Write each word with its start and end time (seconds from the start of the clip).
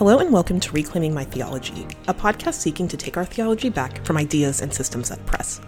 Hello 0.00 0.16
and 0.16 0.32
welcome 0.32 0.58
to 0.60 0.72
Reclaiming 0.72 1.12
My 1.12 1.24
Theology, 1.24 1.86
a 2.08 2.14
podcast 2.14 2.54
seeking 2.54 2.88
to 2.88 2.96
take 2.96 3.18
our 3.18 3.24
theology 3.26 3.68
back 3.68 4.02
from 4.06 4.16
ideas 4.16 4.62
and 4.62 4.72
systems 4.72 5.10
that 5.10 5.26
press. 5.26 5.60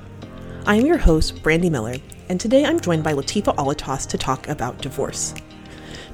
I 0.65 0.77
am 0.77 0.87
your 0.87 0.97
host, 0.97 1.43
Brandy 1.43 1.69
Miller, 1.69 1.97
and 2.31 2.41
today 2.41 2.65
I'm 2.65 2.81
joined 2.81 3.05
by 3.05 3.13
Latifa 3.13 3.55
Alattas 3.57 4.09
to 4.09 4.17
talk 4.17 4.49
about 4.49 4.81
divorce. 4.81 5.35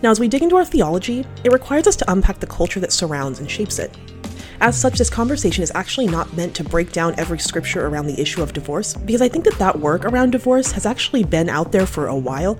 Now, 0.03 0.11
as 0.11 0.19
we 0.19 0.27
dig 0.27 0.43
into 0.43 0.57
our 0.57 0.65
theology, 0.65 1.25
it 1.45 1.53
requires 1.53 1.87
us 1.87 1.95
to 1.95 2.11
unpack 2.11 2.41
the 2.41 2.49
culture 2.49 2.81
that 2.81 2.91
surrounds 2.91 3.39
and 3.39 3.49
shapes 3.49 3.79
it. 3.79 3.96
As 4.61 4.77
such, 4.77 4.98
this 4.98 5.11
conversation 5.11 5.62
is 5.62 5.71
actually 5.77 6.09
not 6.09 6.37
meant 6.37 6.57
to 6.57 6.64
break 6.64 6.91
down 6.91 7.14
every 7.19 7.39
scripture 7.39 7.87
around 7.87 8.09
the 8.09 8.21
issue 8.21 8.43
of 8.43 8.53
divorce, 8.53 8.95
because 8.95 9.23
I 9.23 9.29
think 9.29 9.45
that 9.45 9.61
that 9.61 9.79
work 9.79 10.05
around 10.05 10.30
divorce 10.30 10.73
has 10.73 10.87
actually 10.87 11.23
been 11.23 11.48
out 11.48 11.71
there 11.71 11.87
for 11.87 12.09
a 12.09 12.16
while, 12.16 12.59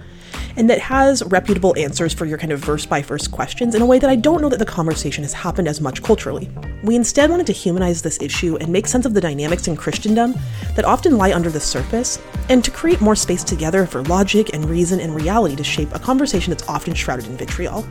and 0.59 0.69
that 0.69 0.81
has 0.81 1.23
reputable 1.27 1.75
answers 1.79 2.13
for 2.13 2.27
your 2.27 2.37
kind 2.37 2.51
of 2.51 2.59
verse 2.59 2.85
by 2.85 3.01
verse 3.01 3.29
questions 3.29 3.77
in 3.77 3.81
a 3.81 3.87
way 3.87 4.01
that 4.01 4.11
I 4.11 4.17
don't 4.17 4.43
know 4.43 4.49
that 4.49 4.59
the 4.59 4.67
conversation 4.67 5.23
has 5.23 5.33
happened 5.33 5.69
as 5.69 5.81
much 5.81 6.03
culturally. 6.03 6.51
We 6.83 6.97
instead 6.97 7.31
wanted 7.31 7.47
to 7.47 7.53
humanize 7.53 8.03
this 8.03 8.21
issue 8.21 8.57
and 8.57 8.69
make 8.69 8.89
sense 8.89 9.07
of 9.07 9.15
the 9.15 9.21
dynamics 9.21 9.69
in 9.69 9.77
Christendom 9.77 10.35
that 10.75 10.85
often 10.85 11.17
lie 11.17 11.33
under 11.33 11.49
the 11.49 11.61
surface, 11.61 12.21
and 12.49 12.65
to 12.65 12.73
create 12.73 13.01
more 13.01 13.15
space 13.15 13.45
together 13.45 13.87
for 13.87 14.03
logic 14.05 14.53
and 14.53 14.69
reason 14.69 14.99
and 14.99 15.15
reality 15.15 15.55
to 15.55 15.65
shape 15.65 15.95
a 15.95 15.99
conversation 15.99 16.51
that's 16.51 16.69
often 16.69 16.93
shrouded 16.93 17.27
in 17.27 17.37
vitriol. 17.37 17.87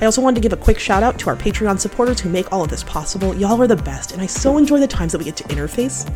I 0.00 0.04
also 0.04 0.22
wanted 0.22 0.36
to 0.36 0.48
give 0.48 0.52
a 0.52 0.62
quick 0.62 0.78
shout 0.78 1.02
out 1.02 1.18
to 1.20 1.30
our 1.30 1.36
Patreon 1.36 1.80
supporters 1.80 2.20
who 2.20 2.28
make 2.28 2.52
all 2.52 2.62
of 2.62 2.70
this 2.70 2.84
possible. 2.84 3.34
Y'all 3.34 3.60
are 3.60 3.66
the 3.66 3.76
best, 3.76 4.12
and 4.12 4.22
I 4.22 4.26
so 4.26 4.58
enjoy 4.58 4.78
the 4.78 4.86
times 4.86 5.10
that 5.10 5.18
we 5.18 5.24
get 5.24 5.36
to 5.36 5.44
interface. 5.44 6.08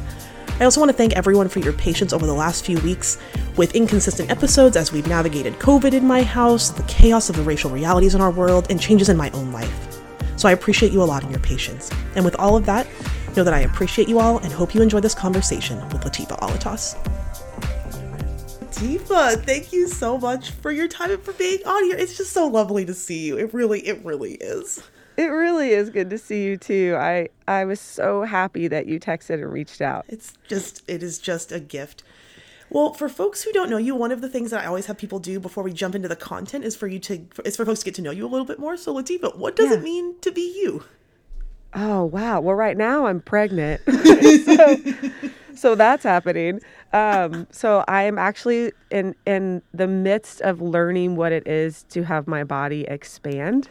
I 0.61 0.65
also 0.65 0.81
want 0.81 0.91
to 0.91 0.97
thank 0.97 1.13
everyone 1.13 1.49
for 1.49 1.61
your 1.61 1.73
patience 1.73 2.13
over 2.13 2.27
the 2.27 2.35
last 2.35 2.65
few 2.65 2.81
weeks 2.81 3.17
with 3.57 3.77
inconsistent 3.77 4.31
episodes 4.31 4.77
as 4.77 4.91
we've 4.91 5.07
navigated 5.07 5.55
COVID 5.55 5.93
in 5.93 6.05
my 6.05 6.23
house, 6.23 6.71
the 6.71 6.83
chaos 6.85 7.31
of 7.31 7.37
the 7.37 7.43
racial 7.43 7.71
realities 7.71 8.17
in 8.17 8.21
our 8.21 8.33
world, 8.33 8.67
and 8.69 8.81
changes 8.81 9.09
in 9.09 9.17
my 9.17 9.31
own 9.31 9.53
life. 9.53 9.73
So 10.37 10.49
I 10.49 10.53
appreciate 10.53 10.93
you 10.93 11.01
a 11.01 11.05
lot 11.05 11.23
and 11.23 11.31
your 11.31 11.41
patience. 11.41 11.91
And 12.17 12.25
with 12.25 12.35
all 12.37 12.57
of 12.57 12.67
that, 12.67 12.89
know 13.37 13.45
that 13.45 13.55
I 13.55 13.61
appreciate 13.61 14.09
you 14.09 14.19
all 14.19 14.39
and 14.39 14.53
hope 14.53 14.75
you 14.75 14.83
enjoy 14.83 14.99
this 14.99 15.15
conversation 15.15 15.79
with 15.91 16.03
Latifa 16.03 16.37
Alattas. 16.41 16.97
Latifa, 18.61 19.41
thank 19.45 19.73
you 19.73 19.87
so 19.87 20.19
much 20.19 20.51
for 20.51 20.73
your 20.73 20.89
time 20.89 21.13
and 21.13 21.23
for 21.23 21.33
being 21.35 21.61
on 21.67 21.85
here. 21.85 21.97
It's 21.97 22.17
just 22.17 22.33
so 22.33 22.49
lovely 22.49 22.85
to 22.85 22.95
see 22.95 23.27
you. 23.27 23.39
It 23.39 23.55
really, 23.55 23.81
it 23.87 24.05
really 24.05 24.35
is. 24.35 24.83
It 25.19 25.33
really 25.33 25.71
is 25.71 25.91
good 25.91 26.11
to 26.11 26.19
see 26.19 26.45
you 26.45 26.57
too. 26.57 26.97
I 26.97 27.29
I 27.49 27.65
was 27.65 27.81
so 27.81 28.23
happy 28.23 28.69
that 28.69 28.87
you 28.87 29.01
texted 29.01 29.43
and 29.43 29.53
reached 29.53 29.81
out. 29.81 30.05
It's 30.09 30.35
just 30.47 30.89
it 30.89 31.03
is 31.03 31.19
just 31.19 31.51
a 31.51 31.59
gift. 31.59 32.05
Well, 32.71 32.93
for 32.93 33.09
folks 33.09 33.43
who 33.43 33.51
don't 33.51 33.69
know 33.69 33.79
you, 33.79 33.97
one 33.97 34.13
of 34.13 34.21
the 34.21 34.29
things 34.29 34.53
that 34.53 34.63
I 34.63 34.67
always 34.67 34.87
have 34.87 34.97
people 34.97 35.19
do 35.19 35.41
before 35.41 35.65
we 35.65 35.73
jump 35.73 35.97
into 35.97 36.07
the 36.07 36.15
content 36.15 36.65
is 36.65 36.77
for 36.77 36.87
you 36.87 37.01
to 37.01 37.27
is 37.45 37.57
for 37.57 37.67
folks 37.67 37.81
to 37.81 37.87
get 37.87 37.97
to 37.97 38.03
know 38.03 38.13
you 38.13 38.25
a 38.25 38.29
little 38.29 38.47
bit 38.47 38.61
more. 38.61 38.77
So, 38.77 38.95
Latifa, 38.95 39.37
what 39.37 39.57
does 39.57 39.71
yeah. 39.71 39.79
it 39.79 39.83
mean 39.83 40.21
to 40.21 40.31
be 40.31 40.57
you? 40.63 40.85
Oh 41.75 42.05
wow! 42.05 42.39
Well, 42.39 42.55
right 42.55 42.77
now 42.77 43.07
I'm 43.07 43.21
pregnant, 43.21 43.81
so, 44.45 44.77
so 45.57 45.75
that's 45.75 46.05
happening. 46.05 46.61
Um, 46.93 47.49
so 47.51 47.85
I 47.89 48.05
am 48.05 48.19
actually 48.19 48.71
in 48.93 49.17
in 49.27 49.63
the 49.75 49.89
midst 49.89 50.43
of 50.43 50.61
learning 50.61 51.17
what 51.17 51.33
it 51.33 51.49
is 51.49 51.83
to 51.91 52.05
have 52.05 52.29
my 52.29 52.45
body 52.45 52.83
expand 52.83 53.71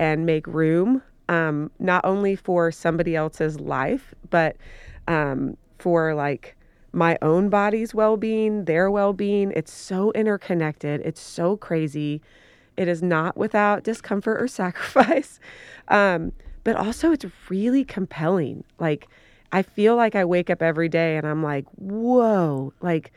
and 0.00 0.24
make 0.24 0.46
room, 0.46 1.02
um, 1.28 1.70
not 1.78 2.04
only 2.04 2.34
for 2.34 2.72
somebody 2.72 3.14
else's 3.14 3.60
life, 3.60 4.14
but 4.30 4.56
um, 5.06 5.56
for 5.78 6.14
like 6.14 6.56
my 6.92 7.18
own 7.22 7.50
body's 7.50 7.94
well 7.94 8.16
being, 8.16 8.64
their 8.64 8.90
well 8.90 9.12
being. 9.12 9.52
It's 9.54 9.72
so 9.72 10.10
interconnected. 10.12 11.02
It's 11.04 11.20
so 11.20 11.56
crazy. 11.56 12.22
It 12.78 12.88
is 12.88 13.02
not 13.02 13.36
without 13.36 13.84
discomfort 13.84 14.42
or 14.42 14.48
sacrifice. 14.48 15.38
Um, 15.88 16.32
but 16.64 16.76
also, 16.76 17.12
it's 17.12 17.26
really 17.50 17.84
compelling. 17.84 18.64
Like, 18.78 19.06
I 19.52 19.62
feel 19.62 19.96
like 19.96 20.14
I 20.14 20.24
wake 20.24 20.48
up 20.48 20.62
every 20.62 20.88
day 20.88 21.16
and 21.16 21.26
I'm 21.26 21.42
like, 21.42 21.66
whoa, 21.76 22.72
like, 22.80 23.12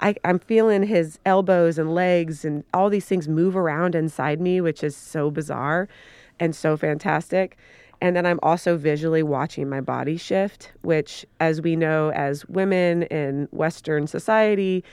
I, 0.00 0.16
I'm 0.24 0.38
feeling 0.38 0.82
his 0.82 1.18
elbows 1.24 1.78
and 1.78 1.94
legs 1.94 2.44
and 2.44 2.64
all 2.74 2.90
these 2.90 3.06
things 3.06 3.26
move 3.26 3.56
around 3.56 3.94
inside 3.94 4.40
me, 4.40 4.60
which 4.60 4.84
is 4.84 4.94
so 4.94 5.30
bizarre 5.30 5.88
and 6.40 6.54
so 6.54 6.76
fantastic. 6.76 7.56
And 8.00 8.14
then 8.14 8.26
I'm 8.26 8.38
also 8.42 8.76
visually 8.76 9.22
watching 9.22 9.68
my 9.68 9.80
body 9.80 10.18
shift, 10.18 10.70
which, 10.82 11.24
as 11.40 11.62
we 11.62 11.76
know, 11.76 12.10
as 12.12 12.46
women 12.46 13.04
in 13.04 13.48
Western 13.52 14.06
society, 14.06 14.84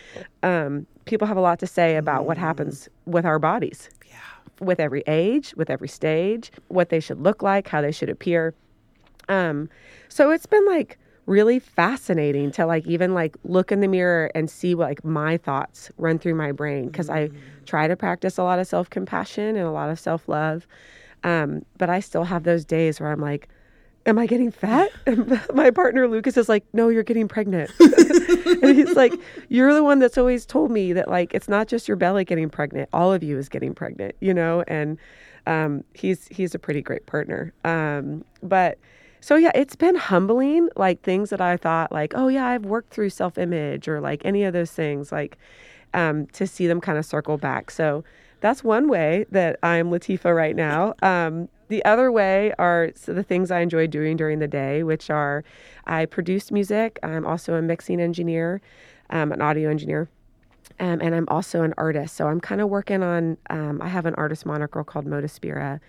um, 0.41 0.87
people 1.05 1.27
have 1.27 1.35
a 1.35 1.41
lot 1.41 1.59
to 1.59 1.67
say 1.67 1.97
about 1.97 2.25
what 2.25 2.37
happens 2.37 2.87
with 3.05 3.25
our 3.25 3.39
bodies. 3.39 3.89
Yeah. 4.07 4.15
With 4.65 4.79
every 4.79 5.03
age, 5.05 5.53
with 5.57 5.69
every 5.69 5.89
stage, 5.89 6.49
what 6.69 6.89
they 6.89 7.01
should 7.01 7.19
look 7.21 7.43
like, 7.43 7.67
how 7.67 7.81
they 7.81 7.91
should 7.91 8.09
appear. 8.09 8.53
Um, 9.27 9.69
so 10.07 10.31
it's 10.31 10.45
been 10.45 10.65
like 10.65 10.97
really 11.25 11.59
fascinating 11.59 12.51
to 12.51 12.65
like 12.65 12.85
even 12.85 13.13
like 13.13 13.35
look 13.43 13.71
in 13.71 13.81
the 13.81 13.87
mirror 13.87 14.29
and 14.33 14.49
see 14.49 14.75
what 14.75 14.89
like 14.89 15.03
my 15.03 15.35
thoughts 15.37 15.91
run 15.97 16.19
through 16.19 16.35
my 16.35 16.53
brain 16.53 16.87
because. 16.87 17.09
I 17.09 17.29
try 17.65 17.87
to 17.87 17.95
practice 17.95 18.37
a 18.37 18.43
lot 18.43 18.59
of 18.59 18.67
self 18.67 18.89
compassion 18.89 19.55
and 19.55 19.65
a 19.65 19.71
lot 19.71 19.89
of 19.89 19.99
self 19.99 20.27
love. 20.27 20.67
Um, 21.23 21.65
but 21.77 21.89
I 21.89 21.99
still 21.99 22.23
have 22.23 22.43
those 22.43 22.65
days 22.65 22.99
where 22.99 23.11
I'm 23.11 23.21
like, 23.21 23.47
am 24.05 24.19
I 24.19 24.25
getting 24.25 24.51
fat? 24.51 24.91
And 25.05 25.41
my 25.53 25.71
partner 25.71 26.07
Lucas 26.07 26.37
is 26.37 26.49
like, 26.49 26.63
no, 26.73 26.89
you're 26.89 27.03
getting 27.03 27.27
pregnant. 27.27 27.71
and 27.79 28.77
he's 28.77 28.95
like, 28.95 29.13
you're 29.49 29.73
the 29.73 29.83
one 29.83 29.99
that's 29.99 30.17
always 30.17 30.45
told 30.45 30.71
me 30.71 30.93
that 30.93 31.07
like 31.07 31.33
it's 31.33 31.47
not 31.47 31.67
just 31.67 31.87
your 31.87 31.97
belly 31.97 32.25
getting 32.25 32.49
pregnant, 32.49 32.89
all 32.93 33.13
of 33.13 33.23
you 33.23 33.37
is 33.37 33.49
getting 33.49 33.73
pregnant, 33.73 34.15
you 34.19 34.33
know. 34.33 34.63
And 34.67 34.97
um, 35.45 35.83
he's 35.93 36.27
he's 36.29 36.55
a 36.55 36.59
pretty 36.59 36.81
great 36.81 37.05
partner. 37.05 37.53
Um, 37.63 38.23
but 38.41 38.77
so 39.19 39.35
yeah, 39.35 39.51
it's 39.55 39.75
been 39.75 39.95
humbling. 39.95 40.69
Like 40.75 41.01
things 41.01 41.29
that 41.29 41.41
I 41.41 41.57
thought 41.57 41.91
like, 41.91 42.13
oh 42.15 42.27
yeah, 42.27 42.47
I've 42.47 42.65
worked 42.65 42.93
through 42.93 43.09
self 43.09 43.37
image 43.37 43.87
or 43.87 43.99
like 43.99 44.21
any 44.25 44.43
of 44.43 44.53
those 44.53 44.71
things, 44.71 45.11
like 45.11 45.37
um, 45.93 46.27
to 46.27 46.47
see 46.47 46.67
them 46.67 46.81
kind 46.81 46.97
of 46.97 47.05
circle 47.05 47.37
back. 47.37 47.71
So 47.71 48.03
that's 48.43 48.61
one 48.61 48.89
way 48.89 49.25
that 49.31 49.57
I'm 49.63 49.89
Latifa 49.89 50.35
right 50.35 50.53
now. 50.53 50.95
Um, 51.01 51.47
the 51.69 51.83
other 51.85 52.11
way 52.11 52.51
are 52.59 52.91
the 53.05 53.23
things 53.23 53.51
I 53.51 53.61
enjoy 53.61 53.87
doing 53.87 54.17
during 54.17 54.39
the 54.39 54.49
day, 54.49 54.83
which 54.83 55.09
are 55.09 55.45
I 55.87 56.05
produce 56.07 56.51
music. 56.51 56.99
I'm 57.03 57.25
also 57.25 57.53
a 57.53 57.61
mixing 57.61 58.01
engineer, 58.01 58.59
um, 59.09 59.31
an 59.31 59.41
audio 59.41 59.69
engineer. 59.69 60.09
Um, 60.77 60.99
and 61.01 61.15
I'm 61.15 61.25
also 61.29 61.61
an 61.61 61.73
artist. 61.77 62.17
So 62.17 62.27
I'm 62.27 62.41
kind 62.41 62.59
of 62.59 62.67
working 62.67 63.01
on, 63.01 63.37
um, 63.49 63.81
I 63.81 63.87
have 63.87 64.05
an 64.05 64.15
artist 64.15 64.45
moniker 64.45 64.83
called 64.83 65.05
Moda 65.05 65.29
Spira, 65.29 65.79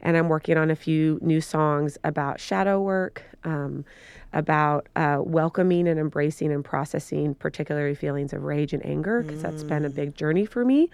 and 0.00 0.16
I'm 0.16 0.28
working 0.28 0.56
on 0.56 0.70
a 0.70 0.76
few 0.76 1.18
new 1.22 1.40
songs 1.40 1.98
about 2.04 2.40
shadow 2.40 2.80
work, 2.80 3.22
um, 3.44 3.84
about 4.32 4.88
uh, 4.96 5.18
welcoming 5.20 5.88
and 5.88 5.98
embracing 5.98 6.52
and 6.52 6.64
processing 6.64 7.34
particularly 7.34 7.94
feelings 7.94 8.32
of 8.32 8.44
rage 8.44 8.72
and 8.72 8.84
anger, 8.84 9.22
because 9.22 9.40
mm. 9.40 9.42
that's 9.42 9.64
been 9.64 9.84
a 9.84 9.90
big 9.90 10.14
journey 10.14 10.46
for 10.46 10.64
me 10.64 10.90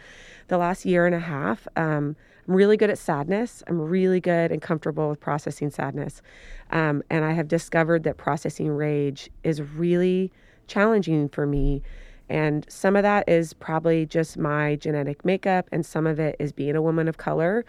the 0.49 0.59
last 0.59 0.85
year 0.85 1.07
and 1.07 1.15
a 1.15 1.21
half. 1.21 1.67
Um, 1.77 2.17
I'm 2.47 2.55
really 2.55 2.77
good 2.77 2.91
at 2.91 2.99
sadness. 2.99 3.63
I'm 3.67 3.81
really 3.81 4.21
good 4.21 4.53
and 4.53 4.61
comfortable 4.61 5.09
with 5.09 5.21
processing 5.21 5.71
sadness. 5.71 6.23
Um, 6.71 7.03
and 7.11 7.25
I 7.25 7.33
have 7.33 7.49
discovered 7.49 8.05
that 8.05 8.17
processing 8.17 8.71
rage 8.71 9.31
is 9.43 9.63
really 9.63 10.31
challenging 10.67 11.29
for 11.29 11.47
me. 11.47 11.83
And 12.29 12.65
some 12.69 12.97
of 12.97 13.03
that 13.03 13.29
is 13.29 13.53
probably 13.53 14.07
just 14.07 14.39
my 14.39 14.77
genetic 14.77 15.25
makeup, 15.25 15.69
and 15.73 15.85
some 15.85 16.07
of 16.07 16.19
it 16.19 16.37
is 16.39 16.53
being 16.53 16.77
a 16.77 16.83
woman 16.83 17.09
of 17.09 17.17
color. 17.17 17.65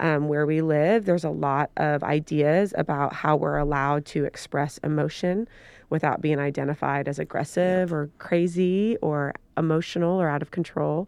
Um, 0.00 0.28
where 0.28 0.46
we 0.46 0.62
live, 0.62 1.04
there's 1.04 1.24
a 1.24 1.30
lot 1.30 1.70
of 1.76 2.02
ideas 2.02 2.72
about 2.78 3.12
how 3.12 3.36
we're 3.36 3.58
allowed 3.58 4.06
to 4.06 4.24
express 4.24 4.78
emotion 4.78 5.46
without 5.90 6.22
being 6.22 6.38
identified 6.38 7.06
as 7.06 7.18
aggressive 7.18 7.92
or 7.92 8.08
crazy 8.16 8.96
or 9.02 9.34
emotional 9.58 10.18
or 10.18 10.26
out 10.26 10.40
of 10.40 10.52
control. 10.52 11.06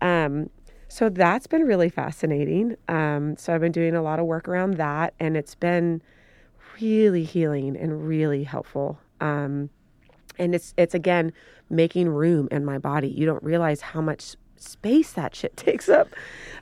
Um, 0.00 0.48
so 0.88 1.10
that's 1.10 1.46
been 1.46 1.64
really 1.64 1.90
fascinating. 1.90 2.76
Um, 2.88 3.36
so 3.36 3.54
I've 3.54 3.60
been 3.60 3.72
doing 3.72 3.94
a 3.94 4.02
lot 4.02 4.18
of 4.18 4.24
work 4.24 4.48
around 4.48 4.78
that, 4.78 5.12
and 5.20 5.36
it's 5.36 5.54
been 5.54 6.00
really 6.80 7.24
healing 7.24 7.76
and 7.76 8.06
really 8.06 8.44
helpful. 8.44 8.98
Um, 9.20 9.68
and 10.38 10.54
it's 10.54 10.74
it's 10.76 10.94
again 10.94 11.32
making 11.70 12.08
room 12.08 12.48
in 12.50 12.64
my 12.64 12.78
body. 12.78 13.08
You 13.08 13.26
don't 13.26 13.42
realize 13.42 13.80
how 13.80 14.00
much 14.00 14.36
space 14.56 15.12
that 15.12 15.34
shit 15.34 15.56
takes 15.56 15.88
up. 15.88 16.08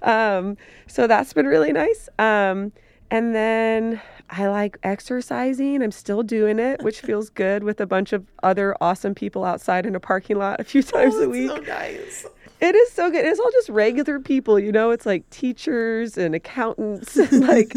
Um, 0.03 0.57
so 0.87 1.07
that's 1.07 1.33
been 1.33 1.47
really 1.47 1.73
nice. 1.73 2.09
Um, 2.19 2.73
and 3.11 3.35
then 3.35 4.01
I 4.31 4.47
like 4.47 4.79
exercising. 4.83 5.83
I'm 5.83 5.91
still 5.91 6.23
doing 6.23 6.59
it, 6.59 6.83
which 6.83 7.01
feels 7.03 7.29
good 7.31 7.65
with 7.65 7.81
a 7.81 7.87
bunch 7.87 8.13
of 8.13 8.25
other 8.43 8.77
awesome 8.81 9.15
people 9.15 9.45
outside 9.45 9.85
in 9.85 9.95
a 9.95 10.01
parking 10.01 10.39
lot 10.39 10.61
a 10.61 10.65
few 10.65 10.83
times 10.85 11.15
oh, 11.17 11.25
a 11.25 11.29
week. 11.29 11.51
So 11.51 11.57
nice. 11.57 12.27
It 12.61 12.75
is 12.75 12.93
so 12.93 13.11
good. 13.11 13.25
It's 13.25 13.41
all 13.41 13.51
just 13.53 13.71
regular 13.71 14.21
people, 14.21 14.59
you 14.59 14.71
know. 14.71 14.91
It's 14.91 15.07
like 15.07 15.29
teachers 15.31 16.19
and 16.19 16.35
accountants, 16.35 17.17
and 17.17 17.49
like 17.49 17.75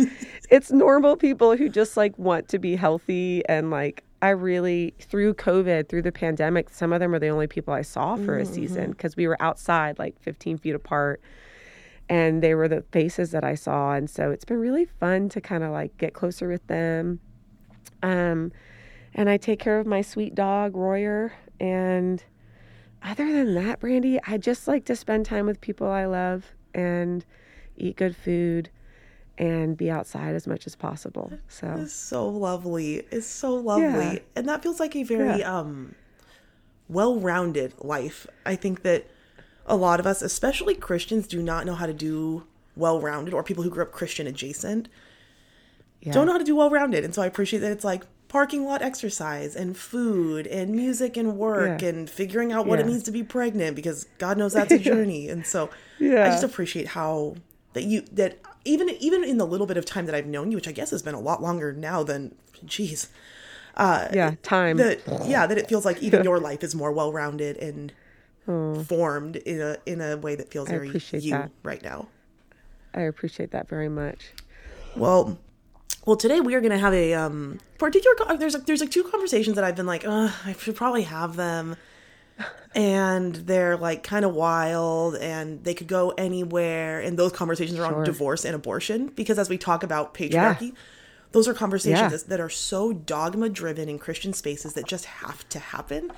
it's 0.50 0.72
normal 0.72 1.16
people 1.16 1.56
who 1.56 1.70
just 1.70 1.96
like 1.96 2.18
want 2.20 2.50
to 2.50 2.60
be 2.60 2.76
healthy. 2.76 3.46
And 3.48 3.72
like 3.72 4.04
I 4.24 4.30
really 4.30 4.94
through 5.02 5.34
COVID, 5.34 5.90
through 5.90 6.04
the 6.04 6.12
pandemic, 6.14 6.70
some 6.70 6.94
of 6.94 7.02
them 7.02 7.14
are 7.14 7.20
the 7.20 7.28
only 7.28 7.46
people 7.46 7.74
I 7.74 7.82
saw 7.82 8.16
for 8.16 8.40
mm-hmm. 8.40 8.44
a 8.44 8.46
season 8.46 8.92
because 8.92 9.18
we 9.18 9.28
were 9.28 9.36
outside 9.42 10.00
like 10.00 10.18
15 10.22 10.60
feet 10.60 10.76
apart 10.76 11.22
and 12.08 12.42
they 12.42 12.56
were 12.56 12.70
the 12.70 12.84
faces 12.94 13.32
that 13.32 13.44
I 13.44 13.56
saw. 13.56 13.92
And 13.92 14.10
so 14.10 14.32
it's 14.32 14.46
been 14.46 14.62
really 14.62 14.86
fun 14.86 15.28
to 15.28 15.42
kind 15.42 15.62
of 15.62 15.72
like 15.72 15.98
get 15.98 16.14
closer 16.14 16.48
with 16.48 16.66
them. 16.68 17.20
Um, 18.02 18.54
and 19.14 19.30
I 19.30 19.36
take 19.36 19.60
care 19.60 19.78
of 19.78 19.86
my 19.86 20.02
sweet 20.02 20.34
dog, 20.36 20.78
Royer. 20.78 21.34
And 21.60 22.24
other 23.04 23.30
than 23.30 23.56
that, 23.56 23.82
Brandy, 23.82 24.22
I 24.26 24.38
just 24.38 24.70
like 24.70 24.86
to 24.86 24.96
spend 24.96 25.26
time 25.26 25.48
with 25.48 25.60
people 25.60 25.88
I 25.88 26.06
love 26.06 26.46
and 26.74 27.26
eat 27.76 27.98
good 27.98 28.16
food 28.16 28.70
and 29.38 29.76
be 29.76 29.90
outside 29.90 30.36
as 30.36 30.46
much 30.46 30.68
as 30.68 30.76
possible. 30.76 31.32
So 31.48 31.76
It's 31.80 31.94
so 31.94 32.28
lovely. 32.30 32.98
It's 33.12 33.26
so 33.28 33.56
lovely. 33.56 33.86
Yeah. 34.14 34.20
And 34.36 34.48
that 34.50 34.62
feels 34.62 34.80
like 34.80 34.96
a 34.96 35.04
very 35.04 35.40
Yeah. 35.40 35.60
um 35.60 35.96
well-rounded 36.90 37.74
life. 37.80 38.28
I 38.46 38.56
think 38.56 38.84
that 38.84 39.08
a 39.66 39.76
lot 39.76 40.00
of 40.00 40.06
us, 40.06 40.22
especially 40.22 40.76
Christians, 40.76 41.28
do 41.28 41.42
not 41.42 41.66
know 41.66 41.76
how 41.76 41.86
to 41.86 41.94
do 41.94 42.44
well-rounded 42.76 43.34
or 43.34 43.44
people 43.44 43.64
who 43.64 43.70
grew 43.70 43.84
up 43.84 43.92
Christian 43.92 44.28
adjacent 44.28 44.90
yeah. 46.02 46.12
don't 46.12 46.26
know 46.26 46.34
how 46.34 46.38
to 46.38 46.44
do 46.44 46.56
well-rounded. 46.56 47.04
And 47.06 47.14
so 47.16 47.22
I 47.22 47.26
appreciate 47.28 47.60
that 47.60 47.72
it's 47.72 47.86
like 47.86 48.04
parking 48.28 48.66
lot 48.66 48.82
exercise 48.82 49.56
and 49.56 49.78
food 49.78 50.48
and 50.48 50.72
music 50.72 51.16
and 51.16 51.38
work 51.38 51.82
Yeah. 51.82 51.90
and 51.90 52.10
figuring 52.10 52.52
out 52.52 52.66
what 52.66 52.80
it 52.80 52.86
means 52.86 53.04
to 53.04 53.12
be 53.12 53.24
pregnant 53.24 53.76
because 53.76 54.06
God 54.18 54.38
knows 54.38 54.54
that's 54.54 54.72
a 54.72 54.80
journey. 54.92 55.30
And 55.30 55.46
so 55.46 55.70
yeah. 56.00 56.26
I 56.26 56.30
just 56.30 56.44
appreciate 56.44 56.90
how 56.90 57.36
that 57.74 57.84
you 57.84 58.02
that 58.12 58.40
even 58.66 58.90
even 59.00 59.24
in 59.24 59.38
the 59.38 59.46
little 59.46 59.68
bit 59.68 59.78
of 59.78 59.86
time 59.86 60.06
that 60.06 60.16
I've 60.16 60.26
known 60.28 60.52
you, 60.52 60.58
which 60.58 60.68
I 60.68 60.72
guess 60.72 60.92
has 60.92 61.02
been 61.02 61.16
a 61.16 61.20
lot 61.20 61.42
longer 61.42 61.74
now 61.74 62.04
than 62.04 62.36
geez. 62.66 63.10
yeah, 63.78 64.36
time. 64.44 64.78
That 64.78 65.02
yeah, 65.26 65.48
that 65.48 65.58
it 65.58 65.68
feels 65.68 65.86
like 65.86 66.02
even 66.02 66.24
your 66.24 66.40
life 66.40 66.64
is 66.64 66.76
more 66.76 66.92
well 66.92 67.12
rounded 67.12 67.58
and 67.58 67.92
formed 68.86 69.38
in 69.38 69.62
a 69.62 69.78
in 69.86 70.02
a 70.02 70.18
way 70.18 70.36
that 70.36 70.52
feels 70.52 70.70
very 70.70 70.90
you 70.90 71.32
that. 71.32 71.52
right 71.64 71.82
now. 71.82 72.08
I 72.94 73.02
appreciate 73.02 73.52
that 73.52 73.68
very 73.68 73.90
much. 73.90 74.32
Well, 74.96 75.40
well, 76.06 76.16
today 76.16 76.42
we 76.42 76.54
are 76.54 76.62
going 76.62 76.72
to 76.72 76.78
have 76.78 76.94
a 76.94 77.14
um 77.14 77.60
particular. 77.80 78.16
co- 78.16 78.38
There's 78.38 78.54
like 78.54 78.66
there's 78.66 78.82
like 78.82 78.92
two 78.92 79.04
conversations 79.04 79.56
that 79.56 79.64
I've 79.64 79.76
been 79.76 79.86
like, 79.88 80.06
I 80.06 80.54
should 80.60 80.76
probably 80.76 81.04
have 81.04 81.36
them, 81.36 81.76
and 82.76 83.36
they're 83.36 83.78
like 83.78 84.04
kind 84.04 84.26
of 84.26 84.34
wild, 84.34 85.16
and 85.16 85.64
they 85.64 85.74
could 85.74 85.88
go 85.88 86.10
anywhere. 86.18 87.00
And 87.00 87.18
those 87.18 87.32
conversations 87.32 87.78
are 87.80 87.86
on 87.86 88.04
divorce 88.04 88.46
and 88.46 88.56
abortion 88.56 89.08
because 89.08 89.38
as 89.40 89.50
we 89.50 89.58
talk 89.58 89.84
about 89.84 90.14
patriarchy. 90.14 90.74
Those 91.32 91.48
are 91.48 91.56
conversations 91.56 92.12
Yeah. 92.12 92.28
that 92.28 92.40
are 92.40 92.48
so 92.50 92.94
dogma 92.94 93.50
driven 93.50 93.90
in 93.90 93.98
Christian 93.98 94.34
spaces 94.34 94.74
that 94.74 94.86
just 94.86 95.06
have 95.06 95.50
to 95.50 95.58
happen. 95.58 96.12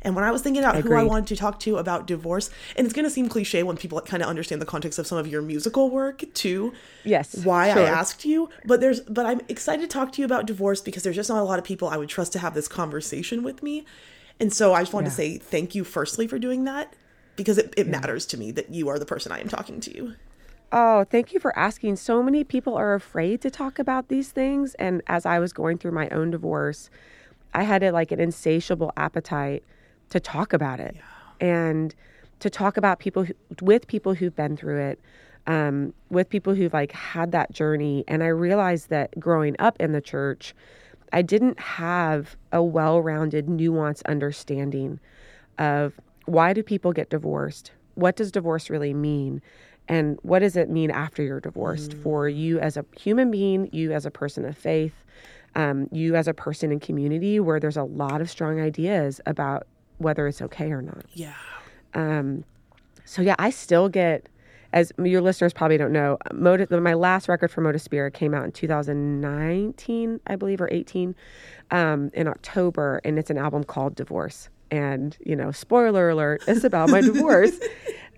And 0.00 0.16
when 0.16 0.24
I 0.24 0.30
was 0.30 0.40
thinking 0.40 0.64
about 0.64 0.76
who 0.76 0.94
I 0.94 1.04
wanted 1.04 1.26
to 1.26 1.36
talk 1.36 1.60
to 1.60 1.76
about 1.76 2.06
divorce, 2.06 2.48
and 2.74 2.86
it's 2.86 2.94
going 2.94 3.04
to 3.04 3.10
seem 3.10 3.28
cliche 3.28 3.62
when 3.64 3.76
people 3.76 4.00
kind 4.00 4.22
of 4.22 4.30
understand 4.30 4.62
the 4.62 4.66
context 4.66 4.98
of 4.98 5.06
some 5.06 5.18
of 5.18 5.26
your 5.26 5.42
musical 5.42 5.90
work 5.90 6.24
too, 6.32 6.72
Yes, 7.04 7.36
why 7.44 7.66
I 7.68 7.82
asked 7.82 8.24
you, 8.24 8.48
but 8.64 8.80
there's 8.80 9.00
but 9.00 9.26
I'm 9.26 9.42
excited 9.50 9.82
to 9.82 9.88
talk 9.88 10.10
to 10.12 10.22
you 10.22 10.24
about 10.24 10.46
divorce 10.46 10.80
because 10.80 11.02
there's 11.02 11.16
just 11.16 11.28
not 11.28 11.40
a 11.42 11.44
lot 11.44 11.58
of 11.58 11.66
people 11.66 11.88
I 11.88 11.98
would 11.98 12.08
trust 12.08 12.32
to 12.32 12.38
have 12.38 12.54
this 12.54 12.66
conversation 12.66 13.42
with 13.42 13.62
me. 13.62 13.84
And 14.40 14.52
so 14.52 14.74
I 14.74 14.82
just 14.82 14.92
wanted 14.92 15.10
to 15.10 15.14
say 15.14 15.38
thank 15.38 15.74
you 15.74 15.84
firstly 15.84 16.26
for 16.26 16.38
doing 16.38 16.64
that 16.64 16.94
because 17.36 17.58
it, 17.58 17.72
it 17.76 17.86
matters 17.86 18.26
to 18.26 18.36
me 18.36 18.50
that 18.52 18.70
you 18.70 18.88
are 18.88 18.98
the 18.98 19.06
person 19.06 19.32
I 19.32 19.40
am 19.40 19.48
talking 19.48 19.80
to. 19.80 20.14
Oh, 20.72 21.04
thank 21.04 21.34
you 21.34 21.40
for 21.40 21.56
asking. 21.58 21.96
So 21.96 22.22
many 22.22 22.44
people 22.44 22.74
are 22.76 22.94
afraid 22.94 23.42
to 23.42 23.50
talk 23.50 23.78
about 23.78 24.08
these 24.08 24.30
things. 24.30 24.74
And 24.74 25.02
as 25.06 25.26
I 25.26 25.38
was 25.38 25.52
going 25.52 25.78
through 25.78 25.92
my 25.92 26.08
own 26.08 26.30
divorce, 26.30 26.88
I 27.52 27.64
had 27.64 27.82
a, 27.82 27.92
like 27.92 28.10
an 28.10 28.20
insatiable 28.20 28.92
appetite 28.96 29.64
to 30.10 30.18
talk 30.18 30.54
about 30.54 30.80
it 30.80 30.96
and 31.40 31.94
to 32.40 32.48
talk 32.48 32.78
about 32.78 32.98
people 32.98 33.24
who, 33.24 33.34
with 33.60 33.86
people 33.86 34.14
who've 34.14 34.34
been 34.34 34.56
through 34.56 34.80
it, 34.80 35.00
um, 35.46 35.92
with 36.08 36.30
people 36.30 36.54
who've 36.54 36.72
like 36.72 36.92
had 36.92 37.32
that 37.32 37.52
journey. 37.52 38.04
And 38.08 38.22
I 38.22 38.28
realized 38.28 38.88
that 38.88 39.18
growing 39.20 39.56
up 39.58 39.76
in 39.78 39.92
the 39.92 40.00
church, 40.00 40.54
I 41.12 41.22
didn't 41.22 41.60
have 41.60 42.36
a 42.52 42.62
well-rounded, 42.62 43.46
nuanced 43.46 44.02
understanding 44.06 44.98
of 45.58 46.00
why 46.26 46.52
do 46.52 46.62
people 46.62 46.92
get 46.92 47.10
divorced? 47.10 47.72
What 47.94 48.16
does 48.16 48.32
divorce 48.32 48.70
really 48.70 48.94
mean? 48.94 49.42
And 49.88 50.18
what 50.22 50.38
does 50.38 50.56
it 50.56 50.70
mean 50.70 50.90
after 50.90 51.22
you're 51.22 51.40
divorced 51.40 51.92
for 51.94 52.28
you 52.28 52.58
as 52.60 52.76
a 52.76 52.84
human 52.98 53.30
being, 53.30 53.68
you 53.72 53.92
as 53.92 54.06
a 54.06 54.10
person 54.10 54.44
of 54.44 54.56
faith, 54.56 54.94
um, 55.54 55.88
you 55.92 56.14
as 56.16 56.28
a 56.28 56.32
person 56.34 56.72
in 56.72 56.80
community 56.80 57.40
where 57.40 57.60
there's 57.60 57.76
a 57.76 57.82
lot 57.84 58.20
of 58.20 58.30
strong 58.30 58.60
ideas 58.60 59.20
about 59.26 59.66
whether 59.98 60.26
it's 60.26 60.40
okay 60.40 60.72
or 60.72 60.80
not. 60.80 61.04
Yeah. 61.12 61.34
Um, 61.94 62.44
So 63.04 63.20
yeah, 63.20 63.34
I 63.38 63.50
still 63.50 63.88
get, 63.88 64.28
as 64.72 64.92
your 65.02 65.20
listeners 65.20 65.52
probably 65.52 65.76
don't 65.76 65.92
know, 65.92 66.18
Moda, 66.32 66.80
my 66.82 66.94
last 66.94 67.28
record 67.28 67.50
for 67.50 67.62
Moda 67.62 67.80
Spira 67.80 68.10
came 68.10 68.34
out 68.34 68.44
in 68.44 68.52
2019, 68.52 70.20
I 70.26 70.36
believe, 70.36 70.60
or 70.60 70.68
18, 70.72 71.14
um, 71.70 72.10
in 72.14 72.26
October, 72.28 73.00
and 73.04 73.18
it's 73.18 73.30
an 73.30 73.38
album 73.38 73.64
called 73.64 73.94
Divorce. 73.94 74.48
And 74.70 75.16
you 75.24 75.36
know, 75.36 75.52
spoiler 75.52 76.10
alert, 76.10 76.42
it's 76.46 76.64
about 76.64 76.90
my 76.90 77.00
divorce. 77.00 77.58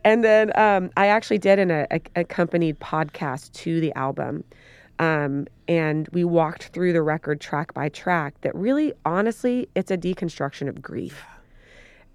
And 0.04 0.22
then 0.22 0.52
um, 0.54 0.90
I 0.98 1.06
actually 1.06 1.38
did 1.38 1.58
an 1.58 1.70
a, 1.70 1.86
a- 1.90 2.00
accompanied 2.14 2.78
podcast 2.78 3.52
to 3.52 3.80
the 3.80 3.90
album. 3.94 4.44
Um, 4.98 5.46
and 5.66 6.08
we 6.12 6.24
walked 6.24 6.64
through 6.68 6.92
the 6.92 7.02
record 7.02 7.40
track 7.40 7.72
by 7.74 7.88
track 7.88 8.38
that 8.42 8.54
really, 8.54 8.92
honestly, 9.04 9.68
it's 9.74 9.90
a 9.90 9.96
deconstruction 9.96 10.68
of 10.68 10.82
grief 10.82 11.24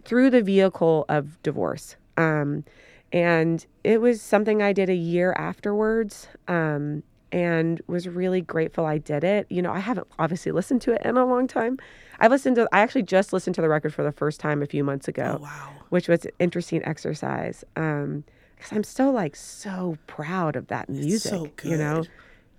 through 0.05 0.29
the 0.29 0.41
vehicle 0.41 1.05
of 1.09 1.41
divorce. 1.43 1.95
Um, 2.15 2.63
and 3.11 3.65
it 3.83 4.01
was 4.01 4.21
something 4.21 4.61
I 4.61 4.73
did 4.73 4.89
a 4.89 4.95
year 4.95 5.33
afterwards 5.37 6.27
um, 6.47 7.03
and 7.31 7.81
was 7.87 8.07
really 8.07 8.41
grateful 8.41 8.85
I 8.85 8.97
did 8.97 9.23
it. 9.23 9.47
You 9.49 9.61
know, 9.61 9.71
I 9.71 9.79
haven't 9.79 10.07
obviously 10.19 10.51
listened 10.51 10.81
to 10.83 10.93
it 10.93 11.01
in 11.03 11.17
a 11.17 11.25
long 11.25 11.47
time. 11.47 11.77
I 12.19 12.27
listened 12.27 12.55
to, 12.57 12.67
I 12.71 12.79
actually 12.81 13.03
just 13.03 13.33
listened 13.33 13.55
to 13.55 13.61
the 13.61 13.69
record 13.69 13.93
for 13.93 14.03
the 14.03 14.11
first 14.11 14.39
time 14.39 14.61
a 14.61 14.65
few 14.65 14.83
months 14.83 15.07
ago, 15.07 15.37
Oh, 15.39 15.43
wow. 15.43 15.69
which 15.89 16.07
was 16.07 16.25
an 16.25 16.31
interesting 16.39 16.83
exercise. 16.85 17.63
Um, 17.75 18.23
because 18.55 18.73
I'm 18.73 18.83
still 18.83 19.11
like 19.13 19.35
so 19.37 19.97
proud 20.07 20.55
of 20.57 20.67
that 20.67 20.89
music. 20.89 21.31
so 21.61 21.69
You 21.69 21.77
know, 21.77 22.03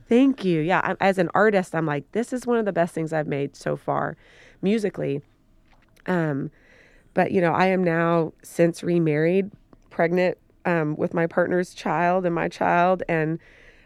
thank 0.09 0.45
you. 0.47 0.61
Yeah, 0.61 0.81
I'm, 0.83 0.97
as 1.01 1.19
an 1.19 1.29
artist, 1.35 1.75
I'm 1.75 1.85
like, 1.85 2.11
this 2.13 2.33
is 2.33 2.47
one 2.47 2.57
of 2.59 2.65
the 2.65 2.73
best 2.73 2.95
things 2.95 3.13
I've 3.13 3.27
made 3.27 3.55
so 3.55 3.77
far, 3.77 4.17
musically. 4.63 5.21
Um, 6.07 6.51
but 7.13 7.33
you 7.33 7.41
know, 7.43 7.53
I 7.53 7.67
am 7.67 7.85
now 7.85 8.33
since 8.43 8.83
remarried, 8.83 9.51
pregnant 9.91 10.39
um, 10.65 10.97
with 10.97 11.15
my 11.15 11.27
partner's 11.27 11.75
child 11.75 12.25
and 12.27 12.35
my 12.35 12.49
child, 12.49 13.03
and 13.09 13.39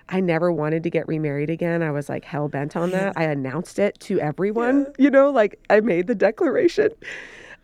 I 0.08 0.20
never 0.20 0.52
wanted 0.52 0.82
to 0.82 0.90
get 0.90 1.08
remarried 1.08 1.50
again. 1.50 1.82
I 1.82 1.90
was 1.90 2.08
like 2.08 2.24
hell 2.24 2.48
bent 2.48 2.76
on 2.76 2.90
that. 2.90 3.14
I 3.16 3.24
announced 3.24 3.78
it 3.78 3.99
to 4.00 4.20
everyone. 4.20 4.87
You 4.99 5.11
know, 5.11 5.30
like 5.30 5.58
I 5.70 5.80
made 5.80 6.06
the 6.06 6.14
declaration, 6.14 6.90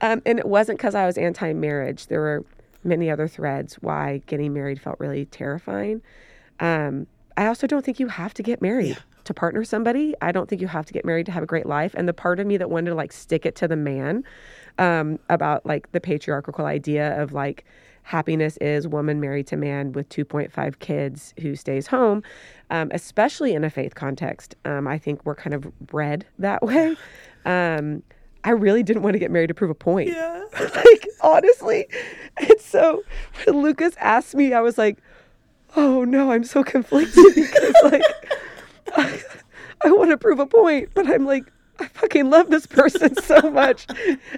um, 0.00 0.22
and 0.24 0.38
it 0.38 0.46
wasn't 0.46 0.78
because 0.78 0.94
I 0.94 1.06
was 1.06 1.18
anti-marriage. 1.18 2.06
There 2.06 2.20
were 2.20 2.44
many 2.82 3.10
other 3.10 3.28
threads 3.28 3.74
why 3.74 4.22
getting 4.26 4.54
married 4.54 4.80
felt 4.80 4.98
really 4.98 5.26
terrifying. 5.26 6.00
Um, 6.60 7.06
I 7.36 7.46
also 7.46 7.66
don't 7.66 7.84
think 7.84 8.00
you 8.00 8.08
have 8.08 8.34
to 8.34 8.42
get 8.42 8.62
married 8.62 8.96
to 9.24 9.34
partner 9.34 9.64
somebody. 9.64 10.14
I 10.20 10.32
don't 10.32 10.48
think 10.48 10.60
you 10.60 10.68
have 10.68 10.86
to 10.86 10.92
get 10.92 11.04
married 11.04 11.26
to 11.26 11.32
have 11.32 11.42
a 11.42 11.46
great 11.46 11.66
life. 11.66 11.94
And 11.94 12.08
the 12.08 12.14
part 12.14 12.40
of 12.40 12.46
me 12.46 12.56
that 12.56 12.70
wanted 12.70 12.90
to 12.90 12.96
like 12.96 13.12
stick 13.12 13.44
it 13.44 13.54
to 13.56 13.68
the 13.68 13.76
man 13.76 14.24
um, 14.78 15.18
about 15.28 15.64
like 15.66 15.92
the 15.92 16.00
patriarchal 16.00 16.64
idea 16.64 17.20
of 17.20 17.32
like 17.32 17.64
happiness 18.02 18.56
is 18.58 18.88
woman 18.88 19.20
married 19.20 19.46
to 19.48 19.56
man 19.56 19.92
with 19.92 20.08
2.5 20.08 20.78
kids 20.78 21.34
who 21.40 21.54
stays 21.54 21.86
home, 21.86 22.22
um, 22.70 22.90
especially 22.92 23.54
in 23.54 23.64
a 23.64 23.70
faith 23.70 23.94
context. 23.94 24.54
Um, 24.64 24.86
I 24.88 24.98
think 24.98 25.24
we're 25.24 25.34
kind 25.34 25.54
of 25.54 25.78
bred 25.80 26.26
that 26.38 26.62
way. 26.62 26.96
Um, 27.46 28.02
I 28.44 28.50
really 28.50 28.82
didn't 28.82 29.02
want 29.02 29.14
to 29.14 29.18
get 29.18 29.30
married 29.30 29.46
to 29.48 29.54
prove 29.54 29.70
a 29.70 29.74
point 29.74 30.10
Yeah. 30.10 30.44
like 30.60 31.06
honestly 31.22 31.86
and 32.36 32.60
so 32.60 33.02
when 33.44 33.62
lucas 33.62 33.94
asked 33.98 34.34
me 34.34 34.52
i 34.52 34.60
was 34.60 34.76
like 34.76 34.98
oh 35.76 36.04
no 36.04 36.32
i'm 36.32 36.44
so 36.44 36.62
conflicted 36.62 37.24
because 37.34 37.74
like 37.84 38.02
i, 38.96 39.20
I 39.84 39.90
want 39.92 40.10
to 40.10 40.18
prove 40.18 40.38
a 40.38 40.46
point 40.46 40.90
but 40.94 41.06
i'm 41.08 41.24
like 41.26 41.50
i 41.78 41.86
fucking 41.88 42.28
love 42.30 42.50
this 42.50 42.66
person 42.66 43.14
so 43.22 43.40
much 43.50 43.86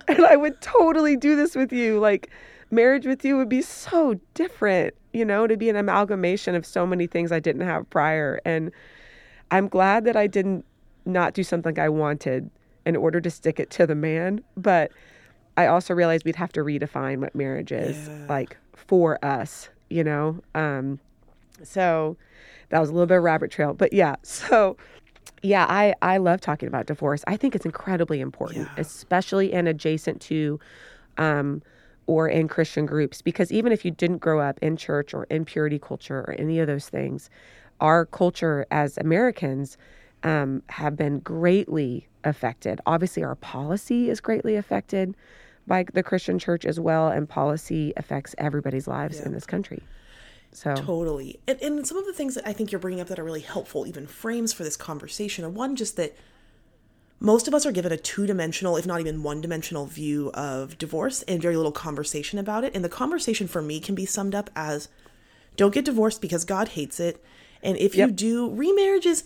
and 0.09 0.25
i 0.27 0.37
would 0.37 0.61
totally 0.61 1.17
do 1.17 1.35
this 1.37 1.55
with 1.57 1.73
you 1.73 1.99
like 1.99 2.31
marriage 2.73 3.07
with 3.07 3.25
you 3.25 3.37
would 3.37 3.49
be 3.49 3.63
so 3.63 4.19
different 4.35 4.95
you 5.13 5.25
know 5.25 5.47
to 5.47 5.57
be 5.57 5.69
an 5.69 5.77
amalgamation 5.77 6.55
of 6.55 6.65
so 6.67 6.85
many 6.87 7.07
things 7.07 7.31
i 7.31 7.39
didn't 7.39 7.61
have 7.63 7.89
prior 7.91 8.41
and 8.45 8.73
i'm 9.51 9.69
glad 9.69 10.05
that 10.05 10.17
i 10.17 10.27
didn't 10.27 10.65
not 11.05 11.35
do 11.35 11.45
something 11.45 11.79
i 11.79 11.89
wanted 11.89 12.51
in 12.87 12.97
order 12.97 13.21
to 13.21 13.31
stick 13.31 13.61
it 13.61 13.71
to 13.71 13.87
the 13.87 13.95
man 13.95 14.43
but 14.57 14.91
I 15.55 15.67
also 15.67 15.93
realized 15.93 16.25
we'd 16.25 16.37
have 16.37 16.53
to 16.53 16.61
redefine 16.61 17.19
what 17.19 17.35
marriage 17.35 17.73
is 17.73 18.09
like 18.27 18.57
for 18.75 19.23
us, 19.23 19.69
you 19.91 20.03
know? 20.03 20.41
Um, 20.55 20.99
so 21.63 22.17
that 22.71 22.81
was 22.81 22.89
a 22.89 22.93
little 22.95 23.07
bit 23.07 23.19
of 23.19 23.23
rabbit 23.23 23.51
trail, 23.51 23.75
but 23.75 23.93
yeah. 23.93 24.17
So 24.23 24.79
yeah, 25.43 25.67
I, 25.69 25.93
I 26.01 26.17
love 26.17 26.41
talking 26.41 26.69
about 26.69 26.87
divorce. 26.87 27.23
I 27.27 27.37
think 27.37 27.55
it's 27.55 27.67
incredibly 27.67 28.19
important, 28.23 28.71
Yeah. 28.75 28.81
especially 28.81 29.53
in 29.53 29.67
adjacent 29.67 30.23
to, 30.23 30.59
um, 31.19 31.61
or 32.13 32.29
in 32.29 32.49
Christian 32.49 32.87
groups. 32.87 33.23
Because 33.23 33.51
even 33.51 33.73
if 33.73 33.85
you 33.85 33.91
didn't 33.91 34.19
grow 34.19 34.41
up 34.41 34.59
in 34.61 34.77
church 34.77 35.15
or 35.15 35.25
in 35.25 35.45
purity 35.45 35.79
culture 35.79 36.21
or 36.21 36.35
any 36.39 36.59
of 36.59 36.67
those 36.67 36.89
things, 36.89 37.31
our 37.81 38.07
culture 38.07 38.67
as 38.71 38.99
Americans 38.99 39.77
um, 40.23 40.63
have 40.69 40.97
been 40.97 41.19
greatly 41.21 42.07
affected. 42.25 42.81
Obviously, 42.87 43.25
our 43.25 43.35
policy 43.37 44.11
is 44.11 44.21
greatly 44.21 44.57
affected 44.57 45.17
by 45.67 45.85
the 45.93 46.03
Christian 46.03 46.39
church 46.39 46.65
as 46.65 46.79
well, 46.79 47.09
and 47.09 47.29
policy 47.29 47.93
affects 47.97 48.35
everybody's 48.39 48.87
lives 48.87 49.19
yeah. 49.19 49.27
in 49.27 49.33
this 49.33 49.47
country. 49.47 49.83
So 50.53 50.75
totally, 50.75 51.41
and, 51.49 51.61
and 51.63 51.87
some 51.87 51.97
of 51.97 52.05
the 52.05 52.13
things 52.13 52.35
that 52.35 52.47
I 52.47 52.53
think 52.53 52.73
you're 52.73 52.79
bringing 52.79 53.01
up 53.01 53.09
that 53.09 53.19
are 53.19 53.25
really 53.25 53.41
helpful, 53.41 53.87
even 53.87 54.07
frames 54.07 54.53
for 54.53 54.65
this 54.65 54.77
conversation, 54.77 55.45
are 55.45 55.51
one 55.51 55.77
just 55.77 55.97
that 55.97 56.15
most 57.23 57.47
of 57.47 57.55
us 57.55 57.65
are 57.65 57.73
given 57.73 57.93
a 57.93 57.97
two 57.97 58.27
dimensional, 58.27 58.77
if 58.77 58.85
not 58.85 59.01
even 59.01 59.23
one 59.23 59.41
dimensional 59.41 59.87
view 59.87 60.33
of 60.35 60.77
divorce 60.77 61.23
and 61.23 61.41
very 61.41 61.57
little 61.57 61.71
conversation 61.71 62.37
about 62.37 62.65
it. 62.65 62.75
And 62.75 62.85
the 62.85 62.89
conversation 62.89 63.47
for 63.47 63.63
me 63.63 63.79
can 63.79 63.95
be 63.95 64.05
summed 64.05 64.35
up 64.35 64.51
as 64.57 64.89
don't 65.57 65.73
get 65.73 65.85
divorced 65.85 66.21
because 66.21 66.45
God 66.45 66.69
hates 66.71 66.99
it. 66.99 67.23
And 67.63 67.77
if 67.77 67.95
yep. 67.95 68.09
you 68.09 68.15
do, 68.15 68.51
remarriage 68.51 69.07
is 69.07 69.23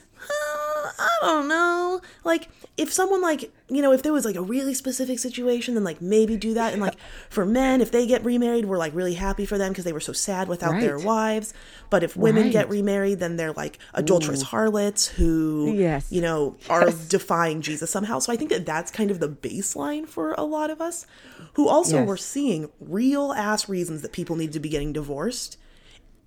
I 0.98 1.18
don't 1.22 1.48
know. 1.48 2.00
Like 2.24 2.48
if 2.76 2.92
someone 2.92 3.22
like, 3.22 3.52
you 3.68 3.82
know, 3.82 3.92
if 3.92 4.02
there 4.02 4.12
was 4.12 4.24
like 4.24 4.36
a 4.36 4.42
really 4.42 4.74
specific 4.74 5.18
situation, 5.18 5.74
then 5.74 5.84
like 5.84 6.00
maybe 6.00 6.36
do 6.36 6.54
that. 6.54 6.72
And 6.72 6.82
like 6.82 6.96
for 7.30 7.44
men, 7.46 7.80
if 7.80 7.90
they 7.90 8.06
get 8.06 8.24
remarried, 8.24 8.64
we're 8.64 8.78
like 8.78 8.94
really 8.94 9.14
happy 9.14 9.46
for 9.46 9.58
them 9.58 9.72
because 9.72 9.84
they 9.84 9.92
were 9.92 10.00
so 10.00 10.12
sad 10.12 10.48
without 10.48 10.72
right. 10.72 10.80
their 10.80 10.98
wives. 10.98 11.54
But 11.90 12.02
if 12.02 12.16
women 12.16 12.44
right. 12.44 12.52
get 12.52 12.68
remarried, 12.68 13.18
then 13.18 13.36
they're 13.36 13.52
like 13.52 13.78
adulterous 13.94 14.42
Ooh. 14.42 14.46
harlots 14.46 15.06
who, 15.06 15.72
yes. 15.74 16.10
you 16.10 16.20
know, 16.20 16.56
are 16.68 16.86
yes. 16.86 17.08
defying 17.08 17.62
Jesus 17.62 17.90
somehow. 17.90 18.18
So 18.18 18.32
I 18.32 18.36
think 18.36 18.50
that 18.50 18.66
that's 18.66 18.90
kind 18.90 19.10
of 19.10 19.20
the 19.20 19.28
baseline 19.28 20.06
for 20.06 20.32
a 20.32 20.44
lot 20.44 20.70
of 20.70 20.80
us 20.80 21.06
who 21.54 21.68
also 21.68 22.00
yes. 22.00 22.08
were 22.08 22.16
seeing 22.16 22.70
real 22.80 23.32
ass 23.32 23.68
reasons 23.68 24.02
that 24.02 24.12
people 24.12 24.36
need 24.36 24.52
to 24.52 24.60
be 24.60 24.68
getting 24.68 24.92
divorced. 24.92 25.58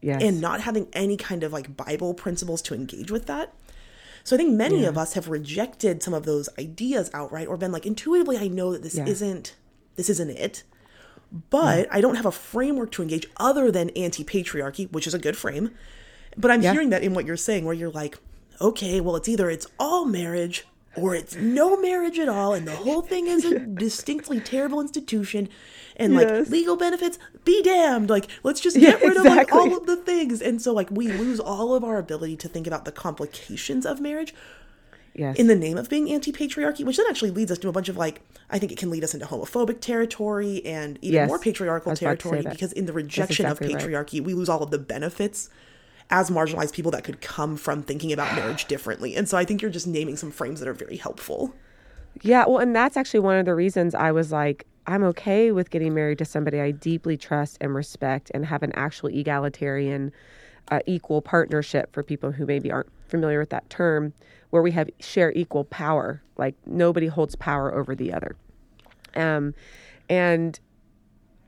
Yes. 0.02 0.24
And 0.24 0.40
not 0.40 0.62
having 0.62 0.88
any 0.94 1.18
kind 1.18 1.44
of 1.44 1.52
like 1.52 1.76
Bible 1.76 2.14
principles 2.14 2.62
to 2.64 2.74
engage 2.74 3.12
with 3.12 3.26
that. 3.26 3.54
So 4.30 4.36
I 4.36 4.38
think 4.38 4.54
many 4.54 4.84
yeah. 4.84 4.90
of 4.90 4.96
us 4.96 5.14
have 5.14 5.28
rejected 5.28 6.04
some 6.04 6.14
of 6.14 6.24
those 6.24 6.50
ideas 6.60 7.10
outright 7.16 7.48
or 7.48 7.58
been 7.58 7.72
like 7.72 7.88
intuitively 7.88 8.38
I 8.38 8.48
know 8.48 8.74
that 8.74 8.84
this 8.84 8.94
yeah. 8.94 9.08
isn't 9.08 9.56
this 9.96 10.08
isn't 10.08 10.30
it. 10.30 10.62
But 11.50 11.88
yeah. 11.88 11.96
I 11.96 12.00
don't 12.00 12.14
have 12.14 12.28
a 12.28 12.32
framework 12.32 12.92
to 12.92 13.02
engage 13.02 13.26
other 13.38 13.72
than 13.72 13.90
anti-patriarchy, 13.90 14.92
which 14.92 15.08
is 15.08 15.16
a 15.16 15.20
good 15.20 15.36
frame. 15.36 15.72
But 16.38 16.52
I'm 16.52 16.62
hearing 16.62 16.92
that 16.92 17.02
in 17.02 17.16
what 17.16 17.26
you're 17.26 17.38
saying 17.38 17.66
where 17.66 17.74
you're 17.74 17.90
like, 17.90 18.20
okay, 18.62 19.02
well 19.02 19.16
it's 19.16 19.28
either 19.28 19.50
it's 19.50 19.66
all 19.80 20.06
marriage 20.06 20.68
or 20.96 21.16
it's 21.16 21.36
no 21.36 21.80
marriage 21.80 22.20
at 22.20 22.30
all 22.30 22.54
and 22.54 22.68
the 22.68 22.76
whole 22.76 23.02
thing 23.02 23.28
is 23.28 23.46
a 23.46 23.60
distinctly 23.86 24.40
terrible 24.40 24.82
institution 24.82 25.48
and 25.96 26.16
like 26.16 26.28
yes. 26.28 26.50
legal 26.50 26.76
benefits 26.76 27.20
be 27.46 27.62
damned 27.62 28.10
like 28.10 28.28
let's 28.44 28.60
just 28.60 28.78
get 28.78 29.00
yeah, 29.00 29.08
rid 29.08 29.18
exactly. 29.18 29.32
of 29.32 29.38
like 29.38 29.54
all 29.54 29.78
of 29.78 29.86
the 29.86 29.98
things 29.98 30.42
and 30.42 30.62
so 30.62 30.74
like 30.74 30.90
we 30.90 31.08
lose 31.08 31.40
all 31.40 31.76
of 31.76 31.84
our 31.84 31.98
ability 31.98 32.36
to 32.36 32.48
think 32.48 32.66
about 32.66 32.86
the 32.86 32.92
complications 32.92 33.86
of 33.86 34.00
marriage 34.00 34.34
yes. 35.14 35.38
in 35.38 35.48
the 35.48 35.56
name 35.56 35.78
of 35.78 35.90
being 35.90 36.10
anti-patriarchy 36.12 36.84
which 36.84 36.98
then 36.98 37.06
actually 37.10 37.32
leads 37.32 37.52
us 37.52 37.58
to 37.58 37.70
a 37.70 37.72
bunch 37.72 37.90
of 37.90 37.98
like 37.98 38.22
i 38.50 38.58
think 38.58 38.72
it 38.72 38.78
can 38.78 38.90
lead 38.90 39.04
us 39.04 39.14
into 39.14 39.26
homophobic 39.26 39.82
territory 39.82 40.66
and 40.66 40.98
even 41.02 41.16
yes. 41.16 41.28
more 41.28 41.40
patriarchal 41.40 41.96
territory 41.96 42.42
because 42.42 42.74
in 42.74 42.86
the 42.86 42.94
rejection 42.94 43.46
exactly 43.46 43.74
of 43.74 43.82
patriarchy 43.82 44.20
right. 44.20 44.26
we 44.26 44.34
lose 44.34 44.50
all 44.50 44.64
of 44.64 44.72
the 44.72 44.80
benefits 44.80 45.50
as 46.10 46.30
marginalized 46.30 46.74
people 46.74 46.92
that 46.92 47.04
could 47.04 47.22
come 47.22 47.56
from 47.56 47.84
thinking 47.84 48.12
about 48.12 48.34
marriage 48.36 48.66
differently 48.66 49.16
and 49.16 49.30
so 49.30 49.38
i 49.38 49.46
think 49.46 49.62
you're 49.62 49.72
just 49.72 49.88
naming 49.88 50.16
some 50.16 50.32
frames 50.32 50.60
that 50.60 50.68
are 50.68 50.74
very 50.74 50.98
helpful 50.98 51.54
yeah 52.22 52.46
well 52.48 52.58
and 52.58 52.76
that's 52.76 52.98
actually 52.98 53.20
one 53.20 53.38
of 53.38 53.46
the 53.46 53.56
reasons 53.56 53.94
i 53.94 54.12
was 54.12 54.32
like 54.32 54.66
I'm 54.90 55.04
okay 55.04 55.52
with 55.52 55.70
getting 55.70 55.94
married 55.94 56.18
to 56.18 56.26
somebody 56.26 56.60
I 56.60 56.72
deeply 56.72 57.16
trust 57.16 57.60
and 57.62 57.76
respect 57.76 58.32
and 58.34 58.44
have 58.48 58.64
an 58.64 58.72
actual 58.74 59.10
egalitarian, 59.10 60.12
uh, 60.72 60.80
equal 60.88 61.22
partnership 61.22 61.94
for 61.94 62.02
people 62.02 62.32
who 62.32 62.48
maybe 62.48 62.72
aren't 62.72 62.90
familiar 63.08 63.40
with 63.40 63.52
that 63.52 63.70
term, 63.70 64.14
where 64.50 64.64
we 64.64 64.72
have 64.72 64.90
share 65.00 65.32
equal 65.34 65.64
power. 65.66 66.24
Like 66.38 66.56
nobody 66.66 67.06
holds 67.06 67.36
power 67.36 67.72
over 67.72 67.94
the 67.94 68.12
other. 68.12 68.36
Um, 69.16 69.54
and 70.10 70.60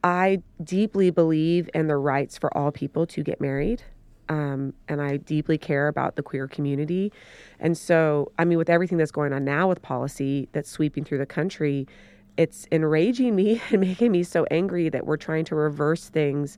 I 0.04 0.44
deeply 0.64 1.10
believe 1.10 1.68
in 1.74 1.88
the 1.88 1.98
rights 1.98 2.38
for 2.38 2.56
all 2.56 2.72
people 2.72 3.08
to 3.08 3.24
get 3.24 3.42
married. 3.42 3.82
Um, 4.30 4.74
and 4.88 5.02
I 5.02 5.18
deeply 5.18 5.58
care 5.58 5.88
about 5.88 6.16
the 6.16 6.24
queer 6.24 6.48
community. 6.48 7.12
And 7.60 7.78
so, 7.78 8.32
I 8.40 8.46
mean, 8.46 8.58
with 8.58 8.70
everything 8.70 8.98
that's 8.98 9.12
going 9.12 9.34
on 9.34 9.44
now 9.44 9.68
with 9.68 9.82
policy 9.82 10.48
that's 10.54 10.70
sweeping 10.70 11.04
through 11.04 11.18
the 11.18 11.26
country, 11.26 11.88
it's 12.38 12.66
enraging 12.72 13.36
me 13.36 13.62
and 13.72 13.82
making 13.82 14.12
me 14.12 14.24
so 14.24 14.46
angry 14.52 14.90
that 14.90 15.06
we're 15.06 15.18
trying 15.18 15.46
to 15.46 15.56
reverse 15.56 16.10
things. 16.10 16.58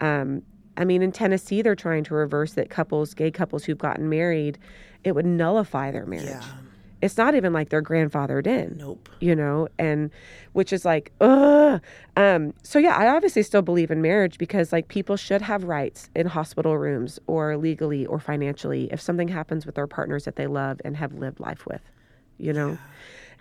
Um, 0.00 0.42
I 0.76 0.84
mean, 0.84 1.02
in 1.02 1.12
Tennessee, 1.12 1.60
they're 1.60 1.76
trying 1.76 2.04
to 2.04 2.14
reverse 2.14 2.54
that 2.54 2.70
couples, 2.70 3.12
gay 3.14 3.30
couples 3.30 3.64
who've 3.64 3.78
gotten 3.78 4.08
married, 4.08 4.58
it 5.04 5.12
would 5.12 5.26
nullify 5.26 5.90
their 5.90 6.06
marriage. 6.06 6.28
Yeah. 6.30 6.42
It's 7.02 7.16
not 7.18 7.34
even 7.34 7.52
like 7.52 7.68
they're 7.68 7.82
grandfathered 7.82 8.46
in. 8.46 8.76
Nope. 8.78 9.08
You 9.20 9.34
know, 9.34 9.68
and 9.78 10.10
which 10.52 10.72
is 10.72 10.84
like, 10.84 11.12
ugh. 11.20 11.82
Um, 12.16 12.54
so 12.62 12.78
yeah, 12.78 12.96
I 12.96 13.08
obviously 13.08 13.42
still 13.42 13.62
believe 13.62 13.90
in 13.90 14.00
marriage 14.00 14.38
because 14.38 14.72
like 14.72 14.88
people 14.88 15.16
should 15.16 15.42
have 15.42 15.64
rights 15.64 16.08
in 16.14 16.26
hospital 16.26 16.78
rooms 16.78 17.18
or 17.26 17.56
legally 17.56 18.06
or 18.06 18.20
financially 18.20 18.88
if 18.92 19.00
something 19.00 19.28
happens 19.28 19.66
with 19.66 19.74
their 19.74 19.88
partners 19.88 20.24
that 20.24 20.36
they 20.36 20.46
love 20.46 20.80
and 20.84 20.96
have 20.96 21.12
lived 21.14 21.40
life 21.40 21.66
with, 21.66 21.82
you 22.38 22.52
know? 22.52 22.70
Yeah. 22.70 22.76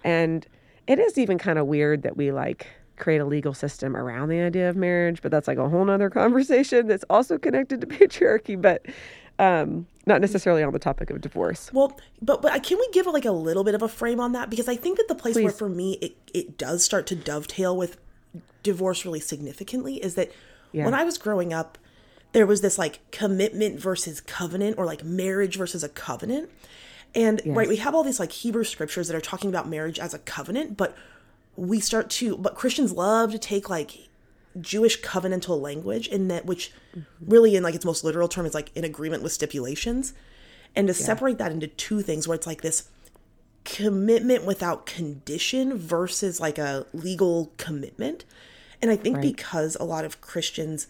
And 0.04 0.48
it 0.88 0.98
is 0.98 1.18
even 1.20 1.38
kind 1.38 1.60
of 1.60 1.68
weird 1.68 2.02
that 2.02 2.18
we 2.18 2.32
like 2.32 2.68
create 2.98 3.20
a 3.20 3.26
legal 3.26 3.54
system 3.54 3.96
around 3.96 4.30
the 4.30 4.40
idea 4.40 4.70
of 4.70 4.76
marriage, 4.76 5.22
but 5.22 5.32
that's 5.32 5.48
like 5.48 5.58
a 5.58 5.70
whole 5.70 5.86
nother 5.86 6.10
conversation 6.22 6.88
that's 6.88 7.06
also 7.10 7.38
connected 7.38 7.82
to 7.82 7.88
patriarchy, 7.88 8.60
but 8.60 8.86
um, 9.42 9.88
not 10.06 10.22
necessarily 10.22 10.62
on 10.62 10.72
the 10.72 10.80
topic 10.80 11.10
of 11.10 11.20
divorce. 11.20 11.72
Well, 11.74 12.00
but 12.22 12.44
but 12.44 12.64
can 12.64 12.78
we 12.78 12.88
give 12.94 13.08
like 13.08 13.26
a 13.26 13.32
little 13.32 13.64
bit 13.64 13.74
of 13.74 13.82
a 13.82 13.88
frame 13.88 14.20
on 14.20 14.34
that 14.34 14.52
because 14.52 14.70
I 14.70 14.76
think 14.76 14.98
that 14.98 15.08
the 15.08 15.16
place 15.16 15.34
Please. 15.34 15.44
where 15.44 15.52
for 15.52 15.68
me 15.68 15.94
it 15.94 16.16
it 16.32 16.58
does 16.58 16.86
start 16.86 17.08
to 17.08 17.16
dovetail 17.16 17.76
with 17.76 17.98
divorce 18.62 19.04
really 19.04 19.20
significantly 19.20 19.96
is 19.96 20.14
that 20.14 20.32
yeah. 20.72 20.86
when 20.86 20.94
I 20.94 21.04
was 21.04 21.18
growing 21.18 21.52
up, 21.54 21.80
there 22.34 22.46
was 22.46 22.62
this 22.62 22.78
like 22.78 23.00
commitment 23.12 23.80
versus 23.80 24.22
covenant 24.22 24.78
or 24.78 24.86
like 24.86 25.04
marriage 25.04 25.58
versus 25.58 25.84
a 25.84 25.90
covenant. 25.90 26.52
And 27.16 27.42
yes. 27.44 27.58
right, 27.58 27.68
we 27.68 27.78
have 27.78 27.96
all 27.96 28.04
these 28.04 28.20
like 28.20 28.32
Hebrew 28.32 28.64
scriptures 28.64 29.08
that 29.08 29.18
are 29.18 29.22
talking 29.22 29.50
about 29.50 29.68
marriage 29.68 30.00
as 30.00 30.14
a 30.14 30.20
covenant, 30.20 30.78
but 30.78 30.96
we 31.56 31.80
start 31.80 32.12
to 32.12 32.38
but 32.38 32.54
Christians 32.54 32.92
love 32.92 33.32
to 33.32 33.40
take 33.40 33.72
like 33.72 34.08
Jewish 34.60 35.02
covenantal 35.02 35.62
language 35.62 36.08
in 36.08 36.28
that 36.28 36.46
which 36.46 36.72
mm-hmm. 36.96 37.02
really 37.32 37.56
in 37.56 37.64
like 37.64 37.76
its 37.76 37.86
most 37.86 38.04
literal 38.04 38.28
term 38.28 38.46
is 38.46 38.54
like 38.54 38.72
in 38.76 38.84
agreement 38.84 39.24
with 39.24 39.32
stipulations. 39.32 40.14
And 40.76 40.88
to 40.88 40.94
yeah. 40.94 41.06
separate 41.06 41.38
that 41.38 41.52
into 41.52 41.68
two 41.68 42.02
things 42.02 42.28
where 42.28 42.36
it's 42.36 42.48
like 42.48 42.62
this 42.62 42.90
commitment 43.64 44.46
without 44.46 44.86
condition 44.86 45.78
versus 45.78 46.40
like 46.40 46.58
a 46.58 46.86
legal 46.94 47.52
commitment. 47.58 48.26
And 48.82 48.90
I 48.90 48.96
think 48.96 49.18
right. 49.18 49.22
because 49.22 49.76
a 49.80 49.84
lot 49.84 50.06
of 50.06 50.22
Christians 50.22 50.88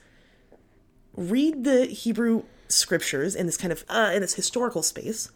read 1.16 1.64
the 1.64 1.86
Hebrew 1.86 2.44
scriptures 2.68 3.36
in 3.36 3.46
this 3.46 3.58
kind 3.58 3.72
of 3.72 3.84
uh, 3.90 4.12
in 4.14 4.22
this 4.22 4.36
historical 4.36 4.84
space 4.84 5.30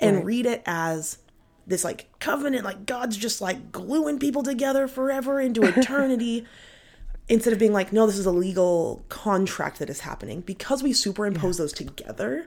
and 0.00 0.18
right. 0.18 0.24
read 0.24 0.46
it 0.46 0.62
as 0.66 1.18
this 1.66 1.84
like 1.84 2.08
covenant, 2.18 2.64
like 2.64 2.86
God's 2.86 3.16
just 3.16 3.40
like 3.40 3.72
gluing 3.72 4.18
people 4.18 4.42
together 4.42 4.88
forever 4.88 5.40
into 5.40 5.62
eternity. 5.78 6.46
Instead 7.32 7.54
of 7.54 7.58
being 7.58 7.72
like, 7.72 7.94
no, 7.94 8.06
this 8.06 8.18
is 8.18 8.26
a 8.26 8.30
legal 8.30 9.02
contract 9.08 9.78
that 9.78 9.88
is 9.88 10.00
happening. 10.00 10.42
Because 10.42 10.82
we 10.82 10.92
superimpose 10.92 11.58
yeah. 11.58 11.62
those 11.62 11.72
together, 11.72 12.46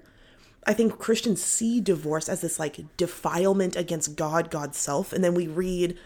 I 0.68 0.74
think 0.74 1.00
Christians 1.00 1.44
see 1.44 1.82
divorce 1.82 2.30
as 2.30 2.42
this 2.42 2.60
like 2.60 2.96
defilement 2.96 3.76
against 3.76 4.16
God, 4.16 4.52
God's 4.52 4.78
self. 4.78 5.12
And 5.12 5.24
then 5.24 5.34
we 5.34 5.48
read, 5.48 5.98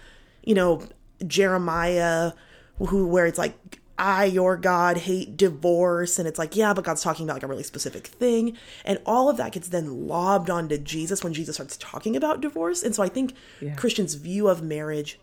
you 0.46 0.56
know, 0.56 0.82
Jeremiah, 1.28 2.32
who 2.78 3.06
where 3.06 3.26
it's 3.26 3.38
like 3.38 3.82
I, 3.98 4.24
your 4.24 4.56
God, 4.56 4.96
hate 5.00 5.36
divorce. 5.36 6.18
And 6.18 6.26
it's 6.26 6.40
like, 6.40 6.56
yeah, 6.56 6.74
but 6.74 6.86
God's 6.86 7.04
talking 7.04 7.26
about 7.26 7.34
like 7.34 7.44
a 7.44 7.48
really 7.48 7.64
specific 7.64 8.08
thing. 8.08 8.58
And 8.86 9.02
all 9.06 9.28
of 9.30 9.36
that 9.36 9.52
gets 9.52 9.68
then 9.68 10.08
lobbed 10.08 10.50
onto 10.50 10.78
Jesus 10.78 11.22
when 11.22 11.34
Jesus 11.34 11.58
starts 11.58 11.76
talking 11.76 12.16
about 12.16 12.40
divorce. 12.40 12.82
And 12.82 12.96
so 12.96 13.04
I 13.04 13.10
think 13.10 13.34
yeah. 13.60 13.76
Christians' 13.76 14.14
view 14.14 14.48
of 14.48 14.64
marriage 14.64 15.20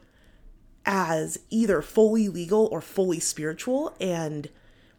as 0.87 1.41
either 1.51 1.83
fully 1.83 2.29
legal 2.29 2.69
or 2.71 2.81
fully 2.81 3.21
spiritual 3.21 3.95
and 4.01 4.49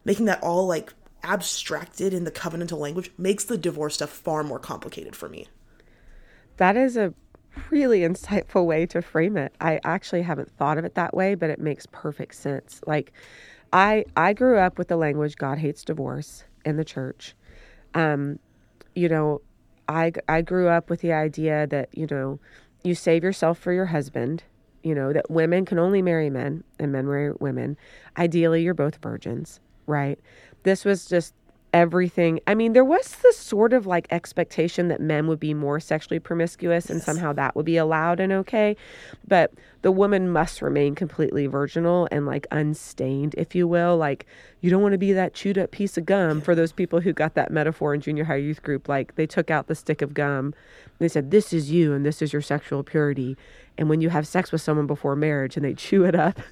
making 0.03 0.25
that 0.25 0.44
all 0.44 0.67
like 0.67 0.94
abstracted 1.24 2.13
in 2.13 2.25
the 2.25 2.32
covenantal 2.32 2.77
language 2.77 3.12
makes 3.17 3.46
the 3.46 3.58
divorce 3.58 3.96
stuff 3.96 4.10
far 4.10 4.44
more 4.44 4.60
complicated 4.60 5.15
for 5.15 5.29
me. 5.29 5.48
That 6.58 6.75
is 6.75 6.98
a 6.98 7.13
really 7.70 8.01
insightful 8.01 8.65
way 8.65 8.86
to 8.88 9.01
frame 9.01 9.38
it. 9.38 9.53
I 9.60 9.79
actually 9.84 10.22
haven't 10.22 10.51
thought 10.51 10.77
of 10.77 10.86
it 10.86 10.96
that 10.96 11.15
way, 11.15 11.36
but 11.36 11.50
it 11.50 11.60
makes 11.60 11.86
perfect 11.91 12.36
sense. 12.36 12.82
Like, 12.86 13.13
I 13.74 14.06
I 14.15 14.34
grew 14.34 14.58
up 14.58 14.77
with 14.77 14.88
the 14.88 14.98
language 14.98 15.36
God 15.36 15.58
hates 15.58 15.84
divorce 15.84 16.44
in 16.65 16.77
the 16.77 16.86
church. 16.86 17.36
Um, 17.94 18.39
you 18.96 19.10
know, 19.10 19.41
I 19.88 20.12
I 20.27 20.41
grew 20.41 20.67
up 20.67 20.89
with 20.89 21.01
the 21.01 21.13
idea 21.13 21.67
that 21.67 21.89
you 21.98 22.08
know 22.10 22.39
you 22.84 22.96
save 22.96 23.24
yourself 23.24 23.58
for 23.58 23.74
your 23.74 23.88
husband 23.88 24.44
you 24.84 24.96
know, 24.96 25.13
that 25.13 25.29
women 25.29 25.65
can 25.65 25.79
only 25.79 26.01
marry 26.01 26.29
men 26.29 26.63
and 26.79 26.91
men 26.91 27.07
marry 27.07 27.31
women. 27.39 27.77
Ideally, 28.17 28.63
you're 28.63 28.74
both 28.74 28.98
virgins, 28.98 29.60
right? 29.86 30.19
This 30.63 30.86
was 30.86 31.05
just 31.05 31.34
everything. 31.77 32.39
I 32.48 32.55
mean, 32.55 32.74
there 32.74 32.84
was 32.84 33.17
this 33.22 33.38
sort 33.38 33.72
of 33.72 33.86
like 33.86 34.07
expectation 34.10 34.88
that 34.88 35.00
men 35.00 35.27
would 35.27 35.39
be 35.39 35.53
more 35.53 35.79
sexually 35.79 36.17
promiscuous 36.19 36.89
and 36.89 37.03
somehow 37.03 37.34
that 37.34 37.55
would 37.55 37.67
be 37.67 37.77
allowed 37.77 38.19
and 38.19 38.34
okay. 38.34 38.75
But 39.27 39.53
the 39.84 39.91
woman 39.91 40.27
must 40.31 40.63
remain 40.63 40.96
completely 40.96 41.46
virginal 41.46 42.07
and 42.12 42.25
like 42.25 42.48
unstained, 42.50 43.36
if 43.38 43.53
you 43.53 43.67
will. 43.67 43.96
Like, 43.96 44.25
you 44.60 44.72
don't 44.72 44.81
want 44.81 44.93
to 44.93 44.98
be 44.98 45.13
that 45.13 45.36
chewed 45.36 45.60
up 45.60 45.69
piece 45.69 46.00
of 46.00 46.07
gum 46.07 46.41
for 46.41 46.55
those 46.55 46.72
people 46.72 47.00
who 47.00 47.13
got 47.13 47.36
that 47.36 47.51
metaphor 47.51 47.93
in 47.93 48.01
junior 48.01 48.24
high 48.24 48.38
youth 48.38 48.63
group. 48.63 48.89
Like, 48.89 49.13
they 49.13 49.27
took 49.27 49.51
out 49.51 49.67
the 49.67 49.75
stick 49.75 50.01
of 50.01 50.15
gum. 50.15 50.55
They 50.98 51.07
said, 51.07 51.29
This 51.29 51.53
is 51.53 51.69
you 51.69 51.93
and 51.93 52.03
this 52.03 52.24
is 52.24 52.34
your 52.34 52.41
sexual 52.41 52.81
purity. 52.81 53.38
And 53.77 53.88
when 53.88 54.01
you 54.01 54.10
have 54.10 54.27
sex 54.27 54.51
with 54.51 54.62
someone 54.62 54.88
before 54.88 55.15
marriage 55.15 55.55
and 55.55 55.63
they 55.63 55.75
chew 55.75 56.05
it 56.05 56.15
up. 56.15 56.39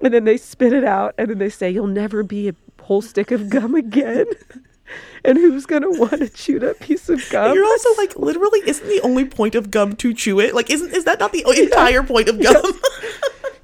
and 0.00 0.12
then 0.12 0.24
they 0.24 0.36
spit 0.36 0.72
it 0.72 0.82
out 0.82 1.14
and 1.16 1.30
then 1.30 1.38
they 1.38 1.48
say 1.48 1.70
you'll 1.70 1.86
never 1.86 2.24
be 2.24 2.48
a 2.48 2.54
whole 2.82 3.02
stick 3.02 3.30
of 3.30 3.48
gum 3.48 3.74
again? 3.74 4.26
And 5.24 5.38
who's 5.38 5.64
gonna 5.64 5.88
want 5.88 6.18
to 6.18 6.28
chew 6.28 6.58
that 6.58 6.80
piece 6.80 7.08
of 7.08 7.22
gum? 7.30 7.54
You're 7.54 7.64
also 7.64 7.88
like, 7.96 8.14
literally, 8.16 8.60
isn't 8.66 8.86
the 8.86 9.00
only 9.02 9.24
point 9.24 9.54
of 9.54 9.70
gum 9.70 9.94
to 9.96 10.12
chew 10.12 10.38
it? 10.40 10.54
Like, 10.54 10.68
isn't 10.68 10.92
is 10.92 11.04
that 11.04 11.18
not 11.18 11.32
the 11.32 11.44
entire 11.48 12.02
point 12.02 12.28
of 12.28 12.42
gum? 12.42 12.62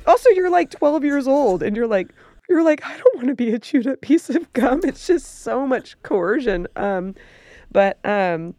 also 0.08 0.30
you're 0.30 0.50
like 0.50 0.70
12 0.70 1.04
years 1.04 1.28
old 1.28 1.62
and 1.62 1.76
you're 1.76 1.86
like 1.86 2.12
you're 2.48 2.64
like 2.64 2.84
i 2.84 2.96
don't 2.96 3.16
want 3.16 3.28
to 3.28 3.34
be 3.34 3.52
a 3.52 3.58
chewed 3.58 3.86
up 3.86 4.00
piece 4.00 4.30
of 4.30 4.50
gum. 4.54 4.80
It's 4.82 5.06
just 5.06 5.42
so 5.42 5.66
much 5.66 6.00
coercion 6.02 6.66
um 6.74 7.14
but 7.70 8.04
um 8.04 8.54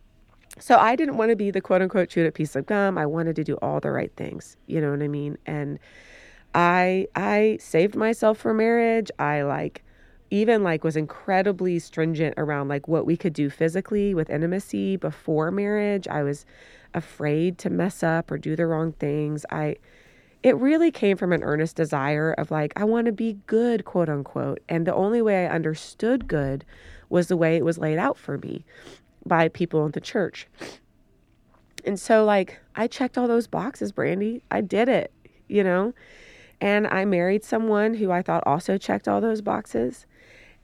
so 0.60 0.78
i 0.78 0.96
didn't 0.96 1.18
want 1.18 1.32
to 1.32 1.36
be 1.36 1.52
the 1.52 1.60
quote 1.60 1.82
unquote 1.82 2.10
chewed 2.10 2.28
up 2.28 2.36
piece 2.36 2.56
of 2.56 2.68
gum. 2.68 2.98
I 2.98 3.06
wanted 3.06 3.36
to 3.38 3.44
do 3.44 3.56
all 3.56 3.80
the 3.80 3.92
right 3.92 4.16
things 4.16 4.56
you 4.68 4.80
know 4.80 4.92
what 4.92 5.02
i 5.02 5.08
mean? 5.08 5.38
And 5.46 5.80
i 6.54 7.08
i 7.16 7.58
saved 7.60 7.96
myself 7.96 8.38
for 8.38 8.54
marriage. 8.54 9.10
I 9.18 9.42
like 9.42 9.84
even 10.32 10.64
like 10.64 10.84
was 10.84 10.96
incredibly 10.96 11.80
stringent 11.80 12.36
around 12.38 12.68
like 12.68 12.88
what 12.88 13.06
we 13.06 13.18
could 13.18 13.34
do 13.34 13.50
physically 13.50 14.14
with 14.14 14.30
intimacy 14.30 14.96
before 14.96 15.52
marriage. 15.52 16.08
I 16.08 16.24
was 16.24 16.46
afraid 16.94 17.58
to 17.60 17.70
mess 17.70 18.04
up 18.04 18.32
or 18.32 18.38
do 18.38 18.56
the 18.56 18.66
wrong 18.66 18.94
things. 18.94 19.46
I 19.52 19.78
it 20.42 20.56
really 20.56 20.90
came 20.92 21.18
from 21.18 21.34
an 21.34 21.44
earnest 21.44 21.76
desire 21.76 22.32
of 22.32 22.50
like 22.50 22.72
i 22.78 22.86
want 22.86 23.06
to 23.06 23.12
be 23.12 23.38
good 23.48 23.86
quote 23.86 24.10
unquote. 24.10 24.60
And 24.70 24.86
the 24.86 24.96
only 24.96 25.22
way 25.22 25.46
i 25.46 25.54
understood 25.54 26.28
good 26.28 26.66
was 27.10 27.28
the 27.28 27.38
way 27.38 27.56
it 27.56 27.66
was 27.66 27.78
laid 27.78 27.98
out 27.98 28.18
for 28.18 28.38
me 28.38 28.64
by 29.26 29.50
people 29.50 29.86
in 29.86 29.92
the 29.92 30.00
church. 30.00 30.48
And 31.86 32.00
so 32.00 32.24
like 32.24 32.60
i 32.76 32.88
checked 32.88 33.18
all 33.18 33.28
those 33.28 33.48
boxes 33.48 33.92
brandy 33.92 34.44
i 34.52 34.62
did 34.62 34.90
it 34.90 35.12
you 35.48 35.64
know? 35.64 35.94
And 36.62 36.88
i 36.88 37.06
married 37.06 37.44
someone 37.44 37.96
who 37.96 38.12
i 38.12 38.22
thought 38.22 38.44
also 38.46 38.78
checked 38.78 39.08
all 39.08 39.22
those 39.22 39.42
boxes 39.42 40.06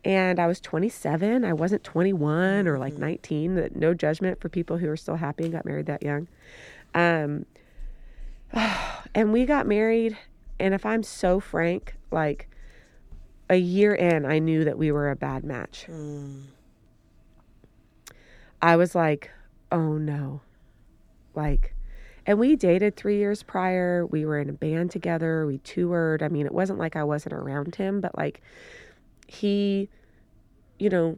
and 0.06 0.40
I 0.40 0.46
was 0.46 0.62
27. 0.62 1.44
I 1.44 1.54
wasn't 1.54 1.84
21 1.84 2.68
or 2.68 2.78
like 2.78 2.94
19. 2.94 3.72
No 3.74 3.96
judgment 3.96 4.40
for 4.40 4.50
people 4.50 4.78
who 4.78 4.88
are 4.88 4.96
still 4.96 5.16
happy 5.16 5.46
and 5.46 5.52
got 5.52 5.66
married 5.66 5.88
that 5.88 6.04
young. 6.04 6.28
Um, 6.94 7.48
and 9.16 9.34
we 9.34 9.46
got 9.46 9.66
married. 9.66 10.16
And 10.60 10.76
if 10.76 10.86
I'm 10.86 11.02
so 11.02 11.40
frank, 11.40 11.96
like 12.12 12.48
a 13.50 13.56
year 13.56 13.96
in, 13.96 14.26
I 14.26 14.38
knew 14.38 14.64
that 14.64 14.78
we 14.78 14.92
were 14.92 15.10
a 15.10 15.16
bad 15.16 15.44
match. 15.44 15.88
Mm. 15.90 16.44
I 18.62 18.76
was 18.76 18.94
like, 18.94 19.32
oh 19.72 19.94
no. 19.98 20.42
Like, 21.34 21.74
and 22.28 22.38
we 22.38 22.56
dated 22.56 22.96
three 22.96 23.18
years 23.18 23.42
prior. 23.42 24.06
We 24.06 24.24
were 24.24 24.40
in 24.40 24.50
a 24.50 24.54
band 24.54 24.92
together. 24.92 25.48
We 25.48 25.58
toured. 25.60 26.22
I 26.22 26.28
mean, 26.30 26.46
it 26.46 26.54
wasn't 26.54 26.78
like 26.78 26.96
I 26.96 27.04
wasn't 27.04 27.34
around 27.34 27.76
him, 27.76 28.02
but 28.02 28.16
like, 28.16 28.42
he, 29.28 29.90
you 30.80 30.90
know, 30.90 31.18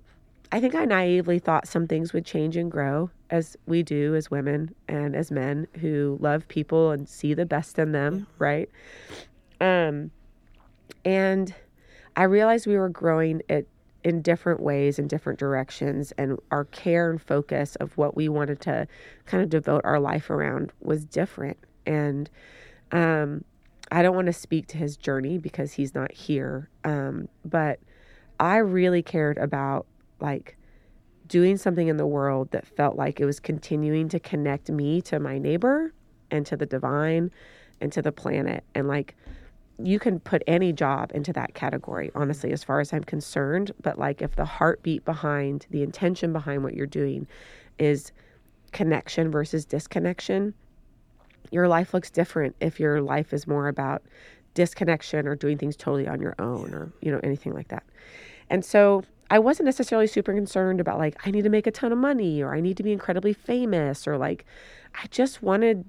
I 0.52 0.60
think 0.60 0.76
I 0.76 0.86
naively 0.86 1.40
thought 1.40 1.68
some 1.68 1.88
things 1.88 2.14
would 2.14 2.26
change 2.26 2.56
and 2.56 2.72
grow 2.72 3.10
as 3.30 3.58
we 3.66 3.84
do 3.84 4.16
as 4.16 4.32
women 4.32 4.74
and 4.88 5.16
as 5.16 5.30
men 5.32 5.68
who 5.82 6.18
love 6.22 6.48
people 6.48 6.92
and 6.92 7.08
see 7.08 7.34
the 7.34 7.46
best 7.46 7.78
in 7.78 7.92
them, 7.92 8.28
right? 8.40 8.70
Um, 9.60 10.12
and 11.04 11.54
I 12.16 12.24
realized 12.24 12.66
we 12.66 12.78
were 12.78 12.90
growing 12.90 13.42
it 13.50 13.68
in 14.04 14.22
different 14.22 14.62
ways 14.62 15.00
in 15.00 15.08
different 15.08 15.38
directions 15.38 16.14
and 16.18 16.38
our 16.52 16.64
care 16.66 17.10
and 17.10 17.22
focus 17.22 17.76
of 17.78 17.98
what 17.98 18.16
we 18.16 18.30
wanted 18.30 18.62
to 18.62 18.88
kind 19.26 19.44
of 19.44 19.50
devote 19.50 19.82
our 19.84 20.00
life 20.00 20.30
around 20.30 20.72
was 20.80 21.04
different 21.04 21.58
and 21.86 22.30
um, 22.94 23.44
I 23.92 24.02
don't 24.02 24.16
want 24.16 24.28
to 24.28 24.34
speak 24.34 24.68
to 24.68 24.78
his 24.78 24.96
journey 24.96 25.38
because 25.38 25.74
he's 25.74 25.94
not 25.94 26.14
here 26.14 26.70
um, 26.86 27.28
but 27.44 27.80
I 28.40 28.58
really 28.58 29.02
cared 29.02 29.38
about 29.38 29.86
like 30.20 30.58
doing 31.28 31.58
something 31.58 31.88
in 31.88 31.98
the 31.98 32.08
world 32.08 32.52
that 32.52 32.66
felt 32.66 32.96
like 32.96 33.20
it 33.20 33.26
was 33.26 33.40
continuing 33.40 34.10
to 34.10 34.20
connect 34.20 34.70
me 34.70 35.02
to 35.04 35.20
my 35.20 35.38
neighbor 35.38 35.94
and 36.32 36.46
to 36.46 36.56
the 36.56 36.66
divine 36.66 37.32
and 37.82 37.92
to 37.92 38.02
the 38.02 38.12
planet. 38.12 38.64
And 38.76 38.88
like, 38.88 39.16
you 39.80 40.00
can 40.00 40.20
put 40.20 40.42
any 40.48 40.74
job 40.74 41.12
into 41.14 41.32
that 41.34 41.54
category, 41.54 42.10
honestly, 42.16 42.52
as 42.52 42.64
far 42.64 42.80
as 42.80 42.94
I'm 42.94 43.04
concerned. 43.04 43.72
But 43.82 44.00
like, 44.00 44.22
if 44.22 44.36
the 44.36 44.46
heartbeat 44.46 45.06
behind 45.06 45.68
the 45.70 45.84
intention 45.84 46.34
behind 46.34 46.64
what 46.64 46.74
you're 46.74 46.88
doing 46.88 47.28
is 47.78 48.12
connection 48.72 49.30
versus 49.30 49.66
disconnection, 49.66 50.54
your 51.52 51.68
life 51.68 51.94
looks 51.94 52.10
different 52.10 52.56
if 52.60 52.80
your 52.80 53.02
life 53.02 53.34
is 53.34 53.48
more 53.48 53.68
about 53.68 54.04
disconnection 54.54 55.28
or 55.28 55.36
doing 55.36 55.58
things 55.58 55.76
totally 55.76 56.08
on 56.08 56.20
your 56.20 56.36
own 56.40 56.74
or, 56.74 56.92
you 57.02 57.12
know, 57.12 57.20
anything 57.24 57.54
like 57.54 57.68
that. 57.68 57.84
And 58.50 58.64
so 58.64 59.04
I 59.30 59.40
wasn't 59.40 59.66
necessarily 59.66 60.08
super 60.08 60.34
concerned 60.34 60.80
about 60.80 60.98
like, 60.98 61.16
I 61.26 61.32
need 61.32 61.44
to 61.44 61.50
make 61.50 61.68
a 61.68 61.72
ton 61.72 61.92
of 61.92 61.98
money 61.98 62.42
or 62.42 62.56
I 62.56 62.62
need 62.62 62.78
to 62.78 62.84
be 62.84 62.92
incredibly 62.92 63.34
famous 63.34 64.08
or 64.08 64.18
like, 64.18 64.46
I 64.96 65.08
just 65.08 65.44
wanted 65.44 65.86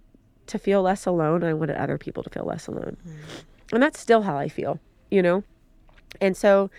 to 0.49 0.59
feel 0.59 0.83
less 0.83 1.07
alone. 1.07 1.45
I 1.45 1.55
wanted 1.55 1.77
other 1.77 1.99
people 1.99 2.23
to 2.23 2.31
feel 2.31 2.45
less 2.45 2.67
alone. 2.67 2.97
Mm. 3.07 3.45
And 3.75 3.83
that's 3.83 4.01
still 4.01 4.23
how 4.23 4.37
I 4.37 4.49
feel, 4.49 4.81
you 5.11 5.23
know? 5.23 5.45
And 6.21 6.37
so 6.37 6.71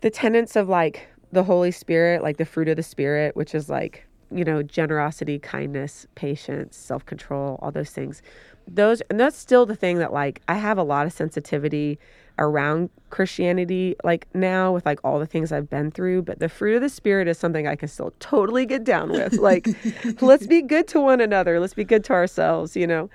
the 0.00 0.10
tenets 0.10 0.56
of 0.56 0.68
like 0.68 1.08
the 1.32 1.44
Holy 1.44 1.72
Spirit, 1.72 2.22
like 2.22 2.36
the 2.36 2.44
fruit 2.44 2.68
of 2.68 2.76
the 2.76 2.82
Spirit, 2.82 3.36
which 3.36 3.54
is 3.54 3.68
like, 3.68 4.06
you 4.30 4.44
know, 4.44 4.62
generosity, 4.62 5.38
kindness, 5.38 6.06
patience, 6.14 6.76
self 6.76 7.04
control, 7.04 7.58
all 7.60 7.70
those 7.70 7.90
things. 7.90 8.22
Those, 8.66 9.00
and 9.10 9.18
that's 9.18 9.36
still 9.36 9.66
the 9.66 9.76
thing 9.76 9.98
that 9.98 10.12
like 10.12 10.40
I 10.48 10.54
have 10.54 10.78
a 10.78 10.82
lot 10.82 11.06
of 11.06 11.12
sensitivity 11.12 11.98
around 12.38 12.90
Christianity 13.10 13.94
like 14.04 14.26
now 14.34 14.72
with 14.72 14.86
like 14.86 15.00
all 15.04 15.18
the 15.18 15.26
things 15.26 15.52
I've 15.52 15.68
been 15.68 15.90
through, 15.90 16.22
but 16.22 16.38
the 16.38 16.48
fruit 16.48 16.76
of 16.76 16.82
the 16.82 16.88
spirit 16.88 17.28
is 17.28 17.38
something 17.38 17.66
I 17.66 17.76
can 17.76 17.88
still 17.88 18.12
totally 18.20 18.66
get 18.66 18.84
down 18.84 19.10
with. 19.10 19.34
Like 19.34 19.68
let's 20.22 20.46
be 20.46 20.62
good 20.62 20.88
to 20.88 21.00
one 21.00 21.20
another, 21.20 21.60
let's 21.60 21.74
be 21.74 21.84
good 21.84 22.04
to 22.04 22.12
ourselves, 22.12 22.76
you 22.76 22.86
know. 22.86 23.10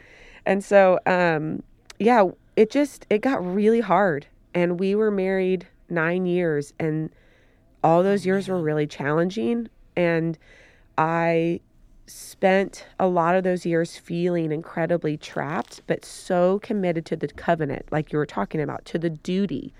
And 0.45 0.63
so 0.63 0.99
um 1.05 1.63
yeah, 1.99 2.25
it 2.55 2.69
just 2.69 3.05
it 3.09 3.19
got 3.21 3.43
really 3.45 3.81
hard 3.81 4.27
and 4.53 4.79
we 4.79 4.95
were 4.95 5.11
married 5.11 5.67
9 5.89 6.25
years 6.25 6.73
and 6.79 7.09
all 7.83 8.03
those 8.03 8.25
years 8.25 8.47
were 8.47 8.61
really 8.61 8.87
challenging 8.87 9.69
and 9.95 10.37
I 10.97 11.61
spent 12.07 12.85
a 12.99 13.07
lot 13.07 13.35
of 13.35 13.43
those 13.43 13.65
years 13.65 13.97
feeling 13.97 14.51
incredibly 14.51 15.17
trapped, 15.17 15.81
but 15.87 16.05
so 16.05 16.59
committed 16.59 17.05
to 17.05 17.15
the 17.15 17.27
covenant, 17.27 17.85
like 17.91 18.11
you 18.11 18.17
were 18.17 18.25
talking 18.25 18.61
about, 18.61 18.85
to 18.85 18.97
the 18.97 19.09
duty 19.09 19.73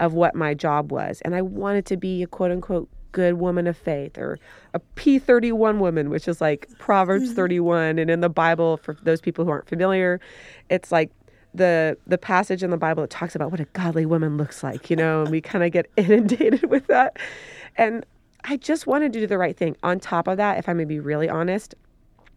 of 0.00 0.14
what 0.14 0.34
my 0.34 0.54
job 0.54 0.90
was. 0.90 1.20
And 1.22 1.34
I 1.34 1.42
wanted 1.42 1.86
to 1.86 1.96
be 1.96 2.22
a 2.22 2.26
quote 2.26 2.50
unquote 2.50 2.88
good 3.12 3.34
woman 3.34 3.66
of 3.66 3.76
faith 3.76 4.18
or 4.18 4.38
a 4.74 4.80
P31 4.94 5.78
woman, 5.78 6.10
which 6.10 6.28
is 6.28 6.40
like 6.40 6.68
Proverbs 6.78 7.28
mm-hmm. 7.28 7.36
31. 7.36 7.98
And 7.98 8.10
in 8.10 8.20
the 8.20 8.28
Bible, 8.28 8.76
for 8.76 8.94
those 9.02 9.20
people 9.20 9.44
who 9.44 9.50
aren't 9.50 9.68
familiar, 9.68 10.20
it's 10.68 10.92
like 10.92 11.10
the 11.54 11.96
the 12.06 12.18
passage 12.18 12.62
in 12.62 12.70
the 12.70 12.76
Bible 12.76 13.02
that 13.02 13.10
talks 13.10 13.34
about 13.34 13.50
what 13.50 13.60
a 13.60 13.64
godly 13.66 14.04
woman 14.04 14.36
looks 14.36 14.62
like, 14.62 14.90
you 14.90 14.96
know, 14.96 15.22
and 15.22 15.30
we 15.30 15.40
kind 15.40 15.64
of 15.64 15.72
get 15.72 15.90
inundated 15.96 16.68
with 16.68 16.86
that. 16.88 17.18
And 17.76 18.04
I 18.48 18.56
just 18.56 18.86
wanted 18.86 19.12
to 19.12 19.20
do 19.20 19.26
the 19.26 19.38
right 19.38 19.56
thing. 19.56 19.76
On 19.82 19.98
top 19.98 20.28
of 20.28 20.36
that, 20.36 20.58
if 20.58 20.68
I 20.68 20.72
may 20.72 20.84
be 20.84 21.00
really 21.00 21.28
honest, 21.28 21.74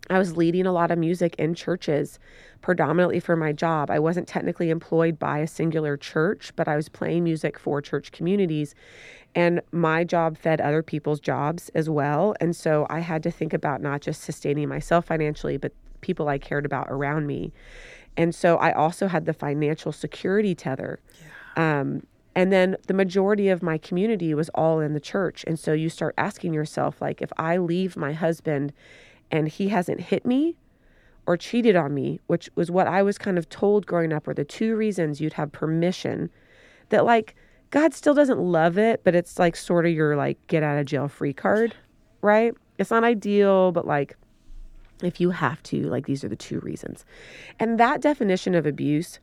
I 0.09 0.17
was 0.17 0.35
leading 0.35 0.65
a 0.65 0.71
lot 0.71 0.89
of 0.89 0.97
music 0.97 1.35
in 1.37 1.53
churches, 1.53 2.17
predominantly 2.61 3.19
for 3.19 3.35
my 3.35 3.53
job. 3.53 3.91
I 3.91 3.99
wasn't 3.99 4.27
technically 4.27 4.71
employed 4.71 5.19
by 5.19 5.37
a 5.37 5.47
singular 5.47 5.97
church, 5.97 6.51
but 6.55 6.67
I 6.67 6.75
was 6.75 6.89
playing 6.89 7.23
music 7.23 7.59
for 7.59 7.79
church 7.79 8.11
communities. 8.11 8.73
And 9.35 9.61
my 9.71 10.03
job 10.03 10.35
fed 10.35 10.59
other 10.59 10.81
people's 10.81 11.19
jobs 11.19 11.69
as 11.75 11.89
well. 11.89 12.33
And 12.41 12.55
so 12.55 12.87
I 12.89 12.99
had 12.99 13.21
to 13.23 13.31
think 13.31 13.53
about 13.53 13.81
not 13.81 14.01
just 14.01 14.23
sustaining 14.23 14.67
myself 14.67 15.05
financially, 15.05 15.57
but 15.57 15.73
people 16.01 16.27
I 16.27 16.39
cared 16.39 16.65
about 16.65 16.87
around 16.89 17.27
me. 17.27 17.53
And 18.17 18.33
so 18.33 18.57
I 18.57 18.71
also 18.71 19.07
had 19.07 19.25
the 19.25 19.33
financial 19.33 19.91
security 19.91 20.55
tether. 20.55 20.99
Yeah. 21.55 21.81
Um, 21.81 22.03
and 22.35 22.51
then 22.51 22.77
the 22.87 22.93
majority 22.93 23.49
of 23.49 23.63
my 23.63 23.77
community 23.77 24.33
was 24.33 24.49
all 24.49 24.79
in 24.79 24.93
the 24.93 24.99
church. 24.99 25.43
And 25.47 25.59
so 25.59 25.73
you 25.73 25.89
start 25.89 26.13
asking 26.17 26.53
yourself, 26.53 27.01
like, 27.01 27.21
if 27.21 27.31
I 27.37 27.57
leave 27.57 27.97
my 27.97 28.13
husband 28.13 28.73
and 29.31 29.47
he 29.47 29.69
hasn't 29.69 30.01
hit 30.01 30.25
me, 30.25 30.55
or 31.29 31.37
cheated 31.37 31.75
on 31.75 31.93
me, 31.93 32.19
which 32.25 32.49
was 32.55 32.71
what 32.71 32.87
I 32.87 33.03
was 33.03 33.19
kind 33.19 33.37
of 33.37 33.47
told 33.49 33.85
growing 33.85 34.11
up 34.11 34.25
were 34.25 34.33
the 34.33 34.43
two 34.43 34.75
reasons 34.75 35.21
you'd 35.21 35.33
have 35.33 35.51
permission 35.51 36.31
that 36.89 37.05
like 37.05 37.35
God 37.69 37.93
still 37.93 38.15
doesn't 38.15 38.39
love 38.39 38.79
it, 38.79 39.03
but 39.03 39.13
it's 39.13 39.37
like 39.37 39.55
sort 39.55 39.85
of 39.85 39.91
your 39.91 40.15
like 40.15 40.39
get 40.47 40.63
out 40.63 40.79
of 40.79 40.87
jail 40.87 41.07
free 41.07 41.33
card, 41.33 41.75
right? 42.21 42.55
It's 42.79 42.89
not 42.89 43.03
ideal, 43.03 43.71
but 43.71 43.85
like 43.85 44.17
if 45.03 45.21
you 45.21 45.29
have 45.29 45.61
to, 45.63 45.83
like 45.83 46.07
these 46.07 46.23
are 46.23 46.29
the 46.29 46.35
two 46.35 46.61
reasons. 46.61 47.05
And 47.59 47.79
that 47.79 48.01
definition 48.01 48.55
of 48.55 48.65
abuse 48.65 49.19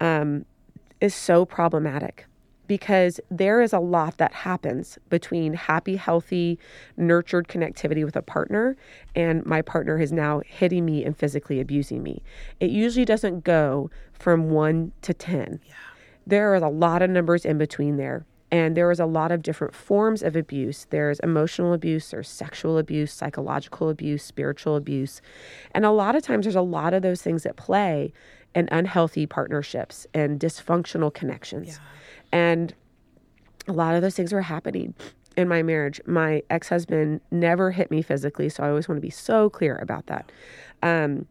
um, 0.00 0.46
is 1.02 1.14
so 1.14 1.44
problematic 1.44 2.24
because 2.72 3.20
there 3.30 3.60
is 3.60 3.74
a 3.74 3.78
lot 3.78 4.16
that 4.16 4.32
happens 4.32 4.98
between 5.10 5.52
happy, 5.52 5.94
healthy, 5.94 6.58
nurtured 6.96 7.46
connectivity 7.46 8.02
with 8.02 8.16
a 8.16 8.22
partner 8.22 8.74
and 9.14 9.44
my 9.44 9.60
partner 9.60 10.00
is 10.00 10.10
now 10.10 10.40
hitting 10.46 10.86
me 10.86 11.04
and 11.04 11.14
physically 11.14 11.60
abusing 11.60 12.02
me. 12.02 12.22
It 12.60 12.70
usually 12.70 13.04
doesn't 13.04 13.44
go 13.44 13.90
from 14.14 14.48
one 14.48 14.92
to 15.02 15.12
10. 15.12 15.60
Yeah. 15.66 15.74
There 16.26 16.50
are 16.50 16.54
a 16.54 16.70
lot 16.70 17.02
of 17.02 17.10
numbers 17.10 17.44
in 17.44 17.58
between 17.58 17.98
there. 17.98 18.24
And 18.50 18.74
there 18.74 18.90
is 18.90 19.00
a 19.00 19.06
lot 19.06 19.32
of 19.32 19.42
different 19.42 19.74
forms 19.74 20.22
of 20.22 20.34
abuse. 20.34 20.86
There's 20.88 21.20
emotional 21.20 21.74
abuse, 21.74 22.10
there's 22.10 22.30
sexual 22.30 22.78
abuse, 22.78 23.12
psychological 23.12 23.90
abuse, 23.90 24.24
spiritual 24.24 24.76
abuse. 24.76 25.20
And 25.74 25.84
a 25.84 25.90
lot 25.90 26.16
of 26.16 26.22
times 26.22 26.46
there's 26.46 26.54
a 26.54 26.62
lot 26.62 26.94
of 26.94 27.02
those 27.02 27.20
things 27.20 27.44
at 27.44 27.56
play 27.56 28.14
in 28.54 28.68
unhealthy 28.70 29.26
partnerships 29.26 30.06
and 30.12 30.38
dysfunctional 30.38 31.12
connections. 31.12 31.68
Yeah. 31.68 31.74
And 32.32 32.74
a 33.68 33.72
lot 33.72 33.94
of 33.94 34.02
those 34.02 34.14
things 34.14 34.32
were 34.32 34.42
happening 34.42 34.94
in 35.36 35.48
my 35.48 35.62
marriage. 35.62 36.00
My 36.06 36.42
ex 36.50 36.68
husband 36.68 37.20
never 37.30 37.70
hit 37.70 37.90
me 37.90 38.02
physically, 38.02 38.48
so 38.48 38.62
I 38.62 38.68
always 38.68 38.88
want 38.88 38.96
to 38.96 39.02
be 39.06 39.10
so 39.10 39.48
clear 39.50 39.76
about 39.76 40.06
that. 40.06 40.32
Um, 40.82 41.26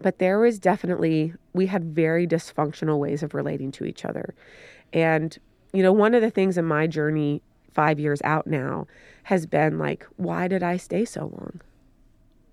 but 0.00 0.18
there 0.18 0.38
was 0.38 0.58
definitely, 0.58 1.32
we 1.52 1.66
had 1.66 1.84
very 1.84 2.26
dysfunctional 2.26 2.98
ways 2.98 3.22
of 3.22 3.34
relating 3.34 3.72
to 3.72 3.84
each 3.84 4.04
other. 4.04 4.34
And, 4.92 5.36
you 5.72 5.82
know, 5.82 5.92
one 5.92 6.14
of 6.14 6.22
the 6.22 6.30
things 6.30 6.58
in 6.58 6.64
my 6.64 6.86
journey, 6.86 7.42
five 7.72 7.98
years 7.98 8.20
out 8.22 8.46
now, 8.46 8.86
has 9.24 9.46
been 9.46 9.78
like, 9.78 10.06
why 10.16 10.48
did 10.48 10.62
I 10.62 10.76
stay 10.76 11.04
so 11.04 11.22
long? 11.22 11.60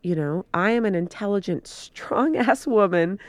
You 0.04 0.16
know, 0.16 0.46
I 0.54 0.72
am 0.72 0.86
an 0.86 0.96
intelligent, 0.96 1.68
strong 1.68 2.36
ass 2.38 2.66
woman 2.66 3.20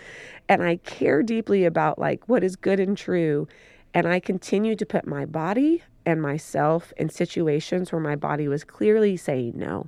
and 0.49 0.63
I 0.63 0.77
care 0.77 1.23
deeply 1.23 1.65
about 1.65 1.99
like 1.99 2.29
what 2.29 2.45
is 2.45 2.57
good 2.57 2.81
and 2.81 2.97
true. 2.97 3.49
And 3.95 4.09
I 4.09 4.21
continued 4.21 4.79
to 4.81 4.87
put 4.87 5.07
my 5.07 5.25
body 5.25 5.83
and 6.05 6.21
myself 6.21 6.93
in 6.97 7.09
situations 7.09 7.93
where 7.93 8.01
my 8.01 8.17
body 8.17 8.49
was 8.49 8.65
clearly 8.65 9.17
saying 9.17 9.53
no. 9.57 9.87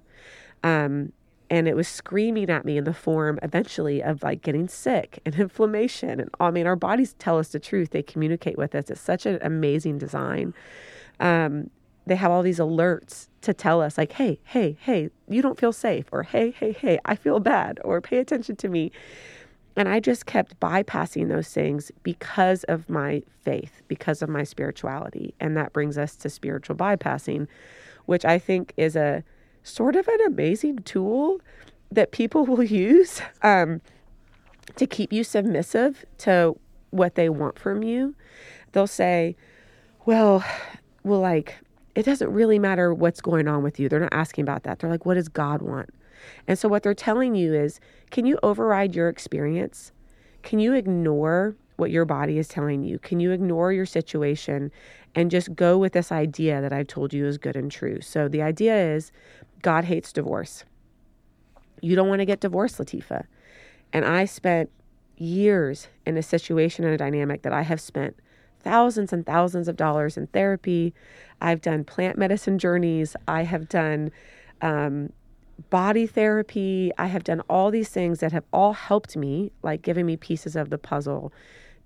Um, 0.62 1.12
and 1.50 1.68
it 1.68 1.76
was 1.76 1.86
screaming 1.86 2.50
at 2.50 2.64
me 2.64 2.76
in 2.76 2.84
the 2.84 2.94
form 2.94 3.38
eventually 3.42 4.02
of 4.02 4.22
like 4.22 4.42
getting 4.42 4.68
sick 4.68 5.20
and 5.24 5.34
inflammation. 5.38 6.20
And 6.20 6.30
I 6.40 6.50
mean, 6.50 6.66
our 6.66 6.76
bodies 6.76 7.14
tell 7.18 7.38
us 7.38 7.48
the 7.48 7.60
truth, 7.60 7.90
they 7.90 8.02
communicate 8.02 8.56
with 8.56 8.74
us. 8.74 8.90
It's 8.90 9.00
such 9.00 9.26
an 9.26 9.38
amazing 9.42 9.98
design. 9.98 10.54
Um, 11.20 11.70
they 12.06 12.16
have 12.16 12.30
all 12.30 12.42
these 12.42 12.60
alerts 12.60 13.28
to 13.42 13.52
tell 13.52 13.82
us, 13.82 13.98
like, 13.98 14.12
hey, 14.12 14.38
hey, 14.44 14.76
hey, 14.80 15.10
you 15.28 15.42
don't 15.42 15.58
feel 15.58 15.72
safe, 15.72 16.06
or 16.12 16.22
hey, 16.22 16.52
hey, 16.52 16.72
hey, 16.72 17.00
I 17.04 17.16
feel 17.16 17.40
bad, 17.40 17.80
or 17.84 18.00
pay 18.00 18.18
attention 18.18 18.54
to 18.56 18.68
me. 18.68 18.92
And 19.76 19.88
I 19.88 20.00
just 20.00 20.24
kept 20.24 20.58
bypassing 20.58 21.28
those 21.28 21.48
things 21.48 21.92
because 22.02 22.64
of 22.64 22.88
my 22.88 23.22
faith, 23.42 23.82
because 23.88 24.22
of 24.22 24.28
my 24.28 24.42
spirituality. 24.42 25.34
And 25.38 25.56
that 25.56 25.72
brings 25.74 25.98
us 25.98 26.16
to 26.16 26.30
spiritual 26.30 26.76
bypassing, 26.76 27.46
which 28.06 28.24
I 28.24 28.38
think 28.38 28.72
is 28.78 28.96
a 28.96 29.22
sort 29.62 29.96
of 29.96 30.08
an 30.08 30.20
amazing 30.26 30.78
tool 30.78 31.40
that 31.92 32.10
people 32.10 32.46
will 32.46 32.62
use 32.62 33.20
um, 33.42 33.82
to 34.76 34.86
keep 34.86 35.12
you 35.12 35.22
submissive 35.22 36.04
to 36.18 36.58
what 36.90 37.14
they 37.14 37.28
want 37.28 37.58
from 37.58 37.82
you. 37.82 38.14
They'll 38.72 38.86
say, 38.86 39.36
well, 40.06 40.44
well, 41.02 41.20
like, 41.20 41.56
it 41.94 42.04
doesn't 42.04 42.30
really 42.30 42.58
matter 42.58 42.92
what's 42.92 43.20
going 43.20 43.48
on 43.48 43.62
with 43.62 43.78
you. 43.78 43.88
They're 43.88 44.00
not 44.00 44.12
asking 44.12 44.42
about 44.42 44.62
that. 44.64 44.78
They're 44.78 44.90
like, 44.90 45.06
what 45.06 45.14
does 45.14 45.28
God 45.28 45.62
want? 45.62 45.90
And 46.46 46.58
so, 46.58 46.68
what 46.68 46.82
they're 46.82 46.94
telling 46.94 47.34
you 47.34 47.54
is 47.54 47.80
can 48.10 48.26
you 48.26 48.38
override 48.42 48.94
your 48.94 49.08
experience? 49.08 49.92
Can 50.42 50.58
you 50.58 50.74
ignore 50.74 51.56
what 51.76 51.90
your 51.90 52.04
body 52.04 52.38
is 52.38 52.48
telling 52.48 52.82
you? 52.82 52.98
Can 52.98 53.20
you 53.20 53.32
ignore 53.32 53.72
your 53.72 53.86
situation 53.86 54.70
and 55.14 55.30
just 55.30 55.54
go 55.54 55.76
with 55.76 55.92
this 55.92 56.12
idea 56.12 56.60
that 56.60 56.72
I've 56.72 56.86
told 56.86 57.12
you 57.12 57.26
is 57.26 57.38
good 57.38 57.56
and 57.56 57.70
true? 57.70 58.00
So, 58.00 58.28
the 58.28 58.42
idea 58.42 58.94
is 58.94 59.12
God 59.62 59.84
hates 59.84 60.12
divorce. 60.12 60.64
You 61.82 61.96
don't 61.96 62.08
want 62.08 62.20
to 62.20 62.26
get 62.26 62.40
divorced, 62.40 62.78
Latifa. 62.78 63.24
And 63.92 64.04
I 64.04 64.24
spent 64.24 64.70
years 65.18 65.88
in 66.04 66.16
a 66.16 66.22
situation 66.22 66.84
and 66.84 66.94
a 66.94 66.98
dynamic 66.98 67.42
that 67.42 67.52
I 67.52 67.62
have 67.62 67.80
spent 67.80 68.16
thousands 68.60 69.12
and 69.12 69.24
thousands 69.24 69.68
of 69.68 69.76
dollars 69.76 70.16
in 70.16 70.26
therapy. 70.28 70.92
I've 71.40 71.60
done 71.60 71.84
plant 71.84 72.18
medicine 72.18 72.58
journeys. 72.58 73.14
I 73.28 73.44
have 73.44 73.68
done 73.68 74.10
um, 74.60 75.12
body 75.70 76.06
therapy. 76.06 76.92
I 76.98 77.06
have 77.06 77.24
done 77.24 77.42
all 77.48 77.70
these 77.70 77.88
things 77.88 78.20
that 78.20 78.32
have 78.32 78.44
all 78.52 78.72
helped 78.72 79.16
me, 79.16 79.52
like 79.62 79.82
giving 79.82 80.06
me 80.06 80.16
pieces 80.16 80.56
of 80.56 80.70
the 80.70 80.78
puzzle 80.78 81.32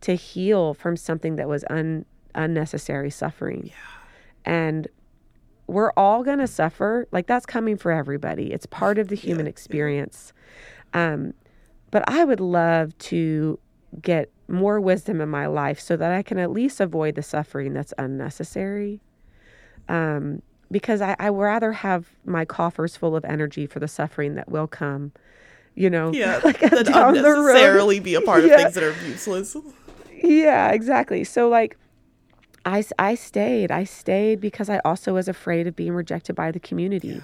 to 0.03 0.15
heal 0.15 0.75
from 0.75 0.97
something 0.97 1.37
that 1.37 1.49
was 1.49 1.65
un, 1.71 2.05
unnecessary 2.35 3.11
suffering. 3.11 3.67
Yeah. 3.67 3.73
And 4.45 4.89
we're 5.67 5.93
all 5.97 6.23
going 6.23 6.39
to 6.39 6.47
suffer. 6.47 7.07
Like 7.13 7.27
that's 7.27 7.47
coming 7.47 7.77
for 7.77 7.93
everybody. 7.93 8.53
It's 8.53 8.67
part 8.67 8.99
of 8.99 9.09
the 9.09 9.17
human 9.17 9.47
yeah, 9.47 9.51
experience. 9.51 10.33
Yeah. 10.95 11.13
Um, 11.13 11.35
but 11.91 12.05
I 12.09 12.25
would 12.25 12.41
love 12.41 12.97
to 12.99 13.59
get 14.01 14.31
more 14.49 14.81
wisdom 14.81 15.21
in 15.21 15.29
my 15.29 15.47
life 15.47 15.81
so 15.81 15.97
that 15.97 16.13
I 16.13 16.23
can 16.23 16.39
at 16.39 16.51
least 16.51 16.81
avoid 16.81 17.15
the 17.15 17.23
suffering 17.23 17.73
that's 17.73 17.95
unnecessary. 17.99 19.01
Um, 19.89 20.43
because 20.71 21.01
I, 21.01 21.17
I 21.19 21.31
would 21.31 21.43
rather 21.43 21.73
have 21.73 22.11
my 22.25 22.45
coffers 22.45 22.97
full 22.97 23.17
of 23.17 23.25
energy 23.25 23.67
for 23.67 23.81
the 23.81 23.89
suffering 23.89 24.35
that 24.35 24.49
will 24.51 24.67
come, 24.67 25.13
you 25.75 25.91
know, 25.91 26.13
yeah, 26.13 26.41
like 26.45 26.61
that 26.61 26.87
down 26.87 27.17
unnecessarily 27.17 28.01
be 28.01 28.15
a 28.15 28.21
part 28.21 28.45
yeah. 28.45 28.55
of 28.55 28.61
things 28.61 28.75
that 28.75 28.85
are 28.85 29.07
useless. 29.07 29.57
Yeah, 30.23 30.71
exactly. 30.71 31.25
So 31.25 31.49
like, 31.49 31.77
I, 32.65 32.85
I 32.99 33.15
stayed. 33.15 33.71
I 33.71 33.85
stayed 33.85 34.41
because 34.41 34.69
I 34.69 34.81
also 34.85 35.15
was 35.15 35.29
afraid 35.29 35.67
of 35.67 35.75
being 35.75 35.95
rejected 35.95 36.37
by 36.37 36.51
the 36.51 36.61
community. 36.61 37.09
Yeah. 37.09 37.21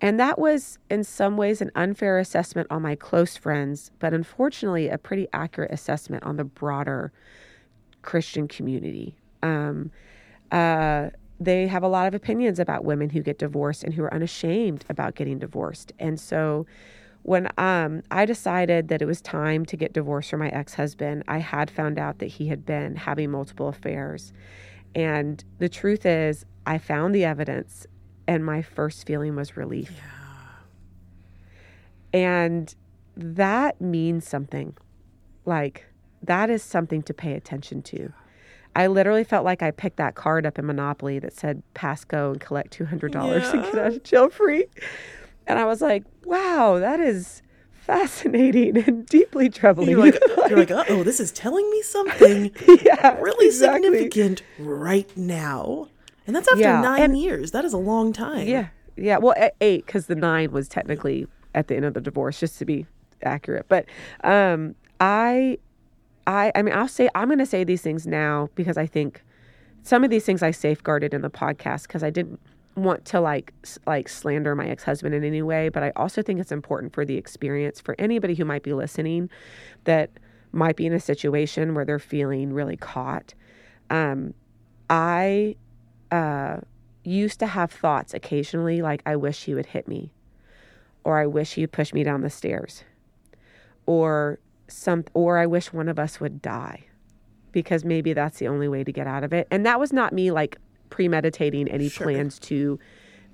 And 0.00 0.20
that 0.20 0.38
was, 0.38 0.78
in 0.90 1.02
some 1.02 1.36
ways, 1.36 1.60
an 1.60 1.70
unfair 1.74 2.18
assessment 2.18 2.66
on 2.70 2.82
my 2.82 2.94
close 2.94 3.36
friends, 3.36 3.90
but 4.00 4.12
unfortunately, 4.12 4.88
a 4.88 4.98
pretty 4.98 5.28
accurate 5.32 5.72
assessment 5.72 6.24
on 6.24 6.36
the 6.36 6.44
broader 6.44 7.12
Christian 8.02 8.46
community. 8.46 9.16
Um, 9.42 9.90
uh, 10.52 11.10
they 11.40 11.66
have 11.66 11.82
a 11.82 11.88
lot 11.88 12.06
of 12.06 12.14
opinions 12.14 12.58
about 12.58 12.84
women 12.84 13.10
who 13.10 13.20
get 13.20 13.38
divorced 13.38 13.84
and 13.84 13.94
who 13.94 14.04
are 14.04 14.14
unashamed 14.14 14.84
about 14.88 15.14
getting 15.14 15.38
divorced. 15.38 15.92
And 15.98 16.18
so 16.18 16.66
when 17.22 17.48
um, 17.56 18.02
I 18.10 18.26
decided 18.26 18.88
that 18.88 19.00
it 19.00 19.06
was 19.06 19.20
time 19.20 19.64
to 19.66 19.76
get 19.76 19.92
divorced 19.94 20.30
from 20.30 20.40
my 20.40 20.50
ex 20.50 20.74
husband, 20.74 21.24
I 21.26 21.38
had 21.38 21.70
found 21.70 21.98
out 21.98 22.18
that 22.18 22.26
he 22.26 22.48
had 22.48 22.66
been 22.66 22.96
having 22.96 23.30
multiple 23.30 23.68
affairs. 23.68 24.32
And 24.94 25.42
the 25.58 25.68
truth 25.68 26.06
is, 26.06 26.44
I 26.66 26.78
found 26.78 27.14
the 27.14 27.24
evidence, 27.24 27.86
and 28.28 28.44
my 28.44 28.62
first 28.62 29.06
feeling 29.06 29.36
was 29.36 29.56
relief. 29.56 29.92
Yeah. 29.96 30.02
And 32.20 32.74
that 33.16 33.80
means 33.80 34.28
something. 34.28 34.76
Like, 35.46 35.86
that 36.22 36.50
is 36.50 36.62
something 36.62 37.02
to 37.02 37.14
pay 37.14 37.32
attention 37.32 37.82
to. 37.82 38.12
I 38.76 38.88
literally 38.88 39.24
felt 39.24 39.44
like 39.44 39.62
I 39.62 39.70
picked 39.70 39.96
that 39.98 40.14
card 40.14 40.46
up 40.46 40.58
in 40.58 40.66
Monopoly 40.66 41.18
that 41.20 41.32
said 41.32 41.62
pass 41.74 42.04
go 42.04 42.32
and 42.32 42.40
collect 42.40 42.76
$200 42.76 43.14
yeah. 43.14 43.50
and 43.52 43.62
get 43.64 43.78
out 43.78 43.92
of 43.92 44.02
jail 44.02 44.30
free. 44.30 44.66
And 45.46 45.58
I 45.58 45.64
was 45.64 45.80
like, 45.80 46.04
wow, 46.24 46.78
that 46.78 47.00
is 47.00 47.42
fascinating 47.72 48.78
and 48.78 49.06
deeply 49.06 49.50
troubling. 49.50 49.90
You're 49.90 50.00
like, 50.00 50.18
like 50.50 50.70
oh, 50.70 51.02
this 51.02 51.20
is 51.20 51.30
telling 51.32 51.68
me 51.70 51.82
something 51.82 52.50
yeah, 52.82 53.18
really 53.18 53.46
exactly. 53.46 53.90
significant 53.90 54.42
right 54.58 55.14
now. 55.16 55.88
And 56.26 56.34
that's 56.34 56.48
after 56.48 56.60
yeah. 56.60 56.80
nine 56.80 57.02
and, 57.02 57.18
years. 57.18 57.50
That 57.50 57.64
is 57.64 57.74
a 57.74 57.78
long 57.78 58.12
time. 58.12 58.48
Yeah. 58.48 58.68
Yeah. 58.96 59.18
Well, 59.18 59.34
eight, 59.60 59.84
because 59.84 60.06
the 60.06 60.14
nine 60.14 60.50
was 60.50 60.68
technically 60.68 61.26
at 61.54 61.68
the 61.68 61.76
end 61.76 61.84
of 61.84 61.94
the 61.94 62.00
divorce, 62.00 62.40
just 62.40 62.58
to 62.58 62.64
be 62.64 62.86
accurate. 63.22 63.66
But 63.68 63.86
um, 64.22 64.74
I 65.00 65.58
I 66.26 66.52
I 66.54 66.62
mean 66.62 66.74
I'll 66.74 66.88
say 66.88 67.08
I'm 67.14 67.28
going 67.28 67.38
to 67.38 67.46
say 67.46 67.64
these 67.64 67.82
things 67.82 68.06
now 68.06 68.48
because 68.54 68.76
I 68.76 68.86
think 68.86 69.22
some 69.82 70.04
of 70.04 70.10
these 70.10 70.24
things 70.24 70.42
I 70.42 70.50
safeguarded 70.50 71.12
in 71.12 71.22
the 71.22 71.30
podcast 71.30 71.82
because 71.82 72.02
I 72.02 72.10
didn't 72.10 72.40
want 72.76 73.04
to 73.06 73.20
like 73.20 73.52
like 73.86 74.08
slander 74.08 74.54
my 74.54 74.66
ex-husband 74.66 75.14
in 75.14 75.24
any 75.24 75.42
way, 75.42 75.68
but 75.68 75.82
I 75.82 75.92
also 75.96 76.22
think 76.22 76.40
it's 76.40 76.52
important 76.52 76.92
for 76.92 77.04
the 77.04 77.16
experience 77.16 77.80
for 77.80 77.94
anybody 77.98 78.34
who 78.34 78.44
might 78.44 78.62
be 78.62 78.72
listening 78.72 79.30
that 79.84 80.10
might 80.52 80.76
be 80.76 80.86
in 80.86 80.92
a 80.92 81.00
situation 81.00 81.74
where 81.74 81.84
they're 81.84 81.98
feeling 81.98 82.52
really 82.52 82.76
caught. 82.76 83.34
Um, 83.90 84.34
I 84.88 85.56
uh, 86.10 86.58
used 87.04 87.38
to 87.40 87.46
have 87.46 87.70
thoughts 87.70 88.14
occasionally 88.14 88.82
like 88.82 89.02
I 89.06 89.16
wish 89.16 89.44
he 89.44 89.54
would 89.54 89.66
hit 89.66 89.86
me 89.86 90.12
or 91.04 91.18
I 91.18 91.26
wish 91.26 91.54
he 91.54 91.62
would 91.62 91.72
push 91.72 91.92
me 91.92 92.02
down 92.02 92.22
the 92.22 92.30
stairs 92.30 92.84
or 93.86 94.38
some 94.74 95.04
or 95.14 95.38
I 95.38 95.46
wish 95.46 95.72
one 95.72 95.88
of 95.88 95.98
us 95.98 96.20
would 96.20 96.42
die 96.42 96.84
because 97.52 97.84
maybe 97.84 98.12
that's 98.12 98.38
the 98.38 98.48
only 98.48 98.68
way 98.68 98.82
to 98.84 98.92
get 98.92 99.06
out 99.06 99.22
of 99.24 99.32
it. 99.32 99.46
And 99.50 99.64
that 99.64 99.78
was 99.78 99.92
not 99.92 100.12
me 100.12 100.30
like 100.30 100.56
premeditating 100.90 101.68
any 101.68 101.88
Sure. 101.88 102.06
plans 102.06 102.38
to 102.40 102.78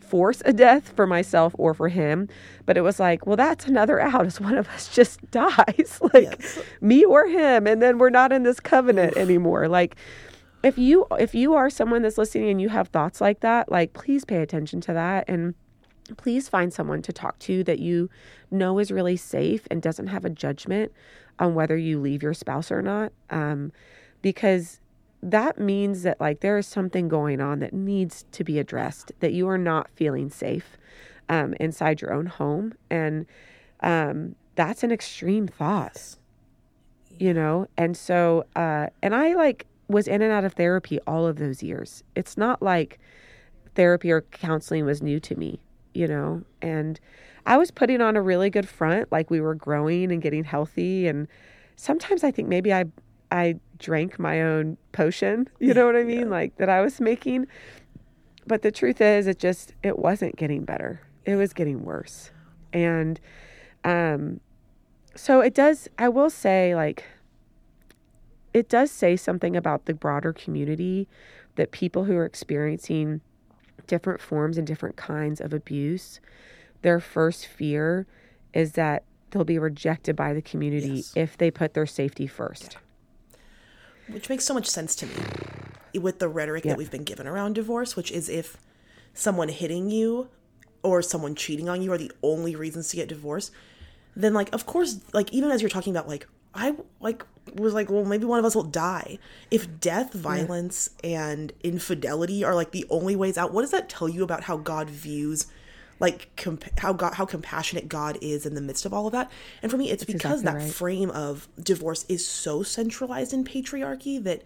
force 0.01 0.43
a 0.45 0.53
death 0.53 0.93
for 0.97 1.07
myself 1.07 1.55
or 1.59 1.73
for 1.75 1.89
him, 1.89 2.29
but 2.67 2.77
it 2.77 2.81
was 2.81 2.99
like, 2.99 3.27
well, 3.27 3.37
that's 3.37 3.67
another 3.67 4.01
out 4.01 4.27
as 4.27 4.41
one 4.41 4.57
of 4.57 4.69
us 4.69 4.89
just 4.95 5.21
dies, 5.31 6.01
like 6.15 6.25
Yes. 6.41 6.59
me 6.81 7.05
or 7.05 7.27
him, 7.27 7.67
and 7.67 7.81
then 7.83 7.99
we're 7.99 8.11
not 8.11 8.33
in 8.33 8.43
this 8.43 8.61
covenant 8.61 9.17
anymore. 9.17 9.69
Like 9.69 9.97
if 10.63 10.77
you 10.79 11.07
if 11.19 11.35
you 11.35 11.55
are 11.55 11.71
someone 11.71 12.03
that's 12.03 12.19
listening 12.19 12.51
and 12.51 12.61
you 12.61 12.69
have 12.69 12.89
thoughts 12.89 13.21
like 13.21 13.41
that, 13.41 13.71
like 13.71 13.93
please 13.95 14.25
pay 14.25 14.43
attention 14.43 14.81
to 14.83 14.93
that 14.93 15.25
and 15.29 15.55
please 16.17 16.49
find 16.49 16.73
someone 16.73 17.03
to 17.03 17.13
talk 17.13 17.39
to 17.41 17.65
that 17.65 17.79
you 17.79 18.11
know 18.51 18.79
is 18.79 18.91
really 18.91 19.17
safe 19.17 19.67
and 19.71 19.83
doesn't 19.83 20.09
have 20.09 20.25
a 20.25 20.31
judgment 20.31 20.93
on 21.39 21.55
whether 21.55 21.77
you 21.77 22.01
leave 22.01 22.23
your 22.23 22.35
spouse 22.35 22.71
or 22.71 22.83
not. 22.83 23.13
Um, 23.31 23.73
because 24.23 24.81
that 25.23 25.59
means 25.59 26.03
that 26.03 26.21
like 26.21 26.41
there 26.41 26.59
is 26.59 26.67
something 26.67 27.09
going 27.09 27.41
on 27.41 27.59
that 27.61 27.73
needs 27.73 28.25
to 28.33 28.45
be 28.45 28.59
addressed 28.59 29.13
that 29.21 29.33
you 29.33 29.49
are 29.49 29.59
not 29.59 29.91
feeling 29.95 30.31
safe 30.31 30.77
um, 31.29 31.55
inside 31.61 32.01
your 32.01 32.13
own 32.13 32.27
home. 32.27 32.75
And 32.91 33.27
um, 33.83 34.35
that's 34.55 34.83
an 34.83 34.93
extreme 34.93 35.47
thought 35.47 36.17
you 37.21 37.35
know? 37.35 37.67
And 37.77 37.97
so 37.97 38.45
uh 38.57 38.87
and 39.03 39.15
i 39.15 39.35
like 39.35 39.67
was 39.89 40.09
in 40.09 40.23
and 40.23 40.33
out 40.33 40.45
of 40.45 40.55
therapy 40.55 40.99
all 41.07 41.27
of 41.27 41.37
those 41.37 41.63
years. 41.63 42.03
It's 42.17 42.37
not 42.37 42.63
like 42.63 42.99
therapy 43.75 44.11
or 44.11 44.23
counseling 44.23 44.85
was 44.85 45.03
new 45.03 45.21
to 45.21 45.37
me 45.37 45.61
you 45.95 46.07
know 46.07 46.43
and 46.63 47.01
i 47.47 47.57
was 47.57 47.71
putting 47.71 48.01
on 48.01 48.17
a 48.17 48.23
really 48.23 48.51
good 48.51 48.69
front 48.69 49.11
like 49.11 49.31
we 49.31 49.41
were 49.41 49.55
growing 49.55 50.13
and 50.13 50.23
getting 50.23 50.45
healthy. 50.45 51.07
And 51.07 51.27
sometimes 51.77 52.25
i 52.25 52.31
think 52.31 52.49
maybe 52.49 52.73
i 52.73 52.85
i 53.31 53.57
drank 53.79 54.19
my 54.19 54.43
own 54.43 54.77
potion 54.93 55.49
you 55.59 55.73
know 55.75 55.87
what 55.87 55.97
i 55.97 56.05
mean? 56.05 56.31
Like 56.31 56.57
that 56.57 56.69
i 56.69 56.81
was 56.81 57.01
making. 57.01 57.47
But 58.47 58.63
the 58.63 58.73
truth 58.73 59.01
is 59.01 59.27
it 59.27 59.39
just 59.39 59.75
it 59.83 59.99
wasn't 59.99 60.37
getting 60.37 60.65
better. 60.65 61.03
It 61.25 61.37
was 61.37 61.53
getting 61.53 61.85
worse. 61.85 62.31
And 62.73 63.21
um 63.85 64.41
so 65.15 65.41
it 65.41 65.55
does 65.55 65.89
i 65.99 66.09
will 66.09 66.31
say 66.31 66.75
like 66.75 67.05
it 68.53 68.69
does 68.69 68.91
say 68.91 69.17
something 69.17 69.57
about 69.57 69.87
the 69.87 69.95
broader 69.95 70.33
community 70.33 71.09
that 71.57 71.71
people 71.71 72.05
who 72.05 72.17
are 72.17 72.25
experiencing 72.25 73.21
different 73.91 74.21
forms 74.21 74.57
and 74.57 74.67
different 74.67 74.97
kinds 74.97 75.41
of 75.41 75.53
abuse 75.53 76.21
their 76.83 77.01
first 77.01 77.47
fear 77.47 78.07
is 78.55 78.73
that 78.73 79.03
they'll 79.31 79.45
be 79.45 79.59
rejected 79.59 80.15
by 80.17 80.33
the 80.33 80.41
community 80.43 80.95
Yes. 80.97 81.13
if 81.17 81.37
they 81.37 81.51
put 81.51 81.75
their 81.75 81.87
safety 81.87 82.27
first 82.27 82.77
which 84.09 84.29
makes 84.29 84.45
so 84.45 84.55
much 84.55 84.67
sense 84.69 84.95
to 84.97 85.07
me 85.07 86.01
with 86.01 86.19
the 86.21 86.29
rhetoric 86.29 86.65
Yeah. 86.65 86.73
that 86.73 86.79
we've 86.79 86.91
been 86.91 87.05
given 87.05 87.27
around 87.29 87.55
divorce, 87.55 87.95
which 87.97 88.11
is 88.11 88.29
if 88.29 88.57
someone 89.15 89.49
hitting 89.49 89.89
you 89.91 90.29
or 90.83 91.01
someone 91.03 91.35
cheating 91.37 91.69
on 91.69 91.81
you 91.83 91.93
are 91.93 91.99
the 91.99 92.11
only 92.23 92.57
reasons 92.57 92.89
to 92.89 92.97
get 92.97 93.09
divorced, 93.09 93.53
then 94.17 94.35
like 94.35 94.53
of 94.53 94.67
course, 94.67 94.99
like 95.13 95.33
even 95.33 95.51
as 95.53 95.63
you're 95.63 95.69
talking 95.69 95.93
about 95.95 96.09
like 96.09 96.27
I 96.55 96.75
like 97.01 97.25
was 97.55 97.75
like, 97.75 97.91
well, 97.91 98.05
maybe 98.05 98.25
one 98.25 98.39
of 98.39 98.45
us 98.45 98.55
will 98.55 98.63
die. 98.63 99.19
If 99.51 99.81
death, 99.81 100.13
violence, 100.13 100.91
and 101.03 101.53
infidelity 101.63 102.45
are 102.45 102.55
like 102.55 102.71
the 102.71 102.87
only 102.91 103.17
ways 103.17 103.37
out, 103.37 103.53
what 103.53 103.63
does 103.63 103.71
that 103.73 103.89
tell 103.89 104.09
you 104.09 104.23
about 104.23 104.45
how 104.45 104.57
God 104.57 104.89
views 104.91 105.47
like 105.99 106.31
comp- 106.37 106.79
how 106.79 106.93
God 106.93 107.15
how 107.15 107.27
compassionate 107.27 107.89
God 107.89 108.17
is 108.23 108.47
in 108.47 108.55
the 108.55 108.61
midst 108.61 108.85
of 108.87 108.93
all 108.93 109.07
of 109.07 109.13
that? 109.13 109.31
And 109.63 109.71
for 109.71 109.77
me, 109.77 109.91
it's 109.91 110.05
because 110.05 110.41
exactly 110.41 110.61
that 110.61 110.65
right. 110.67 110.75
frame 110.75 111.11
of 111.11 111.49
divorce 111.63 112.05
is 112.09 112.27
so 112.27 112.63
centralized 112.63 113.33
in 113.33 113.45
patriarchy 113.45 114.23
that 114.23 114.43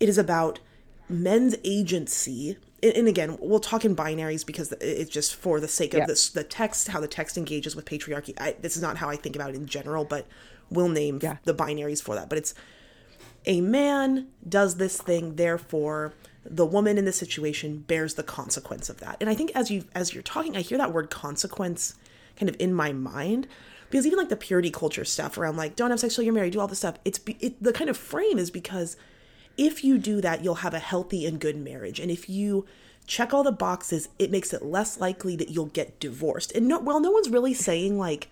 it 0.00 0.08
is 0.08 0.18
about 0.18 0.60
men's 1.08 1.56
agency 1.64 2.58
and 2.82 2.92
and 2.94 3.08
again 3.08 3.38
we'll 3.40 3.58
talk 3.60 3.82
in 3.82 3.96
binaries 3.96 4.44
because 4.44 4.72
it's 4.80 5.10
just 5.10 5.34
for 5.34 5.58
the 5.58 5.66
sake 5.66 5.94
of 5.94 6.00
Yeah. 6.00 6.06
this 6.06 6.28
the 6.28 6.44
text 6.44 6.88
how 6.88 7.00
the 7.00 7.08
text 7.08 7.38
engages 7.38 7.74
with 7.74 7.86
patriarchy 7.86 8.34
I, 8.38 8.56
this 8.60 8.76
is 8.76 8.82
not 8.82 8.98
how 8.98 9.08
i 9.08 9.16
think 9.16 9.34
about 9.34 9.48
it 9.48 9.56
in 9.56 9.64
general 9.64 10.04
but 10.04 10.26
we'll 10.70 10.88
name 10.88 11.18
Yeah. 11.22 11.36
the 11.44 11.54
binaries 11.54 12.02
for 12.02 12.14
that 12.14 12.28
but 12.28 12.38
it's 12.38 12.54
a 13.46 13.60
man 13.60 14.28
does 14.48 14.76
this 14.76 15.00
thing 15.00 15.36
therefore 15.36 16.12
the 16.44 16.64
woman 16.66 16.96
in 16.96 17.04
this 17.04 17.16
situation 17.16 17.78
bears 17.86 18.14
the 18.14 18.22
consequence 18.22 18.88
of 18.88 18.98
that. 19.00 19.16
And 19.20 19.28
i 19.28 19.34
think 19.34 19.52
as 19.54 19.70
you 19.70 19.84
as 19.94 20.14
you're 20.14 20.22
talking 20.22 20.56
i 20.56 20.60
hear 20.60 20.78
that 20.78 20.92
word 20.92 21.10
consequence 21.10 21.94
kind 22.36 22.48
of 22.48 22.56
in 22.58 22.72
my 22.72 22.92
mind 22.92 23.46
because 23.90 24.06
even 24.06 24.18
like 24.18 24.28
the 24.28 24.36
purity 24.36 24.70
culture 24.70 25.04
stuff 25.04 25.36
around 25.38 25.56
like 25.56 25.76
don't 25.76 25.90
have 25.90 26.00
sex 26.00 26.14
till 26.14 26.24
you're 26.24 26.32
married 26.34 26.52
do 26.52 26.60
all 26.60 26.68
this 26.68 26.78
stuff 26.78 26.96
it's 27.04 27.18
be, 27.18 27.36
it, 27.40 27.62
the 27.62 27.72
kind 27.72 27.90
of 27.90 27.96
frame 27.96 28.38
is 28.38 28.50
because 28.50 28.96
if 29.56 29.82
you 29.82 29.98
do 29.98 30.20
that 30.20 30.42
you'll 30.44 30.56
have 30.56 30.74
a 30.74 30.78
healthy 30.78 31.26
and 31.26 31.40
good 31.40 31.56
marriage. 31.56 31.98
And 31.98 32.10
if 32.10 32.28
you 32.28 32.64
check 33.06 33.34
all 33.34 33.42
the 33.42 33.52
boxes 33.52 34.08
it 34.18 34.30
makes 34.30 34.52
it 34.52 34.62
less 34.62 35.00
likely 35.00 35.34
that 35.36 35.50
you'll 35.50 35.66
get 35.66 35.98
divorced. 36.00 36.52
And 36.52 36.68
no 36.68 36.78
well 36.78 37.00
no 37.00 37.10
one's 37.10 37.28
really 37.28 37.54
saying 37.54 37.98
like 37.98 38.28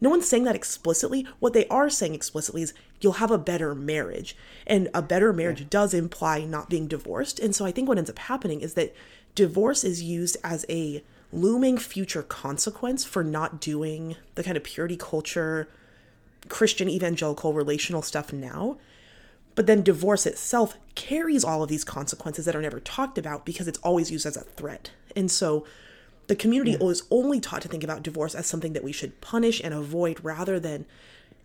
no 0.00 0.10
one's 0.10 0.28
saying 0.28 0.44
that 0.44 0.54
explicitly. 0.54 1.26
What 1.38 1.52
they 1.52 1.66
are 1.68 1.88
saying 1.88 2.14
explicitly 2.14 2.62
is 2.62 2.74
you'll 3.00 3.14
have 3.14 3.30
a 3.30 3.38
better 3.38 3.74
marriage. 3.74 4.36
And 4.66 4.88
a 4.92 5.02
better 5.02 5.32
marriage 5.32 5.68
does 5.70 5.94
imply 5.94 6.44
not 6.44 6.68
being 6.68 6.86
divorced. 6.86 7.38
And 7.38 7.54
so 7.54 7.64
I 7.64 7.72
think 7.72 7.88
what 7.88 7.98
ends 7.98 8.10
up 8.10 8.18
happening 8.18 8.60
is 8.60 8.74
that 8.74 8.94
divorce 9.34 9.84
is 9.84 10.02
used 10.02 10.36
as 10.44 10.66
a 10.68 11.02
looming 11.32 11.78
future 11.78 12.22
consequence 12.22 13.04
for 13.04 13.24
not 13.24 13.60
doing 13.60 14.16
the 14.34 14.42
kind 14.42 14.56
of 14.56 14.64
purity 14.64 14.96
culture, 14.96 15.68
Christian 16.48 16.88
evangelical 16.88 17.52
relational 17.52 18.02
stuff 18.02 18.32
now. 18.32 18.76
But 19.54 19.66
then 19.66 19.82
divorce 19.82 20.26
itself 20.26 20.76
carries 20.94 21.42
all 21.42 21.62
of 21.62 21.70
these 21.70 21.84
consequences 21.84 22.44
that 22.44 22.54
are 22.54 22.60
never 22.60 22.80
talked 22.80 23.16
about 23.16 23.46
because 23.46 23.66
it's 23.66 23.78
always 23.78 24.10
used 24.10 24.26
as 24.26 24.36
a 24.36 24.42
threat. 24.42 24.90
And 25.16 25.30
so 25.30 25.64
the 26.26 26.36
community 26.36 26.76
was 26.76 27.04
only 27.10 27.40
taught 27.40 27.62
to 27.62 27.68
think 27.68 27.84
about 27.84 28.02
divorce 28.02 28.34
as 28.34 28.46
something 28.46 28.72
that 28.72 28.84
we 28.84 28.92
should 28.92 29.20
punish 29.20 29.60
and 29.62 29.72
avoid 29.72 30.22
rather 30.24 30.58
than 30.58 30.86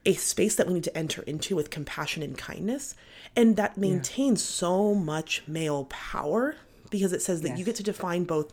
a 0.06 0.14
space 0.14 0.56
that 0.56 0.68
we 0.68 0.74
need 0.74 0.84
to 0.84 0.98
enter 0.98 1.22
into 1.24 1.56
with 1.56 1.70
compassion 1.70 2.24
and 2.24 2.38
kindness. 2.38 2.96
And 3.36 3.56
that 3.58 3.78
maintains 3.78 4.44
so 4.44 4.96
much 4.96 5.44
male 5.48 5.86
power 5.86 6.56
because 6.90 7.14
it 7.14 7.22
says 7.22 7.42
that 7.42 7.58
you 7.58 7.66
get 7.66 7.76
to 7.76 7.84
define 7.84 8.24
both 8.24 8.52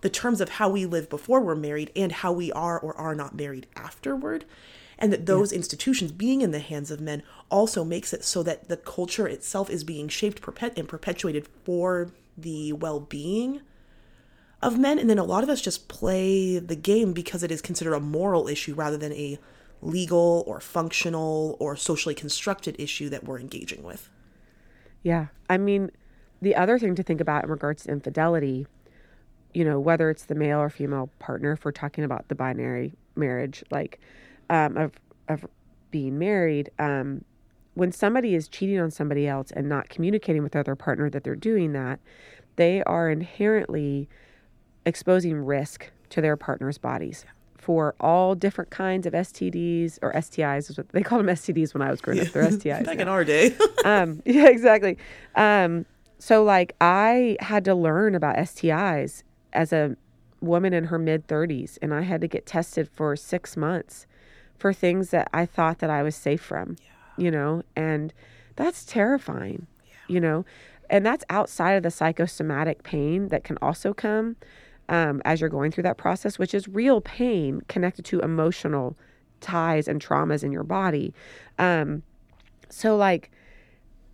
the 0.00 0.10
terms 0.10 0.40
of 0.40 0.48
how 0.50 0.68
we 0.68 0.86
live 0.86 1.08
before 1.08 1.40
we're 1.40 1.54
married 1.54 1.90
and 1.96 2.12
how 2.12 2.32
we 2.32 2.52
are 2.52 2.78
or 2.78 2.94
are 2.96 3.14
not 3.14 3.34
married 3.34 3.66
afterward. 3.76 4.44
And 4.98 5.12
that 5.12 5.26
those 5.26 5.52
institutions 5.52 6.10
being 6.10 6.40
in 6.40 6.50
the 6.50 6.58
hands 6.58 6.90
of 6.90 7.00
men 7.00 7.22
also 7.50 7.84
makes 7.84 8.12
it 8.12 8.24
so 8.24 8.42
that 8.42 8.68
the 8.68 8.76
culture 8.76 9.28
itself 9.28 9.70
is 9.70 9.84
being 9.84 10.08
shaped 10.08 10.42
perpet- 10.42 10.76
and 10.76 10.88
perpetuated 10.88 11.46
for 11.64 12.10
the 12.36 12.72
well 12.72 12.98
being 12.98 13.60
of 14.62 14.78
men. 14.78 14.98
And 14.98 15.08
then 15.08 15.18
a 15.18 15.24
lot 15.24 15.42
of 15.42 15.50
us 15.50 15.60
just 15.60 15.88
play 15.88 16.58
the 16.58 16.76
game 16.76 17.12
because 17.12 17.42
it 17.42 17.50
is 17.50 17.62
considered 17.62 17.94
a 17.94 18.00
moral 18.00 18.48
issue 18.48 18.74
rather 18.74 18.96
than 18.96 19.12
a 19.12 19.38
legal 19.80 20.44
or 20.46 20.60
functional 20.60 21.56
or 21.60 21.76
socially 21.76 22.14
constructed 22.14 22.76
issue 22.78 23.08
that 23.08 23.24
we're 23.24 23.38
engaging 23.38 23.82
with. 23.82 24.08
Yeah. 25.02 25.26
I 25.48 25.58
mean, 25.58 25.90
the 26.42 26.54
other 26.56 26.78
thing 26.78 26.94
to 26.96 27.02
think 27.02 27.20
about 27.20 27.44
in 27.44 27.50
regards 27.50 27.84
to 27.84 27.90
infidelity, 27.90 28.66
you 29.54 29.64
know, 29.64 29.78
whether 29.78 30.10
it's 30.10 30.24
the 30.24 30.34
male 30.34 30.58
or 30.58 30.70
female 30.70 31.10
partner, 31.18 31.52
if 31.52 31.64
we're 31.64 31.72
talking 31.72 32.04
about 32.04 32.28
the 32.28 32.34
binary 32.34 32.94
marriage, 33.16 33.64
like 33.70 34.00
um, 34.50 34.76
of 34.76 34.92
of 35.28 35.46
being 35.90 36.18
married, 36.18 36.70
um, 36.78 37.24
when 37.74 37.92
somebody 37.92 38.34
is 38.34 38.48
cheating 38.48 38.80
on 38.80 38.90
somebody 38.90 39.26
else 39.26 39.50
and 39.52 39.68
not 39.68 39.88
communicating 39.88 40.42
with 40.42 40.52
their 40.52 40.60
other 40.60 40.76
partner 40.76 41.08
that 41.10 41.24
they're 41.24 41.36
doing 41.36 41.72
that, 41.72 42.00
they 42.56 42.82
are 42.84 43.10
inherently 43.10 44.08
exposing 44.88 45.36
risk 45.44 45.90
to 46.10 46.20
their 46.20 46.36
partner's 46.36 46.78
bodies 46.78 47.24
for 47.68 47.94
all 48.00 48.34
different 48.34 48.70
kinds 48.70 49.06
of 49.06 49.12
STDs 49.12 49.98
or 50.00 50.12
STIs 50.14 50.70
is 50.70 50.78
what 50.78 50.88
they 50.88 51.02
called 51.02 51.26
them 51.26 51.34
STDs 51.34 51.74
when 51.74 51.82
I 51.82 51.90
was 51.90 52.00
growing 52.00 52.20
up. 52.20 52.28
They're 52.28 52.44
STIs. 52.44 52.84
Back 52.86 52.96
now 52.96 53.02
in 53.02 53.08
our 53.08 53.24
day. 53.24 53.54
um, 53.84 54.22
yeah, 54.26 54.48
exactly. 54.48 54.96
Um, 55.34 55.84
so 56.18 56.42
like 56.42 56.74
I 56.80 57.36
had 57.40 57.66
to 57.66 57.74
learn 57.74 58.14
about 58.14 58.36
STIs 58.36 59.22
as 59.52 59.72
a 59.74 59.96
woman 60.40 60.72
in 60.72 60.84
her 60.84 60.98
mid 60.98 61.28
30s, 61.28 61.76
and 61.82 61.92
I 61.92 62.02
had 62.02 62.22
to 62.22 62.26
get 62.26 62.46
tested 62.46 62.88
for 62.88 63.14
six 63.16 63.54
months 63.54 64.06
for 64.56 64.72
things 64.72 65.10
that 65.10 65.28
I 65.34 65.44
thought 65.44 65.80
that 65.80 65.90
I 65.90 66.02
was 66.02 66.16
safe 66.16 66.40
from, 66.40 66.76
you 67.18 67.30
know, 67.30 67.62
and 67.76 68.14
that's 68.56 68.84
terrifying, 68.86 69.66
you 70.08 70.20
know, 70.20 70.46
and 70.88 71.04
that's 71.04 71.24
outside 71.28 71.72
of 71.72 71.82
the 71.82 71.90
psychosomatic 71.90 72.82
pain 72.82 73.28
that 73.28 73.44
can 73.44 73.58
also 73.60 73.92
come 73.92 74.36
um, 74.88 75.20
as 75.24 75.40
you're 75.40 75.50
going 75.50 75.70
through 75.70 75.82
that 75.84 75.98
process, 75.98 76.38
which 76.38 76.54
is 76.54 76.68
real 76.68 77.00
pain 77.00 77.62
connected 77.68 78.04
to 78.06 78.20
emotional 78.20 78.96
ties 79.40 79.88
and 79.88 80.04
traumas 80.04 80.42
in 80.42 80.52
your 80.52 80.64
body. 80.64 81.14
Um, 81.58 82.02
so 82.70 82.96
like 82.96 83.30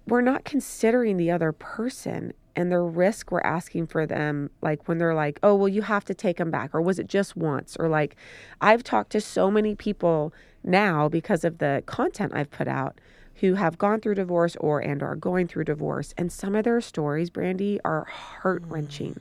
we're 0.07 0.21
not 0.21 0.45
considering 0.45 1.17
the 1.17 1.31
other 1.31 1.53
person 1.53 2.33
and 2.57 2.71
the 2.71 2.81
risk 2.81 3.33
we're 3.33 3.41
asking 3.41 3.87
for 3.87 4.07
them 4.07 4.51
like 4.63 4.87
when 4.87 4.99
they're 4.99 5.15
like 5.15 5.41
oh 5.43 5.55
well 5.55 5.69
you 5.69 5.83
have 5.83 6.05
to 6.05 6.15
take 6.15 6.37
them 6.37 6.51
back 6.51 6.73
or 6.73 6.81
was 6.81 6.99
it 6.99 7.09
just 7.09 7.37
once? 7.37 7.77
or 7.81 7.89
like 7.89 8.15
i've 8.61 8.85
talked 8.85 9.11
to 9.11 9.21
so 9.21 9.51
many 9.51 9.75
people 9.75 10.33
now 10.63 11.09
because 11.09 11.45
of 11.45 11.59
the 11.59 11.83
content 11.87 12.33
I've 12.35 12.51
put 12.51 12.69
out 12.69 13.01
who 13.37 13.55
have 13.55 13.77
gone 13.77 14.01
through 14.01 14.15
divorce 14.15 14.57
or 14.61 14.79
and 14.81 15.03
are 15.03 15.17
going 15.17 15.49
through 15.49 15.65
divorce 15.65 16.15
and 16.17 16.31
some 16.33 16.55
of 16.55 16.65
their 16.65 16.81
stories 16.81 17.31
brandy 17.31 17.81
are 17.85 18.05
heart-wrenching 18.05 19.21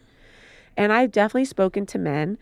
and 0.78 0.92
i've 0.94 1.12
definitely 1.12 1.46
spoken 1.46 1.86
to 1.86 1.98
men 1.98 2.38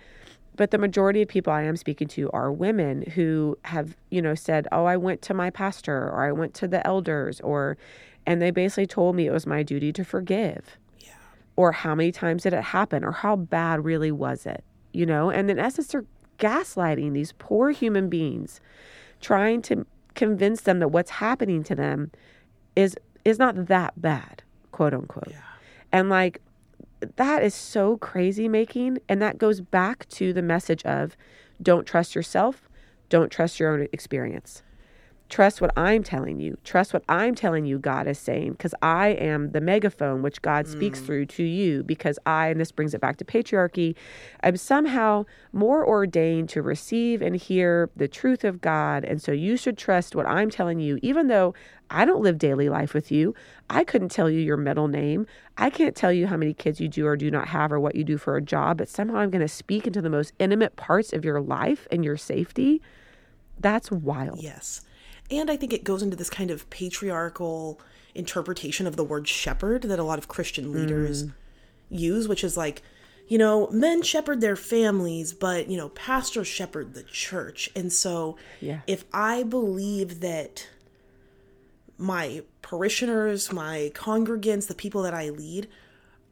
but 0.56 0.72
the 0.72 0.78
majority 0.78 1.22
of 1.22 1.28
people 1.28 1.52
i 1.52 1.62
am 1.62 1.78
speaking 1.78 2.08
to 2.08 2.30
are 2.32 2.52
women 2.52 3.04
who 3.14 3.58
have 3.66 3.96
you 4.10 4.22
know 4.22 4.36
said 4.36 4.68
oh 4.72 4.86
i 4.86 4.98
went 4.98 5.22
to 5.22 5.34
my 5.34 5.50
pastor 5.50 6.10
or 6.10 6.24
i 6.24 6.32
went 6.32 6.54
to 6.54 6.68
the 6.68 6.86
elders 6.86 7.40
or 7.42 7.78
and 8.26 8.42
they 8.42 8.52
basically 8.52 8.86
told 8.86 9.16
me 9.16 9.28
it 9.28 9.32
was 9.32 9.48
my 9.48 9.64
duty 9.64 9.92
to 9.94 10.04
forgive. 10.04 10.78
Yeah. 11.00 11.10
or 11.56 11.72
how 11.72 11.96
many 11.96 12.12
times 12.12 12.44
did 12.44 12.54
it 12.54 12.64
happen? 12.64 13.04
Or 13.04 13.12
how 13.12 13.36
bad 13.36 13.84
really 13.84 14.12
was 14.12 14.46
it? 14.46 14.64
You 14.94 15.06
know? 15.06 15.30
And 15.30 15.50
in 15.50 15.60
essence 15.60 15.88
they're 15.88 16.06
gaslighting 16.40 17.14
these 17.14 17.34
poor 17.34 17.72
human 17.72 18.10
beings 18.10 18.60
trying 19.20 19.62
to 19.62 19.86
convince 20.16 20.62
them 20.62 20.80
that 20.80 20.90
what's 20.90 21.12
happening 21.12 21.64
to 21.64 21.76
them 21.76 22.12
is 22.76 22.98
is 23.24 23.38
not 23.38 23.68
that 23.68 24.00
bad 24.02 24.42
quote 24.72 24.94
unquote. 24.94 25.28
Yeah. 25.30 25.38
and 25.92 26.10
like 26.10 26.42
that 27.16 27.44
is 27.44 27.54
so 27.54 27.98
crazy 27.98 28.48
making 28.48 29.00
and 29.10 29.22
that 29.22 29.38
goes 29.38 29.62
back 29.62 30.08
to 30.10 30.34
the 30.34 30.42
message 30.42 30.84
of 30.84 31.16
don't 31.62 31.86
trust 31.86 32.16
yourself 32.16 32.70
don't 33.10 33.32
trust 33.32 33.60
your 33.60 33.74
own 33.74 33.88
experience 33.92 34.64
trust 35.32 35.62
what 35.62 35.72
I'm 35.78 36.04
telling 36.04 36.40
you. 36.40 36.58
Trust 36.64 36.94
what 36.94 37.04
I'm 37.10 37.34
telling 37.34 37.66
you, 37.66 37.80
God 37.80 38.06
is 38.06 38.20
saying, 38.20 38.52
because 38.52 38.76
I 38.82 39.10
am 39.10 39.52
the 39.52 39.62
megaphone 39.62 40.22
which 40.22 40.42
God 40.42 40.68
speaks 40.68 41.00
mm. 41.00 41.06
through 41.06 41.26
to 41.28 41.44
you. 41.44 41.84
Because 41.84 42.20
I, 42.26 42.50
and 42.50 42.60
this 42.60 42.72
brings 42.72 42.94
it 42.94 43.02
back 43.02 43.18
to 43.18 43.26
patriarchy, 43.26 43.96
I'm 44.44 44.58
somehow 44.58 45.26
more 45.54 45.88
ordained 45.88 46.50
to 46.50 46.62
receive 46.62 47.22
and 47.22 47.36
hear 47.36 47.90
the 47.96 48.10
truth 48.10 48.44
of 48.44 48.62
God. 48.62 49.06
And 49.06 49.22
so 49.22 49.32
you 49.32 49.56
should 49.56 49.78
trust 49.78 50.16
what 50.16 50.28
I'm 50.28 50.50
telling 50.50 50.80
you, 50.82 51.00
even 51.02 51.28
though 51.28 51.56
I 51.90 52.06
don't 52.06 52.22
live 52.22 52.38
daily 52.38 52.70
life 52.70 52.94
with 52.94 53.12
you. 53.12 53.34
I 53.70 53.86
couldn't 53.86 54.10
tell 54.10 54.30
you 54.30 54.40
your 54.40 54.58
middle 54.58 54.90
name. 54.90 55.28
I 55.58 55.70
can't 55.70 55.96
tell 55.96 56.12
you 56.12 56.28
how 56.28 56.38
many 56.38 56.54
kids 56.54 56.82
you 56.82 56.90
do 56.90 57.08
or 57.08 57.16
do 57.16 57.32
not 57.32 57.48
have 57.48 57.72
or 57.72 57.80
what 57.80 57.96
you 57.96 58.04
do 58.04 58.18
for 58.18 58.36
a 58.36 58.42
job, 58.42 58.78
but 58.78 58.90
somehow 58.90 59.18
I'm 59.18 59.30
going 59.30 59.42
to 59.42 59.48
speak 59.48 59.88
into 59.88 60.02
the 60.02 60.10
most 60.10 60.34
intimate 60.40 60.76
parts 60.76 61.14
of 61.14 61.24
your 61.24 61.40
life 61.42 61.88
and 61.90 62.04
your 62.04 62.18
safety. 62.18 62.82
That's 63.60 63.92
wild. 63.92 64.42
Yes. 64.42 64.82
And 65.32 65.50
I 65.50 65.56
think 65.56 65.74
it 65.74 65.84
goes 65.84 66.04
into 66.04 66.18
this 66.18 66.30
kind 66.30 66.52
of 66.52 66.70
patriarchal 66.70 67.80
interpretation 68.14 68.86
of 68.86 68.98
the 68.98 69.04
word 69.04 69.28
shepherd 69.28 69.84
that 69.84 69.98
a 69.98 70.04
lot 70.04 70.20
of 70.20 70.28
Christian 70.28 70.74
leaders 70.74 71.24
mm. 71.24 71.34
use, 71.90 72.28
which 72.28 72.44
is 72.44 72.58
like, 72.58 72.82
you 73.28 73.38
know, 73.38 73.70
men 73.70 74.02
shepherd 74.02 74.42
their 74.42 74.58
families, 74.58 75.32
but, 75.32 75.70
you 75.70 75.78
know, 75.78 75.90
pastors 75.90 76.48
shepherd 76.48 76.94
the 76.94 77.04
church. 77.04 77.70
And 77.76 77.92
so 77.94 78.36
Yeah. 78.60 78.82
if 78.88 79.06
I 79.14 79.44
believe 79.44 80.20
that 80.20 80.68
my 81.98 82.44
parishioners, 82.62 83.54
my 83.54 83.92
congregants, 83.96 84.68
the 84.68 84.76
people 84.76 85.02
that 85.04 85.14
I 85.14 85.30
lead 85.30 85.70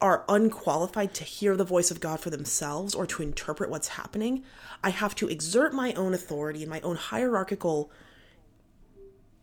are 0.00 0.24
unqualified 0.28 1.14
to 1.14 1.24
hear 1.24 1.56
the 1.56 1.64
voice 1.64 1.90
of 1.90 2.00
God 2.00 2.20
for 2.20 2.30
themselves 2.30 2.94
or 2.94 3.06
to 3.06 3.22
interpret 3.22 3.70
what's 3.70 3.88
happening, 3.88 4.42
I 4.82 4.90
have 4.90 5.14
to 5.16 5.28
exert 5.28 5.72
my 5.72 5.92
own 5.94 6.12
authority 6.12 6.62
and 6.62 6.70
my 6.70 6.80
own 6.80 6.96
hierarchical 6.96 7.90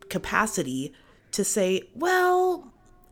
capacity 0.09 0.93
to 1.31 1.43
say, 1.43 1.83
well, 1.95 2.71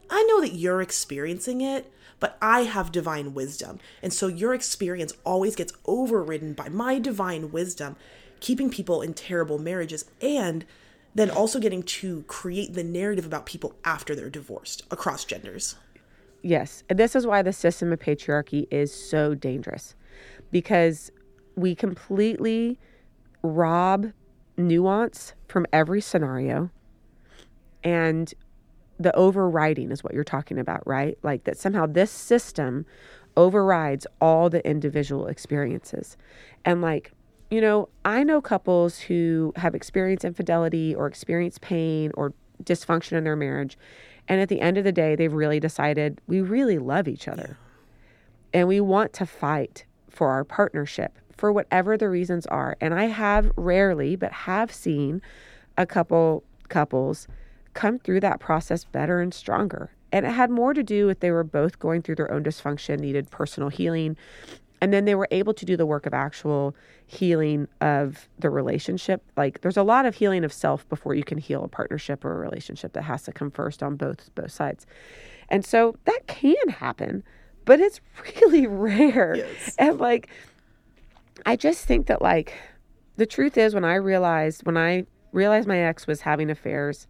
I 0.09 0.23
know 0.23 0.41
that 0.41 0.53
you're 0.53 0.81
experiencing 0.81 1.61
it, 1.61 1.91
but 2.19 2.37
I 2.41 2.61
have 2.61 2.91
divine 2.91 3.33
wisdom. 3.33 3.79
And 4.01 4.13
so 4.13 4.27
your 4.27 4.53
experience 4.53 5.13
always 5.23 5.55
gets 5.55 5.73
overridden 5.85 6.53
by 6.53 6.69
my 6.69 6.99
divine 6.99 7.51
wisdom, 7.51 7.95
keeping 8.39 8.69
people 8.69 9.01
in 9.01 9.13
terrible 9.13 9.59
marriages 9.59 10.05
and 10.21 10.65
then 11.13 11.29
also 11.29 11.59
getting 11.59 11.81
to 11.81 12.23
create 12.23 12.73
the 12.73 12.83
narrative 12.83 13.25
about 13.25 13.45
people 13.45 13.73
after 13.83 14.15
they're 14.15 14.29
divorced 14.29 14.83
across 14.91 15.23
genders. 15.23 15.75
Yes. 16.41 16.83
This 16.89 17.15
is 17.15 17.25
why 17.25 17.41
the 17.41 17.53
system 17.53 17.91
of 17.91 17.99
patriarchy 17.99 18.67
is 18.69 18.93
so 18.93 19.33
dangerous 19.33 19.95
because 20.51 21.11
we 21.55 21.73
completely 21.73 22.77
rob 23.41 24.11
nuance 24.57 25.33
from 25.47 25.65
every 25.73 26.01
scenario. 26.01 26.69
And 27.85 28.33
the 28.99 29.15
overriding 29.15 29.91
is 29.91 30.03
what 30.03 30.13
you're 30.13 30.23
talking 30.23 30.59
about, 30.59 30.85
right? 30.85 31.17
Like 31.23 31.45
that 31.45 31.57
somehow 31.57 31.85
this 31.85 32.11
system 32.11 32.85
overrides 33.37 34.07
all 34.19 34.49
the 34.49 34.65
individual 34.67 35.27
experiences. 35.27 36.17
And 36.63 36.81
like, 36.81 37.11
you 37.51 37.61
know, 37.61 37.89
I 38.03 38.23
know 38.23 38.41
couples 38.41 38.99
who 38.99 39.53
have 39.55 39.75
experienced 39.75 40.25
infidelity 40.25 40.95
or 40.95 41.07
experienced 41.07 41.61
pain 41.61 42.11
or 42.15 42.33
dysfunction 42.63 43.13
in 43.13 43.23
their 43.23 43.35
marriage. 43.35 43.77
And 44.27 44.41
at 44.41 44.49
the 44.49 44.61
end 44.61 44.77
of 44.77 44.83
the 44.83 44.91
day, 44.91 45.15
they've 45.15 45.31
really 45.31 45.59
decided 45.59 46.19
we 46.27 46.41
really 46.41 46.79
love 46.79 47.07
each 47.07 47.27
other 47.27 47.57
and 48.53 48.67
we 48.67 48.79
want 48.79 49.13
to 49.13 49.25
fight 49.25 49.85
for 50.09 50.29
our 50.31 50.43
partnership 50.43 51.19
for 51.35 51.51
whatever 51.51 51.97
the 51.97 52.09
reasons 52.09 52.45
are. 52.47 52.77
And 52.79 52.93
I 52.93 53.05
have 53.05 53.51
rarely, 53.57 54.15
but 54.15 54.31
have 54.31 54.73
seen 54.73 55.21
a 55.77 55.85
couple 55.85 56.43
couples 56.69 57.27
come 57.75 57.99
through 57.99 58.21
that 58.21 58.39
process 58.39 58.83
better 58.83 59.21
and 59.21 59.33
stronger. 59.33 59.91
And 60.11 60.25
it 60.25 60.31
had 60.31 60.49
more 60.49 60.73
to 60.73 60.81
do 60.81 61.05
with 61.05 61.19
they 61.19 61.29
were 61.29 61.43
both 61.43 61.77
going 61.77 62.01
through 62.01 62.15
their 62.15 62.31
own 62.31 62.43
dysfunction, 62.43 62.99
needed 62.99 63.29
personal 63.29 63.69
healing. 63.69 64.17
And 64.81 64.93
then 64.93 65.05
they 65.05 65.15
were 65.15 65.27
able 65.29 65.53
to 65.53 65.65
do 65.65 65.77
the 65.77 65.85
work 65.85 66.05
of 66.05 66.13
actual 66.13 66.75
healing 67.05 67.67
of 67.81 68.27
the 68.39 68.49
relationship. 68.49 69.23
Like 69.37 69.61
there's 69.61 69.77
a 69.77 69.83
lot 69.83 70.05
of 70.05 70.15
healing 70.15 70.43
of 70.43 70.53
self 70.53 70.87
before 70.89 71.15
you 71.15 71.23
can 71.23 71.37
heal 71.37 71.63
a 71.63 71.67
partnership 71.67 72.25
or 72.25 72.33
a 72.33 72.37
relationship 72.37 72.93
that 72.93 73.03
has 73.03 73.23
to 73.23 73.31
come 73.31 73.51
first 73.51 73.83
on 73.83 73.95
both 73.95 74.33
both 74.35 74.51
sides. 74.51 74.85
And 75.49 75.65
so 75.65 75.95
that 76.05 76.27
can 76.27 76.69
happen, 76.69 77.23
but 77.65 77.79
it's 77.79 77.99
really 78.41 78.67
rare. 78.67 79.35
Yes. 79.35 79.75
And 79.77 79.99
like 79.99 80.29
I 81.45 81.55
just 81.55 81.85
think 81.85 82.07
that 82.07 82.21
like 82.21 82.53
the 83.17 83.25
truth 83.25 83.57
is 83.57 83.73
when 83.73 83.85
I 83.85 83.95
realized 83.95 84.65
when 84.65 84.77
I 84.77 85.05
realized 85.31 85.67
my 85.67 85.79
ex 85.79 86.07
was 86.07 86.21
having 86.21 86.49
affairs 86.49 87.07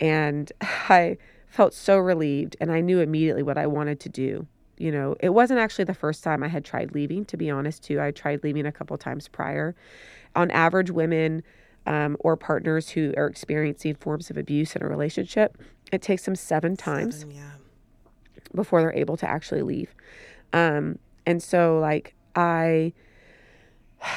and 0.00 0.50
I 0.60 1.18
felt 1.46 1.74
so 1.74 1.98
relieved 1.98 2.56
and 2.60 2.72
I 2.72 2.80
knew 2.80 3.00
immediately 3.00 3.42
what 3.42 3.58
I 3.58 3.66
wanted 3.66 4.00
to 4.00 4.08
do. 4.08 4.46
You 4.78 4.90
know, 4.90 5.16
it 5.20 5.28
wasn't 5.28 5.60
actually 5.60 5.84
the 5.84 5.94
first 5.94 6.24
time 6.24 6.42
I 6.42 6.48
had 6.48 6.64
tried 6.64 6.92
leaving, 6.94 7.24
to 7.26 7.36
be 7.36 7.50
honest, 7.50 7.84
too. 7.84 8.00
I 8.00 8.10
tried 8.10 8.42
leaving 8.42 8.66
a 8.66 8.72
couple 8.72 8.96
times 8.96 9.28
prior. 9.28 9.76
On 10.34 10.50
average, 10.50 10.90
women 10.90 11.42
um, 11.86 12.16
or 12.20 12.36
partners 12.36 12.88
who 12.88 13.12
are 13.16 13.26
experiencing 13.26 13.94
forms 13.94 14.30
of 14.30 14.36
abuse 14.36 14.74
in 14.74 14.82
a 14.82 14.88
relationship, 14.88 15.58
it 15.92 16.00
takes 16.02 16.24
them 16.24 16.34
seven 16.34 16.76
times 16.76 17.20
Seven, 17.20 17.34
yeah. 17.34 17.50
before 18.54 18.80
they're 18.80 18.94
able 18.94 19.16
to 19.18 19.28
actually 19.28 19.62
leave. 19.62 19.94
Um, 20.52 20.98
and 21.26 21.42
so 21.42 21.78
like 21.78 22.14
I 22.34 22.92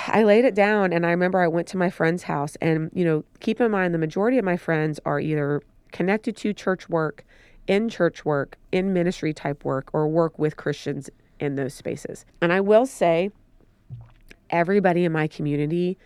I 0.07 0.23
laid 0.23 0.45
it 0.45 0.55
down 0.55 0.93
and 0.93 1.05
I 1.05 1.11
remember 1.11 1.39
I 1.39 1.47
went 1.47 1.67
to 1.69 1.77
my 1.77 1.89
friend's 1.89 2.23
house 2.23 2.55
and 2.61 2.89
you 2.93 3.05
know, 3.05 3.23
keep 3.39 3.61
in 3.61 3.71
mind 3.71 3.93
the 3.93 3.99
majority 3.99 4.37
of 4.37 4.45
my 4.45 4.57
friends 4.57 4.99
are 5.05 5.19
either 5.19 5.61
connected 5.91 6.35
to 6.37 6.53
church 6.53 6.89
work, 6.89 7.23
in 7.67 7.89
church 7.89 8.25
work, 8.25 8.57
in 8.71 8.93
ministry 8.93 9.33
type 9.33 9.63
work 9.63 9.89
or 9.93 10.07
work 10.07 10.37
with 10.39 10.57
Christians 10.57 11.09
in 11.39 11.55
those 11.55 11.73
spaces. 11.73 12.25
And 12.41 12.51
I 12.51 12.61
will 12.61 12.85
say 12.85 13.31
everybody 14.49 15.05
in 15.05 15.11
my 15.11 15.27
community 15.27 15.97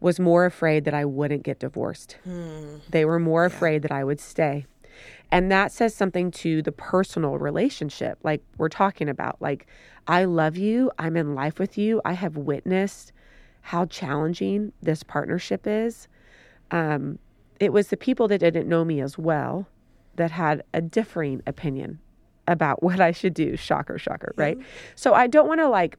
was 0.00 0.20
more 0.20 0.44
afraid 0.44 0.84
that 0.84 0.94
I 0.94 1.04
wouldn't 1.04 1.44
get 1.44 1.60
divorced. 1.60 2.18
Hmm. 2.24 2.76
They 2.90 3.04
were 3.04 3.18
more 3.18 3.44
afraid 3.44 3.82
that 3.82 3.92
I 3.92 4.04
would 4.04 4.20
stay. 4.20 4.66
And 5.30 5.50
that 5.50 5.72
says 5.72 5.94
something 5.94 6.30
to 6.32 6.62
the 6.62 6.72
personal 6.72 7.38
relationship, 7.38 8.18
like 8.22 8.42
we're 8.58 8.68
talking 8.68 9.08
about. 9.08 9.40
Like, 9.40 9.66
I 10.06 10.24
love 10.24 10.56
you. 10.56 10.92
I'm 10.98 11.16
in 11.16 11.34
life 11.34 11.58
with 11.58 11.78
you. 11.78 12.02
I 12.04 12.12
have 12.12 12.36
witnessed 12.36 13.12
how 13.64 13.86
challenging 13.86 14.70
this 14.82 15.02
partnership 15.02 15.66
is. 15.66 16.06
Um, 16.70 17.18
it 17.58 17.72
was 17.72 17.88
the 17.88 17.96
people 17.96 18.28
that 18.28 18.38
didn't 18.38 18.68
know 18.68 18.84
me 18.84 19.00
as 19.00 19.16
well 19.16 19.66
that 20.16 20.30
had 20.30 20.62
a 20.74 20.82
differing 20.82 21.42
opinion 21.46 21.98
about 22.46 22.82
what 22.82 23.00
I 23.00 23.10
should 23.10 23.32
do. 23.32 23.56
Shocker, 23.56 23.98
shocker, 23.98 24.34
right? 24.36 24.58
So 24.96 25.14
I 25.14 25.26
don't 25.28 25.48
want 25.48 25.60
to 25.60 25.68
like 25.68 25.96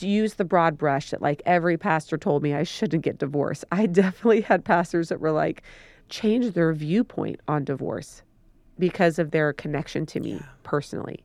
use 0.00 0.34
the 0.34 0.44
broad 0.44 0.78
brush 0.78 1.10
that 1.10 1.20
like 1.20 1.42
every 1.44 1.76
pastor 1.76 2.16
told 2.16 2.44
me 2.44 2.54
I 2.54 2.62
shouldn't 2.62 3.02
get 3.02 3.18
divorced. 3.18 3.64
I 3.72 3.86
definitely 4.02 4.42
had 4.42 4.64
pastors 4.64 5.08
that 5.08 5.18
were 5.18 5.32
like, 5.32 5.64
change 6.10 6.54
their 6.54 6.72
viewpoint 6.72 7.40
on 7.48 7.64
divorce 7.64 8.22
because 8.78 9.18
of 9.18 9.32
their 9.32 9.52
connection 9.52 10.06
to 10.06 10.20
me 10.20 10.40
personally. 10.62 11.24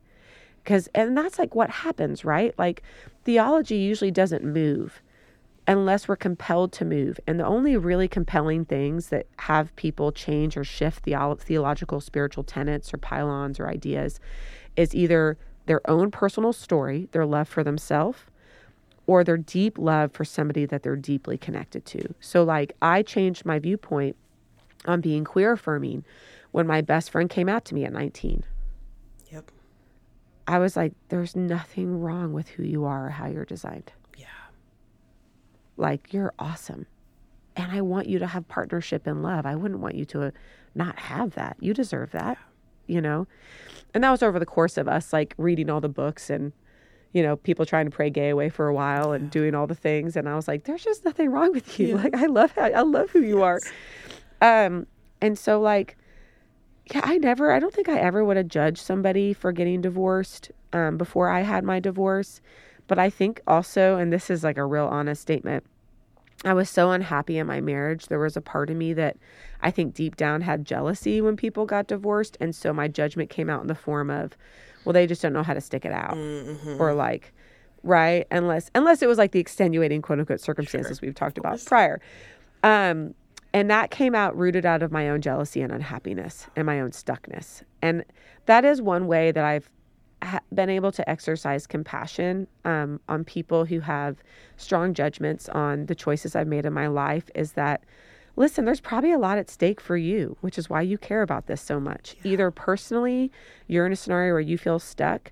Because, 0.63 0.89
and 0.95 1.15
that's 1.15 1.37
like 1.37 1.53
what 1.53 1.69
happens, 1.69 2.25
right? 2.25 2.57
Like 2.57 2.81
theology 3.23 3.77
usually 3.77 4.09
doesn't 4.09 4.43
move 4.43 5.03
unless 5.67 6.07
we're 6.07 6.15
compelled 6.15 6.71
to 6.73 6.85
move. 6.85 7.19
And 7.27 7.39
the 7.39 7.45
only 7.45 7.75
really 7.77 8.07
compelling 8.07 8.65
things 8.65 9.09
that 9.09 9.27
have 9.39 9.75
people 9.75 10.11
change 10.11 10.57
or 10.57 10.63
shift 10.63 11.05
theolo- 11.05 11.39
theological 11.39 12.01
spiritual 12.01 12.43
tenets 12.43 12.93
or 12.93 12.97
pylons 12.97 13.59
or 13.59 13.67
ideas 13.67 14.19
is 14.75 14.93
either 14.93 15.37
their 15.65 15.81
own 15.89 16.11
personal 16.11 16.53
story, 16.53 17.09
their 17.11 17.25
love 17.25 17.47
for 17.47 17.63
themselves, 17.63 18.19
or 19.07 19.23
their 19.23 19.37
deep 19.37 19.77
love 19.77 20.11
for 20.11 20.25
somebody 20.25 20.65
that 20.65 20.83
they're 20.83 20.95
deeply 20.95 21.37
connected 21.37 21.85
to. 21.85 22.13
So, 22.19 22.43
like, 22.43 22.75
I 22.81 23.01
changed 23.01 23.45
my 23.45 23.59
viewpoint 23.59 24.15
on 24.85 25.01
being 25.01 25.23
queer 25.23 25.53
affirming 25.53 26.03
when 26.51 26.67
my 26.67 26.81
best 26.81 27.09
friend 27.09 27.29
came 27.29 27.49
out 27.49 27.65
to 27.65 27.75
me 27.75 27.85
at 27.85 27.93
19. 27.93 28.43
Yep. 29.31 29.51
I 30.47 30.59
was 30.59 30.75
like, 30.75 30.93
there's 31.09 31.35
nothing 31.35 31.99
wrong 31.99 32.33
with 32.33 32.49
who 32.49 32.63
you 32.63 32.85
are 32.85 33.07
or 33.07 33.09
how 33.09 33.27
you're 33.27 33.45
designed. 33.45 33.91
Yeah. 35.77 35.83
Like, 35.83 36.13
you're 36.13 36.33
awesome. 36.39 36.85
And 37.55 37.71
I 37.71 37.81
want 37.81 38.07
you 38.07 38.19
to 38.19 38.27
have 38.27 38.47
partnership 38.47 39.07
and 39.07 39.23
love. 39.23 39.45
I 39.45 39.55
wouldn't 39.55 39.79
want 39.79 39.95
you 39.95 40.05
to 40.05 40.33
not 40.73 40.99
have 40.99 41.35
that. 41.35 41.57
You 41.59 41.73
deserve 41.73 42.11
that, 42.11 42.37
you 42.87 42.99
know? 42.99 43.27
And 43.93 44.03
that 44.03 44.11
was 44.11 44.21
over 44.21 44.39
the 44.39 44.45
course 44.45 44.77
of 44.77 44.87
us, 44.87 45.13
like, 45.13 45.33
reading 45.37 45.69
all 45.69 45.79
the 45.79 45.87
books 45.87 46.29
and, 46.29 46.51
you 47.13 47.23
know, 47.23 47.37
people 47.37 47.65
trying 47.65 47.85
to 47.85 47.91
pray 47.91 48.09
gay 48.09 48.29
away 48.29 48.49
for 48.49 48.67
a 48.67 48.73
while 48.73 49.13
and 49.13 49.31
doing 49.31 49.55
all 49.55 49.67
the 49.67 49.75
things. 49.75 50.17
And 50.17 50.27
I 50.27 50.35
was 50.35 50.49
like, 50.49 50.65
there's 50.65 50.83
just 50.83 51.05
nothing 51.05 51.29
wrong 51.29 51.53
with 51.53 51.79
you. 51.79 51.87
Yeah. 51.87 51.95
Like, 51.95 52.15
I 52.15 52.25
love 52.25 52.51
how, 52.51 52.63
I 52.63 52.81
love 52.81 53.09
who 53.11 53.21
you 53.21 53.41
are. 53.41 53.61
Um, 54.41 54.85
and 55.21 55.39
so 55.39 55.61
like, 55.61 55.97
yeah, 56.93 57.01
I 57.03 57.17
never, 57.17 57.53
I 57.53 57.59
don't 57.59 57.73
think 57.73 57.87
I 57.87 57.97
ever 57.97 58.25
would 58.25 58.35
have 58.35 58.49
judged 58.49 58.79
somebody 58.79 59.31
for 59.31 59.53
getting 59.53 59.79
divorced 59.81 60.51
um, 60.73 60.97
before 60.97 61.29
I 61.29 61.41
had 61.41 61.63
my 61.63 61.79
divorce. 61.79 62.41
But 62.87 62.99
I 62.99 63.09
think 63.09 63.41
also, 63.47 63.97
and 63.97 64.13
this 64.13 64.29
is 64.29 64.43
like 64.43 64.57
a 64.57 64.65
real 64.65 64.85
honest 64.85 65.21
statement, 65.21 65.65
I 66.43 66.53
was 66.53 66.69
so 66.69 66.91
unhappy 66.91 67.37
in 67.37 67.47
my 67.47 67.61
marriage. 67.61 68.07
There 68.07 68.19
was 68.19 68.37
a 68.37 68.41
part 68.41 68.69
of 68.69 68.75
me 68.75 68.93
that 68.93 69.17
I 69.61 69.71
think 69.71 69.95
deep 69.95 70.15
down 70.15 70.41
had 70.41 70.65
jealousy 70.65 71.21
when 71.21 71.35
people 71.35 71.65
got 71.65 71.87
divorced. 71.87 72.37
And 72.39 72.55
so 72.55 72.71
my 72.73 72.87
judgment 72.87 73.29
came 73.29 73.49
out 73.49 73.61
in 73.61 73.67
the 73.67 73.75
form 73.75 74.09
of, 74.11 74.37
well, 74.83 74.93
they 74.93 75.07
just 75.07 75.21
don't 75.21 75.33
know 75.33 75.43
how 75.43 75.53
to 75.53 75.61
stick 75.61 75.85
it 75.85 75.91
out. 75.91 76.15
Or 76.79 76.93
like, 76.93 77.33
right? 77.81 78.27
Unless 78.31 78.69
unless 78.75 79.01
it 79.01 79.07
was 79.07 79.17
like 79.17 79.31
the 79.31 79.39
extenuating 79.39 80.01
quote 80.01 80.19
unquote 80.19 80.41
circumstances 80.41 81.01
we've 81.01 81.15
talked 81.15 81.37
about 81.37 81.63
prior. 81.65 81.99
Um, 82.63 83.15
and 83.53 83.71
that 83.71 83.89
came 83.89 84.13
out 84.13 84.37
rooted 84.37 84.65
out 84.65 84.83
of 84.83 84.91
my 84.91 85.09
own 85.09 85.21
jealousy 85.21 85.61
and 85.61 85.71
unhappiness 85.71 86.47
and 86.55 86.65
my 86.65 86.81
own 86.81 86.91
stuckness. 86.91 87.63
And 87.81 88.03
that 88.47 88.65
is 88.65 88.81
one 88.81 89.07
way 89.07 89.31
that 89.31 89.45
I've 89.45 89.69
ha- 90.23 90.41
been 90.53 90.69
able 90.69 90.91
to 90.91 91.09
exercise 91.09 91.67
compassion 91.67 92.47
um, 92.63 92.99
on 93.09 93.23
people 93.23 93.65
who 93.65 93.79
have 93.79 94.17
strong 94.57 94.93
judgments 94.93 95.49
on 95.49 95.85
the 95.85 95.95
choices 95.95 96.35
I've 96.35 96.47
made 96.47 96.65
in 96.65 96.73
my 96.73 96.87
life 96.87 97.29
is 97.35 97.53
that, 97.53 97.83
listen, 98.35 98.65
there's 98.65 98.81
probably 98.81 99.11
a 99.11 99.19
lot 99.19 99.37
at 99.37 99.49
stake 99.49 99.79
for 99.79 99.97
you, 99.97 100.37
which 100.41 100.57
is 100.57 100.69
why 100.69 100.81
you 100.81 100.97
care 100.97 101.21
about 101.21 101.47
this 101.47 101.61
so 101.61 101.79
much. 101.79 102.15
Either 102.23 102.51
personally, 102.51 103.31
you're 103.67 103.85
in 103.85 103.91
a 103.91 103.95
scenario 103.95 104.33
where 104.33 104.41
you 104.41 104.57
feel 104.57 104.79
stuck, 104.79 105.31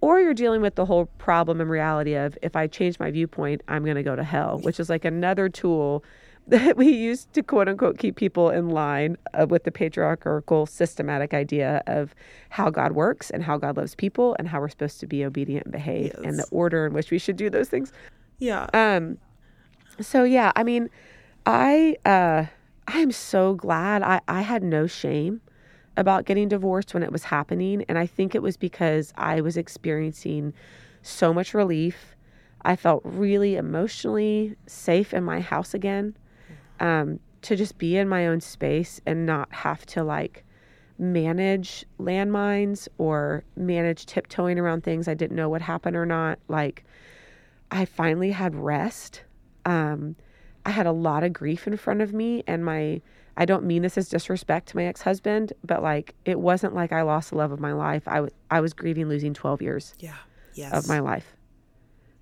or 0.00 0.20
you're 0.20 0.34
dealing 0.34 0.60
with 0.60 0.74
the 0.74 0.84
whole 0.84 1.06
problem 1.18 1.60
and 1.60 1.70
reality 1.70 2.14
of 2.14 2.36
if 2.42 2.56
I 2.56 2.66
change 2.66 2.98
my 2.98 3.10
viewpoint, 3.10 3.62
I'm 3.68 3.84
going 3.84 3.96
to 3.96 4.02
go 4.02 4.14
to 4.14 4.22
hell, 4.22 4.58
which 4.58 4.78
is 4.78 4.90
like 4.90 5.04
another 5.06 5.48
tool 5.48 6.04
that 6.46 6.76
we 6.76 6.90
use 6.90 7.26
to 7.32 7.42
quote 7.42 7.68
unquote 7.68 7.98
keep 7.98 8.16
people 8.16 8.50
in 8.50 8.68
line 8.68 9.16
uh, 9.32 9.46
with 9.48 9.64
the 9.64 9.70
patriarchal 9.70 10.66
systematic 10.66 11.32
idea 11.32 11.82
of 11.86 12.14
how 12.50 12.70
God 12.70 12.92
works 12.92 13.30
and 13.30 13.42
how 13.42 13.56
God 13.56 13.76
loves 13.76 13.94
people 13.94 14.36
and 14.38 14.48
how 14.48 14.60
we're 14.60 14.68
supposed 14.68 15.00
to 15.00 15.06
be 15.06 15.24
obedient 15.24 15.66
and 15.66 15.72
behave 15.72 16.14
and 16.22 16.38
the 16.38 16.46
order 16.50 16.86
in 16.86 16.92
which 16.92 17.10
we 17.10 17.18
should 17.18 17.36
do 17.36 17.48
those 17.48 17.68
things. 17.68 17.92
Yeah. 18.38 18.68
Um, 18.74 19.18
so 20.00 20.24
yeah, 20.24 20.52
I 20.56 20.64
mean, 20.64 20.90
I 21.46 21.96
uh, 22.04 22.46
I'm 22.88 23.12
so 23.12 23.54
glad 23.54 24.02
I 24.02 24.20
I 24.28 24.42
had 24.42 24.62
no 24.62 24.86
shame 24.86 25.40
about 25.96 26.24
getting 26.24 26.48
divorced 26.48 26.92
when 26.92 27.02
it 27.02 27.12
was 27.12 27.24
happening, 27.24 27.84
and 27.88 27.98
I 27.98 28.06
think 28.06 28.34
it 28.34 28.42
was 28.42 28.56
because 28.56 29.12
I 29.16 29.40
was 29.40 29.56
experiencing 29.56 30.52
so 31.02 31.32
much 31.32 31.54
relief. 31.54 32.16
I 32.62 32.76
felt 32.76 33.02
really 33.04 33.56
emotionally 33.56 34.56
safe 34.66 35.14
in 35.14 35.22
my 35.22 35.40
house 35.40 35.74
again. 35.74 36.16
Um, 36.80 37.20
to 37.42 37.56
just 37.56 37.76
be 37.78 37.96
in 37.96 38.08
my 38.08 38.26
own 38.26 38.40
space 38.40 39.00
and 39.04 39.26
not 39.26 39.52
have 39.52 39.84
to 39.84 40.02
like 40.02 40.44
manage 40.98 41.84
landmines 42.00 42.88
or 42.98 43.44
manage 43.56 44.06
tiptoeing 44.06 44.58
around 44.58 44.82
things 44.82 45.08
I 45.08 45.14
didn't 45.14 45.36
know 45.36 45.48
would 45.50 45.62
happen 45.62 45.94
or 45.96 46.06
not. 46.06 46.38
Like, 46.48 46.84
I 47.70 47.84
finally 47.84 48.30
had 48.30 48.54
rest. 48.54 49.22
Um, 49.66 50.16
I 50.64 50.70
had 50.70 50.86
a 50.86 50.92
lot 50.92 51.24
of 51.24 51.32
grief 51.32 51.66
in 51.66 51.76
front 51.76 52.00
of 52.00 52.12
me, 52.12 52.42
and 52.46 52.64
my 52.64 53.02
I 53.36 53.44
don't 53.46 53.64
mean 53.64 53.82
this 53.82 53.98
as 53.98 54.08
disrespect 54.08 54.68
to 54.68 54.76
my 54.76 54.84
ex 54.84 55.02
husband, 55.02 55.52
but 55.64 55.82
like 55.82 56.14
it 56.24 56.38
wasn't 56.40 56.74
like 56.74 56.92
I 56.92 57.02
lost 57.02 57.30
the 57.30 57.36
love 57.36 57.52
of 57.52 57.60
my 57.60 57.72
life. 57.72 58.06
I 58.06 58.20
was 58.20 58.30
I 58.50 58.60
was 58.60 58.72
grieving 58.72 59.08
losing 59.08 59.34
twelve 59.34 59.60
years 59.60 59.94
yeah. 59.98 60.14
Yes. 60.54 60.72
of 60.72 60.88
my 60.88 61.00
life, 61.00 61.36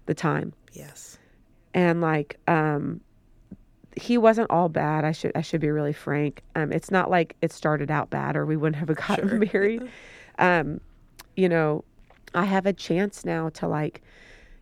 the 0.07 0.15
time, 0.15 0.55
Yes. 0.73 1.19
and 1.75 2.01
like 2.01 2.39
um, 2.49 3.03
he 3.97 4.17
wasn't 4.19 4.51
all 4.51 4.69
bad. 4.69 5.05
I 5.05 5.13
should 5.13 5.33
I 5.35 5.43
should 5.43 5.61
be 5.61 5.71
really 5.71 5.93
frank. 5.93 6.43
Um, 6.55 6.73
it's 6.73 6.91
not 6.91 7.11
like 7.11 7.37
it 7.43 7.53
started 7.53 7.91
out 7.91 8.11
bad, 8.11 8.37
or 8.37 8.47
we 8.47 8.57
wouldn't 8.57 8.77
have 8.77 8.97
gotten 9.09 9.29
Sure. 9.29 9.39
married. 9.53 9.89
Um, 10.39 10.81
you 11.37 11.47
know, 11.49 11.85
I 12.35 12.45
have 12.47 12.65
a 12.65 12.73
chance 12.73 13.23
now 13.25 13.51
to 13.51 13.69
like 13.69 14.01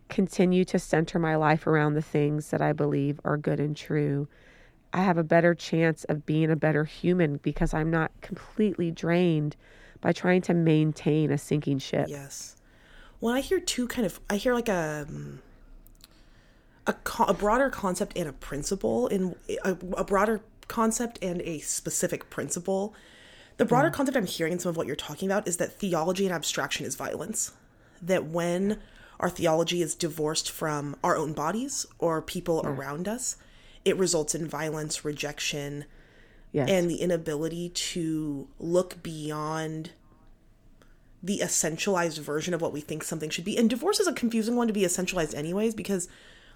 continue 0.09 0.65
to 0.65 0.77
center 0.77 1.17
my 1.17 1.37
life 1.37 1.65
around 1.65 1.93
the 1.93 2.01
things 2.01 2.49
that 2.49 2.61
I 2.61 2.73
believe 2.73 3.21
are 3.23 3.37
good 3.37 3.59
and 3.61 3.75
true. 3.75 4.27
I 4.91 5.03
have 5.03 5.17
a 5.17 5.23
better 5.23 5.55
chance 5.55 6.03
of 6.03 6.25
being 6.25 6.51
a 6.51 6.57
better 6.57 6.83
human 6.83 7.37
because 7.37 7.73
I'm 7.73 7.89
not 7.89 8.11
completely 8.19 8.91
drained 8.91 9.55
by 10.01 10.11
trying 10.11 10.41
to 10.41 10.53
maintain 10.53 11.31
a 11.31 11.37
sinking 11.37 11.79
ship. 11.79 12.07
Yes. 12.09 12.57
Well, 13.21 13.33
I 13.33 13.39
hear 13.39 13.61
two 13.61 13.87
kind 13.87 14.05
of. 14.05 14.19
I 14.29 14.35
hear 14.35 14.53
like 14.53 14.67
a 14.67 15.05
um, 15.07 15.41
a, 16.87 16.93
co- 16.93 17.25
a 17.25 17.33
broader 17.33 17.69
concept 17.69 18.17
and 18.17 18.27
a 18.27 18.33
principle 18.33 19.07
in 19.07 19.35
a, 19.63 19.77
a 19.97 20.03
broader 20.03 20.41
concept 20.67 21.19
and 21.21 21.41
a 21.41 21.59
specific 21.59 22.29
principle. 22.29 22.93
The 23.57 23.65
broader 23.65 23.89
hmm. 23.89 23.95
concept 23.95 24.17
I'm 24.17 24.25
hearing 24.25 24.53
in 24.53 24.59
some 24.59 24.69
of 24.69 24.77
what 24.77 24.87
you're 24.87 24.95
talking 24.95 25.29
about 25.29 25.47
is 25.47 25.57
that 25.57 25.73
theology 25.73 26.25
and 26.25 26.33
abstraction 26.33 26.85
is 26.85 26.95
violence. 26.95 27.51
That 28.01 28.25
when 28.25 28.79
our 29.19 29.29
theology 29.29 29.81
is 29.81 29.93
divorced 29.93 30.49
from 30.49 30.95
our 31.03 31.15
own 31.15 31.33
bodies 31.33 31.85
or 31.99 32.21
people 32.21 32.61
hmm. 32.61 32.67
around 32.67 33.07
us, 33.07 33.37
it 33.85 33.97
results 33.97 34.35
in 34.35 34.47
violence, 34.47 35.03
rejection, 35.05 35.85
Yes. 36.51 36.69
and 36.69 36.89
the 36.91 36.97
inability 36.97 37.69
to 37.69 38.49
look 38.59 39.01
beyond 39.01 39.91
the 41.23 41.39
essentialized 41.39 42.19
version 42.19 42.53
of 42.53 42.61
what 42.61 42.73
we 42.73 42.81
think 42.81 43.03
something 43.03 43.29
should 43.29 43.45
be. 43.45 43.57
And 43.57 43.69
divorce 43.69 44.01
is 44.01 44.07
a 44.07 44.13
confusing 44.13 44.55
one 44.57 44.67
to 44.67 44.73
be 44.73 44.81
essentialized, 44.81 45.33
anyways, 45.33 45.73
because 45.75 46.09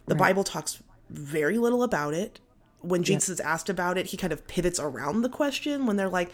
the 0.07 0.15
Bible 0.15 0.43
talks 0.43 0.81
very 1.09 1.57
little 1.57 1.83
about 1.83 2.13
it. 2.13 2.39
When 2.81 3.03
Jesus 3.03 3.29
is 3.29 3.39
asked 3.39 3.69
about 3.69 3.97
it, 3.97 4.07
he 4.07 4.17
kind 4.17 4.31
of 4.31 4.47
pivots 4.47 4.79
around 4.79 5.21
the 5.21 5.29
question 5.29 5.85
when 5.85 5.95
they're 5.95 6.09
like, 6.09 6.31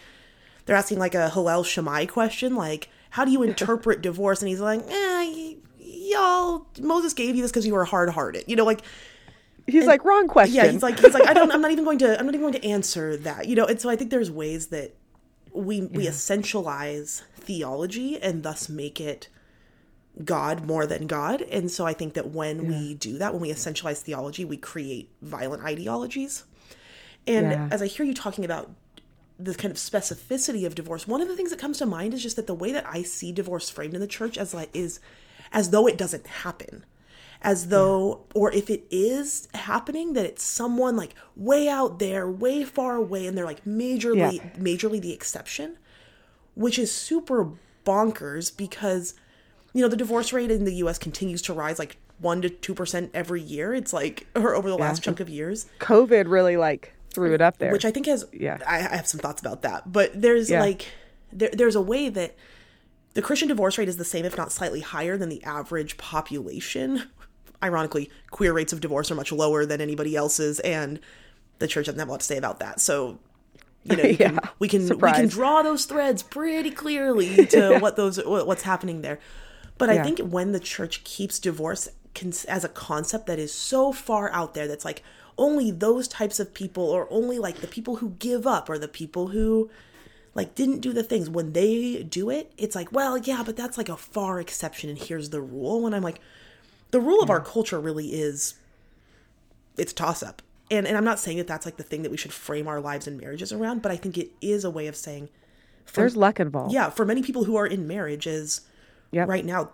they're 0.66 0.76
asking 0.76 0.98
like 0.98 1.14
a 1.14 1.30
Hillel 1.30 1.64
Shammai 1.64 2.06
question, 2.06 2.54
like, 2.54 2.88
how 3.10 3.24
do 3.24 3.30
you 3.30 3.42
interpret 3.42 4.02
divorce? 4.02 4.42
And 4.42 4.48
he's 4.48 4.60
like, 4.60 4.82
eh, 4.88 5.54
y'all, 5.78 6.66
Moses 6.80 7.14
gave 7.14 7.34
you 7.34 7.42
this 7.42 7.50
because 7.50 7.66
you 7.66 7.74
were 7.74 7.84
hard 7.84 8.10
hearted. 8.10 8.44
You 8.46 8.56
know, 8.56 8.64
like, 8.64 8.82
he's 9.66 9.86
like 9.86 10.04
wrong 10.04 10.28
question. 10.28 10.54
yeah, 10.54 10.66
he's 10.66 10.82
like 10.82 10.98
he's 10.98 11.14
like 11.14 11.28
I 11.28 11.32
don't 11.32 11.50
I'm 11.52 11.60
not 11.60 11.70
even 11.70 11.84
going 11.84 11.98
to 11.98 12.18
I'm 12.18 12.26
not 12.26 12.34
even 12.34 12.50
going 12.50 12.60
to 12.60 12.66
answer 12.66 13.16
that. 13.18 13.48
You 13.48 13.56
know, 13.56 13.66
and 13.66 13.80
so 13.80 13.88
I 13.88 13.96
think 13.96 14.10
there's 14.10 14.30
ways 14.30 14.68
that 14.68 14.94
we 15.52 15.82
we 15.82 16.06
essentialize 16.06 17.22
theology 17.36 18.20
and 18.20 18.42
thus 18.42 18.68
make 18.68 19.00
it 19.00 19.28
God 20.24 20.66
more 20.66 20.86
than 20.86 21.06
God. 21.06 21.40
And 21.42 21.70
so 21.70 21.86
I 21.86 21.92
think 21.94 22.14
that 22.14 22.30
when 22.30 22.66
we 22.66 22.94
do 22.94 23.18
that, 23.18 23.32
when 23.32 23.40
we 23.42 23.50
essentialize 23.50 23.98
theology, 24.02 24.44
we 24.44 24.56
create 24.56 25.10
violent 25.22 25.62
ideologies. 25.64 26.44
And 27.26 27.50
Yeah. 27.50 27.68
as 27.70 27.80
I 27.80 27.86
hear 27.86 28.04
you 28.04 28.14
talking 28.14 28.44
about 28.44 28.70
the 29.38 29.54
kind 29.54 29.72
of 29.72 29.78
specificity 29.78 30.66
of 30.66 30.74
divorce, 30.74 31.08
one 31.08 31.20
of 31.22 31.28
the 31.28 31.36
things 31.36 31.50
that 31.50 31.58
comes 31.58 31.78
to 31.78 31.86
mind 31.86 32.12
is 32.14 32.22
just 32.22 32.36
that 32.36 32.46
the 32.46 32.54
way 32.54 32.72
that 32.72 32.84
I 32.86 33.02
see 33.02 33.32
divorce 33.32 33.70
framed 33.70 33.94
in 33.94 34.00
the 34.00 34.06
church 34.06 34.36
as 34.36 34.52
like 34.52 34.70
is 34.74 35.00
as 35.52 35.70
though 35.70 35.86
it 35.86 35.96
doesn't 35.98 36.26
happen. 36.26 36.84
As 37.44 37.68
though, 37.68 38.20
or 38.34 38.52
if 38.52 38.70
it 38.70 38.84
is 38.90 39.48
happening, 39.54 40.12
that 40.12 40.24
it's 40.24 40.44
someone 40.44 40.94
like 40.96 41.14
way 41.34 41.68
out 41.68 41.98
there, 41.98 42.30
way 42.30 42.62
far 42.64 42.94
away, 42.96 43.26
and 43.26 43.36
they're 43.36 43.44
like 43.44 43.64
majorly, 43.64 44.34
Yeah. 44.36 44.50
majorly 44.58 45.00
the 45.00 45.12
exception, 45.12 45.76
which 46.54 46.78
is 46.78 46.92
super 46.92 47.48
bonkers 47.84 48.56
because, 48.56 49.14
you 49.74 49.80
know, 49.82 49.88
the 49.88 49.96
divorce 49.96 50.32
rate 50.32 50.50
in 50.50 50.64
the 50.64 50.74
US 50.76 50.98
continues 50.98 51.42
to 51.42 51.52
rise 51.52 51.78
like 51.78 51.96
1% 52.22 52.60
to 52.60 52.74
2% 52.74 53.10
every 53.14 53.40
year. 53.42 53.74
It's 53.74 53.92
like, 53.92 54.26
or 54.36 54.54
over 54.54 54.68
the 54.68 54.76
last 54.78 55.02
chunk 55.02 55.20
of 55.20 55.28
years 55.28 55.66
COVID 55.80 56.28
really 56.30 56.56
like 56.56 56.94
threw 57.14 57.34
it 57.34 57.40
up 57.40 57.58
there. 57.58 57.72
which 57.72 57.84
I 57.84 57.90
think 57.90 58.06
has 58.06 58.24
Yeah. 58.32 58.58
I, 58.66 58.76
I 58.78 58.96
have 58.96 59.06
some 59.06 59.20
thoughts 59.20 59.40
about 59.40 59.62
that. 59.62 59.90
But 59.92 60.20
there's 60.20 60.50
Yeah. 60.50 60.60
like 60.60 60.86
there, 61.32 61.50
there's 61.52 61.74
a 61.76 61.80
way 61.80 62.08
that 62.10 62.36
the 63.14 63.22
Christian 63.22 63.48
divorce 63.48 63.76
rate 63.76 63.88
is 63.88 63.96
the 63.98 64.04
same, 64.04 64.24
if 64.24 64.36
not 64.38 64.52
slightly 64.52 64.80
higher 64.80 65.16
than 65.18 65.28
the 65.28 65.42
average 65.44 65.96
population. 65.98 67.04
Ironically, 67.62 68.10
queer 68.30 68.52
rates 68.52 68.72
of 68.72 68.80
divorce 68.80 69.10
are 69.10 69.14
much 69.14 69.30
lower 69.32 69.64
than 69.66 69.80
anybody 69.80 70.16
else's, 70.16 70.58
and 70.60 70.98
the 71.60 71.68
church 71.68 71.86
doesn't 71.86 71.98
have 71.98 72.08
a 72.08 72.10
lot 72.10 72.20
to 72.20 72.26
say 72.26 72.36
about 72.36 72.58
that. 72.60 72.80
So, 72.80 73.18
you 73.84 73.96
know, 73.96 74.02
you 74.08 74.16
can- 74.16 74.38
we 74.58 74.66
can 74.68 74.88
we 74.98 75.12
can 75.12 75.28
draw 75.28 75.62
those 75.62 75.84
threads 75.84 76.22
pretty 76.22 76.70
clearly 76.70 77.46
to 77.46 77.78
what 77.78 77.96
those 77.96 78.16
what's 78.24 78.62
happening 78.62 79.02
there. 79.02 79.18
But 79.78 79.90
I 79.90 80.02
think 80.02 80.20
when 80.20 80.52
the 80.52 80.60
church 80.60 81.02
keeps 81.02 81.38
divorce 81.40 81.88
as 82.48 82.64
a 82.64 82.68
concept 82.68 83.26
that 83.26 83.38
is 83.38 83.52
so 83.52 83.92
far 83.92 84.30
out 84.30 84.54
there 84.54 84.68
that's 84.68 84.84
like 84.84 85.02
only 85.38 85.70
those 85.70 86.06
types 86.06 86.38
of 86.38 86.54
people 86.54 86.84
or 86.84 87.08
only 87.10 87.38
like 87.38 87.56
the 87.56 87.66
people 87.66 87.96
who 87.96 88.10
give 88.18 88.46
up 88.46 88.68
or 88.68 88.78
the 88.78 88.88
people 88.88 89.28
who 89.28 89.70
like 90.34 90.54
didn't 90.54 90.80
do 90.80 90.92
the 90.92 91.02
things 91.02 91.28
when 91.28 91.52
they 91.52 92.02
do 92.02 92.30
it 92.30 92.52
it's 92.58 92.74
like 92.74 92.92
well 92.92 93.16
yeah 93.18 93.42
but 93.44 93.56
that's 93.56 93.78
like 93.78 93.88
a 93.88 93.96
far 93.96 94.40
exception 94.40 94.90
and 94.90 94.98
here's 94.98 95.30
the 95.30 95.40
rule. 95.40 95.82
When 95.82 95.94
i'm 95.94 96.02
like 96.02 96.20
the 96.90 97.00
rule 97.00 97.22
of 97.22 97.28
hmm. 97.28 97.32
our 97.32 97.40
culture 97.40 97.80
really 97.80 98.08
is 98.08 98.54
it's 99.76 99.92
toss 99.92 100.22
up 100.22 100.42
and 100.70 100.86
and 100.86 100.96
i'm 100.96 101.04
not 101.04 101.18
saying 101.18 101.38
that 101.38 101.46
that's 101.46 101.66
like 101.66 101.76
the 101.76 101.82
thing 101.82 102.02
that 102.02 102.10
we 102.10 102.16
should 102.16 102.32
frame 102.32 102.68
our 102.68 102.80
lives 102.80 103.06
and 103.06 103.18
marriages 103.18 103.52
around 103.52 103.82
but 103.82 103.90
i 103.90 103.96
think 103.96 104.18
it 104.18 104.30
is 104.40 104.64
a 104.64 104.70
way 104.70 104.86
of 104.86 104.96
saying 104.96 105.28
There's 105.94 106.16
luck 106.16 106.38
involved. 106.40 106.72
yeah 106.72 106.90
for 106.90 107.04
many 107.04 107.22
people 107.22 107.44
who 107.44 107.56
are 107.56 107.66
in 107.66 107.86
marriages 107.86 108.62
Yep. 109.12 109.28
right 109.28 109.44
now 109.44 109.70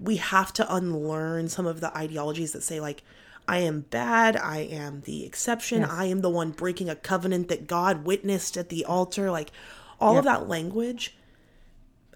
we 0.00 0.16
have 0.16 0.52
to 0.54 0.74
unlearn 0.74 1.48
some 1.48 1.66
of 1.66 1.80
the 1.80 1.96
ideologies 1.96 2.52
that 2.52 2.62
say 2.62 2.80
like 2.80 3.02
i 3.48 3.58
am 3.58 3.80
bad 3.80 4.36
i 4.36 4.58
am 4.58 5.00
the 5.02 5.24
exception 5.24 5.80
Yes. 5.80 5.90
i 5.90 6.04
am 6.06 6.20
the 6.20 6.28
one 6.30 6.50
breaking 6.50 6.88
a 6.90 6.96
covenant 6.96 7.48
that 7.48 7.66
god 7.66 8.04
witnessed 8.04 8.56
at 8.56 8.68
the 8.68 8.84
altar 8.84 9.30
like 9.30 9.50
all 10.00 10.18
of 10.18 10.24
that 10.24 10.48
language 10.48 11.16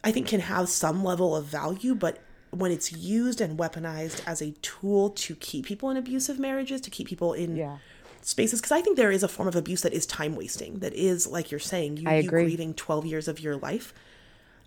i 0.05 0.13
think 0.13 0.27
can 0.27 0.41
have 0.41 0.69
some 0.69 1.03
level 1.05 1.35
of 1.35 1.47
value 1.47 1.95
but 1.95 2.19
when 2.51 2.73
it's 2.73 2.93
used 2.93 3.41
and 3.41 3.59
weaponized 3.59 4.21
as 4.27 4.43
a 4.43 4.51
tool 4.61 5.11
to 5.11 5.35
keep 5.37 5.65
people 5.65 5.89
in 5.89 5.97
abusive 5.97 6.39
marriages 6.39 6.81
to 6.81 6.91
keep 6.91 7.07
people 7.07 7.33
in 7.33 7.57
Yeah. 7.57 7.79
spaces 8.21 8.61
because 8.61 8.73
i 8.73 8.83
think 8.83 8.97
there 8.99 9.13
is 9.13 9.23
a 9.23 9.29
form 9.29 9.49
of 9.49 9.57
abuse 9.57 9.81
that 9.83 9.95
is 9.95 10.05
time 10.05 10.35
wasting 10.37 10.81
that 10.81 10.93
is 10.93 11.27
like 11.27 11.51
you're 11.51 11.61
saying 11.61 11.97
you, 11.99 12.09
I 12.09 12.19
you 12.19 12.29
grieving 12.29 12.75
12 12.75 13.07
years 13.07 13.29
of 13.29 13.41
your 13.41 13.57
life 13.57 13.95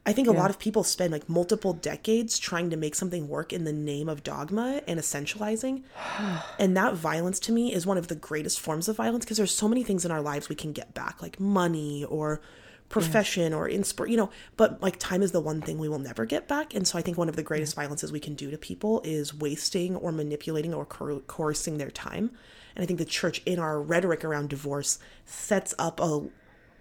I 0.06 0.12
think 0.12 0.28
a 0.28 0.32
lot 0.32 0.50
of 0.50 0.60
people 0.60 0.84
spend 0.84 1.14
like 1.14 1.30
multiple 1.30 1.72
decades 1.72 2.38
trying 2.38 2.70
to 2.72 2.78
make 2.78 2.94
something 2.94 3.30
work 3.30 3.54
in 3.54 3.64
the 3.64 3.72
name 3.72 4.10
of 4.10 4.22
dogma 4.22 4.82
and 4.86 5.00
essentializing. 5.00 5.84
and 6.60 6.76
that 6.76 6.96
violence 6.96 7.40
to 7.42 7.54
me 7.54 7.74
is 7.74 7.86
one 7.86 7.98
of 7.98 8.10
the 8.10 8.16
greatest 8.16 8.60
forms 8.60 8.90
of 8.90 8.98
violence 8.98 9.24
because 9.24 9.38
there's 9.38 9.56
so 9.56 9.68
many 9.68 9.82
things 9.82 10.04
in 10.04 10.12
our 10.12 10.22
lives 10.22 10.50
we 10.50 10.56
can 10.56 10.74
get 10.74 10.94
back, 10.94 11.22
like 11.22 11.40
money 11.40 12.04
or 12.04 12.42
profession 12.90 13.54
or 13.54 13.68
inspire, 13.68 14.08
you 14.08 14.18
know, 14.18 14.30
but 14.58 14.82
like 14.82 15.00
time 15.00 15.24
is 15.24 15.32
the 15.32 15.40
one 15.40 15.62
thing 15.62 15.80
we 15.80 15.88
will 15.90 16.00
never 16.00 16.26
get 16.26 16.48
back. 16.50 16.76
And 16.76 16.88
so 16.88 17.00
I 17.00 17.02
think 17.02 17.18
one 17.18 17.30
of 17.30 17.38
the 17.38 17.42
greatest 17.42 17.76
violences 17.76 18.12
we 18.12 18.20
can 18.20 18.36
do 18.36 18.52
to 18.52 18.58
people 18.58 19.02
is 19.06 19.34
wasting 19.34 19.96
or 19.96 20.12
manipulating 20.12 20.74
or 20.74 20.86
coer- 20.86 21.22
coercing 21.22 21.78
their 21.78 21.90
time. 21.90 22.30
And 22.76 22.84
I 22.84 22.86
think 22.86 23.00
the 23.00 23.06
church 23.06 23.42
in 23.46 23.58
our 23.58 23.82
rhetoric 23.82 24.26
around 24.26 24.50
divorce 24.50 25.00
sets 25.26 25.74
up 25.80 26.00
a 26.00 26.28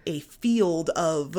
a 0.05 0.19
field 0.19 0.89
of 0.89 1.37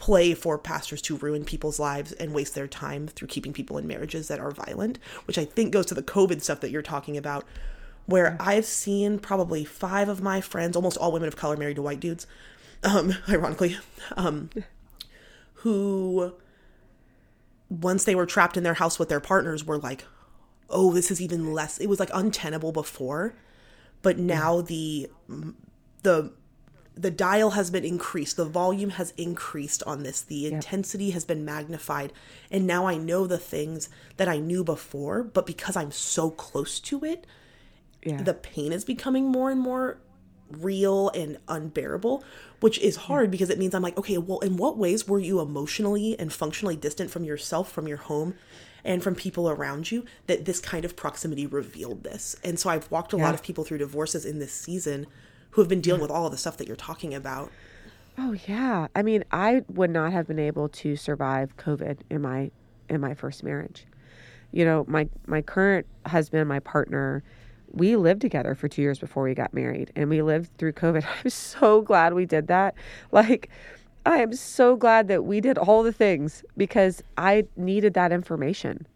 play 0.00 0.32
for 0.32 0.56
pastors 0.56 1.02
to 1.02 1.16
ruin 1.18 1.44
people's 1.44 1.78
lives 1.78 2.12
and 2.12 2.32
waste 2.32 2.54
their 2.54 2.66
time 2.66 3.06
through 3.06 3.28
keeping 3.28 3.52
people 3.52 3.76
in 3.76 3.86
marriages 3.86 4.28
that 4.28 4.40
are 4.40 4.50
violent, 4.50 4.98
which 5.26 5.36
I 5.36 5.44
think 5.44 5.72
goes 5.72 5.84
to 5.86 5.94
the 5.94 6.02
COVID 6.02 6.40
stuff 6.40 6.60
that 6.60 6.70
you're 6.70 6.80
talking 6.80 7.18
about, 7.18 7.44
where 8.06 8.34
I've 8.40 8.64
seen 8.64 9.18
probably 9.18 9.62
five 9.62 10.08
of 10.08 10.22
my 10.22 10.40
friends, 10.40 10.74
almost 10.74 10.96
all 10.96 11.12
women 11.12 11.28
of 11.28 11.36
color 11.36 11.54
married 11.54 11.76
to 11.76 11.82
white 11.82 12.00
dudes, 12.00 12.26
um, 12.82 13.12
ironically, 13.28 13.76
um, 14.16 14.48
who 15.56 16.32
once 17.68 18.04
they 18.04 18.14
were 18.14 18.24
trapped 18.24 18.56
in 18.56 18.62
their 18.62 18.74
house 18.74 18.98
with 18.98 19.10
their 19.10 19.20
partners 19.20 19.66
were 19.66 19.78
like, 19.78 20.06
oh, 20.70 20.94
this 20.94 21.10
is 21.10 21.20
even 21.20 21.52
less. 21.52 21.76
It 21.76 21.88
was 21.88 22.00
like 22.00 22.10
untenable 22.14 22.72
before, 22.72 23.34
but 24.00 24.16
now 24.16 24.62
the 24.62 25.10
the 26.02 26.32
the 27.00 27.10
dial 27.10 27.50
has 27.50 27.70
been 27.70 27.84
increased 27.84 28.36
the 28.36 28.44
volume 28.44 28.90
has 28.90 29.12
increased 29.16 29.82
on 29.84 30.02
this 30.02 30.20
the 30.22 30.46
intensity 30.46 31.10
has 31.10 31.24
been 31.24 31.44
magnified 31.44 32.12
and 32.50 32.66
now 32.66 32.86
i 32.86 32.96
know 32.96 33.26
the 33.26 33.38
things 33.38 33.88
that 34.16 34.28
i 34.28 34.38
knew 34.38 34.62
before 34.62 35.22
but 35.22 35.46
because 35.46 35.76
i'm 35.76 35.90
so 35.90 36.30
close 36.30 36.78
to 36.78 37.04
it 37.04 37.26
Yeah. 38.04 38.22
the 38.22 38.34
pain 38.34 38.72
is 38.72 38.84
becoming 38.84 39.26
more 39.26 39.50
and 39.50 39.60
more 39.60 39.98
real 40.50 41.10
and 41.10 41.38
unbearable 41.48 42.24
which 42.58 42.78
is 42.80 42.96
hmm. 42.96 43.02
hard 43.02 43.30
because 43.30 43.50
it 43.50 43.58
means 43.58 43.74
i'm 43.74 43.82
like 43.82 43.96
okay 43.96 44.18
well 44.18 44.40
in 44.40 44.56
what 44.56 44.76
ways 44.76 45.06
were 45.06 45.20
you 45.20 45.40
emotionally 45.40 46.18
and 46.18 46.32
functionally 46.32 46.76
distant 46.76 47.10
from 47.10 47.24
yourself 47.24 47.70
from 47.70 47.86
your 47.86 47.98
home 47.98 48.34
and 48.82 49.02
from 49.02 49.14
people 49.14 49.48
around 49.48 49.90
you 49.92 50.04
that 50.26 50.46
this 50.46 50.58
kind 50.58 50.86
of 50.86 50.96
proximity 50.96 51.46
revealed 51.46 52.02
this? 52.02 52.34
And 52.42 52.58
so 52.58 52.70
i've 52.70 52.90
walked 52.90 53.12
a 53.12 53.16
lot 53.16 53.34
of 53.34 53.42
people 53.42 53.62
through 53.62 53.78
divorces 53.78 54.24
in 54.24 54.38
this 54.38 54.52
season 54.52 55.06
who 55.50 55.60
have 55.60 55.68
been 55.68 55.80
dealing 55.80 56.00
with 56.00 56.10
all 56.10 56.26
of 56.26 56.32
the 56.32 56.38
stuff 56.38 56.56
that 56.56 56.66
you're 56.66 56.76
talking 56.76 57.14
about 57.14 57.50
Oh 58.22 58.36
yeah. 58.46 58.88
I 58.94 59.02
mean, 59.02 59.24
I 59.32 59.62
would 59.68 59.90
not 59.90 60.12
have 60.12 60.26
been 60.26 60.38
able 60.38 60.68
to 60.68 60.94
survive 60.94 61.56
COVID 61.56 62.00
in 62.10 62.20
my 62.20 62.50
in 62.90 63.00
my 63.00 63.14
first 63.14 63.42
marriage. 63.42 63.86
You 64.52 64.64
know, 64.64 64.84
my 64.88 65.08
my 65.26 65.40
current 65.40 65.86
husband, 66.06 66.46
my 66.46 66.60
partner, 66.60 67.22
we 67.72 67.96
lived 67.96 68.20
together 68.20 68.54
for 68.54 68.68
2 68.68 68.82
years 68.82 68.98
before 68.98 69.22
we 69.22 69.34
got 69.34 69.54
married 69.54 69.90
and 69.96 70.10
we 70.10 70.20
lived 70.20 70.50
through 70.58 70.72
COVID. 70.72 71.06
I'm 71.24 71.30
so 71.30 71.80
glad 71.80 72.12
we 72.12 72.26
did 72.26 72.48
that. 72.48 72.74
Like 73.10 73.48
I 74.04 74.18
am 74.18 74.34
so 74.34 74.76
glad 74.76 75.08
that 75.08 75.24
we 75.24 75.40
did 75.40 75.56
all 75.56 75.82
the 75.82 75.92
things 75.92 76.44
because 76.58 77.02
I 77.16 77.46
needed 77.56 77.94
that 77.94 78.12
information 78.12 78.86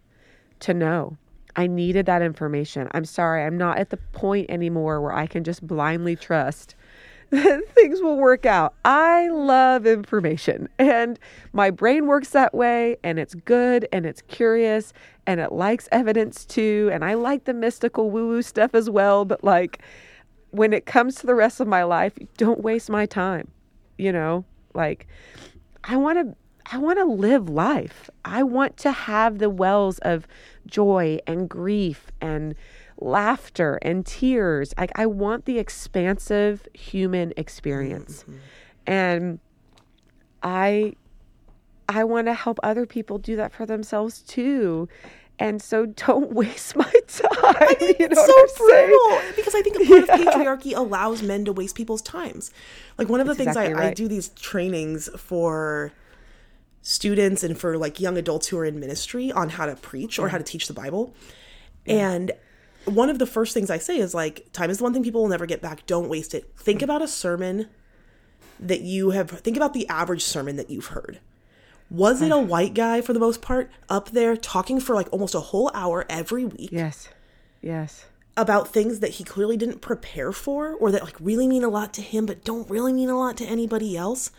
to 0.61 0.75
know. 0.75 1.17
I 1.57 1.67
needed 1.67 2.07
that 2.07 2.23
information. 2.23 2.89
I'm 2.93 3.05
sorry, 3.05 3.45
I'm 3.45 3.57
not 3.57 3.79
at 3.79 3.91
the 3.91 3.97
point 3.97 4.51
anymore 4.51 5.01
where 5.01 5.13
I 5.13 5.27
can 5.27 5.45
just 5.45 5.67
blindly 5.67 6.17
trust 6.17 6.75
that 7.31 7.69
things 7.75 8.01
will 8.01 8.17
work 8.17 8.47
out. 8.47 8.75
I 8.85 9.29
love 9.29 9.87
information 9.87 10.69
and 10.79 11.19
my 11.53 11.71
brain 11.71 12.07
works 12.07 12.31
that 12.31 12.55
way 12.55 12.97
and 13.03 13.19
it's 13.19 13.35
good 13.35 13.89
and 13.93 14.05
it's 14.07 14.23
curious 14.23 14.93
and 15.27 15.41
it 15.41 15.53
likes 15.53 15.89
evidence 15.91 16.45
too. 16.45 16.91
And 16.93 17.05
I 17.05 17.15
like 17.15 17.45
the 17.45 17.55
mystical 17.55 18.11
woo 18.11 18.29
woo 18.29 18.43
stuff 18.43 18.75
as 18.75 18.91
well. 18.91 19.25
But 19.25 19.43
like 19.43 19.81
when 20.51 20.73
it 20.73 20.87
comes 20.87 21.17
to 21.17 21.27
the 21.27 21.35
rest 21.35 21.61
of 21.61 21.67
my 21.67 21.83
life, 21.83 22.13
don't 22.37 22.61
waste 22.61 22.91
my 22.91 23.07
time. 23.07 23.49
You 23.97 24.13
know, 24.13 24.45
like 24.75 25.07
I 25.85 25.97
want 25.97 26.19
to 26.19 26.37
I 26.73 26.79
want 26.79 26.99
to 26.99 27.05
live 27.05 27.49
life. 27.49 28.09
I 28.25 28.43
want 28.43 28.77
to 28.79 28.91
have 28.91 29.39
the 29.39 29.51
wells 29.51 29.99
of 29.99 30.27
joy 30.67 31.19
and 31.27 31.49
grief 31.49 32.11
and 32.21 32.55
laughter 32.99 33.79
and 33.83 34.05
tears. 34.07 34.75
Like 34.79 34.93
I 34.95 35.07
want 35.07 35.45
the 35.45 35.59
expansive 35.59 36.67
human 36.75 37.33
experience. 37.37 38.23
Mm-hmm. 38.23 38.37
And 38.87 39.39
I 40.43 40.95
I 41.89 42.05
want 42.05 42.29
to 42.29 42.35
help 42.35 42.59
other 42.63 42.87
people 42.87 43.19
do 43.19 43.37
that 43.37 43.53
for 43.53 43.67
themselves 43.67 44.21
too. 44.21 44.89
And 45.39 45.61
so 45.61 45.87
don't 46.07 46.33
waste 46.33 46.77
my 46.77 46.93
time. 47.09 47.29
I 47.43 47.97
you 47.99 48.09
know 48.09 48.15
so 48.15 48.23
what 48.23 48.51
I'm 48.61 48.69
saying? 48.69 49.33
because 49.37 49.55
I 49.55 49.63
think 49.63 49.77
a 49.77 49.87
part 49.87 50.03
of 50.03 50.09
patriarchy 50.35 50.77
allows 50.77 51.23
men 51.23 51.45
to 51.47 51.53
waste 51.53 51.77
people's 51.77 52.03
times. 52.03 52.53
Like 52.99 53.09
one 53.09 53.21
of 53.21 53.27
the 53.27 53.35
things 53.35 53.49
exactly 53.49 53.75
I, 53.75 53.89
I 53.89 53.95
do 53.95 54.09
these 54.09 54.29
trainings 54.31 55.09
for 55.17 55.93
students 56.85 57.43
and 57.43 57.59
for 57.59 57.79
like 57.79 57.99
young 57.99 58.17
adults 58.19 58.47
who 58.49 58.59
are 58.59 58.65
in 58.65 58.79
ministry 58.79 59.33
on 59.33 59.49
how 59.49 59.65
to 59.65 59.75
preach 59.75 60.19
or 60.19 60.29
how 60.29 60.39
to 60.39 60.45
teach 60.45 60.69
the 60.69 60.75
Bible. 60.75 61.15
And 61.87 62.31
one 62.85 63.09
of 63.09 63.19
the 63.19 63.27
first 63.27 63.55
things 63.55 63.71
I 63.71 63.79
say 63.79 63.99
is 63.99 64.15
like, 64.15 64.53
time 64.53 64.69
is 64.69 64.79
the 64.79 64.85
one 64.85 64.93
thing 64.93 65.03
people 65.03 65.23
will 65.23 65.29
never 65.29 65.47
get 65.47 65.63
back. 65.63 65.87
Don't 65.87 66.11
waste 66.11 66.35
it. 66.35 66.53
Think 66.57 66.83
about 66.83 67.01
a 67.01 67.09
sermon 67.09 67.69
that 68.61 68.83
you 68.83 69.11
have, 69.11 69.31
think 69.31 69.57
about 69.57 69.73
the 69.73 69.89
average 69.89 70.23
sermon 70.23 70.57
that 70.57 70.71
you've 70.71 70.89
heard. 70.89 71.21
Was 71.91 72.21
it 72.21 72.31
a 72.31 72.35
mm. 72.35 72.47
white 72.47 72.75
guy 72.75 73.01
for 73.01 73.15
the 73.15 73.21
most 73.21 73.41
part 73.41 73.71
up 73.89 74.11
there 74.11 74.37
talking 74.37 74.79
for 74.79 74.95
like 74.95 75.09
almost 75.11 75.35
a 75.35 75.41
whole 75.41 75.71
hour 75.75 76.05
every 76.11 76.45
week? 76.45 76.71
Yes. 76.71 77.09
Yes. 77.63 78.05
about 78.37 78.69
things 78.69 79.01
that 79.01 79.13
he 79.13 79.25
clearly 79.25 79.57
didn't 79.57 79.81
prepare 79.81 80.33
for 80.33 80.75
or 80.75 80.91
that 80.91 81.03
like 81.03 81.17
really 81.19 81.49
mean 81.49 81.65
a 81.65 81.69
lot 81.69 81.95
to 81.95 82.03
him 82.03 82.27
but 82.27 82.45
don't 82.45 82.69
really 82.69 82.93
mean 82.93 83.09
a 83.09 83.19
lot 83.19 83.39
to 83.39 83.45
anybody 83.47 83.97
else. 83.97 84.31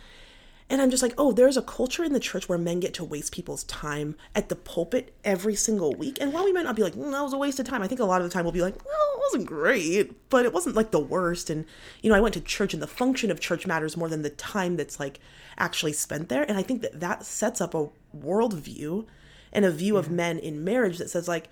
And 0.68 0.82
I'm 0.82 0.90
just 0.90 1.04
like, 1.04 1.14
oh, 1.18 1.32
there's 1.32 1.58
a 1.58 1.62
culture 1.62 2.04
in 2.04 2.14
the 2.14 2.20
church 2.20 2.50
where 2.50 2.58
men 2.58 2.80
get 2.80 2.96
to 2.96 3.04
waste 3.04 3.32
people's 3.32 3.64
time 3.66 4.16
at 4.34 4.50
the 4.50 4.56
pulpit 4.56 5.14
every 5.24 5.54
single 5.54 5.94
week. 5.94 6.18
And 6.20 6.34
while 6.34 6.44
we 6.44 6.54
might 6.54 6.64
not 6.64 6.76
be 6.76 6.82
like, 6.82 6.96
mm, 6.96 7.12
that 7.12 7.22
was 7.22 7.34
a 7.34 7.38
waste 7.38 7.60
of 7.60 7.68
time, 7.68 7.84
I 7.84 7.88
think 7.88 8.02
a 8.02 8.06
lot 8.06 8.22
of 8.22 8.28
the 8.28 8.34
time 8.34 8.46
we'll 8.46 8.52
be 8.52 8.64
like, 8.64 8.84
well, 8.84 9.14
it 9.14 9.20
wasn't 9.20 9.46
great, 9.46 10.30
but 10.32 10.44
it 10.44 10.54
wasn't 10.54 10.76
like 10.76 10.90
the 10.90 11.00
worst. 11.00 11.52
And, 11.52 11.66
you 12.02 12.10
know, 12.10 12.16
I 12.16 12.20
went 12.20 12.34
to 12.34 12.42
church 12.42 12.74
and 12.74 12.82
the 12.82 12.88
function 12.88 13.30
of 13.30 13.40
church 13.40 13.68
matters 13.68 13.96
more 13.96 14.10
than 14.10 14.24
the 14.24 14.32
time 14.32 14.76
that's 14.76 15.00
like 15.00 15.20
actually 15.60 15.94
spent 15.94 16.30
there. 16.30 16.44
And 16.44 16.58
I 16.58 16.64
think 16.64 16.82
that 16.82 17.00
that 17.00 17.26
sets 17.26 17.62
up 17.62 17.76
a 17.76 17.90
worldview 18.18 19.06
and 19.54 19.66
a 19.66 19.72
view 19.72 19.98
of 19.98 20.10
men 20.10 20.40
in 20.40 20.64
marriage 20.64 20.98
that 20.98 21.12
says, 21.12 21.28
like, 21.28 21.48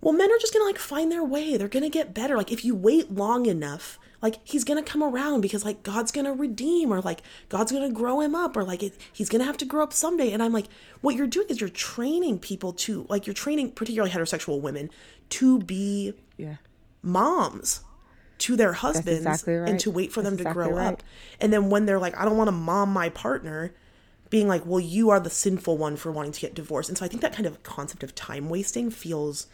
well, 0.00 0.14
men 0.14 0.32
are 0.32 0.38
just 0.38 0.54
gonna 0.54 0.64
like 0.64 0.78
find 0.78 1.12
their 1.12 1.22
way. 1.22 1.58
They're 1.58 1.68
gonna 1.68 1.90
get 1.90 2.14
better. 2.14 2.38
Like 2.38 2.50
if 2.50 2.64
you 2.64 2.74
wait 2.74 3.12
long 3.12 3.44
enough, 3.44 3.98
like 4.22 4.36
he's 4.44 4.64
gonna 4.64 4.82
come 4.82 5.02
around 5.02 5.40
because 5.40 5.64
like 5.64 5.82
God's 5.82 6.12
gonna 6.12 6.32
redeem 6.32 6.92
or 6.92 7.00
like 7.00 7.22
God's 7.48 7.72
gonna 7.72 7.90
grow 7.90 8.20
him 8.20 8.34
up 8.34 8.56
or 8.56 8.64
like 8.64 8.82
it, 8.82 8.94
he's 9.12 9.28
gonna 9.28 9.44
have 9.44 9.56
to 9.58 9.64
grow 9.64 9.82
up 9.82 9.92
someday. 9.92 10.32
And 10.32 10.42
I'm 10.42 10.52
like, 10.52 10.66
what 11.00 11.14
you're 11.14 11.26
doing 11.26 11.48
is 11.48 11.60
you're 11.60 11.70
training 11.70 12.38
people 12.38 12.72
to 12.74 13.06
like 13.08 13.26
you're 13.26 13.34
training 13.34 13.72
particularly 13.72 14.12
heterosexual 14.12 14.60
women 14.60 14.90
to 15.30 15.58
be 15.60 16.14
Yeah. 16.36 16.56
moms 17.02 17.80
to 18.38 18.56
their 18.56 18.72
husbands 18.72 19.26
exactly 19.26 19.54
and 19.54 19.78
to 19.80 19.90
wait 19.90 20.12
for 20.12 20.22
them 20.22 20.36
That's 20.36 20.48
to 20.48 20.54
grow 20.54 20.68
exactly 20.70 20.86
up. 20.94 21.02
And 21.40 21.52
then 21.52 21.68
when 21.70 21.86
they're 21.86 21.98
like, 21.98 22.16
I 22.16 22.24
don't 22.24 22.36
want 22.36 22.48
to 22.48 22.52
mom 22.52 22.90
my 22.90 23.10
partner, 23.10 23.74
being 24.30 24.48
like, 24.48 24.64
well, 24.64 24.80
you 24.80 25.10
are 25.10 25.20
the 25.20 25.28
sinful 25.28 25.76
one 25.76 25.96
for 25.96 26.10
wanting 26.12 26.32
to 26.32 26.40
get 26.40 26.54
divorced. 26.54 26.88
And 26.88 26.96
so 26.96 27.04
I 27.04 27.08
think 27.08 27.20
that 27.20 27.34
kind 27.34 27.46
of 27.46 27.62
concept 27.64 28.02
of 28.02 28.14
time 28.14 28.48
wasting 28.48 28.88
feels 28.90 29.46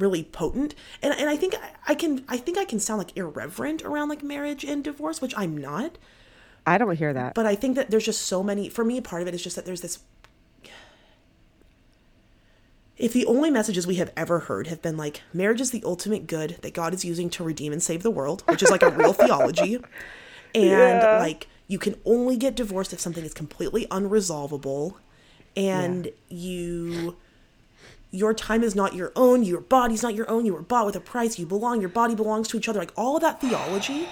really 0.00 0.24
potent. 0.24 0.74
And 1.02 1.14
and 1.14 1.28
I 1.28 1.36
think 1.36 1.54
I 1.86 1.94
can 1.94 2.24
I 2.28 2.36
think 2.38 2.58
I 2.58 2.64
can 2.64 2.80
sound 2.80 2.98
like 2.98 3.16
irreverent 3.16 3.82
around 3.84 4.08
like 4.08 4.22
marriage 4.22 4.64
and 4.64 4.82
divorce, 4.82 5.20
which 5.20 5.34
I'm 5.36 5.56
not. 5.56 5.98
I 6.66 6.78
don't 6.78 6.96
hear 6.96 7.12
that. 7.12 7.34
But 7.34 7.46
I 7.46 7.54
think 7.54 7.76
that 7.76 7.90
there's 7.90 8.04
just 8.04 8.22
so 8.22 8.42
many 8.42 8.68
for 8.68 8.84
me 8.84 9.00
part 9.00 9.22
of 9.22 9.28
it 9.28 9.34
is 9.34 9.42
just 9.42 9.56
that 9.56 9.64
there's 9.66 9.80
this 9.80 10.00
if 12.96 13.14
the 13.14 13.24
only 13.24 13.50
messages 13.50 13.86
we 13.86 13.94
have 13.94 14.12
ever 14.14 14.40
heard 14.40 14.66
have 14.66 14.82
been 14.82 14.96
like 14.98 15.22
marriage 15.32 15.60
is 15.60 15.70
the 15.70 15.82
ultimate 15.86 16.26
good 16.26 16.58
that 16.60 16.74
God 16.74 16.92
is 16.92 17.02
using 17.04 17.30
to 17.30 17.42
redeem 17.44 17.72
and 17.72 17.82
save 17.82 18.02
the 18.02 18.10
world, 18.10 18.42
which 18.46 18.62
is 18.62 18.70
like 18.70 18.82
a 18.82 18.90
real 18.90 19.12
theology, 19.14 19.76
and 20.54 21.02
Yeah. 21.02 21.18
like 21.18 21.46
you 21.66 21.78
can 21.78 21.94
only 22.04 22.36
get 22.36 22.54
divorced 22.54 22.92
if 22.92 23.00
something 23.00 23.24
is 23.24 23.32
completely 23.32 23.86
unresolvable, 23.86 24.96
and 25.56 26.10
you 26.28 27.16
your 28.10 28.34
time 28.34 28.62
is 28.62 28.74
not 28.74 28.94
your 28.94 29.12
own, 29.16 29.42
your 29.42 29.60
body's 29.60 30.02
not 30.02 30.14
your 30.14 30.28
own, 30.30 30.44
you 30.46 30.52
were 30.54 30.62
bought 30.62 30.86
with 30.86 30.96
a 30.96 31.00
price, 31.00 31.38
you 31.38 31.46
belong, 31.46 31.80
your 31.80 31.90
body 31.90 32.14
belongs 32.14 32.48
to 32.48 32.56
each 32.56 32.68
other, 32.68 32.78
like 32.80 32.92
all 32.96 33.16
of 33.16 33.22
that 33.22 33.40
theology 33.40 34.06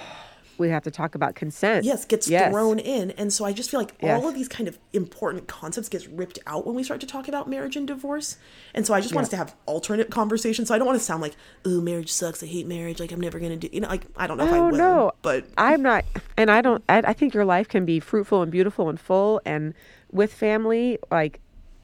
we 0.57 0.67
have 0.67 0.83
to 0.83 0.91
talk 0.91 1.15
about 1.15 1.35
consent. 1.35 1.85
yes 1.85 2.03
gets 2.03 2.27
Yes. 2.27 2.51
thrown 2.51 2.79
in 2.79 3.11
and 3.11 3.31
so 3.31 3.45
i 3.45 3.53
just 3.53 3.71
feel 3.71 3.79
like 3.79 3.93
Yes. 4.01 4.21
all 4.21 4.27
of 4.27 4.35
these 4.35 4.49
kind 4.49 4.67
of 4.67 4.77
important 4.91 5.47
concepts 5.47 5.87
gets 5.87 6.05
ripped 6.09 6.37
out 6.45 6.67
when 6.67 6.75
we 6.75 6.83
start 6.83 6.99
to 6.99 7.07
talk 7.07 7.29
about 7.29 7.47
marriage 7.49 7.77
and 7.77 7.87
divorce 7.87 8.37
and 8.73 8.85
so 8.85 8.93
i 8.93 8.99
just 8.99 9.15
want 9.15 9.23
us 9.23 9.29
to 9.29 9.37
have 9.37 9.55
alternate 9.67 10.09
conversations 10.11 10.67
so 10.67 10.75
i 10.75 10.77
don't 10.77 10.85
want 10.85 10.99
to 10.99 11.03
sound 11.05 11.21
like 11.21 11.37
ooh 11.65 11.81
marriage 11.81 12.11
sucks 12.11 12.43
i 12.43 12.45
hate 12.45 12.67
marriage 12.67 12.99
like 12.99 13.13
i'm 13.13 13.21
never 13.21 13.39
gonna 13.39 13.55
do 13.55 13.69
you 13.71 13.79
know 13.79 13.87
like 13.87 14.03
i 14.17 14.27
don't 14.27 14.35
know 14.37 14.45
if 14.45 14.51
i 14.51 14.57
Oh 14.57 14.67
will 14.69 14.77
no, 14.77 15.11
but 15.21 15.45
I'm 15.57 15.81
not, 15.81 16.03
and 16.35 16.51
I 16.51 16.59
don't. 16.59 16.83
I, 16.89 16.97
I 16.99 17.13
think 17.13 17.33
your 17.33 17.45
life 17.45 17.69
can 17.69 17.85
be 17.85 18.01
fruitful 18.01 18.41
and 18.41 18.51
beautiful 18.51 18.89
and 18.89 18.99
full, 18.99 19.39
and 19.45 19.73
with 20.11 20.33
family, 20.33 20.99
like 21.09 21.39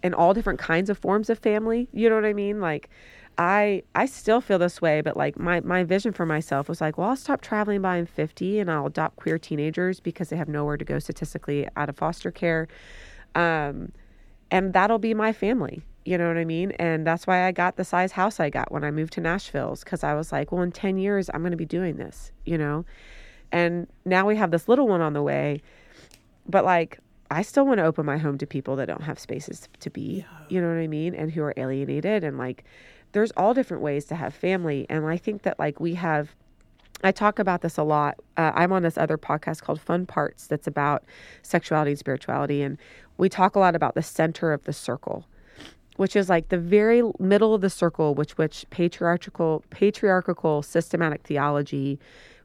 in 0.05 0.13
all 0.13 0.35
different 0.35 0.59
kinds 0.59 0.91
of 0.91 0.99
forms 0.99 1.31
of 1.31 1.39
family. 1.39 1.89
You 1.91 2.09
know 2.09 2.15
what 2.15 2.25
I 2.25 2.33
mean? 2.33 2.61
Like, 2.61 2.89
I 3.39 3.81
I 3.95 4.05
still 4.05 4.39
feel 4.39 4.59
this 4.59 4.79
way, 4.79 5.01
but 5.01 5.17
like 5.17 5.37
my 5.37 5.61
my 5.61 5.83
vision 5.83 6.13
for 6.13 6.27
myself 6.27 6.69
was 6.69 6.79
like, 6.79 6.97
well, 6.99 7.09
I'll 7.09 7.15
stop 7.15 7.41
traveling 7.41 7.81
by 7.81 7.95
I'm 7.97 8.05
50, 8.05 8.59
and 8.59 8.69
I'll 8.69 8.85
adopt 8.85 9.15
queer 9.15 9.39
teenagers 9.39 9.99
because 9.99 10.29
they 10.29 10.35
have 10.37 10.47
nowhere 10.47 10.77
to 10.77 10.85
go 10.85 10.99
statistically 10.99 11.67
out 11.75 11.89
of 11.89 11.97
foster 11.97 12.29
care, 12.29 12.67
um, 13.33 13.91
and 14.51 14.73
that'll 14.73 14.99
be 14.99 15.15
my 15.15 15.33
family. 15.33 15.81
You 16.05 16.19
know 16.19 16.27
what 16.27 16.37
I 16.37 16.45
mean? 16.45 16.71
And 16.73 17.05
that's 17.07 17.25
why 17.25 17.47
I 17.47 17.51
got 17.51 17.77
the 17.77 17.83
size 17.83 18.11
house 18.11 18.39
I 18.39 18.51
got 18.51 18.71
when 18.71 18.83
I 18.83 18.91
moved 18.91 19.13
to 19.13 19.21
Nashville's 19.21 19.83
because 19.83 20.03
I 20.03 20.13
was 20.13 20.31
like, 20.31 20.51
well, 20.51 20.61
in 20.61 20.71
10 20.71 20.99
years, 20.99 21.31
I'm 21.33 21.41
going 21.41 21.49
to 21.49 21.57
be 21.57 21.65
doing 21.65 21.95
this, 21.95 22.31
you 22.45 22.59
know? 22.59 22.85
And 23.51 23.87
now 24.05 24.27
we 24.27 24.35
have 24.35 24.51
this 24.51 24.67
little 24.69 24.87
one 24.87 25.01
on 25.01 25.13
the 25.13 25.23
way. 25.23 25.63
But 26.47 26.63
like, 26.63 26.99
I 27.31 27.41
still 27.41 27.65
want 27.65 27.79
to 27.79 27.85
open 27.85 28.05
my 28.05 28.17
home 28.17 28.37
to 28.37 28.45
people 28.45 28.75
that 28.75 28.85
don't 28.85 29.03
have 29.03 29.19
spaces 29.19 29.67
to 29.79 29.89
be, 29.89 30.25
you 30.49 30.61
know 30.61 30.67
what 30.67 30.77
I 30.77 30.87
mean? 30.87 31.15
And 31.15 31.31
who 31.31 31.41
are 31.43 31.53
alienated. 31.57 32.23
And 32.23 32.37
like, 32.37 32.63
there's 33.13 33.31
all 33.31 33.53
different 33.53 33.81
ways 33.81 34.05
to 34.05 34.15
have 34.15 34.33
family. 34.33 34.85
And 34.89 35.05
I 35.05 35.17
think 35.17 35.43
that 35.43 35.57
like 35.57 35.79
we 35.79 35.95
have, 35.95 36.35
I 37.03 37.11
talk 37.11 37.39
about 37.39 37.61
this 37.61 37.77
a 37.77 37.83
lot. 37.83 38.19
Uh, 38.37 38.51
I'm 38.53 38.71
on 38.71 38.83
this 38.83 38.97
other 38.97 39.17
podcast 39.17 39.61
called 39.61 39.81
Fun 39.81 40.05
Parts 40.05 40.47
that's 40.47 40.67
about 40.67 41.03
sexuality 41.41 41.91
and 41.91 41.99
spirituality. 41.99 42.61
And 42.61 42.77
we 43.17 43.29
talk 43.29 43.55
a 43.55 43.59
lot 43.59 43.75
about 43.75 43.95
the 43.95 44.03
center 44.03 44.53
of 44.53 44.63
the 44.63 44.73
circle 44.73 45.25
which 45.97 46.13
is 46.13 46.27
like 46.27 46.49
the 46.49 46.57
very 46.57 47.01
middle 47.19 47.53
of 47.53 47.61
the 47.61 47.69
circle 47.69 48.13
which 48.15 48.37
which 48.37 48.65
patriarchal 48.69 49.63
patriarchal 49.69 50.61
systematic 50.61 51.23
theology 51.23 51.97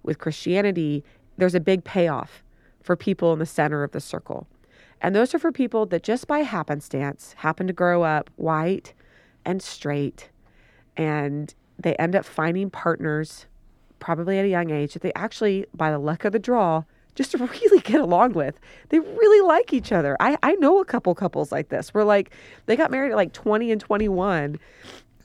with 0.04 0.18
Christianity 0.18 1.02
there's 1.36 1.56
a 1.56 1.60
big 1.60 1.82
payoff 1.82 2.44
for 2.82 2.96
people 2.96 3.32
in 3.32 3.38
the 3.38 3.46
center 3.46 3.82
of 3.82 3.92
the 3.92 4.00
circle. 4.00 4.46
And 5.00 5.14
those 5.14 5.34
are 5.34 5.38
for 5.38 5.52
people 5.52 5.86
that 5.86 6.02
just 6.02 6.26
by 6.26 6.40
happenstance 6.40 7.34
happen 7.38 7.66
to 7.66 7.72
grow 7.72 8.02
up 8.02 8.30
white 8.36 8.92
and 9.44 9.62
straight 9.62 10.30
and 10.96 11.54
they 11.78 11.94
end 11.96 12.14
up 12.14 12.24
finding 12.24 12.68
partners 12.70 13.46
probably 13.98 14.38
at 14.38 14.44
a 14.44 14.48
young 14.48 14.70
age 14.70 14.92
that 14.92 15.02
they 15.02 15.12
actually 15.14 15.66
by 15.74 15.90
the 15.90 15.98
luck 15.98 16.24
of 16.24 16.32
the 16.32 16.38
draw 16.38 16.82
just 17.14 17.34
really 17.38 17.80
get 17.80 18.00
along 18.00 18.32
with. 18.32 18.58
They 18.88 18.98
really 18.98 19.46
like 19.46 19.72
each 19.72 19.92
other. 19.92 20.16
I, 20.20 20.36
I 20.42 20.54
know 20.54 20.80
a 20.80 20.84
couple 20.84 21.14
couples 21.14 21.52
like 21.52 21.68
this 21.68 21.92
where 21.94 22.04
like 22.04 22.30
they 22.66 22.76
got 22.76 22.90
married 22.90 23.10
at 23.10 23.16
like 23.16 23.32
20 23.32 23.72
and 23.72 23.80
21 23.80 24.58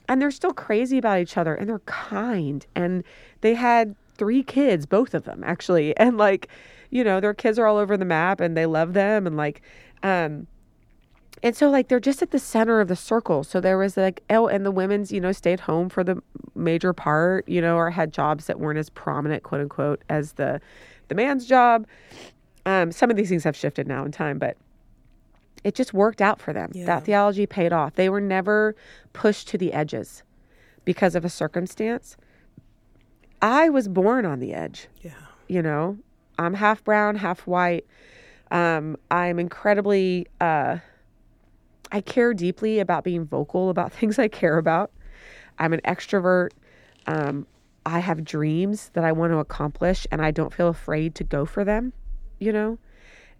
and 0.07 0.21
they're 0.21 0.31
still 0.31 0.53
crazy 0.53 0.97
about 0.97 1.19
each 1.19 1.37
other 1.37 1.55
and 1.55 1.69
they're 1.69 1.79
kind 1.79 2.65
and 2.75 3.03
they 3.41 3.53
had 3.53 3.95
three 4.17 4.43
kids, 4.43 4.85
both 4.85 5.13
of 5.13 5.23
them 5.23 5.43
actually. 5.43 5.95
And 6.05 6.17
like, 6.17 6.49
you 6.95 7.03
know, 7.03 7.19
their 7.19 7.33
kids 7.33 7.59
are 7.59 7.67
all 7.67 7.75
over 7.75 7.97
the 7.97 8.05
map 8.05 8.39
and 8.39 8.55
they 8.55 8.65
love 8.65 8.93
them 8.93 9.27
and 9.27 9.35
like 9.35 9.61
um 10.01 10.47
and 11.43 11.53
so 11.53 11.69
like 11.69 11.89
they're 11.89 11.99
just 11.99 12.21
at 12.21 12.31
the 12.31 12.39
center 12.39 12.79
of 12.79 12.87
the 12.87 12.95
circle. 12.95 13.43
So 13.43 13.59
there 13.59 13.77
was 13.77 13.97
like 13.97 14.23
oh 14.29 14.47
and 14.47 14.65
the 14.65 14.71
women's, 14.71 15.11
you 15.11 15.19
know, 15.19 15.33
stayed 15.33 15.59
home 15.59 15.89
for 15.89 16.05
the 16.05 16.23
major 16.55 16.93
part, 16.93 17.49
you 17.49 17.59
know, 17.59 17.75
or 17.75 17.89
had 17.89 18.13
jobs 18.13 18.45
that 18.45 18.61
weren't 18.61 18.79
as 18.79 18.89
prominent, 18.89 19.43
quote 19.43 19.59
unquote, 19.59 20.03
as 20.07 20.33
the 20.33 20.61
the 21.09 21.15
man's 21.15 21.45
job. 21.45 21.85
Um, 22.65 22.93
some 22.93 23.11
of 23.11 23.17
these 23.17 23.27
things 23.27 23.43
have 23.43 23.57
shifted 23.57 23.89
now 23.89 24.05
in 24.05 24.13
time, 24.13 24.39
but 24.39 24.55
it 25.65 25.75
just 25.75 25.93
worked 25.93 26.21
out 26.21 26.39
for 26.39 26.53
them. 26.53 26.71
Yeah. 26.73 26.85
That 26.85 27.03
theology 27.03 27.45
paid 27.45 27.73
off. 27.73 27.95
They 27.95 28.07
were 28.07 28.21
never 28.21 28.73
pushed 29.11 29.49
to 29.49 29.57
the 29.57 29.73
edges 29.73 30.23
because 30.85 31.13
of 31.13 31.25
a 31.25 31.29
circumstance. 31.29 32.15
I 33.41 33.67
was 33.67 33.89
born 33.89 34.25
on 34.25 34.39
the 34.39 34.53
edge, 34.53 34.87
yeah 35.01 35.11
you 35.47 35.61
know. 35.61 35.97
I'm 36.37 36.53
half 36.53 36.83
brown, 36.83 37.15
half 37.15 37.47
white. 37.47 37.85
Um, 38.51 38.97
I'm 39.09 39.39
incredibly 39.39 40.27
uh, 40.39 40.77
I 41.91 42.01
care 42.01 42.33
deeply 42.33 42.79
about 42.79 43.03
being 43.03 43.25
vocal 43.25 43.69
about 43.69 43.91
things 43.99 44.19
I 44.19 44.27
care 44.27 44.57
about. 44.57 44.91
I'm 45.57 45.73
an 45.73 45.81
extrovert. 45.85 46.49
Um, 47.07 47.47
I 47.85 47.99
have 47.99 48.23
dreams 48.23 48.89
that 48.93 49.03
I 49.03 49.11
want 49.11 49.31
to 49.31 49.37
accomplish 49.37 50.07
and 50.11 50.21
I 50.21 50.31
don't 50.31 50.53
feel 50.53 50.67
afraid 50.67 51.15
to 51.15 51.23
go 51.23 51.45
for 51.45 51.63
them, 51.63 51.93
you 52.39 52.51
know? 52.51 52.79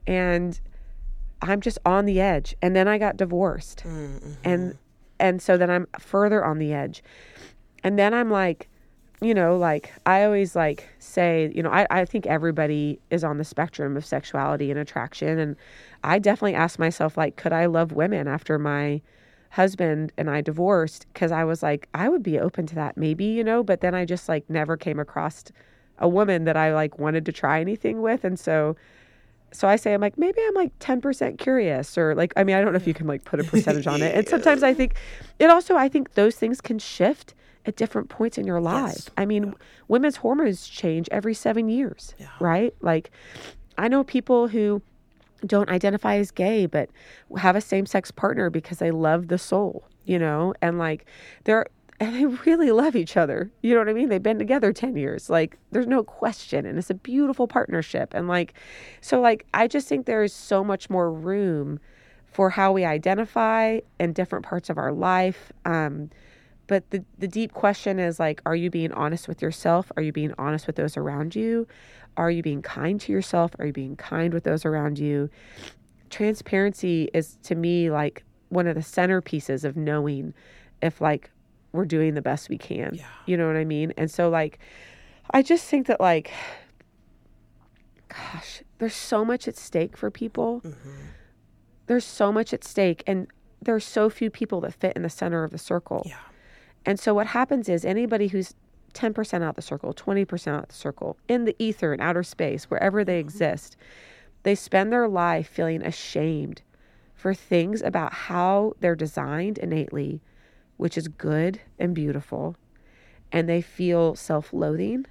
And 0.05 0.59
I'm 1.41 1.61
just 1.61 1.79
on 1.85 2.05
the 2.05 2.21
edge. 2.21 2.55
And 2.61 2.75
then 2.75 2.87
I 2.87 2.97
got 2.97 3.17
divorced. 3.17 3.81
And 4.43 4.77
and 5.19 5.41
so 5.41 5.57
then 5.57 5.69
I'm 5.69 5.87
further 5.99 6.45
on 6.45 6.59
the 6.59 6.73
edge. 6.73 7.03
And 7.83 7.97
then 7.97 8.13
I'm 8.13 8.29
like, 8.29 8.69
you 9.22 9.34
know, 9.34 9.57
like 9.57 9.93
I 10.05 10.24
always 10.24 10.55
like 10.55 10.88
say, 10.99 11.51
you 11.55 11.63
know, 11.63 11.70
I, 11.70 11.88
I 11.89 12.05
think 12.05 12.26
everybody 12.26 12.99
is 13.09 13.24
on 13.24 13.38
the 13.38 13.43
spectrum 13.43 13.95
of 13.95 14.05
sexuality 14.05 14.72
and 14.72 14.80
attraction. 14.80 15.39
And 15.39 15.55
I 16.03 16.20
definitely 16.20 16.55
asked 16.55 16.80
myself, 16.80 17.18
like, 17.18 17.36
could 17.38 17.53
I 17.53 17.66
love 17.68 17.93
women 17.93 18.28
after 18.28 18.59
my 18.59 19.01
husband 19.51 20.11
and 20.18 20.30
I 20.30 20.41
divorced? 20.41 21.05
Because 21.13 21.32
I 21.32 21.45
was 21.45 21.63
like, 21.63 21.88
I 21.93 22.09
would 22.09 22.24
be 22.24 22.39
open 22.39 22.68
to 22.68 22.76
that, 22.76 22.97
maybe, 22.97 23.26
you 23.26 23.43
know, 23.43 23.63
but 23.63 23.82
then 23.82 23.95
I 23.95 24.05
just 24.05 24.28
like 24.28 24.49
never 24.49 24.76
came 24.76 24.99
across 24.99 25.45
a 25.97 26.09
woman 26.09 26.43
that 26.43 26.57
I 26.57 26.74
like 26.74 26.99
wanted 26.99 27.26
to 27.26 27.32
try 27.32 27.61
anything 27.61 28.01
with. 28.01 28.26
And 28.26 28.38
so 28.38 28.76
so 29.53 29.70
I 29.70 29.78
say 29.78 29.93
I'm 29.93 30.01
like 30.01 30.18
maybe 30.18 30.41
I'm 30.45 30.53
like 30.53 30.78
10% 30.80 31.38
curious 31.38 31.97
or 31.97 32.13
like 32.13 32.34
I 32.36 32.43
mean 32.43 32.57
I 32.57 32.61
don't 32.61 32.74
know 32.74 32.78
if 32.78 32.88
you 32.88 32.93
can 32.93 33.07
like 33.07 33.24
put 33.24 33.39
a 33.39 33.45
percentage 33.45 33.88
on 33.88 34.01
it. 34.01 34.13
And 34.13 34.28
sometimes 34.28 34.63
I 34.63 34.74
think 34.74 34.95
it 35.39 35.49
also 35.49 35.78
I 35.78 35.88
think 35.88 36.16
those 36.16 36.36
things 36.36 36.59
can 36.59 36.78
shift 36.78 37.34
at 37.66 37.76
different 37.76 38.09
points 38.09 38.38
in 38.38 38.45
your 38.45 38.61
life. 38.61 38.93
Yes. 38.95 39.09
I 39.18 39.26
mean 39.26 39.53
women's 39.88 40.18
hormones 40.18 40.68
change 40.68 41.07
every 41.11 41.34
7 41.34 41.68
years, 41.70 42.13
Yeah. 42.18 42.28
right? 42.39 42.74
Like 42.82 43.11
I 43.78 43.88
know 43.88 44.03
people 44.03 44.47
who 44.47 44.82
don't 45.45 45.70
identify 45.70 46.16
as 46.18 46.32
gay 46.32 46.66
but 46.66 46.89
have 47.38 47.55
a 47.55 47.61
same-sex 47.61 48.11
partner 48.11 48.49
because 48.49 48.80
they 48.80 48.91
love 48.91 49.28
the 49.28 49.38
soul, 49.38 49.88
you 50.05 50.18
know? 50.20 50.53
And 50.61 50.78
like 50.80 51.05
they're 51.43 51.66
and 51.97 52.13
they 52.13 52.26
really 52.26 52.72
love 52.72 52.95
each 52.95 53.16
other. 53.16 53.49
You 53.61 53.74
know 53.74 53.80
what 53.80 53.88
I 53.88 53.93
mean? 53.93 54.09
They've 54.09 54.22
been 54.22 54.38
together 54.38 54.74
10 54.74 54.97
years. 54.97 55.30
Like, 55.30 55.57
there's 55.72 55.88
no 55.88 56.03
question. 56.03 56.66
And 56.66 56.78
it's 56.78 56.89
a 56.89 56.93
beautiful 56.93 57.47
partnership. 57.47 58.13
And, 58.13 58.28
like, 58.28 58.53
so, 58.99 59.22
like, 59.22 59.45
I 59.53 59.68
just 59.70 59.88
think 59.88 60.05
there 60.05 60.22
is 60.22 60.34
so 60.34 60.61
much 60.61 60.89
more 60.89 61.09
room 61.09 61.80
for 62.26 62.49
how 62.49 62.74
we 62.74 62.84
identify 62.84 63.80
in 63.97 64.11
different 64.11 64.43
parts 64.45 64.70
of 64.70 64.78
our 64.78 64.91
life. 64.91 65.53
Um, 65.63 66.09
but 66.68 66.89
the, 66.89 67.03
the 67.18 67.28
deep 67.28 67.53
question 67.53 67.99
is, 67.99 68.20
like, 68.20 68.41
are 68.45 68.55
you 68.55 68.70
being 68.70 68.91
honest 68.93 69.28
with 69.28 69.41
yourself? 69.41 69.91
Are 69.97 70.03
you 70.03 70.11
being 70.11 70.34
honest 70.38 70.68
with 70.68 70.76
those 70.76 70.97
around 70.97 71.36
you? 71.36 71.68
Are 72.18 72.32
you 72.32 72.41
being 72.41 72.61
kind 72.61 72.99
to 73.01 73.11
yourself? 73.11 73.51
Are 73.59 73.66
you 73.66 73.74
being 73.74 73.95
kind 73.95 74.34
with 74.34 74.43
those 74.43 74.66
around 74.66 74.97
you? 74.99 75.30
Transparency 76.09 77.09
is, 77.13 77.38
to 77.43 77.55
me, 77.55 77.91
like, 77.91 78.24
one 78.49 78.68
of 78.68 78.76
the 78.76 78.82
centerpieces 78.82 79.63
of 79.63 79.76
knowing 79.76 80.34
if, 80.82 81.01
like, 81.01 81.30
we're 81.76 81.86
doing 81.86 82.13
the 82.13 82.22
best 82.22 82.49
we 82.49 82.57
can. 82.57 82.95
Yeah. 82.95 83.05
You 83.26 83.38
know 83.38 83.47
what 83.47 83.57
I 83.57 83.66
mean? 83.66 83.93
And 83.97 84.09
so 84.09 84.30
like 84.30 84.57
I 85.32 85.41
just 85.41 85.66
think 85.66 85.88
that 85.88 85.99
like 85.99 86.32
gosh, 88.07 88.63
there's 88.80 88.95
so 88.95 89.26
much 89.26 89.47
at 89.47 89.57
stake 89.57 89.97
for 89.97 90.09
people. 90.09 90.61
Mm-hmm. 90.61 90.89
There's 91.88 92.05
so 92.05 92.32
much 92.32 92.53
at 92.53 92.63
stake 92.63 93.03
and 93.05 93.28
there's 93.61 93.84
so 93.84 94.09
few 94.09 94.30
people 94.30 94.61
that 94.61 94.74
fit 94.74 94.95
in 94.95 95.03
the 95.03 95.09
center 95.09 95.43
of 95.43 95.51
the 95.51 95.57
circle. 95.57 96.03
yeah 96.05 96.16
And 96.86 96.99
so 96.99 97.13
what 97.13 97.27
happens 97.27 97.69
is 97.69 97.83
anybody 97.83 98.27
who's 98.27 98.53
10% 98.93 99.43
out 99.43 99.55
the 99.55 99.61
circle, 99.61 99.93
20% 99.93 100.47
out 100.53 100.69
the 100.69 100.75
circle, 100.75 101.17
in 101.27 101.45
the 101.45 101.55
ether 101.59 101.91
and 101.91 102.01
outer 102.01 102.23
space, 102.23 102.65
wherever 102.65 103.03
they 103.03 103.19
exist, 103.19 103.75
they 104.43 104.55
spend 104.55 104.91
their 104.91 105.07
life 105.07 105.47
feeling 105.47 105.81
ashamed 105.81 106.61
for 107.13 107.33
things 107.33 107.81
about 107.81 108.13
how 108.13 108.73
they're 108.79 108.95
designed 108.95 109.57
innately, 109.57 110.21
which 110.77 110.97
is 110.97 111.07
good 111.07 111.59
and 111.79 111.95
beautiful, 111.95 112.55
and 113.31 113.49
they 113.49 113.61
feel 113.61 114.15
self 114.15 114.53
loathing 114.53 115.05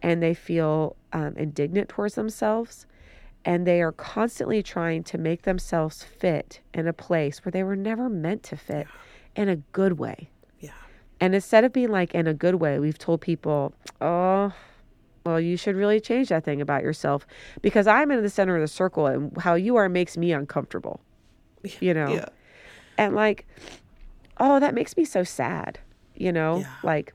and 0.00 0.22
they 0.22 0.34
feel 0.34 0.94
um, 1.12 1.34
indignant 1.36 1.88
towards 1.88 2.14
themselves 2.14 2.86
and 3.44 3.66
they 3.66 3.80
are 3.80 3.92
constantly 3.92 4.62
trying 4.62 5.02
to 5.02 5.18
make 5.18 5.42
themselves 5.42 6.02
fit 6.02 6.60
in 6.74 6.86
a 6.86 6.92
place 6.92 7.44
where 7.44 7.50
they 7.50 7.62
were 7.62 7.76
never 7.76 8.08
meant 8.08 8.42
to 8.42 8.56
fit 8.56 8.86
in 9.34 9.48
a 9.48 9.56
good 9.56 9.98
way. 9.98 10.28
And 11.20 11.34
instead 11.34 11.64
of 11.64 11.72
being 11.72 11.90
like 11.90 12.14
in 12.14 12.26
a 12.26 12.34
good 12.34 12.56
way, 12.56 12.78
we've 12.78 12.98
told 12.98 13.20
people, 13.20 13.72
oh, 14.00 14.52
well, 15.26 15.40
you 15.40 15.56
should 15.56 15.76
really 15.76 16.00
change 16.00 16.28
that 16.28 16.44
thing 16.44 16.60
about 16.60 16.82
yourself 16.82 17.26
because 17.60 17.86
I'm 17.86 18.10
in 18.10 18.22
the 18.22 18.30
center 18.30 18.54
of 18.54 18.62
the 18.62 18.68
circle 18.68 19.06
and 19.06 19.36
how 19.38 19.54
you 19.54 19.76
are 19.76 19.88
makes 19.88 20.16
me 20.16 20.32
uncomfortable, 20.32 21.00
you 21.80 21.92
know? 21.92 22.14
Yeah. 22.14 22.28
And 22.96 23.14
like, 23.14 23.46
oh, 24.38 24.60
that 24.60 24.74
makes 24.74 24.96
me 24.96 25.04
so 25.04 25.24
sad, 25.24 25.80
you 26.14 26.32
know? 26.32 26.58
Yeah. 26.58 26.74
Like, 26.82 27.12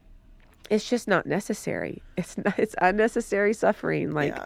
it's 0.70 0.90
just 0.90 1.08
not 1.08 1.26
necessary. 1.26 2.04
It's 2.18 2.38
not, 2.38 2.58
it's 2.60 2.76
unnecessary 2.82 3.54
suffering. 3.54 4.12
Like, 4.12 4.36
yeah. 4.36 4.46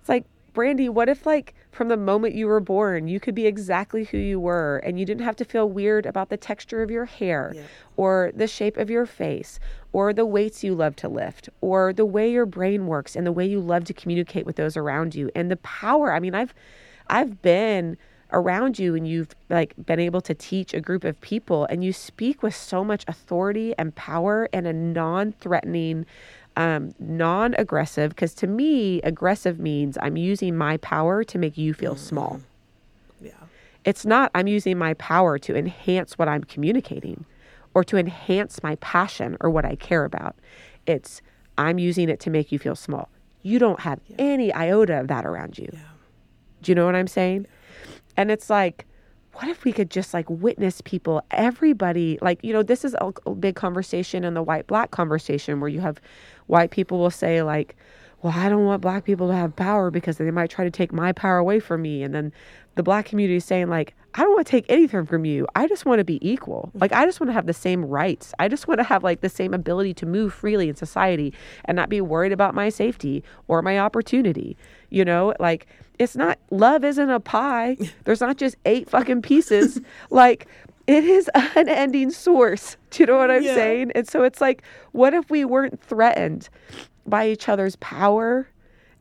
it's 0.00 0.08
like, 0.08 0.24
Brandy, 0.52 0.88
what 0.88 1.08
if, 1.08 1.24
like, 1.24 1.54
from 1.70 1.88
the 1.88 1.96
moment 1.96 2.34
you 2.34 2.46
were 2.46 2.60
born, 2.60 3.08
you 3.08 3.18
could 3.18 3.34
be 3.34 3.46
exactly 3.46 4.04
who 4.04 4.18
you 4.18 4.38
were 4.38 4.78
and 4.84 5.00
you 5.00 5.06
didn't 5.06 5.24
have 5.24 5.36
to 5.36 5.44
feel 5.44 5.68
weird 5.68 6.04
about 6.04 6.28
the 6.28 6.36
texture 6.36 6.82
of 6.82 6.90
your 6.90 7.06
hair 7.06 7.52
Yeah. 7.54 7.62
or 7.96 8.32
the 8.34 8.46
shape 8.46 8.76
of 8.76 8.90
your 8.90 9.06
face 9.06 9.58
or 9.92 10.12
the 10.12 10.26
weights 10.26 10.62
you 10.62 10.74
love 10.74 10.94
to 10.96 11.08
lift 11.08 11.48
or 11.62 11.92
the 11.94 12.04
way 12.04 12.30
your 12.30 12.44
brain 12.46 12.86
works 12.86 13.16
and 13.16 13.26
the 13.26 13.32
way 13.32 13.46
you 13.46 13.60
love 13.60 13.84
to 13.84 13.94
communicate 13.94 14.44
with 14.44 14.56
those 14.56 14.76
around 14.76 15.14
you 15.14 15.30
and 15.34 15.50
the 15.50 15.56
power. 15.56 16.12
I 16.12 16.20
mean, 16.20 16.34
I've, 16.34 16.52
I've 17.08 17.40
been 17.40 17.96
around 18.34 18.78
you 18.78 18.94
and 18.94 19.06
you've 19.06 19.34
like 19.50 19.74
been 19.84 20.00
able 20.00 20.20
to 20.22 20.34
teach 20.34 20.72
a 20.72 20.80
group 20.80 21.04
of 21.04 21.20
people 21.20 21.66
and 21.66 21.84
you 21.84 21.92
speak 21.92 22.42
with 22.42 22.54
so 22.56 22.82
much 22.82 23.04
authority 23.06 23.74
and 23.78 23.94
power 23.94 24.48
and 24.54 24.66
a 24.66 24.72
non-threatening 24.72 26.06
um, 26.56 26.94
non-aggressive 26.98 28.10
because 28.10 28.34
to 28.34 28.46
me 28.46 29.00
aggressive 29.02 29.58
means 29.58 29.96
i'm 30.02 30.16
using 30.16 30.56
my 30.56 30.76
power 30.78 31.24
to 31.24 31.38
make 31.38 31.56
you 31.56 31.72
feel 31.72 31.96
small. 31.96 32.40
Yeah. 33.20 33.32
it's 33.84 34.04
not 34.04 34.30
i'm 34.34 34.46
using 34.46 34.76
my 34.78 34.94
power 34.94 35.38
to 35.38 35.56
enhance 35.56 36.18
what 36.18 36.28
i'm 36.28 36.44
communicating 36.44 37.24
or 37.74 37.82
to 37.84 37.96
enhance 37.96 38.62
my 38.62 38.76
passion 38.76 39.36
or 39.40 39.48
what 39.48 39.64
i 39.64 39.76
care 39.76 40.04
about. 40.04 40.36
It's 40.86 41.22
i'm 41.56 41.78
using 41.78 42.08
it 42.08 42.20
to 42.20 42.30
make 42.30 42.52
you 42.52 42.58
feel 42.58 42.76
small. 42.76 43.08
You 43.42 43.58
don't 43.58 43.80
have 43.80 44.00
any 44.18 44.52
iota 44.52 45.00
of 45.00 45.08
that 45.08 45.24
around 45.26 45.58
you. 45.58 45.68
Yeah. 45.72 45.78
do 46.62 46.70
you 46.70 46.74
know 46.76 46.86
what 46.86 46.94
I'm 46.94 47.08
saying? 47.08 47.46
And 48.16 48.30
it's 48.30 48.50
like, 48.50 48.86
what 49.34 49.48
if 49.48 49.64
we 49.64 49.72
could 49.72 49.90
just 49.90 50.12
like 50.12 50.28
witness 50.28 50.80
people, 50.82 51.22
everybody, 51.30 52.18
like, 52.20 52.38
you 52.42 52.52
know, 52.52 52.62
this 52.62 52.84
is 52.84 52.94
a, 53.00 53.12
a 53.26 53.34
big 53.34 53.56
conversation 53.56 54.24
in 54.24 54.34
the 54.34 54.42
white 54.42 54.66
black 54.66 54.90
conversation 54.90 55.58
where 55.60 55.70
you 55.70 55.80
have 55.80 55.98
white 56.52 56.70
people 56.70 56.98
will 56.98 57.10
say, 57.10 57.42
like, 57.42 57.74
well, 58.20 58.34
I 58.36 58.50
don't 58.50 58.66
want 58.66 58.82
black 58.82 59.04
people 59.04 59.26
to 59.28 59.34
have 59.34 59.56
power 59.56 59.90
because 59.90 60.18
they 60.18 60.30
might 60.30 60.50
try 60.50 60.64
to 60.64 60.70
take 60.70 60.92
my 60.92 61.10
power 61.10 61.38
away 61.38 61.60
from 61.60 61.80
me. 61.80 62.02
And 62.02 62.14
then 62.14 62.30
the 62.74 62.82
black 62.82 63.06
community 63.06 63.36
is 63.36 63.44
saying, 63.46 63.68
like, 63.68 63.94
I 64.14 64.20
don't 64.20 64.34
want 64.34 64.46
to 64.46 64.50
take 64.50 64.66
anything 64.68 65.06
from 65.06 65.24
you. 65.24 65.46
I 65.56 65.66
just 65.66 65.86
want 65.86 66.00
to 66.00 66.04
be 66.04 66.18
equal. 66.20 66.70
Mm. 66.76 66.82
Like, 66.82 66.92
I 66.92 67.06
just 67.06 67.20
want 67.20 67.30
to 67.30 67.32
have 67.32 67.46
the 67.46 67.54
same 67.54 67.86
rights. 67.86 68.34
I 68.38 68.48
just 68.48 68.68
want 68.68 68.78
to 68.80 68.84
have 68.84 69.02
like 69.02 69.22
the 69.22 69.30
same 69.30 69.54
ability 69.54 69.94
to 69.94 70.06
move 70.06 70.34
freely 70.34 70.68
in 70.68 70.76
society 70.76 71.32
and 71.64 71.74
not 71.74 71.88
be 71.88 72.02
worried 72.02 72.32
about 72.32 72.54
my 72.54 72.68
safety 72.68 73.24
or 73.48 73.62
my 73.62 73.78
opportunity. 73.78 74.58
You 74.90 75.06
know, 75.06 75.34
like, 75.40 75.66
it's 75.98 76.14
not, 76.14 76.38
love 76.50 76.84
isn't 76.84 77.10
a 77.10 77.20
pie. 77.20 77.78
There's 78.04 78.20
not 78.20 78.36
just 78.36 78.56
eight 78.66 78.90
fucking 78.90 79.22
pieces. 79.22 79.80
like, 80.10 80.46
it 80.86 81.04
is 81.04 81.30
an 81.34 81.48
unending 81.56 82.10
source. 82.10 82.76
Do 82.90 83.02
you 83.02 83.06
know 83.06 83.18
what 83.18 83.30
I'm 83.30 83.42
Yeah. 83.44 83.54
saying? 83.54 83.92
And 83.94 84.08
so 84.08 84.22
it's 84.24 84.40
like, 84.40 84.62
what 84.92 85.14
if 85.14 85.30
we 85.30 85.44
weren't 85.44 85.82
threatened 85.82 86.48
by 87.06 87.28
each 87.28 87.48
other's 87.48 87.76
power 87.76 88.48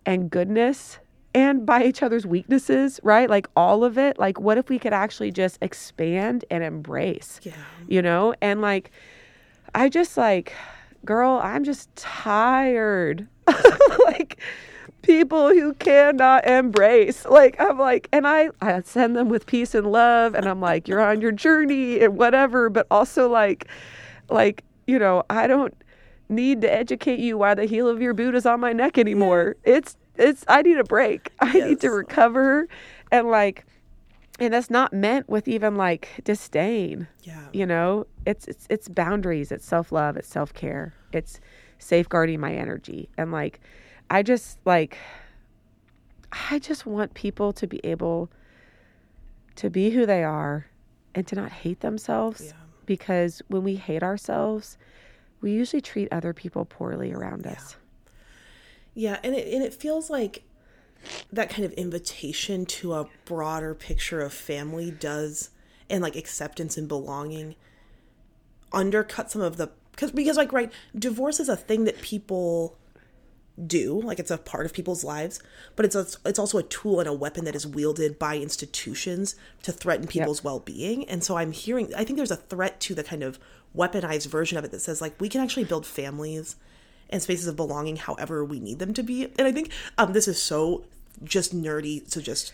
and 0.06 0.30
goodness 0.30 1.00
and 1.34 1.66
by 1.66 1.84
each 1.84 2.04
other's 2.04 2.26
weaknesses, 2.26 3.00
right? 3.04 3.30
Like 3.30 3.48
all 3.56 3.84
of 3.84 3.98
it. 3.98 4.20
Like, 4.20 4.40
what 4.40 4.58
if 4.58 4.70
we 4.70 4.78
could 4.80 4.94
actually 4.94 5.32
just 5.32 5.58
expand 5.62 6.44
and 6.52 6.64
embrace, 6.64 7.40
Yeah. 7.44 7.54
you 7.88 8.02
know? 8.02 8.34
And 8.42 8.62
like, 8.62 8.92
I 9.74 9.88
just 9.88 10.18
like, 10.18 10.54
girl, 11.06 11.40
I'm 11.44 11.64
just 11.64 11.94
tired. 11.96 13.28
like, 14.06 14.40
people 15.02 15.50
who 15.50 15.74
cannot 15.74 16.46
embrace. 16.48 17.26
Like, 17.26 17.60
I'm 17.60 17.78
like, 17.78 18.08
and 18.12 18.28
I, 18.28 18.50
I 18.62 18.82
send 18.82 19.16
them 19.16 19.30
with 19.30 19.46
peace 19.46 19.74
and 19.76 19.92
love, 19.92 20.36
and 20.36 20.46
I'm 20.46 20.62
like, 20.62 20.88
you're 20.88 21.02
on 21.02 21.22
your 21.22 21.32
journey 21.32 22.00
and 22.00 22.18
whatever, 22.18 22.70
but 22.70 22.88
also 22.92 23.30
like, 23.30 23.68
like, 24.30 24.64
you 24.88 25.00
know, 25.00 25.24
I 25.30 25.48
don't 25.48 25.74
need 26.30 26.62
to 26.62 26.74
educate 26.74 27.20
you 27.20 27.38
why 27.38 27.54
the 27.54 27.66
heel 27.66 27.88
of 27.88 28.02
your 28.02 28.14
boot 28.14 28.36
is 28.36 28.46
on 28.46 28.60
my 28.60 28.74
neck 28.74 28.98
anymore. 28.98 29.58
It's 29.64 29.98
it's 30.16 30.44
I 30.48 30.62
need 30.62 30.78
a 30.78 30.84
break. 30.84 31.32
I 31.40 31.54
need 31.54 31.82
to 31.82 31.92
recover 31.92 32.68
and 33.12 33.28
like 33.30 33.66
and 34.40 34.54
that's 34.54 34.70
not 34.70 34.92
meant 34.94 35.30
with 35.30 35.48
even 35.48 35.76
like 35.76 36.10
disdain. 36.24 37.08
Yeah. 37.24 37.48
You 37.54 37.66
know, 37.66 38.08
it's 38.26 38.48
it's 38.48 38.66
it's 38.70 38.88
boundaries, 38.88 39.52
it's 39.52 39.66
self-love, 39.66 40.18
it's 40.18 40.30
self-care. 40.30 40.94
It's 41.12 41.40
safeguarding 41.78 42.40
my 42.40 42.54
energy. 42.54 43.10
And 43.18 43.32
like 43.32 43.60
I 44.12 44.24
just 44.24 44.60
like 44.66 44.98
I 46.50 46.60
just 46.60 46.86
want 46.86 47.14
people 47.14 47.54
to 47.54 47.66
be 47.66 47.80
able 47.84 48.30
to 49.56 49.70
be 49.70 49.90
who 49.92 50.06
they 50.06 50.24
are 50.24 50.68
and 51.16 51.26
to 51.28 51.36
not 51.36 51.52
hate 51.52 51.80
themselves 51.80 52.42
Yeah. 52.48 52.54
because 52.86 53.42
when 53.48 53.64
we 53.64 53.76
hate 53.76 54.04
ourselves, 54.04 54.78
we 55.40 55.52
usually 55.54 55.82
treat 55.82 56.10
other 56.12 56.34
people 56.34 56.66
poorly 56.66 57.14
around 57.14 57.48
us. 57.48 57.78
Yeah, 58.94 59.18
and 59.24 59.34
it 59.34 59.48
and 59.54 59.64
it 59.64 59.74
feels 59.74 60.10
like 60.10 60.44
that 61.32 61.50
kind 61.50 61.64
of 61.66 61.72
invitation 61.74 62.66
to 62.66 62.94
a 62.94 63.08
broader 63.26 63.74
picture 63.74 64.20
of 64.22 64.34
family 64.34 64.92
does 64.92 65.50
and 65.90 66.04
like 66.04 66.16
acceptance 66.18 66.78
and 66.78 66.88
belonging 66.88 67.56
undercut 68.74 69.32
some 69.32 69.42
of 69.42 69.56
the 69.58 69.70
because 69.92 70.12
because 70.12 70.36
like 70.38 70.52
right 70.52 70.72
divorce 70.98 71.40
is 71.40 71.48
a 71.50 71.56
thing 71.56 71.86
that 71.86 72.02
people 72.02 72.78
do 73.68 74.02
like 74.02 74.20
it's 74.20 74.32
a 74.32 74.38
part 74.38 74.66
of 74.66 74.74
people's 74.74 75.04
lives 75.04 75.42
but 75.76 75.86
it's 75.86 75.96
a, 75.96 76.06
it's 76.26 76.40
also 76.40 76.58
a 76.58 76.64
tool 76.64 77.00
and 77.00 77.08
a 77.08 77.14
weapon 77.14 77.46
that 77.46 77.56
is 77.56 77.68
wielded 77.68 78.18
by 78.18 78.38
institutions 78.38 79.36
to 79.64 79.72
threaten 79.72 80.08
people's 80.08 80.44
well-being. 80.44 81.08
And 81.08 81.24
so 81.24 81.38
i'm 81.38 81.52
hearing 81.52 81.94
i 81.96 82.04
think 82.04 82.18
there's 82.18 82.32
a 82.32 82.36
threat 82.38 82.80
to 82.82 82.96
the 82.96 83.04
kind 83.04 83.24
of 83.24 83.40
weaponized 83.76 84.28
version 84.28 84.58
of 84.58 84.66
it 84.66 84.72
that 84.72 84.82
says 84.82 85.02
like 85.02 85.20
we 85.20 85.30
can 85.30 85.42
actually 85.42 85.64
build 85.64 85.86
families 85.86 86.56
and 87.10 87.22
spaces 87.22 87.48
of 87.48 87.56
belonging 87.56 87.98
however 87.98 88.44
we 88.44 88.60
need 88.60 88.80
them 88.80 88.94
to 88.94 89.04
be. 89.04 89.26
And 89.38 89.48
i 89.48 89.52
think 89.52 89.72
um 89.98 90.14
this 90.14 90.28
is 90.28 90.42
so 90.42 90.86
just 91.24 91.56
nerdy 91.56 92.10
so 92.10 92.22
just 92.22 92.54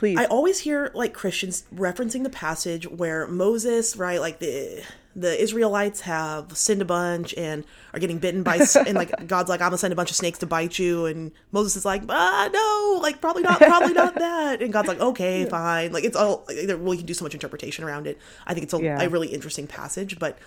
Please. 0.00 0.16
I 0.16 0.24
always 0.24 0.60
hear 0.60 0.90
like 0.94 1.12
Christians 1.12 1.64
referencing 1.74 2.22
the 2.22 2.30
passage 2.30 2.88
where 2.88 3.26
Moses, 3.26 3.98
right, 3.98 4.18
like 4.18 4.38
the 4.38 4.82
the 5.16 5.42
Israelites 5.42 6.02
have 6.02 6.56
sinned 6.56 6.80
a 6.80 6.84
bunch 6.84 7.34
and 7.36 7.64
are 7.92 7.98
getting 7.98 8.18
bitten 8.18 8.42
by 8.44 8.60
and 8.86 8.94
like 8.94 9.10
God's 9.26 9.48
like 9.48 9.60
I'm 9.60 9.66
gonna 9.68 9.78
send 9.78 9.92
a 9.92 9.96
bunch 9.96 10.10
of 10.10 10.16
snakes 10.16 10.38
to 10.38 10.46
bite 10.46 10.78
you. 10.78 11.06
And 11.06 11.32
Moses 11.50 11.74
is 11.76 11.84
like 11.84 12.02
ah 12.08 12.48
no 12.52 13.00
like 13.02 13.20
probably 13.20 13.42
not 13.42 13.58
probably 13.58 13.92
not 13.92 14.14
that. 14.18 14.62
And 14.62 14.72
God's 14.72 14.86
like 14.88 15.00
okay 15.00 15.44
fine. 15.46 15.92
Like 15.92 16.04
it's 16.04 16.16
all 16.16 16.44
like, 16.46 16.58
there- 16.66 16.76
we 16.78 16.96
can 16.96 17.06
do 17.06 17.14
so 17.14 17.24
much 17.24 17.34
interpretation 17.34 17.84
around 17.84 18.06
it. 18.06 18.18
I 18.46 18.54
think 18.54 18.64
it's 18.64 18.74
a, 18.74 18.80
Yeah. 18.80 19.02
a 19.02 19.08
really 19.08 19.28
interesting 19.28 19.66
passage 19.66 20.18
but 20.18 20.38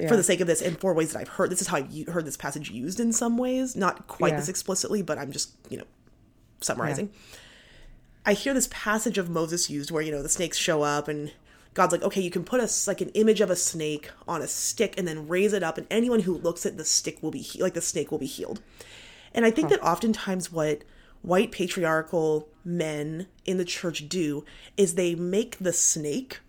Yeah. 0.00 0.06
for 0.08 0.16
the 0.16 0.22
sake 0.22 0.40
of 0.40 0.46
this 0.46 0.62
and 0.62 0.78
for 0.78 0.94
ways 0.94 1.12
that 1.12 1.18
I've 1.18 1.28
heard 1.28 1.50
this 1.50 1.60
is 1.60 1.66
how 1.66 1.78
I've 1.78 2.06
heard 2.08 2.24
this 2.24 2.36
passage 2.36 2.70
used 2.70 3.00
in 3.00 3.12
some 3.12 3.36
ways 3.36 3.74
not 3.74 4.06
quite 4.06 4.30
Yeah. 4.34 4.36
this 4.40 4.48
explicitly 4.48 5.02
but 5.02 5.18
I'm 5.18 5.32
just 5.32 5.50
you 5.70 5.78
know 5.78 5.84
summarizing. 6.60 7.10
I 8.24 8.34
hear 8.34 8.52
this 8.54 8.68
passage 8.70 9.16
of 9.18 9.30
Moses 9.30 9.70
used 9.70 9.90
where 9.90 10.02
you 10.02 10.12
know 10.12 10.22
the 10.22 10.28
snakes 10.28 10.56
show 10.56 10.82
up 10.82 11.08
and 11.08 11.32
God's 11.78 11.92
like, 11.92 12.02
okay, 12.02 12.20
you 12.20 12.30
can 12.30 12.42
put 12.42 12.60
us 12.60 12.88
like 12.88 13.00
an 13.00 13.10
image 13.10 13.40
of 13.40 13.50
a 13.50 13.56
snake 13.56 14.10
on 14.26 14.42
a 14.42 14.48
stick 14.48 14.94
and 14.98 15.06
then 15.06 15.28
raise 15.28 15.52
it 15.52 15.62
up, 15.62 15.78
and 15.78 15.86
anyone 15.92 16.20
who 16.20 16.36
looks 16.36 16.66
at 16.66 16.76
the 16.76 16.84
stick 16.84 17.22
will 17.22 17.30
be 17.30 17.38
he- 17.38 17.62
like 17.62 17.74
the 17.74 17.80
snake 17.80 18.10
will 18.10 18.18
be 18.18 18.26
healed. 18.26 18.60
And 19.32 19.46
I 19.46 19.52
think 19.52 19.68
that 19.68 19.80
oftentimes 19.80 20.50
what 20.50 20.82
white 21.22 21.52
patriarchal 21.52 22.48
men 22.64 23.28
in 23.44 23.58
the 23.58 23.64
church 23.64 24.08
do 24.08 24.44
is 24.76 24.94
they 24.94 25.14
make 25.14 25.56
the 25.58 25.72
snake 25.72 26.40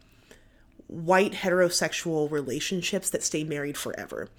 white 0.87 1.33
heterosexual 1.33 2.31
relationships 2.31 3.11
that 3.11 3.21
stay 3.21 3.43
married 3.43 3.77
forever. 3.77 4.29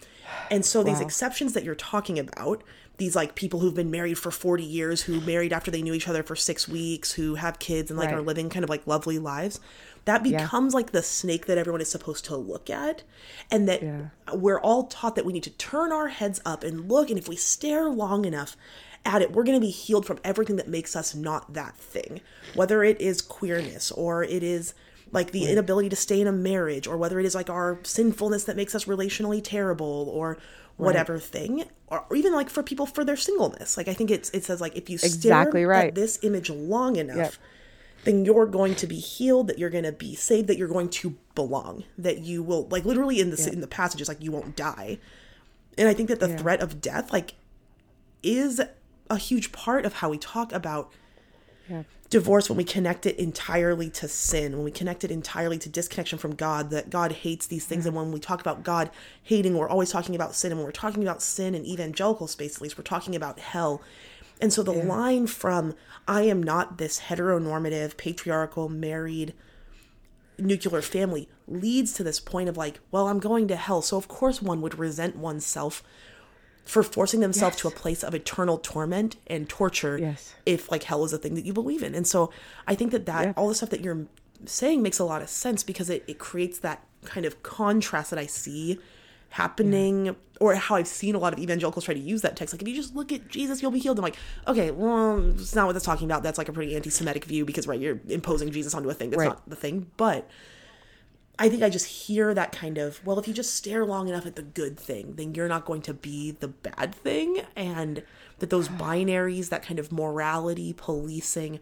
And 0.51 0.65
so 0.65 0.83
these 0.83 1.01
exceptions 1.01 1.53
that 1.53 1.63
you're 1.63 1.77
talking 1.77 2.19
about, 2.19 2.65
these 3.01 3.17
like 3.17 3.35
people 3.35 3.59
who've 3.59 3.75
been 3.75 3.91
married 3.91 4.17
for 4.19 4.31
40 4.31 4.63
years, 4.63 5.03
who 5.03 5.21
married 5.23 5.53
after 5.53 5.71
they 5.73 5.83
knew 5.83 5.93
each 5.95 6.07
other 6.07 6.23
for 6.23 6.37
6 6.37 6.69
weeks, 6.69 7.11
who 7.13 7.35
have 7.35 7.59
kids 7.59 7.91
and 7.91 7.99
like 7.99 8.11
Right. 8.11 8.17
are 8.19 8.23
living 8.23 8.49
kind 8.49 8.63
of 8.63 8.71
like 8.71 8.87
lovely 8.87 9.19
lives, 9.19 9.59
that 10.05 10.25
Yeah. 10.25 10.43
becomes 10.45 10.73
like 10.75 10.93
the 10.93 11.03
snake 11.03 11.47
that 11.47 11.59
everyone 11.59 11.81
is 11.81 11.91
supposed 11.91 12.25
to 12.27 12.37
look 12.37 12.71
at 12.71 13.03
and 13.51 13.69
that 13.69 13.83
Yeah. 13.83 14.11
we're 14.35 14.61
all 14.61 14.85
taught 14.85 15.17
that 15.17 15.25
we 15.25 15.33
need 15.33 15.43
to 15.43 15.51
turn 15.51 15.91
our 15.93 16.09
heads 16.09 16.41
up 16.47 16.63
and 16.63 16.89
look 16.89 17.11
and 17.11 17.19
if 17.19 17.29
we 17.29 17.37
stare 17.37 17.89
long 17.89 18.25
enough 18.25 18.57
at 19.05 19.23
it, 19.23 19.33
we're 19.33 19.45
going 19.45 19.59
to 19.59 19.67
be 19.67 19.71
healed 19.73 20.05
from 20.07 20.19
everything 20.23 20.57
that 20.57 20.69
makes 20.69 20.95
us 20.95 21.15
not 21.15 21.55
that 21.55 21.75
thing. 21.77 22.21
Whether 22.55 22.85
it 22.85 23.01
is 23.01 23.23
queerness 23.23 23.91
or 23.91 24.23
it 24.23 24.43
is 24.43 24.75
like 25.13 25.33
the 25.33 25.47
inability 25.47 25.89
to 25.89 25.97
stay 25.97 26.21
in 26.21 26.27
a 26.29 26.33
marriage 26.33 26.87
or 26.87 26.97
whether 26.97 27.19
it 27.19 27.25
is 27.27 27.35
like 27.35 27.49
our 27.51 27.81
sinfulness 27.83 28.45
that 28.45 28.57
makes 28.57 28.75
us 28.75 28.85
relationally 28.85 29.41
terrible 29.43 30.09
or 30.13 30.37
whatever 30.87 31.19
thing 31.19 31.65
or 31.89 32.05
even 32.15 32.33
like 32.33 32.49
for 32.51 32.63
people 32.63 32.87
for 32.87 33.05
their 33.05 33.17
singleness. 33.17 33.77
Like 33.77 33.89
i 33.89 33.95
think 33.95 34.11
it's 34.11 34.31
it 34.31 34.45
says 34.45 34.61
like 34.61 34.77
if 34.77 34.89
you 34.91 34.95
Exactly 34.97 35.61
stare 35.63 35.69
right. 35.69 35.89
at 35.89 35.95
this 35.95 36.19
image 36.23 36.51
long 36.51 36.97
enough 36.97 37.17
Yep. 37.17 37.35
then 38.05 38.25
you're 38.25 38.47
going 38.47 38.75
to 38.77 38.87
be 38.87 38.97
healed 38.97 39.49
that 39.49 39.59
you're 39.59 39.71
going 39.71 39.85
to 39.85 39.93
be 39.93 40.15
saved 40.15 40.49
that 40.49 40.57
you're 40.59 40.69
going 40.69 40.89
to 40.91 41.17
belong 41.35 41.85
that 41.99 42.19
you 42.19 42.43
will 42.43 42.67
like 42.69 42.85
literally 42.85 43.21
in 43.21 43.31
the 43.31 43.51
in 43.53 43.61
the 43.61 43.67
passages 43.67 44.09
like 44.09 44.23
you 44.23 44.33
won't 44.33 44.57
die. 44.57 44.99
And 45.79 45.89
i 45.89 45.95
think 45.95 46.09
that 46.09 46.21
the 46.21 46.29
threat 46.39 46.61
of 46.61 46.81
death 46.81 47.13
like 47.13 47.35
is 48.23 48.61
a 49.09 49.17
huge 49.17 49.51
part 49.53 49.85
of 49.85 49.95
how 49.95 50.09
we 50.11 50.19
talk 50.19 50.53
about 50.53 50.93
Yeah. 51.71 51.83
divorce 52.11 52.51
when 52.51 52.57
we 52.57 52.65
connect 52.65 53.07
it 53.07 53.17
entirely 53.17 53.89
to 53.91 54.09
sin, 54.09 54.53
when 54.53 54.65
we 54.65 54.73
connect 54.73 55.05
it 55.05 55.13
entirely 55.13 55.59
to 55.59 55.69
disconnection 55.69 56.19
from 56.19 56.35
God, 56.35 56.71
that 56.71 56.91
God 56.91 57.13
hates 57.13 57.47
these 57.47 57.65
things. 57.65 57.87
And 57.87 57.95
when 57.95 58.11
we 58.11 58.19
talk 58.19 58.41
about 58.41 58.65
God 58.65 58.91
hating, 59.23 59.57
we're 59.57 59.69
always 59.69 59.91
talking 59.91 60.17
about 60.17 60.35
sin. 60.35 60.51
And 60.51 60.59
when 60.59 60.67
we're 60.67 60.73
talking 60.73 61.05
about 61.05 61.23
sin 61.23 61.55
in 61.55 61.65
evangelical 61.65 62.27
space, 62.27 62.57
at 62.57 62.63
least, 62.63 62.77
we're 62.77 62.83
talking 62.83 63.15
about 63.15 63.39
hell. 63.39 63.81
And 64.41 64.53
so 64.53 64.63
the 64.63 64.73
line 64.73 65.27
from 65.27 65.75
I 66.09 66.23
am 66.23 66.43
not 66.43 66.79
this 66.79 67.03
heteronormative, 67.03 67.97
patriarchal, 67.97 68.69
married, 68.69 69.35
nuclear 70.39 70.83
family 70.83 71.29
leads 71.47 71.93
to 71.93 72.03
this 72.03 72.19
point 72.19 72.49
of 72.49 72.57
like, 72.57 72.81
well, 72.91 73.07
I'm 73.07 73.21
going 73.21 73.47
to 73.49 73.57
hell. 73.57 73.83
So 73.83 73.97
of 73.97 74.09
course 74.09 74.43
one 74.43 74.61
would 74.63 74.79
resent 74.79 75.17
oneself 75.17 75.83
for 76.65 76.83
forcing 76.83 77.21
themselves 77.21 77.57
to 77.57 77.69
a 77.69 77.71
place 77.71 78.03
of 78.05 78.15
eternal 78.15 78.59
torment 78.59 79.17
and 79.27 79.49
torture 79.49 79.99
Yes. 79.99 80.35
if 80.47 80.71
like 80.71 80.85
hell 80.85 81.05
is 81.05 81.13
a 81.13 81.19
thing 81.19 81.35
that 81.35 81.45
you 81.45 81.53
believe 81.53 81.83
in. 81.83 81.95
And 81.95 82.07
so 82.07 82.31
I 82.67 82.75
think 82.75 82.93
that 82.93 83.07
that 83.07 83.25
Yeah. 83.25 83.33
all 83.37 83.49
the 83.49 83.55
stuff 83.55 83.71
that 83.71 83.81
you're 83.81 84.07
saying 84.47 84.81
makes 84.83 84.99
a 84.99 85.05
lot 85.05 85.21
of 85.23 85.29
sense 85.29 85.63
because 85.63 85.91
it, 85.91 86.05
it 86.07 86.19
creates 86.19 86.59
that 86.61 86.85
kind 87.05 87.27
of 87.27 87.43
contrast 87.43 88.11
that 88.11 88.19
I 88.19 88.27
see 88.27 88.79
happening 89.31 90.15
or 90.41 90.55
how 90.55 90.75
I've 90.77 90.87
seen 90.89 91.15
a 91.15 91.19
lot 91.19 91.33
of 91.33 91.39
evangelicals 91.39 91.85
try 91.85 91.95
to 91.95 92.01
use 92.01 92.23
that 92.23 92.37
text. 92.37 92.55
Like 92.55 92.63
if 92.63 92.69
you 92.69 92.75
just 92.75 92.95
look 92.97 93.13
at 93.13 93.29
Jesus, 93.29 93.63
you'll 93.63 93.71
be 93.71 93.79
healed. 93.79 93.99
I'm 93.99 94.03
like, 94.03 94.17
okay, 94.49 94.71
well, 94.71 95.19
it's 95.31 95.55
not 95.55 95.67
what 95.67 95.73
that's 95.75 95.85
talking 95.85 96.07
about. 96.07 96.23
That's 96.23 96.39
like 96.39 96.49
a 96.49 96.53
pretty 96.53 96.75
anti-Semitic 96.75 97.25
view 97.27 97.45
because 97.45 97.67
right, 97.67 97.79
you're 97.81 98.01
imposing 98.09 98.51
Jesus 98.51 98.75
onto 98.75 98.89
a 98.89 98.95
thing 98.95 99.11
that's 99.11 99.19
Right. 99.21 99.29
not 99.29 99.49
the 99.49 99.57
thing. 99.57 99.91
But 99.97 100.29
I 101.41 101.49
think 101.49 101.63
I 101.63 101.71
just 101.71 101.87
hear 101.87 102.35
that 102.35 102.53
kind 102.53 102.77
of, 102.77 103.05
well, 103.05 103.19
if 103.19 103.27
you 103.27 103.33
just 103.33 103.55
stare 103.55 103.87
long 103.87 104.09
enough 104.09 104.27
at 104.27 104.37
the 104.37 104.43
good 104.43 104.79
thing, 104.79 105.15
then 105.17 105.35
you're 105.35 105.49
not 105.49 105.65
going 105.65 105.81
to 105.83 105.95
be 105.95 106.33
the 106.33 106.49
bad 106.49 106.95
thing. 106.95 107.41
And 107.57 108.03
that 108.41 108.51
those 108.51 108.69
binaries, 108.69 109.49
that 109.49 109.63
kind 109.63 109.79
of 109.79 109.91
morality, 109.91 110.75
policing, 110.75 111.59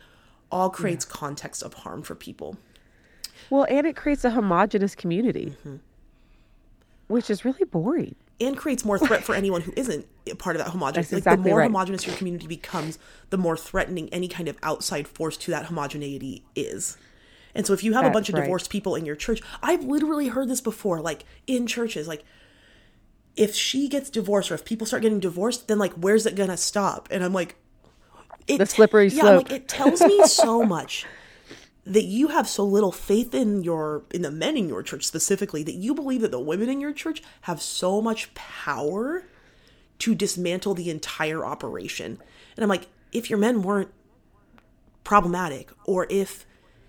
all 0.50 0.68
creates 0.68 1.04
context 1.04 1.62
of 1.62 1.74
harm 1.74 2.02
for 2.02 2.16
people. 2.16 2.58
Well, 3.50 3.66
and 3.70 3.86
it 3.86 3.94
creates 3.94 4.24
a 4.24 4.30
homogenous 4.30 4.96
community, 4.96 5.54
Mm-hmm. 5.60 5.76
which 7.06 7.30
is 7.30 7.44
really 7.44 7.64
boring. 7.64 8.16
And 8.40 8.56
creates 8.56 8.84
more 8.84 8.98
threat 8.98 9.22
for 9.24 9.34
anyone 9.34 9.60
who 9.62 9.72
isn't 9.76 10.06
a 10.30 10.34
part 10.34 10.56
of 10.56 10.64
that 10.64 10.70
homogenous. 10.70 11.10
That's 11.10 11.24
like 11.26 11.38
the 11.42 11.48
more 11.48 11.58
right. 11.58 11.64
homogenous 11.66 12.06
your 12.06 12.16
community 12.16 12.46
becomes, 12.46 12.98
the 13.30 13.38
more 13.38 13.56
threatening 13.56 14.08
any 14.12 14.28
kind 14.28 14.48
of 14.48 14.56
outside 14.62 15.06
force 15.06 15.36
to 15.38 15.50
that 15.52 15.66
homogeneity 15.66 16.42
is. 16.54 16.96
And 17.58 17.66
so 17.66 17.72
if 17.72 17.82
you 17.82 17.94
have 17.94 18.04
a 18.04 18.10
bunch 18.10 18.28
of 18.28 18.36
right. 18.36 18.42
divorced 18.42 18.70
people 18.70 18.94
in 18.94 19.04
your 19.04 19.16
church, 19.16 19.42
I've 19.60 19.82
literally 19.82 20.28
heard 20.28 20.48
this 20.48 20.60
before, 20.60 21.00
like 21.00 21.24
in 21.48 21.66
churches, 21.66 22.06
like 22.06 22.22
if 23.34 23.52
she 23.52 23.88
gets 23.88 24.10
divorced 24.10 24.52
or 24.52 24.54
if 24.54 24.64
people 24.64 24.86
start 24.86 25.02
getting 25.02 25.18
divorced, 25.18 25.66
then 25.66 25.76
like 25.76 25.92
where's 25.94 26.24
it 26.24 26.36
gonna 26.36 26.56
stop? 26.56 27.08
And 27.10 27.24
I'm 27.24 27.32
like, 27.32 27.56
it, 28.46 28.58
The 28.58 28.66
slippery 28.66 29.08
yeah, 29.08 29.24
I'm 29.24 29.36
like 29.38 29.48
slope. 29.48 29.60
it 29.60 29.66
tells 29.66 30.00
me 30.00 30.24
so 30.26 30.62
much 30.76 31.04
that 31.84 32.04
you 32.04 32.28
have 32.28 32.48
so 32.48 32.64
little 32.64 32.92
faith 32.92 33.34
in 33.34 33.64
your 33.64 34.04
in 34.14 34.22
the 34.22 34.30
men 34.30 34.56
in 34.56 34.68
your 34.68 34.84
church 34.84 35.04
specifically 35.04 35.64
that 35.64 35.74
you 35.74 35.96
believe 35.96 36.20
that 36.20 36.30
the 36.30 36.38
women 36.38 36.68
in 36.68 36.80
your 36.80 36.92
church 36.92 37.24
have 37.40 37.60
so 37.60 38.00
much 38.00 38.32
power 38.34 39.24
to 39.98 40.14
dismantle 40.14 40.74
the 40.74 40.90
entire 40.90 41.44
operation. 41.44 42.18
And 42.56 42.62
I'm 42.62 42.68
like, 42.68 42.86
if 43.10 43.28
your 43.28 43.38
men 43.40 43.62
weren't 43.62 43.90
problematic 45.02 45.70
or 45.84 46.06
if 46.08 46.46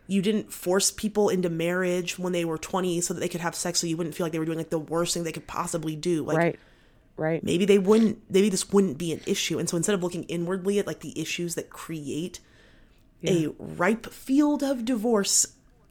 you 0.10 0.22
didn't 0.24 0.52
force 0.52 0.90
people 0.92 1.30
into 1.30 1.50
marriage 1.50 2.18
when 2.18 2.34
they 2.34 2.44
were 2.44 2.58
20 2.58 3.00
so 3.02 3.14
that 3.14 3.20
they 3.20 3.28
could 3.30 3.42
have 3.42 3.54
sex 3.54 3.80
so 3.80 3.86
you 3.88 3.96
wouldn't 3.96 4.16
feel 4.16 4.26
like 4.26 4.32
they 4.34 4.40
were 4.40 4.46
doing 4.46 4.58
like 4.58 4.70
the 4.72 4.80
worst 4.80 5.14
thing 5.14 5.24
they 5.24 5.32
could 5.32 5.46
possibly 5.48 5.96
do 5.96 6.24
like 6.26 6.38
right. 6.38 6.60
Right. 7.16 7.44
maybe 7.44 7.66
they 7.66 7.78
wouldn't 7.78 8.18
maybe 8.30 8.50
this 8.50 8.70
wouldn't 8.72 8.98
be 8.98 9.12
an 9.14 9.22
issue 9.28 9.60
and 9.60 9.70
so 9.70 9.78
instead 9.78 9.94
of 9.94 10.02
looking 10.02 10.24
inwardly 10.24 10.80
at 10.80 10.88
like 10.88 11.02
the 11.02 11.20
issues 11.20 11.56
that 11.56 11.70
create 11.70 12.40
a 13.26 13.48
ripe 13.60 14.06
field 14.08 14.64
of 14.64 14.84
divorce 14.86 15.46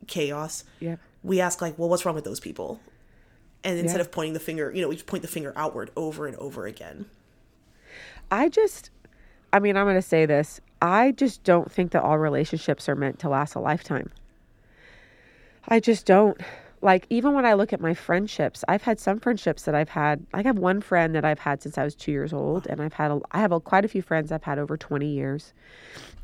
chaos 0.07 0.65
Yep. 0.81 0.99
we 1.23 1.41
ask 1.41 1.61
like 1.63 1.79
well 1.79 1.89
what's 1.89 2.05
wrong 2.07 2.15
with 2.15 2.25
those 2.25 2.41
people 2.41 2.81
and 3.63 3.79
instead 3.79 3.99
Yeah. 3.99 4.03
of 4.03 4.11
pointing 4.11 4.33
the 4.33 4.41
finger 4.41 4.73
you 4.75 4.81
know 4.83 4.89
we 4.89 4.95
just 4.97 5.07
point 5.07 5.23
the 5.23 5.29
finger 5.29 5.53
outward 5.55 5.91
over 5.97 6.27
and 6.27 6.35
over 6.37 6.67
again 6.67 7.07
I 8.31 8.49
just, 8.51 8.91
I 9.55 9.59
mean, 9.59 9.75
I'm 9.77 9.87
going 9.87 9.97
to 9.97 10.03
say 10.03 10.27
this. 10.27 10.61
I 10.81 11.13
just 11.13 11.43
don't 11.43 11.71
think 11.71 11.93
that 11.93 12.03
all 12.03 12.19
relationships 12.19 12.89
are 12.89 12.95
meant 12.95 13.19
to 13.21 13.29
last 13.29 13.55
a 13.55 13.61
lifetime. 13.61 14.11
I 15.67 15.81
just 15.81 16.07
don't. 16.07 16.41
Like, 16.81 17.07
even 17.11 17.35
when 17.35 17.45
I 17.45 17.55
look 17.55 17.73
at 17.73 17.81
my 17.81 17.93
friendships, 17.93 18.65
I've 18.69 18.83
had 18.83 19.01
some 19.01 19.19
friendships 19.19 19.65
that 19.65 19.75
I've 19.75 19.89
had. 19.89 20.25
Like, 20.33 20.47
I 20.47 20.49
have 20.49 20.59
one 20.59 20.81
friend 20.81 21.13
that 21.17 21.25
I've 21.25 21.41
had 21.41 21.61
since 21.61 21.77
I 21.77 21.83
was 21.83 21.97
two 21.97 22.13
years 22.13 22.33
old, 22.33 22.69
and 22.69 22.81
I've 22.81 22.93
had, 22.93 23.11
a, 23.11 23.21
I 23.33 23.41
have 23.41 23.51
a, 23.51 23.59
quite 23.59 23.85
a 23.85 23.89
few 23.89 24.01
friends 24.01 24.31
I've 24.31 24.45
had 24.45 24.61
over 24.61 24.77
20 24.77 25.05
years. 25.05 25.53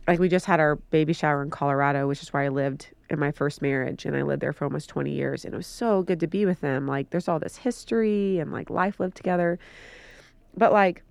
Like, 0.07 0.21
we 0.21 0.29
just 0.29 0.47
had 0.47 0.61
our 0.61 0.77
baby 0.77 1.13
shower 1.13 1.43
in 1.43 1.51
Colorado, 1.51 2.07
which 2.07 2.23
is 2.23 2.33
where 2.33 2.45
I 2.45 2.49
lived 2.49 2.89
in 3.11 3.19
my 3.19 3.33
first 3.33 3.63
marriage, 3.63 4.05
and 4.05 4.17
I 4.17 4.23
lived 4.23 4.43
there 4.43 4.53
for 4.53 4.65
almost 4.65 4.89
20 4.91 5.11
years, 5.11 5.45
and 5.45 5.55
it 5.55 5.57
was 5.57 5.67
so 5.67 6.03
good 6.05 6.21
to 6.21 6.29
be 6.29 6.47
with 6.47 6.61
them. 6.61 6.87
Like, 6.87 7.11
there's 7.11 7.27
all 7.27 7.41
this 7.41 7.57
history 7.57 8.39
and 8.39 8.53
like 8.53 8.71
life 8.71 9.01
lived 9.01 9.17
together. 9.17 9.59
But, 10.57 10.73
like, 10.73 11.03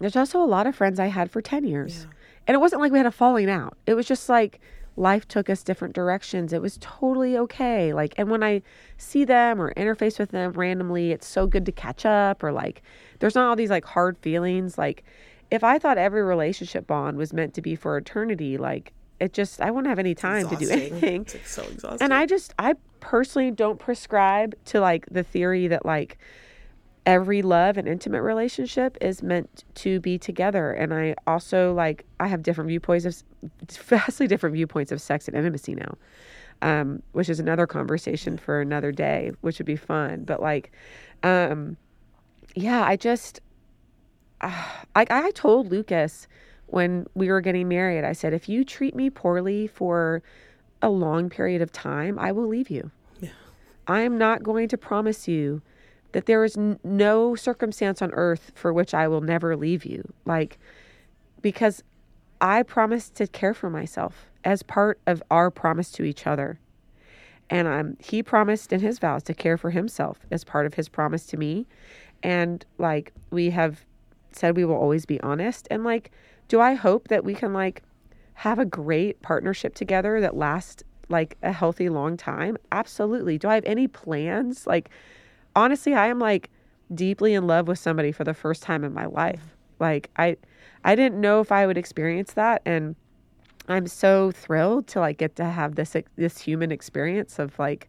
there's 0.00 0.16
also 0.16 0.40
a 0.40 0.46
lot 0.46 0.66
of 0.66 0.74
friends 0.74 0.98
I 0.98 1.06
had 1.06 1.30
for 1.30 1.42
10 1.42 1.64
years. 1.64 2.06
And 2.46 2.54
it 2.54 2.58
wasn't 2.58 2.80
like 2.82 2.92
we 2.92 2.98
had 2.98 3.06
a 3.06 3.10
falling 3.10 3.50
out. 3.50 3.76
It 3.86 3.94
was 3.94 4.06
just 4.06 4.28
like 4.28 4.60
life 4.96 5.28
took 5.28 5.50
us 5.50 5.62
different 5.62 5.94
directions. 5.94 6.52
It 6.52 6.62
was 6.62 6.78
totally 6.80 7.36
okay. 7.36 7.92
Like, 7.92 8.14
and 8.16 8.30
when 8.30 8.42
I 8.42 8.62
see 8.96 9.24
them 9.24 9.60
or 9.60 9.74
interface 9.74 10.18
with 10.18 10.30
them 10.30 10.52
randomly, 10.52 11.12
it's 11.12 11.26
so 11.26 11.46
good 11.46 11.66
to 11.66 11.72
catch 11.72 12.06
up 12.06 12.42
or 12.42 12.52
like, 12.52 12.82
there's 13.18 13.34
not 13.34 13.48
all 13.48 13.56
these 13.56 13.70
like 13.70 13.84
hard 13.84 14.16
feelings. 14.18 14.78
Like, 14.78 15.04
if 15.50 15.62
I 15.62 15.78
thought 15.78 15.98
every 15.98 16.22
relationship 16.22 16.86
bond 16.86 17.18
was 17.18 17.32
meant 17.32 17.54
to 17.54 17.62
be 17.62 17.76
for 17.76 17.96
eternity, 17.96 18.56
like, 18.56 18.92
it 19.20 19.32
just, 19.32 19.60
I 19.60 19.70
wouldn't 19.70 19.88
have 19.88 19.98
any 19.98 20.14
time 20.14 20.48
to 20.48 20.56
do 20.56 20.68
anything. 20.70 21.22
it's 21.22 21.50
so 21.50 21.62
exhausting 21.64 22.04
And 22.04 22.12
I 22.12 22.26
just, 22.26 22.54
I 22.58 22.74
personally 23.00 23.50
don't 23.50 23.78
prescribe 23.78 24.54
to 24.66 24.80
like 24.80 25.06
the 25.10 25.22
theory 25.22 25.68
that 25.68 25.86
like 25.86 26.18
every 27.06 27.40
love 27.40 27.78
and 27.78 27.86
intimate 27.86 28.20
relationship 28.20 28.98
is 29.00 29.22
meant 29.22 29.64
to 29.76 30.00
be 30.00 30.18
together. 30.18 30.72
And 30.72 30.92
I 30.92 31.14
also 31.26 31.72
like, 31.72 32.04
I 32.18 32.26
have 32.26 32.42
different 32.42 32.68
viewpoints 32.68 33.04
of, 33.06 33.22
vastly 33.70 34.26
different 34.26 34.54
viewpoints 34.54 34.90
of 34.90 35.00
sex 35.00 35.28
and 35.28 35.36
intimacy 35.36 35.76
now, 35.76 35.96
um, 36.62 37.02
which 37.12 37.28
is 37.28 37.38
another 37.38 37.66
conversation 37.66 38.36
for 38.36 38.60
another 38.60 38.90
day, 38.90 39.30
which 39.40 39.58
would 39.58 39.66
be 39.66 39.76
fun. 39.76 40.24
But 40.24 40.42
like, 40.42 40.72
um, 41.22 41.76
yeah, 42.56 42.82
I 42.84 42.96
just, 42.96 43.40
uh, 44.40 44.64
like 44.96 45.10
I 45.10 45.30
told 45.30 45.70
Lucas 45.70 46.26
when 46.66 47.06
we 47.14 47.28
were 47.28 47.40
getting 47.40 47.68
married, 47.68 48.04
I 48.04 48.12
said, 48.12 48.34
if 48.34 48.48
you 48.48 48.64
treat 48.64 48.96
me 48.96 49.10
poorly 49.10 49.68
for 49.68 50.24
a 50.82 50.90
long 50.90 51.30
period 51.30 51.62
of 51.62 51.70
time, 51.70 52.18
I 52.18 52.32
will 52.32 52.48
leave 52.48 52.68
you. 52.68 52.90
Yeah. 53.20 53.30
I 53.86 54.00
am 54.00 54.18
not 54.18 54.42
going 54.42 54.66
to 54.68 54.76
promise 54.76 55.28
you 55.28 55.62
that 56.12 56.26
there 56.26 56.44
is 56.44 56.56
n- 56.56 56.78
no 56.84 57.34
circumstance 57.34 58.00
on 58.02 58.12
earth 58.12 58.52
for 58.54 58.72
which 58.72 58.94
I 58.94 59.08
will 59.08 59.20
never 59.20 59.56
leave 59.56 59.84
you. 59.84 60.12
Like, 60.24 60.58
because 61.42 61.82
I 62.40 62.62
promised 62.62 63.14
to 63.16 63.26
care 63.26 63.54
for 63.54 63.70
myself 63.70 64.26
as 64.44 64.62
part 64.62 65.00
of 65.06 65.22
our 65.30 65.50
promise 65.50 65.90
to 65.92 66.04
each 66.04 66.26
other. 66.26 66.58
And 67.48 67.68
um, 67.68 67.96
he 68.00 68.22
promised 68.22 68.72
in 68.72 68.80
his 68.80 68.98
vows 68.98 69.22
to 69.24 69.34
care 69.34 69.56
for 69.56 69.70
himself 69.70 70.18
as 70.30 70.44
part 70.44 70.66
of 70.66 70.74
his 70.74 70.88
promise 70.88 71.26
to 71.26 71.36
me. 71.36 71.66
And 72.22 72.64
like, 72.78 73.12
we 73.30 73.50
have 73.50 73.84
said 74.32 74.56
we 74.56 74.64
will 74.64 74.74
always 74.74 75.06
be 75.06 75.20
honest. 75.20 75.68
And 75.70 75.84
like, 75.84 76.10
do 76.48 76.60
I 76.60 76.74
hope 76.74 77.08
that 77.08 77.24
we 77.24 77.34
can 77.34 77.52
like 77.52 77.82
have 78.34 78.58
a 78.58 78.64
great 78.64 79.22
partnership 79.22 79.74
together 79.74 80.20
that 80.20 80.36
lasts 80.36 80.82
like 81.08 81.36
a 81.42 81.52
healthy 81.52 81.88
long 81.88 82.16
time? 82.16 82.56
Absolutely. 82.72 83.38
Do 83.38 83.48
I 83.48 83.54
have 83.54 83.64
any 83.64 83.88
plans? 83.88 84.66
Like, 84.66 84.90
honestly, 85.56 85.94
I 85.94 86.06
am 86.06 86.20
like 86.20 86.50
deeply 86.94 87.34
in 87.34 87.46
love 87.46 87.66
with 87.66 87.78
somebody 87.78 88.12
for 88.12 88.22
the 88.22 88.34
first 88.34 88.62
time 88.62 88.84
in 88.84 88.94
my 88.94 89.06
life. 89.06 89.56
Like, 89.80 90.10
I, 90.16 90.36
I 90.84 90.94
didn't 90.94 91.20
know 91.20 91.40
if 91.40 91.50
I 91.50 91.66
would 91.66 91.76
experience 91.76 92.34
that. 92.34 92.62
And 92.64 92.94
I'm 93.68 93.88
so 93.88 94.30
thrilled 94.30 94.86
to 94.88 95.00
like 95.00 95.18
get 95.18 95.34
to 95.36 95.44
have 95.44 95.74
this, 95.74 95.96
this 96.14 96.40
human 96.40 96.70
experience 96.70 97.38
of 97.38 97.58
like, 97.58 97.88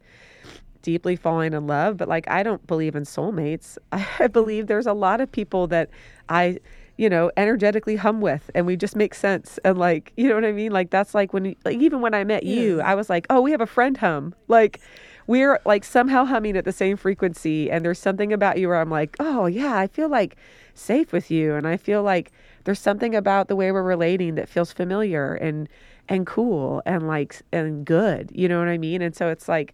deeply 0.83 1.17
falling 1.17 1.51
in 1.51 1.67
love 1.67 1.97
but 1.97 2.07
like 2.07 2.25
i 2.29 2.41
don't 2.43 2.65
believe 2.65 2.95
in 2.95 3.03
soulmates 3.03 3.77
i 3.91 4.27
believe 4.27 4.67
there's 4.67 4.85
a 4.85 4.93
lot 4.93 5.19
of 5.19 5.29
people 5.29 5.67
that 5.67 5.89
i 6.29 6.57
you 6.97 7.09
know, 7.09 7.31
energetically 7.37 7.95
hum 7.95 8.21
with 8.21 8.49
and 8.55 8.65
we 8.65 8.75
just 8.75 8.95
make 8.95 9.13
sense. 9.13 9.59
And 9.63 9.77
like, 9.77 10.11
you 10.17 10.27
know 10.27 10.35
what 10.35 10.45
I 10.45 10.51
mean? 10.51 10.71
Like 10.71 10.89
that's 10.89 11.13
like 11.13 11.31
when 11.31 11.55
like 11.63 11.77
even 11.77 12.01
when 12.01 12.13
I 12.13 12.23
met 12.23 12.43
you, 12.43 12.81
I 12.81 12.95
was 12.95 13.09
like, 13.09 13.27
"Oh, 13.29 13.41
we 13.41 13.51
have 13.51 13.61
a 13.61 13.67
friend 13.67 13.95
hum." 13.95 14.33
Like 14.47 14.81
we're 15.27 15.59
like 15.65 15.83
somehow 15.83 16.25
humming 16.25 16.57
at 16.57 16.65
the 16.65 16.71
same 16.71 16.97
frequency 16.97 17.69
and 17.69 17.83
there's 17.85 17.99
something 17.99 18.33
about 18.33 18.57
you 18.57 18.69
where 18.69 18.79
I'm 18.79 18.89
like, 18.89 19.15
"Oh, 19.19 19.45
yeah, 19.45 19.77
I 19.77 19.87
feel 19.87 20.09
like 20.09 20.37
safe 20.73 21.11
with 21.11 21.29
you." 21.29 21.55
And 21.55 21.67
I 21.67 21.77
feel 21.77 22.01
like 22.01 22.31
there's 22.63 22.79
something 22.79 23.15
about 23.15 23.47
the 23.47 23.55
way 23.55 23.71
we're 23.71 23.83
relating 23.83 24.35
that 24.35 24.49
feels 24.49 24.71
familiar 24.71 25.35
and 25.35 25.69
and 26.09 26.25
cool 26.25 26.81
and 26.85 27.07
like 27.07 27.41
and 27.51 27.85
good. 27.85 28.31
You 28.33 28.47
know 28.47 28.59
what 28.59 28.69
I 28.69 28.77
mean? 28.77 29.01
And 29.01 29.15
so 29.15 29.29
it's 29.29 29.47
like 29.47 29.73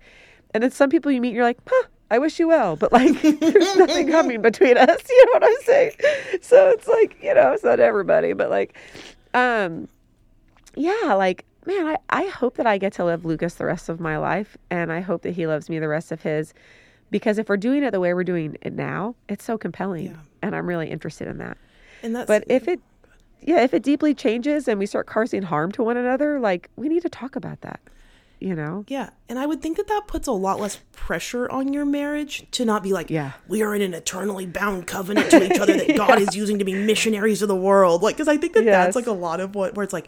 and 0.53 0.63
then 0.63 0.71
some 0.71 0.89
people 0.89 1.11
you 1.11 1.21
meet 1.21 1.33
you're 1.33 1.43
like, 1.43 1.59
"Huh, 1.67 1.87
I 2.13 2.19
wish 2.19 2.39
you 2.39 2.47
well, 2.47 2.75
but 2.75 2.93
like 2.93 3.19
there's 3.39 3.75
nothing 3.75 4.07
coming 4.09 4.41
between 4.41 4.77
us. 4.77 5.01
You 5.09 5.25
know 5.25 5.31
what 5.33 5.43
I'm 5.45 5.63
saying? 5.63 5.91
So 6.41 6.69
it's 6.69 6.87
like, 6.87 7.17
you 7.23 7.33
know, 7.33 7.53
it's 7.53 7.63
not 7.63 7.79
everybody, 7.79 8.33
but 8.33 8.51
like, 8.51 8.77
um, 9.33 9.87
yeah, 10.75 11.13
like, 11.13 11.45
man, 11.65 11.87
I, 11.87 11.97
I 12.09 12.23
hope 12.27 12.57
that 12.57 12.67
I 12.67 12.77
get 12.77 12.93
to 12.93 13.05
love 13.05 13.25
Lucas 13.25 13.55
the 13.55 13.65
rest 13.65 13.89
of 13.89 13.99
my 13.99 14.17
life. 14.17 14.57
And 14.69 14.91
I 14.91 14.99
hope 15.01 15.21
that 15.23 15.31
he 15.31 15.47
loves 15.47 15.69
me 15.69 15.79
the 15.79 15.87
rest 15.87 16.11
of 16.11 16.21
his. 16.21 16.53
Because 17.11 17.37
if 17.37 17.47
we're 17.49 17.57
doing 17.57 17.83
it 17.83 17.91
the 17.91 17.99
way 17.99 18.13
we're 18.13 18.23
doing 18.23 18.57
it 18.61 18.73
now, 18.73 19.15
it's 19.29 19.43
so 19.45 19.57
compelling. 19.57 20.07
Yeah. 20.07 20.15
And 20.41 20.55
I'm 20.55 20.67
really 20.67 20.89
interested 20.89 21.27
in 21.27 21.37
that. 21.37 21.57
And 22.01 22.15
that's 22.15 22.27
But 22.27 22.43
if 22.47 22.67
it, 22.67 22.79
yeah, 23.41 23.61
if 23.61 23.73
it 23.73 23.83
deeply 23.83 24.13
changes 24.15 24.67
and 24.67 24.79
we 24.79 24.85
start 24.85 25.05
causing 25.05 25.43
harm 25.43 25.71
to 25.73 25.83
one 25.83 25.95
another, 25.97 26.39
like 26.39 26.69
we 26.75 26.89
need 26.89 27.01
to 27.03 27.09
talk 27.09 27.35
about 27.35 27.61
that, 27.61 27.79
you 28.39 28.55
know? 28.55 28.83
Yeah, 28.87 29.11
and 29.29 29.37
I 29.37 29.45
would 29.45 29.61
think 29.61 29.77
that 29.77 29.87
that 29.87 30.03
puts 30.07 30.27
a 30.27 30.31
lot 30.31 30.59
less 30.59 30.79
pressure 30.91 31.49
on 31.51 31.71
your 31.71 31.85
marriage 31.85 32.45
to 32.51 32.65
not 32.65 32.81
be 32.83 32.93
like, 32.93 33.09
Yeah. 33.09 33.33
we 33.47 33.61
are 33.61 33.75
in 33.75 33.81
an 33.81 33.93
eternally 33.93 34.45
bound 34.47 34.87
covenant 34.87 35.29
to 35.31 35.43
each 35.53 35.59
other 35.59 35.77
that 35.77 35.95
God 35.97 36.19
is 36.19 36.35
using 36.35 36.57
to 36.59 36.65
be 36.65 36.73
missionaries 36.73 37.41
of 37.41 37.47
the 37.47 37.55
world. 37.55 38.01
Like, 38.01 38.15
because 38.15 38.27
I 38.27 38.37
think 38.37 38.53
that 38.53 38.63
Yes. 38.63 38.85
that's 38.85 38.95
like 38.95 39.07
a 39.07 39.11
lot 39.17 39.39
of 39.39 39.53
what 39.55 39.75
where 39.75 39.83
it's 39.83 39.93
like, 39.93 40.07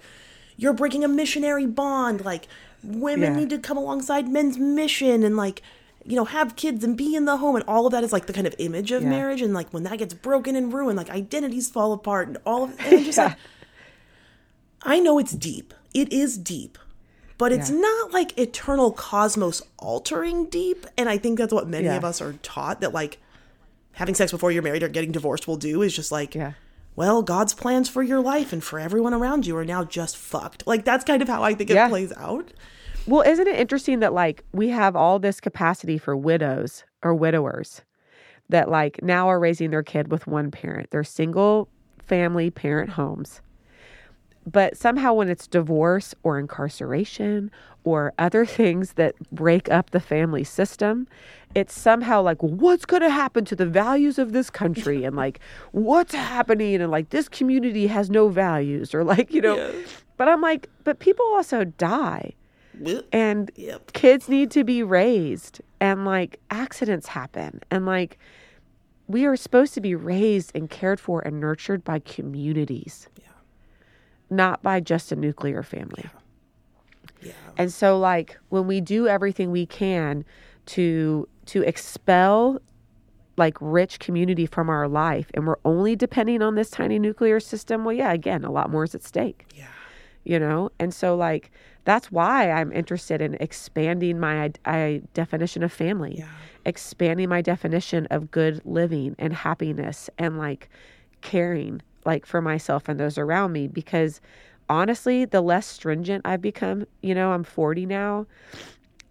you're 0.57 0.73
breaking 0.73 1.03
a 1.03 1.07
missionary 1.07 1.65
bond. 1.65 2.23
Like, 2.23 2.47
women 2.83 3.33
Yeah. 3.33 3.39
need 3.39 3.49
to 3.49 3.57
come 3.57 3.77
alongside 3.77 4.27
men's 4.27 4.57
mission 4.57 5.23
and 5.23 5.35
like, 5.35 5.61
you 6.07 6.15
know, 6.15 6.25
have 6.25 6.55
kids 6.55 6.83
and 6.83 6.95
be 6.95 7.15
in 7.15 7.25
the 7.25 7.37
home, 7.37 7.55
and 7.55 7.65
all 7.67 7.85
of 7.87 7.91
that 7.91 8.03
is 8.03 8.13
like 8.13 8.27
the 8.27 8.33
kind 8.33 8.45
of 8.45 8.53
image 8.59 8.91
of 8.91 9.01
Yeah. 9.01 9.09
marriage. 9.09 9.41
And 9.41 9.53
like 9.53 9.69
when 9.73 9.83
that 9.83 9.97
gets 9.97 10.13
broken 10.13 10.55
and 10.55 10.71
ruined, 10.71 10.97
like 10.97 11.09
identities 11.09 11.67
fall 11.69 11.93
apart 11.93 12.27
and 12.27 12.37
all 12.45 12.65
of. 12.65 12.75
And 12.79 13.03
just 13.03 13.17
Yeah. 13.17 13.25
like, 13.29 13.37
I 14.83 14.99
know 14.99 15.17
it's 15.17 15.31
deep. 15.31 15.73
It 15.93 16.11
is 16.13 16.37
deep. 16.37 16.77
But 17.37 17.51
it's 17.51 17.69
Yeah. 17.69 17.77
not 17.79 18.13
like 18.13 18.37
eternal 18.37 18.91
cosmos 18.91 19.61
altering 19.77 20.45
deep. 20.45 20.85
And 20.97 21.09
I 21.09 21.17
think 21.17 21.37
that's 21.37 21.51
what 21.53 21.67
many 21.67 21.87
of 21.87 22.05
us 22.05 22.21
are 22.21 22.33
taught 22.43 22.81
that 22.81 22.93
like 22.93 23.17
having 23.93 24.13
sex 24.15 24.31
before 24.31 24.51
you're 24.51 24.61
married 24.63 24.83
or 24.83 24.89
getting 24.89 25.11
divorced 25.11 25.47
will 25.47 25.57
do 25.57 25.81
is 25.81 25.93
just 25.95 26.11
like, 26.11 26.35
Yeah. 26.35 26.53
Well, 26.95 27.21
God's 27.21 27.53
plans 27.53 27.89
for 27.89 28.01
your 28.03 28.19
life 28.21 28.53
and 28.53 28.63
for 28.63 28.79
everyone 28.79 29.13
around 29.13 29.45
you 29.45 29.55
are 29.57 29.65
now 29.65 29.83
just 29.83 30.15
fucked. 30.17 30.65
Like 30.65 30.85
that's 30.85 31.03
kind 31.05 31.21
of 31.21 31.27
how 31.27 31.43
I 31.43 31.53
think 31.53 31.69
it 31.69 31.75
Yeah. 31.75 31.89
plays 31.89 32.13
out. 32.17 32.53
Well, 33.07 33.21
isn't 33.21 33.47
it 33.47 33.59
interesting 33.59 33.99
that 33.99 34.13
like 34.13 34.43
we 34.51 34.69
have 34.69 34.95
all 34.95 35.19
this 35.19 35.39
capacity 35.39 35.97
for 35.97 36.15
widows 36.15 36.83
or 37.03 37.13
widowers 37.13 37.81
that 38.49 38.69
like 38.69 39.01
now 39.03 39.27
are 39.29 39.39
raising 39.39 39.71
their 39.71 39.83
kid 39.83 40.09
with 40.11 40.25
one 40.27 40.51
parent. 40.51 40.89
They're 40.91 41.03
single 41.03 41.67
family 41.99 42.49
parent 42.49 42.91
homes. 42.91 43.41
But 44.45 44.77
somehow 44.77 45.13
when 45.13 45.29
it's 45.29 45.47
divorce 45.47 46.13
or 46.23 46.37
incarceration 46.37 47.49
or 47.83 48.13
other 48.19 48.45
things 48.59 48.93
that 48.93 49.15
break 49.31 49.69
up 49.71 49.91
the 49.91 49.99
family 49.99 50.43
system, 50.43 51.07
it's 51.55 51.77
somehow 51.77 52.21
like 52.21 52.41
what's 52.43 52.85
going 52.85 53.01
to 53.01 53.09
happen 53.09 53.45
to 53.45 53.55
the 53.55 53.65
values 53.65 54.19
of 54.19 54.33
this 54.33 54.49
country 54.49 55.03
and 55.07 55.15
like 55.15 55.39
what's 55.71 56.13
happening 56.13 56.81
and 56.81 56.91
like 56.91 57.09
this 57.09 57.27
community 57.29 57.87
has 57.87 58.09
no 58.09 58.29
values 58.29 58.93
or 58.93 59.03
like, 59.03 59.33
you 59.33 59.41
know. 59.41 59.55
But 60.17 60.29
I'm 60.29 60.41
like, 60.41 60.69
but 60.83 60.99
people 60.99 61.25
also 61.33 61.63
die 61.63 62.33
and 63.11 63.51
Yep. 63.55 63.93
kids 63.93 64.27
need 64.27 64.51
to 64.51 64.63
be 64.65 64.83
raised 64.83 65.61
and 65.79 66.03
like 66.05 66.39
accidents 66.51 67.07
happen 67.07 67.61
and 67.71 67.85
like 67.85 68.17
we 69.07 69.25
are 69.25 69.35
supposed 69.37 69.73
to 69.75 69.81
be 69.81 69.95
raised 69.95 70.51
and 70.53 70.69
cared 70.69 70.99
for 70.99 71.21
and 71.21 71.39
nurtured 71.39 71.83
by 71.85 71.99
communities 71.99 73.07
Yeah. 73.17 73.24
Not 74.29 74.61
by 74.63 74.79
just 74.79 75.11
a 75.11 75.15
nuclear 75.15 75.61
family 75.63 76.05
Yeah. 77.21 77.31
and 77.57 77.71
so 77.73 77.97
like 77.99 78.37
when 78.49 78.67
we 78.67 78.81
do 78.81 79.07
everything 79.07 79.51
we 79.51 79.65
can 79.65 80.25
to 80.67 81.27
to 81.47 81.61
expel 81.61 82.59
like 83.37 83.57
rich 83.59 83.99
community 83.99 84.45
from 84.45 84.69
our 84.69 84.87
life 84.87 85.29
and 85.33 85.45
we're 85.45 85.57
only 85.65 85.95
depending 85.95 86.41
on 86.41 86.55
this 86.55 86.69
tiny 86.69 86.97
nuclear 86.99 87.39
system 87.39 87.83
well 87.85 87.95
yeah 87.95 88.11
again 88.11 88.43
a 88.43 88.51
lot 88.51 88.69
more 88.69 88.83
is 88.85 88.95
at 88.95 89.03
stake 89.03 89.45
Yeah. 89.55 89.67
you 90.23 90.39
know 90.39 90.69
and 90.79 90.93
so 90.93 91.15
like 91.15 91.51
that's 91.83 92.11
why 92.11 92.49
i'm 92.49 92.71
interested 92.71 93.21
in 93.21 93.35
expanding 93.35 94.19
my 94.19 94.51
I, 94.65 95.01
definition 95.13 95.61
of 95.63 95.71
family 95.71 96.15
Yeah. 96.19 96.29
expanding 96.65 97.29
my 97.29 97.41
definition 97.41 98.07
of 98.09 98.31
good 98.31 98.61
living 98.65 99.15
and 99.19 99.33
happiness 99.33 100.09
and 100.17 100.37
like 100.37 100.69
caring 101.21 101.81
like 102.05 102.25
for 102.25 102.41
myself 102.41 102.87
and 102.87 102.99
those 102.99 103.17
around 103.17 103.51
me 103.51 103.67
because 103.67 104.21
honestly 104.69 105.25
the 105.25 105.41
less 105.41 105.65
stringent 105.65 106.25
i've 106.25 106.41
become 106.41 106.85
you 107.01 107.13
know 107.13 107.31
i'm 107.31 107.43
40 107.43 107.85
now 107.85 108.25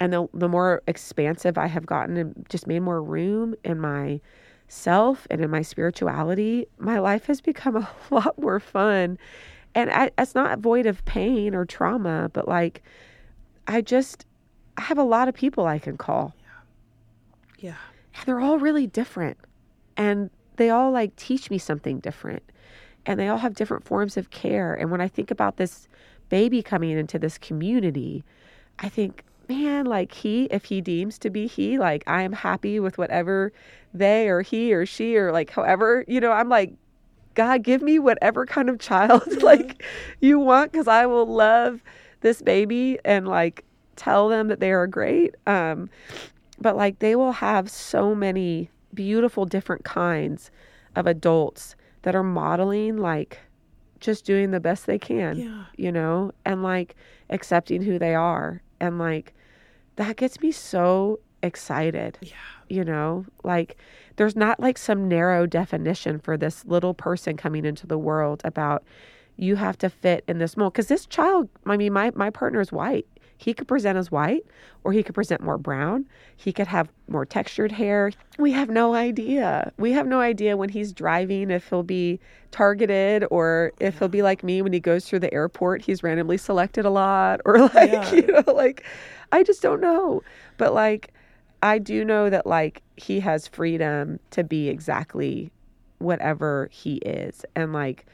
and 0.00 0.12
the, 0.12 0.26
the 0.34 0.48
more 0.48 0.82
expansive 0.86 1.56
i 1.58 1.66
have 1.66 1.86
gotten 1.86 2.16
and 2.16 2.46
just 2.48 2.66
made 2.66 2.80
more 2.80 3.02
room 3.02 3.54
in 3.64 3.78
my 3.78 4.20
self 4.68 5.26
and 5.30 5.40
in 5.40 5.50
my 5.50 5.62
spirituality 5.62 6.66
my 6.78 6.98
life 6.98 7.26
has 7.26 7.40
become 7.40 7.76
a 7.76 7.88
lot 8.10 8.38
more 8.38 8.60
fun. 8.60 9.18
And 9.76 9.90
I, 9.90 10.12
it's 10.16 10.36
not 10.36 10.60
void 10.60 10.86
of 10.86 11.04
pain 11.04 11.54
or 11.54 11.64
trauma 11.64 12.30
but 12.32 12.46
like 12.48 12.82
i 13.66 13.80
just 13.80 14.26
i 14.76 14.82
have 14.82 14.98
a 14.98 15.04
lot 15.04 15.28
of 15.28 15.34
people 15.34 15.66
i 15.66 15.78
can 15.78 15.96
call. 15.96 16.34
Yeah. 17.58 17.76
and 18.16 18.26
they're 18.26 18.40
all 18.40 18.58
really 18.58 18.86
different 18.86 19.38
and 19.96 20.30
they 20.56 20.70
all 20.70 20.90
like 20.90 21.16
teach 21.16 21.50
me 21.50 21.58
something 21.58 21.98
different 21.98 22.42
and 23.06 23.18
they 23.18 23.28
all 23.28 23.38
have 23.38 23.54
different 23.54 23.84
forms 23.84 24.16
of 24.16 24.30
care. 24.30 24.74
And 24.74 24.90
when 24.90 25.00
i 25.00 25.08
think 25.08 25.30
about 25.30 25.56
this 25.56 25.88
baby 26.28 26.62
coming 26.62 26.90
into 26.90 27.18
this 27.18 27.36
community 27.36 28.24
i 28.78 28.88
think 28.88 29.22
man 29.46 29.84
like 29.84 30.12
he 30.12 30.44
if 30.44 30.64
he 30.64 30.80
deems 30.80 31.18
to 31.18 31.28
be 31.28 31.46
he 31.46 31.78
like 31.78 32.02
i 32.06 32.22
am 32.22 32.32
happy 32.32 32.80
with 32.80 32.96
whatever 32.96 33.52
they 33.92 34.26
or 34.26 34.40
he 34.40 34.72
or 34.72 34.86
she 34.86 35.16
or 35.18 35.30
like 35.32 35.50
however 35.50 36.02
you 36.08 36.18
know 36.18 36.32
i'm 36.32 36.48
like 36.48 36.72
god 37.34 37.62
give 37.62 37.82
me 37.82 37.98
whatever 37.98 38.46
kind 38.46 38.70
of 38.70 38.78
child 38.78 39.22
like 39.42 39.84
you 40.20 40.38
want 40.38 40.72
because 40.72 40.88
i 40.88 41.04
will 41.04 41.26
love 41.26 41.82
this 42.24 42.40
baby 42.40 42.98
and 43.04 43.28
like 43.28 43.64
tell 43.96 44.28
them 44.28 44.48
that 44.48 44.58
they 44.58 44.72
are 44.72 44.86
great. 44.86 45.36
Um 45.46 45.88
but 46.60 46.76
like 46.76 46.98
they 47.00 47.14
will 47.14 47.32
have 47.32 47.70
so 47.70 48.14
many 48.14 48.70
beautiful 48.92 49.44
different 49.44 49.84
kinds 49.84 50.50
of 50.96 51.06
adults 51.06 51.76
that 52.04 52.14
are 52.14 52.22
modeling 52.22 52.96
like 52.96 53.40
just 54.00 54.24
doing 54.24 54.50
the 54.52 54.60
best 54.60 54.86
they 54.86 54.98
can 54.98 55.36
Yeah. 55.36 55.64
you 55.76 55.90
know 55.92 56.32
and 56.46 56.62
like 56.62 56.94
accepting 57.30 57.82
who 57.82 57.98
they 57.98 58.14
are 58.14 58.62
and 58.80 58.98
like 58.98 59.34
that 59.96 60.16
gets 60.16 60.40
me 60.40 60.52
so 60.52 61.20
excited 61.42 62.18
Yeah. 62.22 62.32
you 62.68 62.84
know 62.84 63.26
like 63.42 63.76
there's 64.16 64.36
not 64.36 64.60
like 64.60 64.78
some 64.78 65.08
narrow 65.08 65.46
definition 65.46 66.18
for 66.18 66.36
this 66.36 66.64
little 66.64 66.94
person 66.94 67.36
coming 67.36 67.64
into 67.64 67.86
the 67.86 67.98
world 67.98 68.40
about 68.44 68.82
you 69.36 69.56
have 69.56 69.76
to 69.78 69.90
fit 69.90 70.24
in 70.28 70.38
this 70.38 70.56
mold 70.56 70.72
because 70.72 70.86
this 70.88 71.06
child 71.06 71.48
i 71.66 71.76
mean 71.76 71.92
my, 71.92 72.10
my 72.14 72.30
partner 72.30 72.60
is 72.60 72.72
white 72.72 73.06
he 73.44 73.52
could 73.54 73.68
present 73.68 73.98
as 73.98 74.10
white 74.10 74.44
or 74.84 74.92
he 74.92 75.02
could 75.02 75.14
present 75.14 75.40
more 75.42 75.58
brown 75.58 76.06
he 76.36 76.52
could 76.52 76.66
have 76.66 76.88
more 77.08 77.26
textured 77.26 77.72
hair 77.72 78.10
we 78.38 78.52
have 78.52 78.70
no 78.70 78.94
idea 78.94 79.70
we 79.76 79.92
have 79.92 80.06
no 80.06 80.20
idea 80.20 80.56
when 80.56 80.68
he's 80.68 80.92
driving 80.92 81.50
if 81.50 81.68
he'll 81.68 81.82
be 81.82 82.18
targeted 82.50 83.24
or 83.30 83.72
if 83.80 83.98
he'll 83.98 84.08
be 84.08 84.22
like 84.22 84.42
me 84.42 84.62
when 84.62 84.72
he 84.72 84.80
goes 84.80 85.06
through 85.06 85.18
the 85.18 85.32
airport 85.34 85.82
he's 85.82 86.02
randomly 86.02 86.36
selected 86.38 86.84
a 86.84 86.90
lot 86.90 87.40
or 87.44 87.58
like 87.74 87.92
Yeah. 87.92 88.12
you 88.14 88.26
know 88.26 88.44
like 88.52 88.84
i 89.32 89.42
just 89.42 89.60
don't 89.62 89.80
know 89.80 90.22
but 90.56 90.72
like 90.72 91.12
I 91.62 91.78
do 91.78 92.04
know 92.04 92.28
that 92.28 92.46
like 92.46 92.82
he 92.96 93.20
has 93.20 93.48
freedom 93.48 94.20
to 94.32 94.44
be 94.44 94.68
exactly 94.68 95.50
whatever 95.96 96.68
he 96.70 96.96
is. 96.96 97.42
And 97.56 97.72
like 97.72 98.04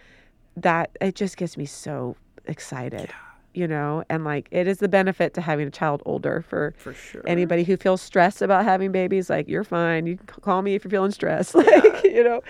that 0.57 0.97
it 1.01 1.17
just 1.17 1.37
gets 1.37 1.57
me 1.57 1.67
so 1.67 2.15
excited. 2.47 3.11
You 3.53 3.67
know, 3.67 4.05
and 4.09 4.25
like 4.25 4.49
it 4.51 4.69
is 4.69 4.79
the 4.79 4.89
benefit 4.89 5.35
to 5.35 5.41
having 5.41 5.67
a 5.67 5.71
child 5.71 6.03
older 6.07 6.45
for 6.49 6.73
For 6.79 6.95
sure. 6.95 7.23
anybody 7.27 7.65
who 7.65 7.77
feels 7.77 8.01
stressed 8.01 8.43
about 8.43 8.65
having 8.65 8.93
babies 8.93 9.29
like 9.29 9.49
you're 9.49 9.65
fine. 9.65 10.07
You 10.07 10.17
can 10.17 10.27
call 10.27 10.63
me 10.63 10.75
if 10.75 10.85
you're 10.85 10.91
feeling 10.91 11.11
stressed. 11.11 11.55
Like 11.61 12.05
you 12.05 12.25
know 12.25 12.43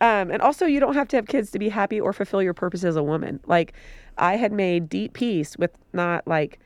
um, 0.00 0.30
and 0.30 0.40
also 0.40 0.64
you 0.64 0.78
don't 0.78 0.94
have 0.94 1.08
to 1.08 1.16
have 1.16 1.26
kids 1.26 1.50
to 1.50 1.58
be 1.58 1.68
happy 1.68 2.00
or 2.00 2.12
fulfill 2.12 2.40
your 2.42 2.54
purpose 2.54 2.84
as 2.84 2.96
a 2.96 3.02
woman. 3.02 3.40
Like 3.46 3.72
i 4.16 4.36
had 4.36 4.52
made 4.52 4.88
deep 4.88 5.12
peace 5.12 5.56
with 5.56 5.70
not 5.92 6.26
like 6.26 6.58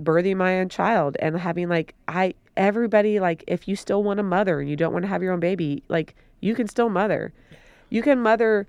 birthing 0.00 0.36
my 0.36 0.60
own 0.60 0.68
child 0.68 1.16
and 1.20 1.36
having 1.36 1.68
like 1.68 1.92
i 2.06 2.32
everybody 2.56 3.18
like 3.18 3.42
if 3.48 3.66
you 3.66 3.74
still 3.74 4.04
want 4.04 4.20
a 4.20 4.22
mother 4.22 4.60
and 4.60 4.70
you 4.70 4.76
don't 4.76 4.92
want 4.92 5.02
to 5.02 5.08
have 5.08 5.20
your 5.22 5.32
own 5.32 5.40
baby 5.40 5.82
like 5.88 6.14
you 6.40 6.54
can 6.54 6.66
still 6.66 6.88
mother. 6.88 7.32
You 7.90 8.02
can 8.02 8.20
mother 8.20 8.66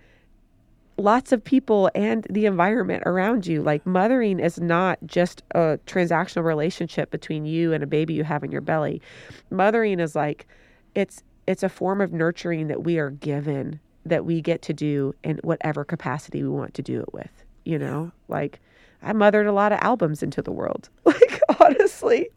lots 0.98 1.32
of 1.32 1.44
people 1.44 1.90
and 1.96 2.26
the 2.30 2.46
environment 2.46 3.04
around 3.06 3.48
you. 3.48 3.62
Like 3.62 3.86
mothering 3.86 4.40
is 4.40 4.60
not 4.60 5.00
just 5.06 5.44
a 5.52 5.80
transactional 5.86 6.44
relationship 6.44 7.12
between 7.12 7.46
you 7.46 7.74
and 7.74 7.84
a 7.84 7.88
baby 7.88 8.14
you 8.14 8.24
have 8.24 8.44
in 8.44 8.52
your 8.52 8.62
belly. 8.62 9.02
Mothering 9.50 10.00
is 10.00 10.16
like 10.16 10.48
it's 10.96 11.24
it's 11.48 11.64
a 11.64 11.70
form 11.70 12.02
of 12.02 12.14
nurturing 12.14 12.68
that 12.68 12.84
we 12.84 12.98
are 12.98 13.10
given 13.10 13.80
that 14.06 14.26
we 14.26 14.42
get 14.42 14.62
to 14.64 14.74
do 14.74 15.14
in 15.24 15.38
whatever 15.44 15.84
capacity 15.84 16.44
we 16.44 16.50
want 16.50 16.74
to 16.76 16.82
do 16.82 17.00
it 17.02 17.14
with. 17.14 17.32
You 17.66 17.78
know, 17.78 18.12
like 18.28 18.60
I 19.04 19.14
mothered 19.14 19.48
a 19.48 19.52
lot 19.54 19.72
of 19.72 19.80
albums 19.82 20.22
into 20.24 20.42
the 20.42 20.52
world. 20.52 20.90
Like 21.06 21.42
honestly, 21.60 22.30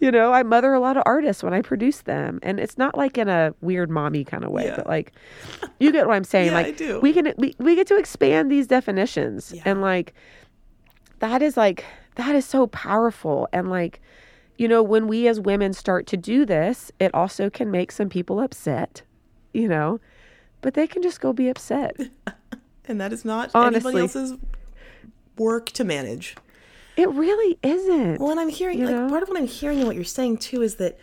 you 0.00 0.10
know, 0.10 0.32
I 0.32 0.42
mother 0.42 0.72
a 0.72 0.80
lot 0.80 0.96
of 0.96 1.02
artists 1.06 1.42
when 1.42 1.52
I 1.54 1.60
produce 1.62 2.02
them, 2.02 2.38
and 2.42 2.58
it's 2.60 2.78
not 2.78 2.96
like 2.96 3.18
in 3.18 3.28
a 3.28 3.54
weird 3.60 3.90
mommy 3.90 4.24
kind 4.24 4.44
of 4.44 4.50
way, 4.50 4.66
Yeah. 4.66 4.76
but 4.76 4.86
like 4.86 5.12
you 5.80 5.90
get 5.92 6.06
what 6.06 6.14
I'm 6.14 6.24
saying. 6.24 6.48
Yeah, 6.48 6.54
like 6.54 6.66
I 6.66 6.70
do. 6.72 7.00
we 7.00 7.12
can 7.12 7.32
we, 7.38 7.54
we 7.58 7.74
get 7.74 7.86
to 7.88 7.96
expand 7.96 8.50
these 8.50 8.66
definitions, 8.66 9.52
Yeah. 9.54 9.62
and 9.66 9.80
like 9.80 10.14
that 11.18 11.42
is 11.42 11.56
like 11.56 11.84
that 12.16 12.34
is 12.34 12.44
so 12.44 12.66
powerful, 12.68 13.48
and 13.52 13.68
like 13.70 14.00
you 14.58 14.68
know 14.68 14.82
when 14.82 15.06
we 15.08 15.28
as 15.28 15.40
women 15.40 15.72
start 15.72 16.06
to 16.08 16.16
do 16.16 16.44
this, 16.46 16.90
it 17.00 17.12
also 17.14 17.50
can 17.50 17.70
make 17.70 17.90
some 17.92 18.08
people 18.08 18.40
upset, 18.40 19.02
you 19.52 19.68
know, 19.68 20.00
but 20.60 20.74
they 20.74 20.86
can 20.86 21.02
just 21.02 21.20
go 21.20 21.32
be 21.32 21.48
upset. 21.48 21.96
And 22.88 23.00
that 23.00 23.12
is 23.12 23.24
not 23.24 23.52
Honestly. 23.54 23.90
anybody 23.92 24.02
else's 24.02 24.38
work 25.38 25.66
to 25.72 25.84
manage. 25.84 26.36
It 26.96 27.08
really 27.10 27.58
isn't. 27.62 28.20
Well, 28.20 28.30
and 28.30 28.40
I'm 28.40 28.48
hearing 28.50 28.78
You 28.80 28.86
like 28.86 28.94
know? 28.94 29.08
part 29.08 29.22
of 29.22 29.28
what 29.28 29.38
I'm 29.38 29.46
hearing 29.46 29.78
and 29.78 29.86
what 29.86 29.96
you're 29.96 30.04
saying 30.04 30.38
too 30.38 30.62
is 30.62 30.76
that 30.76 30.98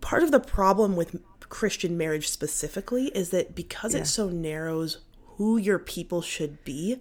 part 0.00 0.22
of 0.22 0.30
the 0.30 0.40
problem 0.40 0.96
with 0.96 1.16
Christian 1.48 1.96
marriage 1.96 2.28
specifically 2.28 3.06
is 3.08 3.30
that 3.30 3.54
because 3.54 3.94
it 3.94 4.06
so 4.06 4.28
narrows 4.28 4.98
who 5.36 5.56
your 5.56 5.78
people 5.78 6.22
should 6.22 6.64
be, 6.64 7.00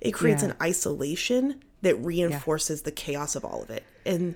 it 0.00 0.12
creates 0.12 0.42
Yeah. 0.42 0.50
an 0.50 0.56
isolation 0.60 1.62
that 1.82 1.94
reinforces 1.96 2.82
the 2.82 2.90
chaos 2.92 3.36
of 3.36 3.44
all 3.44 3.62
of 3.62 3.70
it. 3.70 3.84
And 4.04 4.34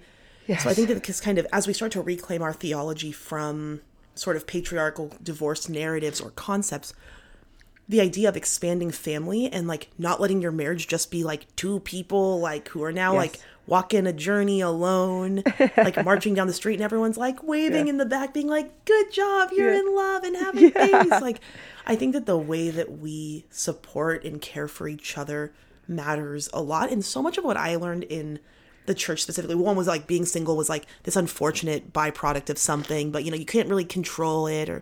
so 0.61 0.71
I 0.71 0.75
think 0.75 0.89
that 0.89 0.95
because 0.95 1.21
kind 1.21 1.39
of 1.39 1.47
as 1.53 1.67
we 1.67 1.73
start 1.73 1.91
to 1.93 2.01
reclaim 2.03 2.43
our 2.43 2.53
theology 2.53 3.11
from 3.13 3.81
sort 4.15 4.37
of 4.37 4.47
patriarchal 4.47 5.13
divorce 5.23 5.69
narratives 5.69 6.21
or 6.21 6.31
concepts, 6.31 6.95
the 7.89 8.01
idea 8.01 8.29
of 8.29 8.37
expanding 8.37 8.91
family 8.91 9.47
and 9.51 9.69
like 9.69 9.89
not 9.97 10.21
letting 10.21 10.43
your 10.43 10.51
marriage 10.53 10.89
just 10.89 11.11
be 11.11 11.23
like 11.23 11.47
two 11.57 11.79
people 11.81 12.41
like 12.41 12.69
who 12.69 12.83
are 12.83 12.93
now 12.93 13.13
Yes. 13.13 13.19
like 13.19 13.41
walking 13.69 14.07
a 14.07 14.13
journey 14.13 14.61
alone, 14.61 15.43
like 15.77 16.05
marching 16.05 16.35
down 16.35 16.47
the 16.47 16.53
street 16.53 16.75
and 16.75 16.83
everyone's 16.85 17.17
like 17.17 17.43
waving 17.43 17.89
in 17.89 17.97
the 17.97 18.07
back, 18.07 18.33
being 18.33 18.47
like, 18.47 18.85
"Good 18.85 19.11
job, 19.13 19.51
you're 19.53 19.73
Yeah. 19.73 19.81
in 19.81 19.95
love 19.95 20.23
and 20.23 20.37
having 20.37 20.71
babies." 20.71 21.13
Like, 21.21 21.41
I 21.85 21.97
think 21.97 22.13
that 22.13 22.27
the 22.27 22.37
way 22.39 22.71
that 22.71 22.99
we 22.99 23.45
support 23.51 24.25
and 24.25 24.41
care 24.41 24.69
for 24.69 24.87
each 24.87 25.19
other 25.19 25.53
matters 25.89 26.49
a 26.53 26.61
lot, 26.63 26.91
and 26.93 27.05
so 27.05 27.21
much 27.23 27.39
of 27.39 27.45
what 27.45 27.57
I 27.57 27.77
learned 27.77 28.05
in 28.05 28.39
the 28.87 28.95
church 28.95 29.23
specifically 29.23 29.57
one 29.57 29.75
was 29.75 29.89
like 29.89 30.07
being 30.07 30.25
single 30.25 30.57
was 30.57 30.69
like 30.69 30.87
this 31.03 31.17
unfortunate 31.17 31.93
byproduct 31.93 32.49
of 32.51 32.57
something 32.57 33.11
but 33.11 33.25
you 33.25 33.33
know 33.33 33.37
you 33.37 33.45
can't 33.45 33.69
really 33.69 33.85
control 33.85 34.47
it 34.47 34.69
or 34.69 34.81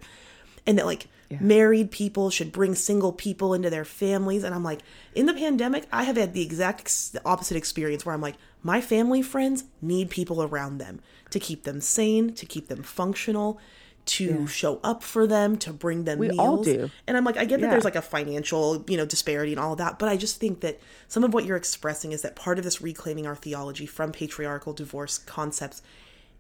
and 0.66 0.76
that 0.76 0.84
like 0.84 1.06
married 1.40 1.90
people 1.90 2.30
should 2.30 2.52
bring 2.52 2.74
single 2.74 3.12
people 3.12 3.54
into 3.54 3.70
their 3.70 3.84
families. 3.84 4.44
And 4.44 4.54
i'm 4.54 4.64
like 4.64 4.80
in 5.14 5.26
the 5.26 5.34
pandemic 5.34 5.86
i 5.92 6.04
have 6.04 6.16
had 6.16 6.32
the 6.34 6.42
exact 6.42 6.80
ex- 6.80 7.16
opposite 7.24 7.56
experience 7.56 8.04
where 8.04 8.14
i'm 8.14 8.20
like 8.20 8.36
my 8.62 8.80
family 8.80 9.22
friends 9.22 9.64
need 9.82 10.10
people 10.10 10.42
around 10.42 10.78
them 10.78 11.00
to 11.30 11.38
keep 11.38 11.64
them 11.64 11.80
sane 11.80 12.32
to 12.34 12.46
keep 12.46 12.68
them 12.68 12.82
functional 12.82 13.58
to 14.06 14.46
show 14.46 14.80
up 14.84 15.02
for 15.02 15.26
them 15.26 15.56
to 15.56 15.72
bring 15.72 16.04
them 16.04 16.18
We 16.18 16.28
meals. 16.28 16.38
all 16.38 16.62
do. 16.62 16.90
and 17.06 17.16
i'm 17.16 17.24
like 17.24 17.36
i 17.38 17.44
get 17.46 17.60
that 17.60 17.66
Yeah. 17.66 17.70
there's 17.70 17.84
like 17.84 17.96
a 17.96 18.02
financial 18.02 18.84
you 18.88 18.96
know 18.98 19.06
disparity 19.06 19.52
and 19.52 19.60
all 19.60 19.72
of 19.72 19.78
that 19.78 19.98
but 19.98 20.08
i 20.10 20.16
just 20.16 20.38
think 20.38 20.60
that 20.60 20.78
some 21.08 21.24
of 21.24 21.32
what 21.32 21.44
you're 21.46 21.56
expressing 21.56 22.12
is 22.12 22.20
that 22.22 22.36
part 22.36 22.58
of 22.58 22.64
this 22.64 22.82
reclaiming 22.82 23.26
our 23.26 23.34
theology 23.36 23.86
from 23.86 24.12
patriarchal 24.12 24.72
divorce 24.74 25.16
concepts 25.18 25.80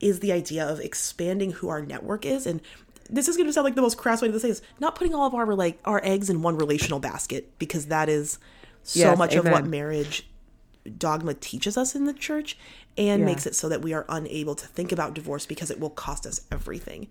is 0.00 0.20
the 0.20 0.32
idea 0.32 0.66
of 0.66 0.80
expanding 0.80 1.52
who 1.52 1.68
our 1.68 1.80
network 1.80 2.26
is. 2.26 2.46
And 2.46 2.60
this 3.10 3.28
is 3.28 3.36
going 3.36 3.46
to 3.46 3.52
sound 3.52 3.64
like 3.64 3.74
the 3.74 3.82
most 3.82 3.98
crass 3.98 4.22
way 4.22 4.28
to 4.30 4.40
say 4.40 4.48
this 4.48 4.62
not 4.80 4.94
putting 4.94 5.14
all 5.14 5.26
of 5.26 5.34
our 5.34 5.54
like 5.54 5.78
our 5.84 6.00
eggs 6.04 6.30
in 6.30 6.42
one 6.42 6.56
relational 6.56 6.98
basket 7.00 7.52
because 7.58 7.86
that 7.86 8.08
is 8.08 8.38
so 8.82 8.98
Yes, 9.00 9.18
much 9.18 9.34
of 9.34 9.44
what 9.46 9.66
marriage 9.66 10.26
dogma 10.98 11.34
teaches 11.34 11.76
us 11.76 11.94
in 11.94 12.04
the 12.04 12.12
church 12.12 12.58
and 12.98 13.20
Yeah. 13.20 13.26
makes 13.26 13.46
it 13.46 13.54
so 13.54 13.68
that 13.68 13.82
we 13.82 13.92
are 13.94 14.04
unable 14.08 14.54
to 14.54 14.66
think 14.66 14.92
about 14.92 15.14
divorce 15.14 15.46
because 15.46 15.70
it 15.70 15.80
will 15.80 15.90
cost 15.90 16.26
us 16.26 16.42
everything. 16.52 17.08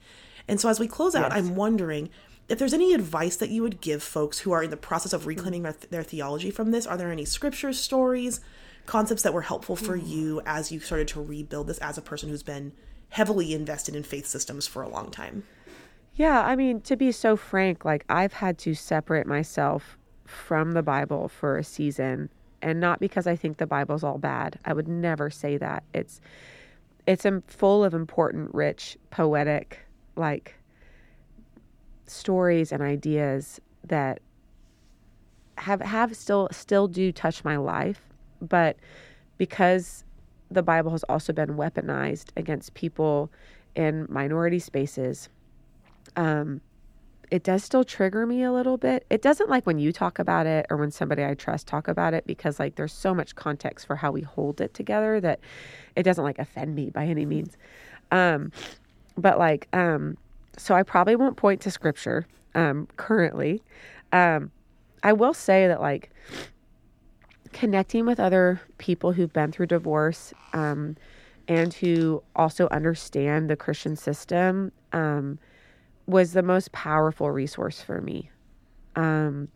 And 0.47 0.59
so 0.59 0.69
as 0.69 0.79
we 0.79 0.87
close 0.87 1.15
out, 1.15 1.31
Yes. 1.31 1.39
I'm 1.39 1.55
wondering 1.55 2.09
if 2.49 2.59
there's 2.59 2.73
any 2.73 2.93
advice 2.93 3.35
that 3.37 3.49
you 3.49 3.61
would 3.63 3.81
give 3.81 4.03
folks 4.03 4.39
who 4.39 4.51
are 4.51 4.61
in 4.61 4.69
the 4.69 4.77
process 4.77 5.13
of 5.13 5.25
reclaiming 5.25 5.63
their, 5.63 5.75
their 5.89 6.03
theology 6.03 6.51
from 6.51 6.71
this. 6.71 6.85
Are 6.85 6.97
there 6.97 7.11
any 7.11 7.25
scripture 7.25 7.71
stories, 7.73 8.41
concepts 8.85 9.23
that 9.23 9.33
were 9.33 9.41
helpful 9.41 9.75
for 9.75 9.97
Hmm. 9.97 10.05
you 10.05 10.41
as 10.45 10.71
you 10.71 10.79
started 10.79 11.07
to 11.09 11.21
rebuild 11.23 11.67
this 11.67 11.77
as 11.79 11.97
a 11.97 12.01
person 12.01 12.29
who's 12.29 12.43
been 12.43 12.73
heavily 13.09 13.53
invested 13.53 13.95
in 13.95 14.03
faith 14.03 14.27
systems 14.27 14.67
for 14.67 14.83
a 14.83 14.89
long 14.89 15.09
time? 15.09 15.43
Yeah, 16.15 16.43
I 16.43 16.55
mean, 16.55 16.81
to 16.81 16.95
be 16.95 17.11
so 17.11 17.35
frank, 17.35 17.85
like 17.85 18.05
I've 18.07 18.33
had 18.33 18.57
to 18.59 18.75
separate 18.75 19.25
myself 19.25 19.97
from 20.25 20.73
the 20.73 20.83
Bible 20.83 21.27
for 21.27 21.57
a 21.57 21.63
season, 21.63 22.29
and 22.61 22.79
not 22.79 22.99
because 22.99 23.25
I 23.25 23.35
think 23.35 23.57
the 23.57 23.65
Bible's 23.65 24.03
all 24.03 24.19
bad. 24.19 24.59
I 24.63 24.73
would 24.73 24.87
never 24.87 25.29
say 25.31 25.57
that. 25.57 25.83
It's 25.93 26.21
it's 27.07 27.25
full 27.47 27.83
of 27.83 27.93
important, 27.93 28.53
rich, 28.53 28.97
poetic, 29.09 29.79
like 30.15 30.55
stories 32.05 32.71
and 32.71 32.83
ideas 32.83 33.59
that 33.85 34.19
have 35.57 35.81
have 35.81 36.15
still 36.15 36.47
still 36.51 36.87
do 36.87 37.11
touch 37.11 37.43
my 37.43 37.57
life, 37.57 38.01
but 38.39 38.77
because 39.39 40.03
the 40.51 40.61
Bible 40.61 40.91
has 40.91 41.03
also 41.05 41.33
been 41.33 41.55
weaponized 41.55 42.29
against 42.37 42.75
people 42.75 43.31
in 43.75 44.05
minority 44.09 44.59
spaces 44.59 45.29
um, 46.15 46.61
it 47.31 47.43
does 47.43 47.63
still 47.63 47.83
trigger 47.83 48.25
me 48.25 48.43
a 48.43 48.51
little 48.51 48.77
bit. 48.77 49.05
It 49.09 49.21
doesn't 49.21 49.49
like 49.49 49.65
when 49.65 49.79
you 49.79 49.91
talk 49.91 50.19
about 50.19 50.45
it 50.45 50.67
or 50.69 50.77
when 50.77 50.91
somebody 50.91 51.25
I 51.25 51.33
trust 51.33 51.65
talk 51.65 51.87
about 51.87 52.13
it 52.13 52.27
because 52.27 52.59
like 52.59 52.75
there's 52.75 52.93
so 52.93 53.13
much 53.13 53.35
context 53.35 53.87
for 53.87 53.95
how 53.95 54.11
we 54.11 54.21
hold 54.21 54.61
it 54.61 54.73
together 54.75 55.19
that 55.21 55.39
it 55.95 56.03
doesn't 56.03 56.23
like 56.23 56.37
offend 56.37 56.75
me 56.75 56.91
by 56.91 57.05
any 57.05 57.25
means. 57.25 57.57
Um, 58.11 58.51
but 59.17 59.39
like, 59.39 59.67
um, 59.73 60.17
so 60.57 60.75
I 60.75 60.83
probably 60.83 61.15
won't 61.15 61.35
point 61.35 61.61
to 61.61 61.71
scripture 61.71 62.27
um, 62.53 62.87
currently. 62.97 63.63
Um, 64.11 64.51
I 65.01 65.13
will 65.13 65.33
say 65.33 65.67
that 65.67 65.81
like 65.81 66.11
connecting 67.51 68.05
with 68.05 68.19
other 68.19 68.61
people 68.77 69.13
who've 69.13 69.33
been 69.33 69.51
through 69.51 69.67
divorce 69.67 70.33
um, 70.53 70.97
and 71.47 71.73
who 71.73 72.21
also 72.35 72.67
understand 72.69 73.49
the 73.49 73.55
Christian 73.55 73.95
system 73.95 74.71
um, 74.91 75.39
was 76.07 76.33
the 76.33 76.43
most 76.43 76.71
powerful 76.71 77.31
resource 77.31 77.81
for 77.81 78.01
me. 78.01 78.29
Um, 78.95 79.47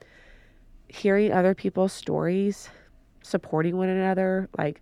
hearing 0.88 1.32
other 1.32 1.54
people's 1.54 1.94
stories, 1.94 2.70
supporting 3.22 3.78
one 3.78 3.90
another, 3.90 4.50
like 4.58 4.82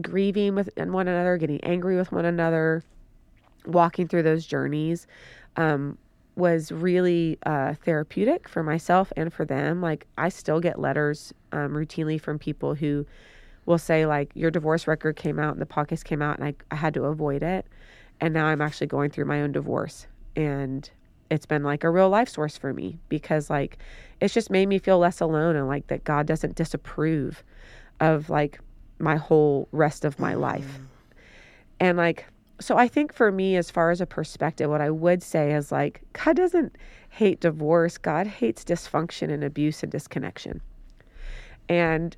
grieving 0.00 0.54
with 0.54 0.70
one 0.76 1.08
another, 1.08 1.36
getting 1.36 1.62
angry 1.62 1.96
with 1.96 2.12
one 2.12 2.24
another, 2.24 2.82
walking 3.66 4.08
through 4.08 4.22
those 4.22 4.46
journeys 4.46 5.06
um, 5.56 5.98
was 6.36 6.70
really 6.70 7.38
uh, 7.44 7.74
therapeutic 7.74 8.48
for 8.48 8.62
myself 8.62 9.12
and 9.16 9.32
for 9.32 9.44
them. 9.44 9.80
Like, 9.80 10.06
I 10.18 10.28
still 10.28 10.60
get 10.60 10.78
letters 10.78 11.32
um, 11.52 11.72
routinely 11.72 12.20
from 12.20 12.38
people 12.38 12.74
who 12.74 13.06
will 13.64 13.78
say, 13.78 14.06
like, 14.06 14.30
your 14.34 14.50
divorce 14.50 14.86
record 14.86 15.16
came 15.16 15.38
out 15.38 15.52
and 15.52 15.60
the 15.60 15.66
podcast 15.66 16.04
came 16.04 16.22
out, 16.22 16.38
and 16.38 16.46
I, 16.46 16.54
I 16.70 16.76
had 16.76 16.94
to 16.94 17.04
avoid 17.04 17.42
it. 17.42 17.66
And 18.20 18.32
now 18.32 18.46
I'm 18.46 18.60
actually 18.62 18.86
going 18.86 19.10
through 19.10 19.26
my 19.26 19.42
own 19.42 19.52
divorce. 19.52 20.06
And 20.36 20.88
it's 21.30 21.46
been 21.46 21.64
like 21.64 21.82
a 21.82 21.90
real 21.90 22.08
life 22.08 22.28
source 22.28 22.56
for 22.56 22.72
me 22.72 22.98
because, 23.08 23.50
like, 23.50 23.78
it's 24.20 24.34
just 24.34 24.50
made 24.50 24.68
me 24.68 24.78
feel 24.78 24.98
less 24.98 25.20
alone 25.20 25.56
and 25.56 25.66
like 25.66 25.88
that 25.88 26.04
God 26.04 26.26
doesn't 26.26 26.54
disapprove 26.54 27.42
of 28.00 28.30
like 28.30 28.60
my 28.98 29.16
whole 29.16 29.68
rest 29.72 30.04
of 30.04 30.18
my 30.18 30.34
life. 30.34 30.78
Mm. 30.78 30.86
And 31.80 31.98
like, 31.98 32.26
so 32.60 32.76
I 32.76 32.88
think 32.88 33.12
for 33.12 33.30
me, 33.30 33.56
as 33.56 33.70
far 33.70 33.90
as 33.90 34.00
a 34.00 34.06
perspective, 34.06 34.70
what 34.70 34.80
I 34.80 34.90
would 34.90 35.22
say 35.22 35.52
is 35.52 35.70
like, 35.70 36.00
God 36.12 36.36
doesn't 36.36 36.76
hate 37.10 37.40
divorce, 37.40 37.98
God 37.98 38.26
hates 38.26 38.64
dysfunction 38.64 39.30
and 39.30 39.44
abuse 39.44 39.82
and 39.82 39.92
disconnection. 39.92 40.60
And 41.68 42.16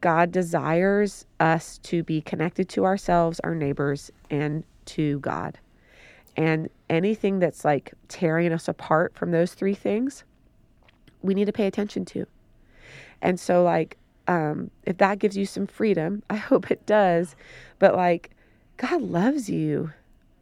God 0.00 0.30
desires 0.30 1.26
us 1.40 1.78
to 1.78 2.04
be 2.04 2.20
connected 2.20 2.68
to 2.70 2.84
ourselves, 2.84 3.40
our 3.40 3.54
neighbors, 3.54 4.10
and 4.30 4.64
to 4.86 5.18
God. 5.20 5.58
And 6.36 6.70
anything 6.88 7.38
that's 7.38 7.64
like 7.64 7.92
tearing 8.08 8.52
us 8.52 8.68
apart 8.68 9.14
from 9.14 9.30
those 9.30 9.54
three 9.54 9.74
things, 9.74 10.24
we 11.22 11.34
need 11.34 11.46
to 11.46 11.52
pay 11.52 11.66
attention 11.66 12.04
to. 12.06 12.26
And 13.20 13.38
so, 13.38 13.62
like, 13.62 13.96
um, 14.28 14.70
if 14.84 14.98
that 14.98 15.18
gives 15.18 15.36
you 15.36 15.44
some 15.44 15.66
freedom, 15.66 16.22
I 16.30 16.36
hope 16.36 16.70
it 16.70 16.86
does. 16.86 17.36
But 17.78 17.94
like, 17.94 18.30
God 18.76 19.02
loves 19.02 19.50
you. 19.50 19.92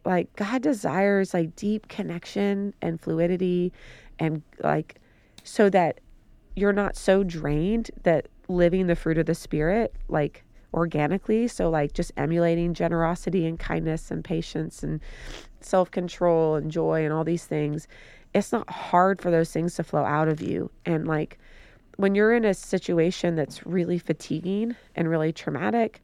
Like, 0.04 0.34
God 0.36 0.62
desires 0.62 1.34
like 1.34 1.56
deep 1.56 1.88
connection 1.88 2.72
and 2.80 3.00
fluidity, 3.00 3.72
and 4.18 4.42
like, 4.60 5.00
so 5.42 5.68
that 5.70 6.00
you're 6.58 6.72
not 6.72 6.96
so 6.96 7.22
drained 7.22 7.90
that 8.02 8.28
living 8.48 8.86
the 8.86 8.96
fruit 8.96 9.18
of 9.18 9.26
the 9.26 9.34
spirit 9.34 9.94
like 10.08 10.44
organically 10.74 11.46
so 11.48 11.70
like 11.70 11.92
just 11.92 12.12
emulating 12.16 12.74
generosity 12.74 13.46
and 13.46 13.58
kindness 13.58 14.10
and 14.10 14.24
patience 14.24 14.82
and 14.82 15.00
self-control 15.60 16.54
and 16.56 16.70
joy 16.70 17.04
and 17.04 17.12
all 17.12 17.24
these 17.24 17.44
things 17.44 17.88
it's 18.34 18.52
not 18.52 18.68
hard 18.70 19.20
for 19.20 19.30
those 19.30 19.50
things 19.50 19.74
to 19.76 19.82
flow 19.82 20.04
out 20.04 20.28
of 20.28 20.40
you. 20.40 20.70
And 20.84 21.06
like 21.06 21.38
when 21.96 22.14
you're 22.14 22.34
in 22.34 22.44
a 22.44 22.54
situation 22.54 23.34
that's 23.34 23.66
really 23.66 23.98
fatiguing 23.98 24.76
and 24.94 25.10
really 25.10 25.32
traumatic 25.32 26.00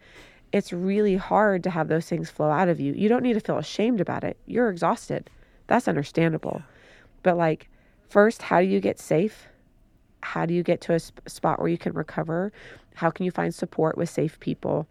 it's 0.53 0.73
really 0.73 1.17
hard 1.17 1.65
to 1.65 1.71
have 1.71 1.89
those 1.89 2.07
things 2.07 2.31
flow 2.31 2.49
out 2.49 2.69
of 2.69 2.79
you. 2.79 2.93
You 2.93 3.09
don't 3.09 3.25
need 3.25 3.33
to 3.33 3.41
feel 3.41 3.59
ashamed 3.59 4.01
about 4.01 4.23
it. 4.23 4.37
You're 4.47 4.69
exhausted. 4.69 5.29
That's 5.67 5.89
understandable. 5.89 6.63
But 7.23 7.37
like 7.37 7.69
first 8.09 8.43
how 8.43 8.61
do 8.61 8.67
you 8.67 8.81
get 8.81 8.99
safe? 8.99 9.49
How 10.23 10.47
do 10.47 10.55
you 10.55 10.63
get 10.63 10.81
to 10.83 10.95
a 10.95 11.01
sp- 11.03 11.21
spot 11.29 11.59
where 11.59 11.69
you 11.69 11.79
can 11.79 11.93
recover? 11.93 12.53
How 12.95 13.11
can 13.11 13.25
you 13.25 13.33
find 13.33 13.55
support 13.55 13.99
with 13.99 14.09
safe 14.09 14.39
people? 14.41 14.87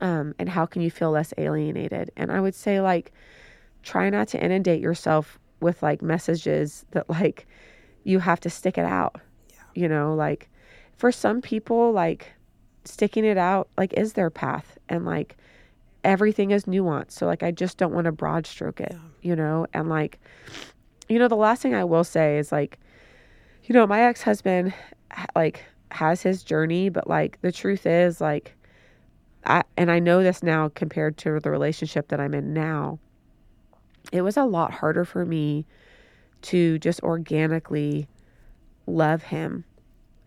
Um, 0.00 0.34
and 0.38 0.48
how 0.48 0.66
can 0.66 0.82
you 0.82 0.90
feel 0.90 1.10
less 1.12 1.32
alienated? 1.38 2.10
And 2.16 2.32
i 2.32 2.40
would 2.40 2.54
say 2.54 2.80
like 2.80 3.12
try 3.84 4.10
not 4.10 4.28
to 4.28 4.42
inundate 4.42 4.80
yourself 4.80 5.38
with 5.60 5.82
like 5.82 6.02
messages 6.02 6.84
that 6.90 7.08
like 7.08 7.46
you 8.04 8.18
have 8.18 8.40
to 8.40 8.50
stick 8.50 8.76
it 8.76 8.84
out 8.84 9.20
yeah. 9.50 9.56
you 9.74 9.88
know 9.88 10.14
like 10.14 10.48
for 10.96 11.12
some 11.12 11.40
people 11.40 11.92
like 11.92 12.32
sticking 12.84 13.24
it 13.24 13.38
out 13.38 13.68
like 13.78 13.92
is 13.94 14.12
their 14.12 14.30
path 14.30 14.78
and 14.88 15.04
like 15.04 15.36
everything 16.02 16.50
is 16.50 16.64
nuanced 16.64 17.12
so 17.12 17.26
like 17.26 17.42
i 17.42 17.50
just 17.50 17.78
don't 17.78 17.94
want 17.94 18.04
to 18.04 18.12
broad 18.12 18.46
stroke 18.46 18.80
it 18.80 18.92
yeah. 18.92 18.98
you 19.22 19.34
know 19.36 19.66
and 19.72 19.88
like 19.88 20.18
you 21.08 21.18
know 21.18 21.28
the 21.28 21.36
last 21.36 21.62
thing 21.62 21.74
i 21.74 21.84
will 21.84 22.04
say 22.04 22.36
is 22.38 22.52
like 22.52 22.78
you 23.66 23.72
know, 23.72 23.86
my 23.86 24.02
ex 24.02 24.22
husband, 24.22 24.74
like, 25.34 25.64
has 25.90 26.22
his 26.22 26.42
journey, 26.42 26.88
but 26.88 27.08
like, 27.08 27.40
the 27.40 27.52
truth 27.52 27.86
is, 27.86 28.20
like, 28.20 28.54
I, 29.46 29.62
and 29.76 29.90
I 29.90 29.98
know 29.98 30.22
this 30.22 30.42
now 30.42 30.70
compared 30.74 31.16
to 31.18 31.40
the 31.40 31.50
relationship 31.50 32.08
that 32.08 32.20
I'm 32.20 32.34
in 32.34 32.52
now, 32.52 32.98
it 34.12 34.22
was 34.22 34.36
a 34.36 34.44
lot 34.44 34.70
harder 34.70 35.04
for 35.04 35.24
me 35.24 35.66
to 36.42 36.78
just 36.78 37.00
organically 37.02 38.06
love 38.86 39.22
him. 39.22 39.64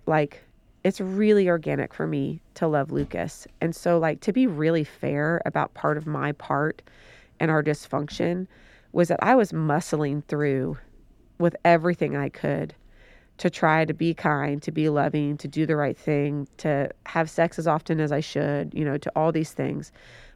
Like, 0.05 0.43
it's 0.83 1.01
really 1.01 1.49
organic 1.49 1.93
for 1.93 2.07
me 2.07 2.41
to 2.55 2.67
love 2.67 2.91
Lucas. 2.91 3.47
And 3.61 3.75
so, 3.75 3.99
like, 3.99 4.21
to 4.21 4.33
be 4.33 4.47
really 4.47 4.83
fair 4.83 5.41
about 5.45 5.73
part 5.73 5.97
of 5.97 6.07
my 6.07 6.31
part 6.33 6.81
and 7.39 7.51
our 7.51 7.61
dysfunction 7.61 8.47
was 8.93 9.09
that 9.09 9.21
I 9.21 9.35
was 9.35 9.51
muscling 9.51 10.23
through 10.25 10.77
with 11.39 11.55
everything 11.65 12.15
I 12.15 12.29
could 12.29 12.73
to 13.37 13.49
try 13.49 13.85
to 13.85 13.93
be 13.93 14.13
kind, 14.13 14.61
to 14.63 14.71
be 14.71 14.89
loving, 14.89 15.37
to 15.37 15.47
do 15.47 15.65
the 15.65 15.75
right 15.75 15.97
thing, 15.97 16.47
to 16.57 16.89
have 17.05 17.29
sex 17.29 17.59
as 17.59 17.67
often 17.67 17.99
as 17.99 18.11
I 18.11 18.19
should, 18.19 18.73
you 18.73 18.83
know, 18.83 18.97
to 18.97 19.11
all 19.15 19.31
these 19.31 19.51
things. 19.51 19.91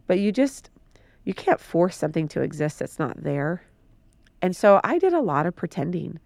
But 0.06 0.20
you 0.20 0.32
just, 0.32 0.70
you 1.24 1.34
can't 1.34 1.60
force 1.60 1.96
something 1.96 2.28
to 2.30 2.42
exist 2.42 2.80
that's 2.80 3.00
not 3.00 3.24
there. 3.24 3.64
And 4.42 4.56
so 4.56 4.80
I 4.84 4.98
did 4.98 5.14
a 5.14 5.22
lot 5.22 5.46
of 5.46 5.56
pretending. 5.56 6.20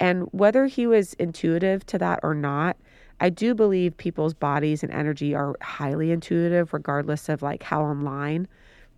And 0.00 0.26
whether 0.32 0.66
he 0.66 0.86
was 0.86 1.14
intuitive 1.14 1.84
to 1.86 1.98
that 1.98 2.20
or 2.22 2.34
not, 2.34 2.76
I 3.20 3.28
do 3.28 3.54
believe 3.54 3.96
people's 3.96 4.34
bodies 4.34 4.82
and 4.82 4.92
energy 4.92 5.34
are 5.34 5.54
highly 5.60 6.10
intuitive, 6.10 6.72
regardless 6.72 7.28
of 7.28 7.42
like 7.42 7.62
how 7.62 7.82
online 7.82 8.48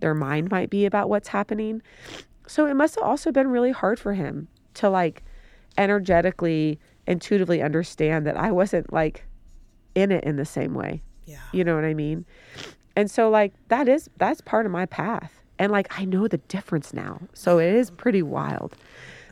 their 0.01 0.15
mind 0.15 0.51
might 0.51 0.71
be 0.71 0.87
about 0.87 1.09
what's 1.09 1.29
happening. 1.29 1.83
So 2.47 2.67
it 2.67 2.75
must 2.75 2.95
have 2.95 3.05
also 3.05 3.33
been 3.33 3.49
really 3.49 3.73
hard 3.73 3.99
for 3.99 4.15
him 4.15 4.49
to 4.75 4.89
like 4.89 5.25
energetically 5.77 6.79
intuitively 7.07 7.61
understand 7.61 8.27
that 8.27 8.37
I 8.37 8.51
wasn't 8.51 8.93
like 8.93 9.27
in 9.95 10.11
it 10.11 10.25
in 10.25 10.37
the 10.37 10.45
same 10.45 10.75
way. 10.75 11.03
Yeah. 11.27 11.41
You 11.53 11.65
know 11.65 11.75
what 11.75 11.85
I 11.85 11.95
mean? 11.95 12.25
And 12.97 13.11
so 13.11 13.29
like 13.31 13.53
that 13.69 13.89
is 13.89 14.09
that's 14.17 14.41
part 14.41 14.67
of 14.67 14.73
my 14.73 14.87
path. 14.87 15.41
And 15.59 15.71
like 15.73 15.99
I 15.99 16.05
know 16.05 16.29
the 16.29 16.39
difference 16.39 16.93
now. 16.93 17.21
So 17.33 17.59
it 17.59 17.75
is 17.75 17.91
pretty 17.91 18.23
wild. 18.23 18.77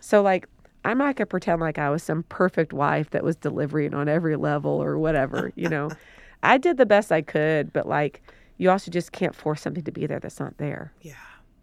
So 0.01 0.23
like 0.23 0.49
I'm 0.85 0.99
not 0.99 1.17
gonna 1.17 1.27
pretend 1.27 1.61
like 1.61 1.79
I 1.79 1.91
was 1.91 2.03
some 2.03 2.25
perfect 2.25 2.73
wife 2.73 3.11
that 3.11 3.23
was 3.23 3.37
delivering 3.37 3.95
on 3.95 4.09
every 4.09 4.37
level 4.37 4.83
or 4.83 4.99
whatever, 4.99 5.53
you 5.55 5.69
know. 5.69 5.91
I 6.43 6.59
did 6.59 6.77
the 6.77 6.87
best 6.87 7.13
I 7.13 7.23
could, 7.23 7.73
but 7.73 7.87
like 7.87 8.23
you 8.59 8.71
also 8.71 8.91
just 8.91 9.13
can't 9.13 9.35
force 9.35 9.63
something 9.63 9.85
to 9.85 9.93
be 9.93 10.07
there 10.07 10.19
that's 10.19 10.41
not 10.41 10.59
there. 10.59 10.93
Yeah. 11.03 11.15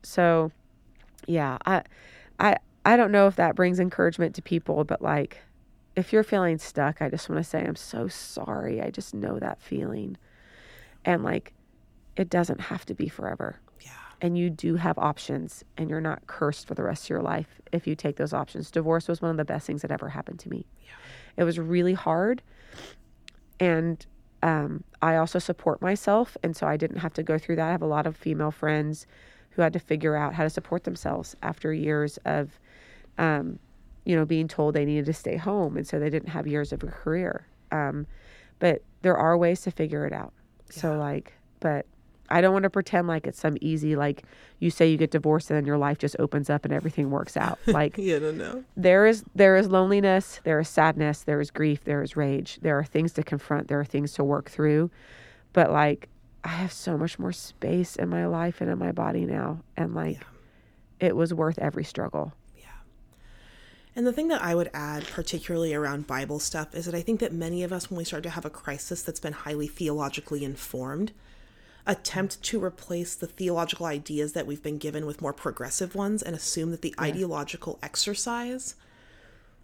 So 0.04 0.52
yeah, 1.28 1.58
I 1.66 1.84
I 2.40 2.58
I 2.86 2.96
don't 2.98 3.12
know 3.12 3.28
if 3.28 3.36
that 3.36 3.56
brings 3.56 3.80
encouragement 3.80 4.36
to 4.36 4.42
people, 4.42 4.84
but 4.84 5.02
like 5.02 5.42
if 5.96 6.14
you're 6.14 6.24
feeling 6.24 6.58
stuck, 6.58 7.02
I 7.02 7.10
just 7.10 7.30
want 7.30 7.44
to 7.44 7.50
say, 7.50 7.60
I'm 7.60 7.76
so 7.76 8.08
sorry. 8.08 8.82
I 8.82 8.90
just 8.90 9.14
know 9.14 9.38
that 9.40 9.62
feeling. 9.62 10.18
And 11.04 11.24
like, 11.24 11.54
it 12.20 12.30
doesn't 12.30 12.60
have 12.60 12.86
to 12.86 12.94
be 12.94 13.08
forever. 13.08 13.60
Yeah. 13.82 13.92
And 14.22 14.38
you 14.38 14.50
do 14.50 14.76
have 14.76 14.98
options, 14.98 15.64
and 15.78 15.90
you're 15.90 16.02
not 16.02 16.28
cursed 16.28 16.68
for 16.68 16.76
the 16.76 16.84
rest 16.84 17.06
of 17.06 17.10
your 17.10 17.22
life 17.22 17.62
if 17.72 17.88
you 17.88 17.96
take 17.96 18.18
those 18.18 18.34
options. 18.34 18.70
Divorce 18.70 19.08
was 19.08 19.22
one 19.22 19.32
of 19.32 19.38
the 19.38 19.46
best 19.46 19.66
things 19.66 19.82
that 19.82 19.92
ever 19.92 20.10
happened 20.10 20.40
to 20.40 20.50
me. 20.50 20.66
Yeah. 20.84 20.92
It 21.38 21.44
was 21.46 21.58
really 21.58 21.94
hard. 21.94 22.42
And 23.60 24.06
um, 24.44 24.84
I 25.02 25.16
also 25.16 25.40
support 25.40 25.82
myself. 25.82 26.36
And 26.44 26.56
so 26.56 26.68
I 26.68 26.76
didn't 26.76 26.98
have 26.98 27.14
to 27.14 27.24
go 27.24 27.38
through 27.38 27.56
that. 27.56 27.68
I 27.68 27.72
have 27.72 27.82
a 27.82 27.88
lot 27.88 28.06
of 28.06 28.18
female 28.18 28.52
friends 28.52 29.08
who 29.52 29.62
had 29.62 29.74
to 29.74 29.80
figure 29.80 30.16
out 30.16 30.34
how 30.34 30.44
to 30.44 30.50
support 30.50 30.84
themselves 30.84 31.36
after 31.42 31.74
years 31.74 32.18
of 32.26 32.60
um, 33.18 33.60
you 34.06 34.16
know, 34.16 34.26
being 34.26 34.48
told 34.48 34.74
they 34.74 34.86
needed 34.86 35.06
to 35.06 35.14
stay 35.14 35.38
home. 35.38 35.78
And 35.78 35.88
so 35.88 36.00
they 36.00 36.10
didn't 36.10 36.30
have 36.30 36.48
years 36.48 36.74
of 36.74 36.84
a 36.84 36.88
career. 36.88 37.46
Um, 37.72 38.08
but 38.60 38.82
there 39.02 39.16
are 39.18 39.38
ways 39.38 39.62
to 39.62 39.72
figure 39.72 40.06
it 40.06 40.14
out. 40.14 40.34
Yeah. 40.72 40.82
So, 40.82 40.98
like, 40.98 41.34
but 41.60 41.86
I 42.32 42.42
don't 42.42 42.54
want 42.54 42.64
to 42.64 42.70
pretend 42.70 43.08
like 43.08 43.26
it's 43.28 43.40
some 43.40 43.58
easy, 43.62 43.96
like 43.96 44.24
you 44.60 44.70
say 44.70 44.88
you 44.88 44.98
get 44.98 45.12
divorced 45.12 45.50
and 45.50 45.58
then 45.58 45.66
your 45.66 45.78
life 45.78 45.98
just 45.98 46.16
opens 46.20 46.50
up 46.50 46.66
and 46.66 46.74
everything 46.74 47.10
works 47.10 47.36
out. 47.38 47.60
Like, 47.70 47.98
yeah, 47.98 48.20
no, 48.20 48.32
no. 48.32 48.64
There 48.76 49.06
is, 49.06 49.24
there 49.36 49.56
is 49.56 49.70
loneliness, 49.70 50.42
there 50.44 50.60
is 50.60 50.68
sadness, 50.68 51.22
there 51.24 51.40
is 51.40 51.50
grief, 51.52 51.84
there 51.86 52.02
is 52.02 52.18
rage. 52.18 52.60
There 52.62 52.78
are 52.78 52.84
things 52.84 53.14
to 53.14 53.24
confront, 53.24 53.68
there 53.68 53.80
are 53.80 53.86
things 53.86 54.14
to 54.14 54.24
work 54.24 54.50
through. 54.50 54.92
But 55.54 55.72
like, 55.72 56.10
I 56.44 56.50
have 56.50 56.72
so 56.74 56.98
much 56.98 57.20
more 57.20 57.32
space 57.32 57.96
in 57.96 58.10
my 58.10 58.26
life 58.26 58.60
and 58.60 58.70
in 58.70 58.78
my 58.78 58.92
body 58.92 59.26
now. 59.26 59.60
And 59.78 59.94
like, 59.94 60.18
yeah. 60.18 61.08
it 61.08 61.16
was 61.16 61.34
worth 61.34 61.60
every 61.60 61.84
struggle. 61.84 62.34
Yeah. 62.58 62.66
And 63.96 64.06
the 64.06 64.14
thing 64.14 64.30
that 64.30 64.42
I 64.42 64.56
would 64.56 64.70
add, 64.74 65.08
particularly 65.08 65.74
around 65.74 66.08
Bible 66.08 66.40
stuff, 66.40 66.74
is 66.74 66.86
that 66.86 66.96
I 66.96 67.02
think 67.02 67.20
that 67.20 67.34
many 67.34 67.64
of 67.64 67.72
us, 67.72 67.90
when 67.90 67.98
we 67.98 68.04
start 68.04 68.24
to 68.24 68.30
have 68.32 68.46
a 68.46 68.50
crisis 68.50 69.04
that's 69.04 69.20
been 69.20 69.34
highly 69.34 69.68
theologically 69.68 70.44
informed, 70.44 71.14
attempt 71.88 72.42
to 72.44 72.64
replace 72.64 73.16
the 73.16 73.28
theological 73.28 73.86
ideas 73.86 74.34
that 74.34 74.46
we've 74.46 74.64
been 74.64 74.78
given 74.78 75.06
with 75.06 75.22
more 75.22 75.34
progressive 75.34 75.96
ones 75.96 76.22
and 76.22 76.36
assume 76.36 76.72
that 76.72 76.82
the 76.82 76.94
yeah. 76.98 77.06
ideological 77.06 77.80
exercise 77.82 78.76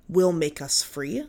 will 0.07 0.31
make 0.31 0.61
us 0.61 0.81
free. 0.81 1.25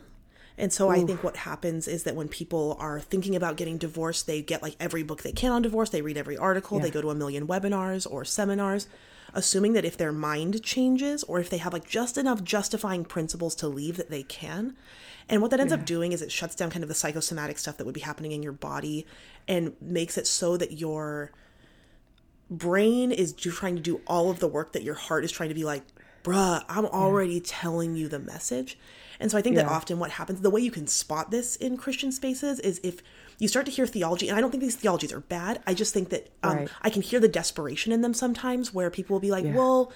And 0.57 0.73
so 0.73 0.89
Oof. 0.89 0.97
I 0.97 1.03
think 1.03 1.23
what 1.23 1.37
happens 1.37 1.87
is 1.87 2.03
that 2.03 2.15
when 2.15 2.27
people 2.27 2.75
are 2.79 2.99
thinking 2.99 3.35
about 3.35 3.57
getting 3.57 3.77
divorced, 3.77 4.25
they 4.25 4.41
get 4.41 4.63
like 4.63 4.75
every 4.79 5.03
book 5.03 5.21
they 5.21 5.31
can 5.31 5.51
on 5.51 5.61
divorce, 5.61 5.91
they 5.91 6.01
read 6.01 6.17
every 6.17 6.37
article, 6.37 6.77
yeah. 6.77 6.85
they 6.85 6.91
go 6.91 7.01
to 7.01 7.11
a 7.11 7.15
million 7.15 7.47
webinars 7.47 8.09
or 8.09 8.25
seminars 8.25 8.87
assuming 9.33 9.73
that 9.73 9.85
if 9.85 9.97
their 9.97 10.11
mind 10.11 10.63
changes 10.63 11.23
or 11.23 11.39
if 11.39 11.49
they 11.49 11.57
have 11.57 11.73
like 11.73 11.87
just 11.87 12.17
enough 12.17 12.43
justifying 12.43 13.05
principles 13.05 13.55
to 13.55 13.67
leave 13.67 13.97
that 13.97 14.09
they 14.09 14.23
can. 14.23 14.75
And 15.29 15.41
what 15.41 15.51
that 15.51 15.59
ends 15.59 15.71
yeah. 15.71 15.79
up 15.79 15.85
doing 15.85 16.11
is 16.11 16.21
it 16.21 16.31
shuts 16.31 16.55
down 16.55 16.71
kind 16.71 16.83
of 16.83 16.89
the 16.89 16.95
psychosomatic 16.95 17.57
stuff 17.57 17.77
that 17.77 17.85
would 17.85 17.93
be 17.93 18.01
happening 18.01 18.31
in 18.31 18.41
your 18.41 18.53
body 18.53 19.05
and 19.47 19.73
makes 19.81 20.17
it 20.17 20.27
so 20.27 20.57
that 20.57 20.73
your 20.73 21.31
brain 22.49 23.11
is 23.11 23.33
trying 23.33 23.75
to 23.75 23.81
do 23.81 24.01
all 24.07 24.29
of 24.29 24.39
the 24.39 24.47
work 24.47 24.73
that 24.73 24.83
your 24.83 24.95
heart 24.95 25.23
is 25.23 25.31
trying 25.31 25.49
to 25.49 25.55
be 25.55 25.63
like, 25.63 25.83
bruh, 26.23 26.63
I'm 26.69 26.85
already 26.85 27.35
yeah. 27.35 27.41
telling 27.43 27.95
you 27.95 28.07
the 28.07 28.19
message. 28.19 28.77
And 29.19 29.31
so 29.31 29.37
I 29.37 29.41
think 29.41 29.55
yeah. 29.55 29.63
that 29.63 29.71
often 29.71 29.99
what 29.99 30.11
happens, 30.11 30.41
the 30.41 30.49
way 30.49 30.61
you 30.61 30.71
can 30.71 30.87
spot 30.87 31.31
this 31.31 31.55
in 31.55 31.77
Christian 31.77 32.11
spaces 32.11 32.59
is 32.59 32.79
if 32.83 33.01
you 33.39 33.47
start 33.47 33.65
to 33.65 33.71
hear 33.71 33.87
theology, 33.87 34.29
and 34.29 34.37
I 34.37 34.41
don't 34.41 34.51
think 34.51 34.61
these 34.61 34.75
theologies 34.75 35.11
are 35.11 35.19
bad. 35.19 35.61
I 35.65 35.73
just 35.73 35.93
think 35.93 36.09
that 36.09 36.29
um, 36.43 36.57
right. 36.57 36.69
I 36.81 36.89
can 36.89 37.01
hear 37.01 37.19
the 37.19 37.27
desperation 37.27 37.91
in 37.91 38.01
them 38.01 38.13
sometimes, 38.13 38.73
where 38.73 38.89
people 38.89 39.13
will 39.15 39.21
be 39.21 39.31
like, 39.31 39.45
yeah. 39.45 39.53
"Well, 39.53 39.91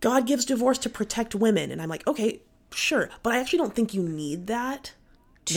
God 0.00 0.26
gives 0.26 0.44
divorce 0.44 0.78
to 0.78 0.90
protect 0.90 1.34
women," 1.34 1.70
and 1.70 1.82
I'm 1.82 1.88
like, 1.88 2.06
"Okay, 2.06 2.42
sure," 2.72 3.10
but 3.22 3.32
I 3.32 3.40
actually 3.40 3.58
don't 3.58 3.74
think 3.74 3.94
you 3.94 4.02
need 4.02 4.46
that 4.46 4.92
to 5.46 5.54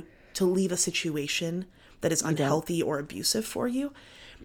no. 0.00 0.02
to 0.34 0.44
leave 0.44 0.72
a 0.72 0.76
situation 0.76 1.66
that 2.00 2.12
is 2.12 2.22
unhealthy 2.22 2.82
or 2.82 2.98
abusive 2.98 3.44
for 3.44 3.68
you. 3.68 3.92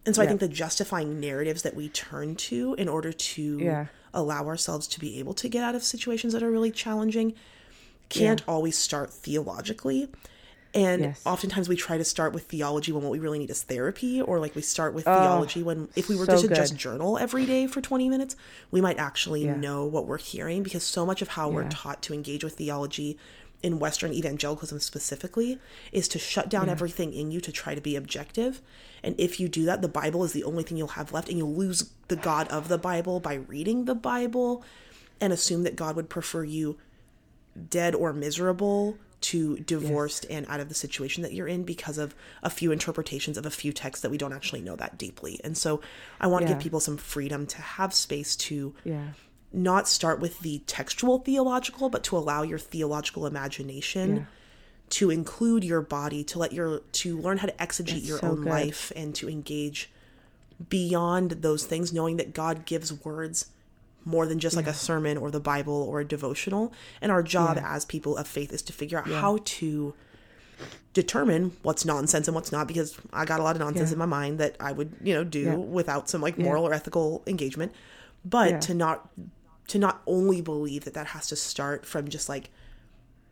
And 0.05 0.15
so 0.15 0.21
yeah. 0.21 0.25
I 0.25 0.27
think 0.29 0.39
the 0.39 0.47
justifying 0.47 1.19
narratives 1.19 1.63
that 1.63 1.75
we 1.75 1.89
turn 1.89 2.35
to 2.35 2.75
in 2.77 2.89
order 2.89 3.11
to 3.11 3.59
yeah. 3.59 3.85
allow 4.13 4.45
ourselves 4.45 4.87
to 4.87 4.99
be 4.99 5.19
able 5.19 5.33
to 5.35 5.47
get 5.47 5.63
out 5.63 5.75
of 5.75 5.83
situations 5.83 6.33
that 6.33 6.43
are 6.43 6.51
really 6.51 6.71
challenging 6.71 7.33
can't 8.09 8.43
always 8.47 8.77
start 8.77 9.11
theologically. 9.11 10.09
And 10.75 11.01
yes. 11.03 11.21
oftentimes 11.25 11.69
we 11.69 11.77
try 11.77 11.97
to 11.97 12.03
start 12.03 12.33
with 12.33 12.43
theology 12.43 12.91
when 12.91 13.01
what 13.01 13.11
we 13.11 13.19
really 13.19 13.39
need 13.39 13.49
is 13.49 13.63
therapy, 13.63 14.21
or 14.21 14.39
like 14.39 14.55
we 14.55 14.61
start 14.61 14.93
with 14.93 15.07
oh, 15.07 15.19
theology 15.19 15.63
when 15.63 15.87
if 15.95 16.09
we 16.09 16.17
were 16.17 16.25
so 16.25 16.41
to 16.41 16.47
good. 16.49 16.55
just 16.55 16.75
journal 16.75 17.17
every 17.17 17.45
day 17.45 17.65
for 17.65 17.79
20 17.79 18.09
minutes, 18.09 18.35
we 18.71 18.81
might 18.81 18.99
actually 18.99 19.45
yeah. 19.45 19.55
know 19.55 19.85
what 19.85 20.05
we're 20.05 20.17
hearing 20.17 20.63
because 20.63 20.83
so 20.83 21.05
much 21.05 21.21
of 21.21 21.29
how 21.29 21.49
yeah. 21.49 21.55
we're 21.55 21.69
taught 21.69 22.01
to 22.03 22.13
engage 22.13 22.43
with 22.43 22.55
theology 22.55 23.17
in 23.65 23.79
Western 23.79 24.13
evangelicalism 24.13 24.79
specifically 24.79 25.59
is 25.91 26.07
to 26.09 26.19
shut 26.19 26.49
down 26.49 26.67
Yeah. 26.67 26.71
everything 26.73 27.13
in 27.13 27.31
you 27.31 27.41
to 27.41 27.51
try 27.51 27.73
to 27.73 27.81
be 27.81 27.95
objective. 27.95 28.61
And 29.03 29.15
if 29.19 29.39
you 29.39 29.47
do 29.49 29.65
that, 29.65 29.81
the 29.81 29.87
Bible 29.87 30.23
is 30.23 30.33
the 30.33 30.43
only 30.43 30.63
thing 30.63 30.77
you'll 30.77 30.89
have 30.99 31.11
left, 31.11 31.29
and 31.29 31.37
you'll 31.37 31.55
lose 31.55 31.89
the 32.07 32.15
God 32.15 32.47
of 32.49 32.67
the 32.67 32.77
Bible 32.77 33.19
by 33.19 33.33
reading 33.33 33.85
the 33.85 33.95
Bible 33.95 34.63
and 35.19 35.33
assume 35.33 35.63
that 35.63 35.75
God 35.75 35.95
would 35.95 36.09
prefer 36.09 36.43
you 36.43 36.77
dead 37.69 37.95
or 37.95 38.13
miserable 38.13 38.97
to 39.21 39.57
divorced 39.59 40.25
and 40.29 40.45
out 40.47 40.59
of 40.59 40.69
the 40.69 40.75
situation 40.75 41.23
that 41.23 41.33
you're 41.33 41.47
in 41.47 41.63
because 41.63 41.97
of 41.97 42.13
a 42.43 42.49
few 42.49 42.71
interpretations 42.71 43.37
of 43.37 43.45
a 43.45 43.49
few 43.49 43.73
texts 43.73 44.03
that 44.03 44.11
we 44.11 44.17
don't 44.19 44.33
actually 44.33 44.61
know 44.61 44.75
that 44.75 44.97
deeply. 44.99 45.39
And 45.43 45.57
so 45.57 45.81
I 46.21 46.27
want 46.27 46.43
to 46.43 46.49
Yeah. 46.49 46.53
give 46.55 46.61
people 46.63 46.79
some 46.79 46.97
freedom 46.97 47.47
to 47.47 47.57
have 47.57 47.93
space 47.93 48.35
to 48.35 48.75
Yeah. 48.83 49.13
Not 49.55 49.87
start 49.87 50.19
with 50.19 50.39
the 50.41 50.59
textual 50.67 51.19
theological, 51.19 51.89
but 51.89 52.03
to 52.03 52.17
allow 52.17 52.41
your 52.43 52.59
theological 52.59 53.25
imagination 53.25 54.15
Yeah. 54.15 54.23
to 54.91 55.09
include 55.09 55.63
your 55.63 55.81
body, 55.81 56.23
to 56.25 56.37
let 56.39 56.51
your 56.53 56.79
to 56.91 57.17
learn 57.17 57.37
how 57.37 57.47
to 57.47 57.53
exegete 57.53 57.93
That's 57.93 58.07
your 58.07 58.19
so 58.19 58.27
own 58.31 58.35
good. 58.43 58.49
life 58.49 58.91
and 58.95 59.15
to 59.15 59.29
engage 59.29 59.91
beyond 60.69 61.31
those 61.41 61.65
things, 61.65 61.91
knowing 61.93 62.17
that 62.17 62.33
God 62.33 62.65
gives 62.65 62.91
words 63.03 63.47
more 64.03 64.25
than 64.27 64.37
just 64.39 64.55
like 64.55 64.67
a 64.67 64.73
sermon 64.73 65.17
or 65.17 65.31
the 65.31 65.39
Bible 65.39 65.73
or 65.73 65.99
a 66.01 66.05
devotional. 66.05 66.71
And 67.01 67.11
our 67.11 67.23
job 67.23 67.57
Yeah. 67.57 67.73
as 67.75 67.85
people 67.85 68.15
of 68.17 68.27
faith 68.27 68.53
is 68.53 68.61
to 68.63 68.73
figure 68.73 68.99
out 68.99 69.07
how 69.07 69.39
to 69.43 69.93
determine 70.93 71.51
what's 71.63 71.83
nonsense 71.83 72.27
and 72.27 72.35
what's 72.35 72.51
not 72.51 72.67
because 72.67 72.95
I 73.11 73.25
got 73.25 73.39
a 73.39 73.43
lot 73.43 73.55
of 73.55 73.59
nonsense 73.59 73.89
Yeah. 73.89 73.93
in 73.93 73.99
my 73.99 74.05
mind 74.05 74.39
that 74.39 74.55
I 74.59 74.71
would, 74.71 74.93
you 75.03 75.13
know, 75.13 75.23
do 75.23 75.39
Yeah. 75.41 75.55
without 75.55 76.07
some 76.09 76.21
like 76.21 76.37
moral 76.37 76.63
or 76.65 76.73
ethical 76.73 77.23
engagement. 77.27 77.73
But 78.23 78.49
Yeah. 78.51 78.59
to 78.61 78.73
not 78.73 79.09
to 79.67 79.79
not 79.79 80.01
only 80.05 80.41
believe 80.41 80.85
that 80.85 80.93
that 80.93 81.07
has 81.07 81.27
to 81.27 81.35
start 81.35 81.85
from 81.85 82.07
just 82.07 82.29
like 82.29 82.49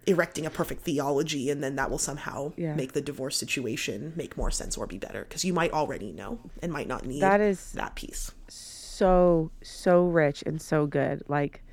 erecting 0.05 0.45
a 0.45 0.49
perfect 0.49 0.81
theology 0.81 1.49
and 1.49 1.63
then 1.63 1.75
that 1.77 1.89
will 1.89 1.97
somehow 1.97 2.51
Yeah. 2.57 2.75
make 2.75 2.91
the 2.91 3.01
divorce 3.01 3.37
situation 3.37 4.11
make 4.17 4.35
more 4.35 4.51
sense 4.51 4.75
or 4.77 4.85
be 4.85 4.97
better 4.97 5.23
because 5.23 5.45
you 5.45 5.53
might 5.53 5.71
already 5.71 6.11
know 6.11 6.39
and 6.61 6.73
might 6.73 6.87
not 6.87 7.05
need 7.05 7.21
That 7.21 7.39
is 7.39 7.71
that 7.73 7.95
piece. 7.95 8.31
so 8.49 9.49
so 9.61 10.05
rich 10.05 10.43
and 10.45 10.61
so 10.61 10.85
good 10.85 11.23
like 11.27 11.63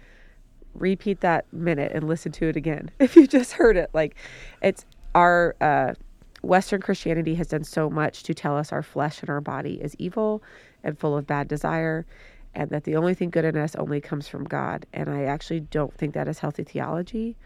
repeat 0.75 1.21
that 1.21 1.53
minute 1.53 1.91
and 1.93 2.07
listen 2.07 2.31
to 2.33 2.49
it 2.49 2.57
again 2.57 2.91
if 3.01 3.17
you 3.17 3.27
just 3.27 3.53
heard 3.53 3.77
it 3.77 3.91
like 3.93 4.15
it's 4.63 4.85
our 5.15 5.57
uh 5.61 5.95
western 6.43 6.81
christianity 6.81 7.35
has 7.35 7.49
done 7.49 7.65
so 7.65 7.91
much 7.91 8.23
to 8.23 8.33
tell 8.33 8.57
us 8.57 8.73
our 8.73 8.83
flesh 8.83 9.21
and 9.21 9.29
our 9.29 9.41
body 9.41 9.75
is 9.83 9.95
evil 9.99 10.41
and 10.85 10.99
full 10.99 11.17
of 11.17 11.27
bad 11.27 11.49
desire 11.49 12.07
and 12.55 12.71
that 12.71 12.85
the 12.85 12.97
only 12.97 13.15
thing 13.15 13.31
good 13.31 13.45
in 13.45 13.57
us 13.57 13.75
only 13.77 14.01
comes 14.01 14.29
from 14.29 14.45
god. 14.45 14.87
And 14.93 15.09
i 15.09 15.25
actually 15.25 15.61
don't 15.61 15.95
think 15.95 16.15
that 16.15 16.29
is 16.29 16.39
healthy 16.39 16.65
theology. 16.65 17.37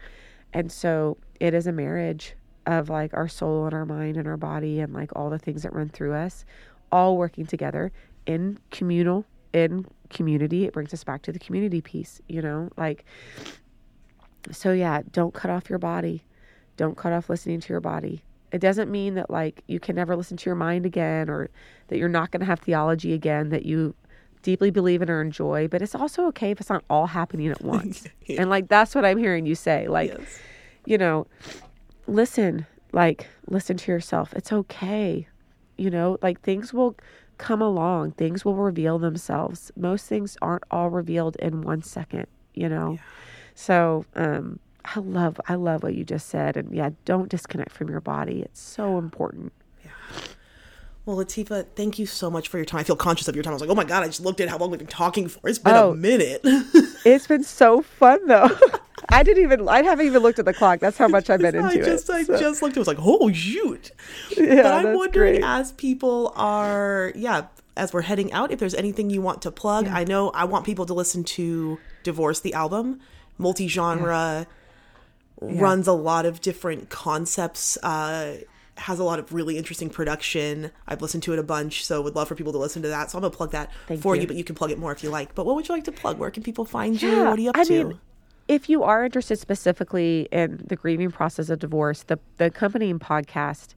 And 0.53 0.71
so 0.71 1.17
it 1.39 1.53
is 1.53 1.67
a 1.67 1.71
marriage 1.71 2.35
of 2.65 2.89
like 2.89 3.13
our 3.13 3.27
soul 3.27 3.65
and 3.65 3.73
our 3.73 3.85
mind 3.85 4.17
and 4.17 4.27
our 4.27 4.37
body 4.37 4.79
and 4.79 4.93
like 4.93 5.11
all 5.15 5.29
the 5.29 5.37
things 5.37 5.63
that 5.63 5.73
run 5.73 5.89
through 5.89 6.13
us 6.13 6.45
all 6.91 7.17
working 7.17 7.45
together 7.45 7.91
in 8.25 8.57
communal 8.71 9.25
in 9.53 9.85
community. 10.09 10.65
It 10.65 10.73
brings 10.73 10.93
us 10.93 11.03
back 11.03 11.21
to 11.23 11.31
the 11.31 11.39
community 11.39 11.81
piece 11.81 12.21
you 12.27 12.41
know? 12.41 12.69
Like 12.77 13.05
so 14.51 14.71
yeah 14.71 15.01
don't 15.11 15.33
cut 15.33 15.51
off 15.51 15.69
your 15.69 15.79
body. 15.79 16.23
Don't 16.77 16.97
cut 16.97 17.13
off 17.13 17.29
listening 17.29 17.59
to 17.61 17.73
your 17.73 17.81
body. 17.81 18.23
It 18.51 18.59
doesn't 18.59 18.89
mean 18.89 19.15
that 19.15 19.29
like 19.29 19.61
you 19.67 19.79
can 19.79 19.95
never 19.95 20.15
listen 20.15 20.37
to 20.37 20.45
your 20.49 20.55
mind 20.55 20.85
again 20.85 21.29
or 21.29 21.49
that 21.87 21.97
you're 21.97 22.09
not 22.09 22.31
going 22.31 22.39
to 22.39 22.45
have 22.45 22.59
theology 22.59 23.13
again 23.13 23.49
that 23.49 23.65
you 23.65 23.93
deeply 24.45 24.69
believe 24.71 25.01
in 25.01 25.09
or 25.09 25.21
enjoy 25.21 25.67
but 25.67 25.81
it's 25.81 25.95
also 25.95 26.25
okay 26.27 26.51
if 26.51 26.59
it's 26.61 26.69
not 26.69 26.83
all 26.89 27.07
happening 27.07 27.47
at 27.47 27.61
once 27.75 28.07
Yeah. 28.27 28.41
and 28.41 28.49
like 28.49 28.67
that's 28.69 28.93
what 28.95 29.03
i'm 29.03 29.17
hearing 29.17 29.45
you 29.45 29.55
say 29.55 29.87
like 29.87 30.11
Yes. 30.17 30.39
you 30.85 30.97
know, 30.97 31.25
listen, 32.07 32.65
like, 32.91 33.27
listen 33.47 33.75
to 33.77 33.91
yourself. 33.91 34.33
It's 34.33 34.53
okay. 34.53 35.27
You 35.77 35.89
know, 35.89 36.17
like 36.21 36.41
things 36.41 36.71
will 36.73 36.95
come 37.39 37.61
along, 37.61 38.11
things 38.11 38.45
will 38.45 38.55
reveal 38.55 38.99
themselves. 38.99 39.71
Most 39.75 40.05
things 40.05 40.37
aren't 40.41 40.63
all 40.69 40.89
revealed 40.91 41.35
in 41.37 41.63
one 41.63 41.81
second, 41.81 42.27
you 42.53 42.69
know? 42.69 42.99
So, 43.55 44.05
um, 44.15 44.59
I 44.85 44.99
love, 44.99 45.41
I 45.49 45.55
love 45.55 45.81
what 45.81 45.95
you 45.95 46.03
just 46.05 46.27
said. 46.29 46.55
And 46.55 46.71
yeah, 46.73 46.91
don't 47.05 47.29
disconnect 47.29 47.71
from 47.71 47.89
your 47.89 48.01
body. 48.01 48.41
It's 48.43 48.61
so 48.61 48.99
important. 48.99 49.51
Well, 51.05 51.17
Latifa, 51.17 51.67
thank 51.75 51.99
you 51.99 52.07
so 52.07 52.31
much 52.31 52.47
for 52.47 52.57
your 52.57 52.65
time. 52.65 52.79
I 52.79 52.83
feel 52.83 52.95
conscious 52.95 53.27
of 53.27 53.35
your 53.35 53.43
time. 53.43 53.51
I 53.51 53.55
was 53.55 53.61
like, 53.61 53.69
oh 53.69 53.75
my 53.75 53.83
God, 53.83 54.01
I 54.03 54.07
just 54.07 54.21
looked 54.21 54.41
at 54.41 54.49
how 54.49 54.57
long 54.57 54.71
we've 54.71 54.79
been 54.79 54.87
talking 54.87 55.27
for. 55.27 55.47
It's 55.47 55.59
been 55.59 55.75
Oh. 55.75 55.91
a 55.91 55.95
minute. 55.95 56.41
It's 57.05 57.27
been 57.27 57.43
so 57.43 57.83
fun 57.83 58.25
though. 58.25 58.49
I 59.09 59.21
didn't 59.21 59.43
even, 59.43 59.69
I 59.69 59.83
haven't 59.83 60.07
even 60.07 60.23
looked 60.23 60.39
at 60.39 60.45
the 60.45 60.53
clock. 60.55 60.79
That's 60.79 60.97
how 60.97 61.07
much 61.07 61.29
I've 61.29 61.39
been 61.39 61.53
into 61.55 61.67
I 61.67 61.75
just, 61.75 62.09
it. 62.09 62.13
I 62.15 62.23
So, 62.23 62.39
just 62.39 62.63
looked. 62.63 62.75
It 62.75 62.79
was 62.79 62.87
like, 62.87 62.97
oh 62.99 63.31
shoot. 63.31 63.91
yeah, 64.35 64.63
but 64.63 64.73
I'm 64.73 64.93
wondering, 64.95 65.33
great. 65.41 65.43
as 65.43 65.71
people 65.73 66.33
are, 66.35 67.11
yeah, 67.15 67.43
as 67.77 67.93
we're 67.93 68.01
heading 68.01 68.33
out, 68.33 68.51
if 68.51 68.57
there's 68.57 68.73
anything 68.73 69.11
you 69.11 69.21
want 69.21 69.43
to 69.43 69.51
plug. 69.51 69.87
I 69.87 70.03
know 70.03 70.31
I 70.31 70.45
want 70.45 70.65
people 70.65 70.87
to 70.87 70.95
listen 70.95 71.23
to 71.25 71.77
"Divorce" 72.01 72.39
the 72.39 72.55
album, 72.55 72.99
multi-genre, 73.37 74.47
runs 75.39 75.85
a 75.87 75.93
lot 75.93 76.25
of 76.25 76.41
different 76.41 76.89
concepts. 76.89 77.77
Uh, 77.83 78.37
has 78.77 78.99
a 78.99 79.03
lot 79.03 79.19
of 79.19 79.33
really 79.33 79.57
interesting 79.57 79.89
production. 79.89 80.71
I've 80.87 81.01
listened 81.01 81.23
to 81.23 81.33
it 81.33 81.39
a 81.39 81.43
bunch, 81.43 81.85
so 81.85 82.01
would 82.01 82.15
love 82.15 82.27
for 82.27 82.35
people 82.35 82.51
to 82.53 82.59
listen 82.59 82.81
to 82.81 82.87
that. 82.89 83.09
So 83.11 83.17
I'm 83.17 83.21
gonna 83.21 83.31
plug 83.33 83.51
that 83.51 83.71
Thank 83.87 84.01
for 84.01 84.15
you. 84.15 84.21
you. 84.23 84.27
but 84.27 84.35
you 84.35 84.43
can 84.43 84.55
plug 84.55 84.71
it 84.71 84.77
more 84.77 84.91
if 84.91 85.03
you 85.03 85.09
like. 85.09 85.33
But 85.35 85.45
what 85.45 85.55
would 85.55 85.67
you 85.67 85.73
like 85.75 85.85
to 85.85 85.91
plug? 85.91 86.17
Where 86.17 86.31
can 86.31 86.43
people 86.43 86.65
find 86.65 87.01
you? 87.01 87.23
What 87.23 87.39
are 87.39 87.41
you 87.41 87.49
up 87.51 87.57
I 87.57 87.63
to? 87.65 87.83
mean, 87.85 87.99
if 88.47 88.69
you 88.69 88.83
are 88.83 89.03
interested 89.05 89.39
specifically 89.39 90.27
in 90.31 90.61
the 90.67 90.75
grieving 90.75 91.09
process 91.11 91.49
of 91.49 91.59
divorce, 91.59 92.03
the 92.03 92.19
the 92.37 92.45
accompanying 92.45 92.99
podcast 92.99 93.75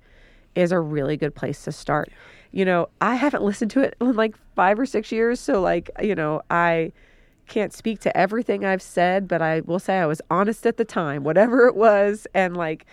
is 0.55 0.73
a 0.73 0.81
really 0.81 1.17
good 1.17 1.35
place 1.35 1.63
to 1.65 1.73
start. 1.73 2.11
You 2.51 2.65
know, 2.65 2.89
I 3.01 3.15
haven't 3.15 3.43
listened 3.51 3.71
to 3.73 3.81
it 3.81 3.95
in 4.01 4.15
like 4.17 4.35
five 4.57 4.79
or 4.79 4.87
six 4.87 5.13
years, 5.13 5.39
so 5.39 5.61
like, 5.61 5.91
you 6.03 6.15
know, 6.15 6.43
I 6.51 6.93
can't 7.47 7.73
speak 7.73 8.01
to 8.01 8.15
everything 8.17 8.65
I've 8.65 8.83
said, 8.83 9.27
but 9.29 9.41
I 9.41 9.61
will 9.61 9.79
say 9.79 9.99
I 10.01 10.07
was 10.07 10.21
honest 10.31 10.67
at 10.67 10.77
the 10.77 10.85
time, 10.85 11.23
whatever 11.25 11.67
it 11.67 11.77
was, 11.77 12.27
and 12.35 12.57
like, 12.57 12.85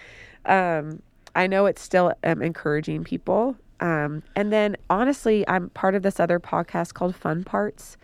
um, 0.46 1.02
I 1.36 1.48
know 1.48 1.66
it's 1.66 1.82
still 1.82 2.14
um, 2.24 2.42
encouraging 2.42 3.04
people. 3.04 3.56
Um, 3.82 4.24
and 4.36 4.54
then 4.54 4.78
honestly, 4.90 5.48
I'm 5.48 5.70
part 5.72 5.96
of 5.96 6.02
this 6.02 6.20
other 6.20 6.40
podcast 6.40 6.94
called 6.94 7.16
Fun 7.16 7.44
Parts 7.44 7.98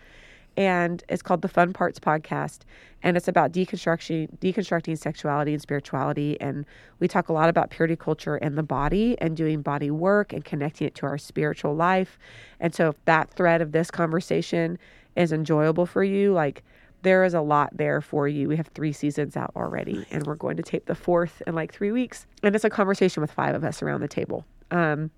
and 0.56 1.02
it's 1.08 1.22
called 1.22 1.42
the 1.42 1.48
Fun 1.48 1.72
Parts 1.72 1.98
Podcast, 1.98 2.60
and 3.02 3.16
it's 3.16 3.28
about 3.28 3.52
deconstructing 3.52 4.38
deconstructing 4.38 4.98
sexuality 4.98 5.52
and 5.52 5.62
spirituality, 5.62 6.38
and 6.40 6.66
we 7.00 7.08
talk 7.08 7.28
a 7.28 7.32
lot 7.32 7.48
about 7.48 7.70
purity 7.70 7.96
culture 7.96 8.36
and 8.36 8.58
the 8.58 8.62
body, 8.62 9.16
and 9.20 9.36
doing 9.36 9.62
body 9.62 9.90
work 9.90 10.32
and 10.32 10.44
connecting 10.44 10.86
it 10.86 10.94
to 10.96 11.06
our 11.06 11.18
spiritual 11.18 11.74
life, 11.74 12.18
and 12.60 12.74
so 12.74 12.90
if 12.90 13.04
that 13.06 13.30
thread 13.30 13.62
of 13.62 13.72
this 13.72 13.90
conversation 13.90 14.78
is 15.16 15.32
enjoyable 15.32 15.86
for 15.86 16.04
you, 16.04 16.32
like 16.32 16.62
there 17.02 17.24
is 17.24 17.34
a 17.34 17.40
lot 17.40 17.76
there 17.76 18.00
for 18.00 18.28
you. 18.28 18.48
We 18.48 18.56
have 18.56 18.68
three 18.68 18.92
seasons 18.92 19.36
out 19.36 19.52
already, 19.56 20.06
and 20.10 20.26
we're 20.26 20.36
going 20.36 20.56
to 20.56 20.62
tape 20.62 20.86
the 20.86 20.94
fourth 20.94 21.42
in 21.46 21.54
like 21.54 21.72
three 21.72 21.92
weeks, 21.92 22.26
and 22.42 22.54
it's 22.54 22.64
a 22.64 22.70
conversation 22.70 23.20
with 23.20 23.30
five 23.30 23.54
of 23.54 23.64
us 23.64 23.82
around 23.82 24.00
the 24.00 24.08
table. 24.08 24.44
Um, 24.70 25.10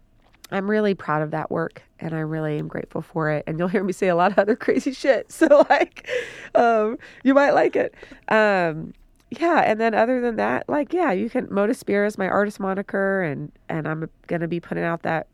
I'm 0.50 0.68
really 0.70 0.94
proud 0.94 1.22
of 1.22 1.30
that 1.30 1.50
work 1.50 1.82
and 2.00 2.14
I 2.14 2.20
really 2.20 2.58
am 2.58 2.68
grateful 2.68 3.02
for 3.02 3.30
it. 3.30 3.44
And 3.46 3.58
you'll 3.58 3.68
hear 3.68 3.82
me 3.82 3.92
say 3.92 4.08
a 4.08 4.16
lot 4.16 4.30
of 4.32 4.38
other 4.38 4.56
crazy 4.64 4.92
shit. 4.92 5.30
So 5.34 5.66
like 5.68 6.08
um 6.54 6.98
you 7.22 7.34
might 7.34 7.52
like 7.52 7.76
it. 7.76 7.94
Um 8.28 8.94
yeah, 9.30 9.62
and 9.62 9.80
then 9.80 9.94
other 9.94 10.20
than 10.20 10.36
that, 10.36 10.68
like 10.68 10.92
yeah, 10.92 11.10
you 11.10 11.28
can 11.28 11.48
Moda 11.48 11.74
Spira 11.74 12.06
is 12.06 12.18
my 12.18 12.28
artist 12.28 12.60
moniker 12.60 13.22
and 13.22 13.50
and 13.68 13.88
I'm 13.88 14.08
gonna 14.26 14.48
be 14.48 14.60
putting 14.60 14.84
out 14.84 15.02
that 15.02 15.26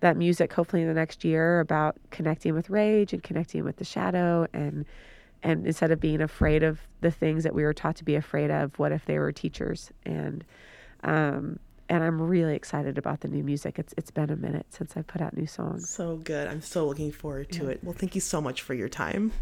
that 0.00 0.16
music 0.16 0.52
hopefully 0.52 0.82
in 0.82 0.88
the 0.88 0.94
next 0.94 1.24
year 1.24 1.60
about 1.60 1.96
connecting 2.10 2.54
with 2.54 2.70
rage 2.70 3.12
and 3.12 3.22
connecting 3.22 3.64
with 3.64 3.76
the 3.76 3.84
shadow 3.84 4.46
and 4.52 4.84
and 5.46 5.66
instead 5.66 5.90
of 5.92 6.00
being 6.00 6.20
afraid 6.20 6.62
of 6.62 6.80
the 7.00 7.10
things 7.10 7.44
that 7.44 7.54
we 7.54 7.62
were 7.62 7.72
taught 7.74 7.96
to 7.96 8.04
be 8.04 8.16
afraid 8.16 8.50
of, 8.50 8.78
what 8.78 8.92
if 8.92 9.04
they 9.06 9.18
were 9.18 9.32
teachers? 9.32 9.90
And 10.04 10.44
um 11.04 11.58
and 11.88 12.02
I'm 12.02 12.20
really 12.20 12.56
excited 12.56 12.98
about 12.98 13.20
the 13.20 13.28
new 13.28 13.44
music. 13.44 13.78
It's 13.78 13.94
it's 13.96 14.10
been 14.10 14.30
a 14.30 14.36
minute 14.36 14.66
since 14.70 14.96
I 14.96 15.02
put 15.02 15.20
out 15.20 15.36
new 15.36 15.46
songs. 15.46 15.88
so 15.88 16.16
good. 16.16 16.48
I'm 16.48 16.60
so 16.60 16.86
looking 16.86 17.12
forward 17.12 17.50
to 17.52 17.68
it. 17.68 17.78
Well, 17.82 17.94
thank 17.94 18.14
you 18.14 18.20
so 18.20 18.40
much 18.40 18.62
for 18.62 18.74
your 18.74 18.88
time. 18.88 19.32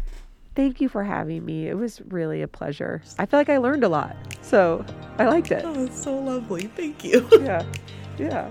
Thank 0.53 0.79
you 0.79 0.87
for 0.87 1.03
having 1.03 1.43
me. 1.43 1.67
It 1.67 1.75
was 1.75 2.01
really 2.07 2.41
a 2.41 2.47
pleasure. 2.47 3.01
I 3.19 3.25
feel 3.25 3.39
like 3.39 3.49
I 3.49 3.57
learned 3.57 3.83
a 3.83 3.89
lot. 3.89 4.15
So, 4.41 4.85
I 5.17 5.25
liked 5.25 5.51
it. 5.51 5.63
Oh, 5.65 5.83
it's 5.83 6.01
so 6.01 6.17
lovely. 6.17 6.67
Thank 6.67 7.03
you. 7.03 7.27
Yeah. 7.41 7.65
Yeah. 8.17 8.49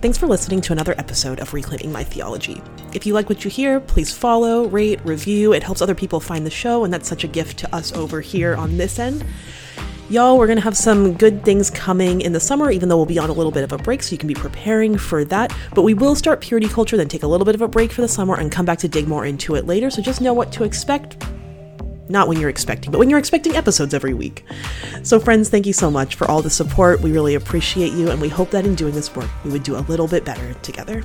Thanks 0.00 0.16
for 0.16 0.28
listening 0.28 0.60
to 0.60 0.72
another 0.72 0.94
episode 0.96 1.40
of 1.40 1.52
Reclaiming 1.52 1.90
My 1.90 2.04
Theology. 2.04 2.62
If 2.92 3.04
you 3.04 3.14
like 3.14 3.28
what 3.28 3.44
you 3.44 3.50
hear, 3.50 3.80
please 3.80 4.16
follow, 4.16 4.68
rate, 4.68 5.00
review. 5.04 5.52
It 5.52 5.64
helps 5.64 5.82
other 5.82 5.96
people 5.96 6.20
find 6.20 6.46
the 6.46 6.50
show, 6.50 6.84
and 6.84 6.94
that's 6.94 7.08
such 7.08 7.24
a 7.24 7.26
gift 7.26 7.58
to 7.58 7.74
us 7.74 7.92
over 7.94 8.20
here 8.20 8.54
on 8.54 8.76
this 8.76 9.00
end. 9.00 9.24
Y'all, 10.08 10.38
we're 10.38 10.46
going 10.46 10.56
to 10.56 10.62
have 10.62 10.76
some 10.76 11.14
good 11.14 11.44
things 11.44 11.68
coming 11.68 12.20
in 12.20 12.32
the 12.32 12.38
summer, 12.38 12.70
even 12.70 12.88
though 12.88 12.96
we'll 12.96 13.06
be 13.06 13.18
on 13.18 13.28
a 13.28 13.32
little 13.32 13.50
bit 13.50 13.64
of 13.64 13.72
a 13.72 13.78
break, 13.78 14.04
so 14.04 14.12
you 14.12 14.18
can 14.18 14.28
be 14.28 14.34
preparing 14.34 14.96
for 14.96 15.24
that. 15.24 15.52
But 15.74 15.82
we 15.82 15.94
will 15.94 16.14
start 16.14 16.40
Purity 16.42 16.68
Culture, 16.68 16.96
then 16.96 17.08
take 17.08 17.24
a 17.24 17.26
little 17.26 17.44
bit 17.44 17.56
of 17.56 17.62
a 17.62 17.66
break 17.66 17.90
for 17.90 18.00
the 18.00 18.06
summer 18.06 18.36
and 18.36 18.52
come 18.52 18.64
back 18.64 18.78
to 18.78 18.88
dig 18.88 19.08
more 19.08 19.26
into 19.26 19.56
it 19.56 19.66
later, 19.66 19.90
so 19.90 20.00
just 20.00 20.20
know 20.20 20.32
what 20.32 20.52
to 20.52 20.62
expect 20.62 21.20
not 22.08 22.28
when 22.28 22.40
you're 22.40 22.50
expecting, 22.50 22.90
but 22.90 22.98
when 22.98 23.10
you're 23.10 23.18
expecting 23.18 23.56
episodes 23.56 23.94
every 23.94 24.14
week. 24.14 24.44
So, 25.02 25.20
friends, 25.20 25.48
thank 25.48 25.66
you 25.66 25.72
so 25.72 25.90
much 25.90 26.14
for 26.14 26.30
all 26.30 26.42
the 26.42 26.50
support. 26.50 27.00
We 27.00 27.12
really 27.12 27.34
appreciate 27.34 27.92
you, 27.92 28.10
and 28.10 28.20
we 28.20 28.28
hope 28.28 28.50
that 28.50 28.66
in 28.66 28.74
doing 28.74 28.94
this 28.94 29.14
work, 29.14 29.30
we 29.44 29.50
would 29.50 29.62
do 29.62 29.76
a 29.76 29.82
little 29.82 30.08
bit 30.08 30.24
better 30.24 30.54
together. 30.54 31.02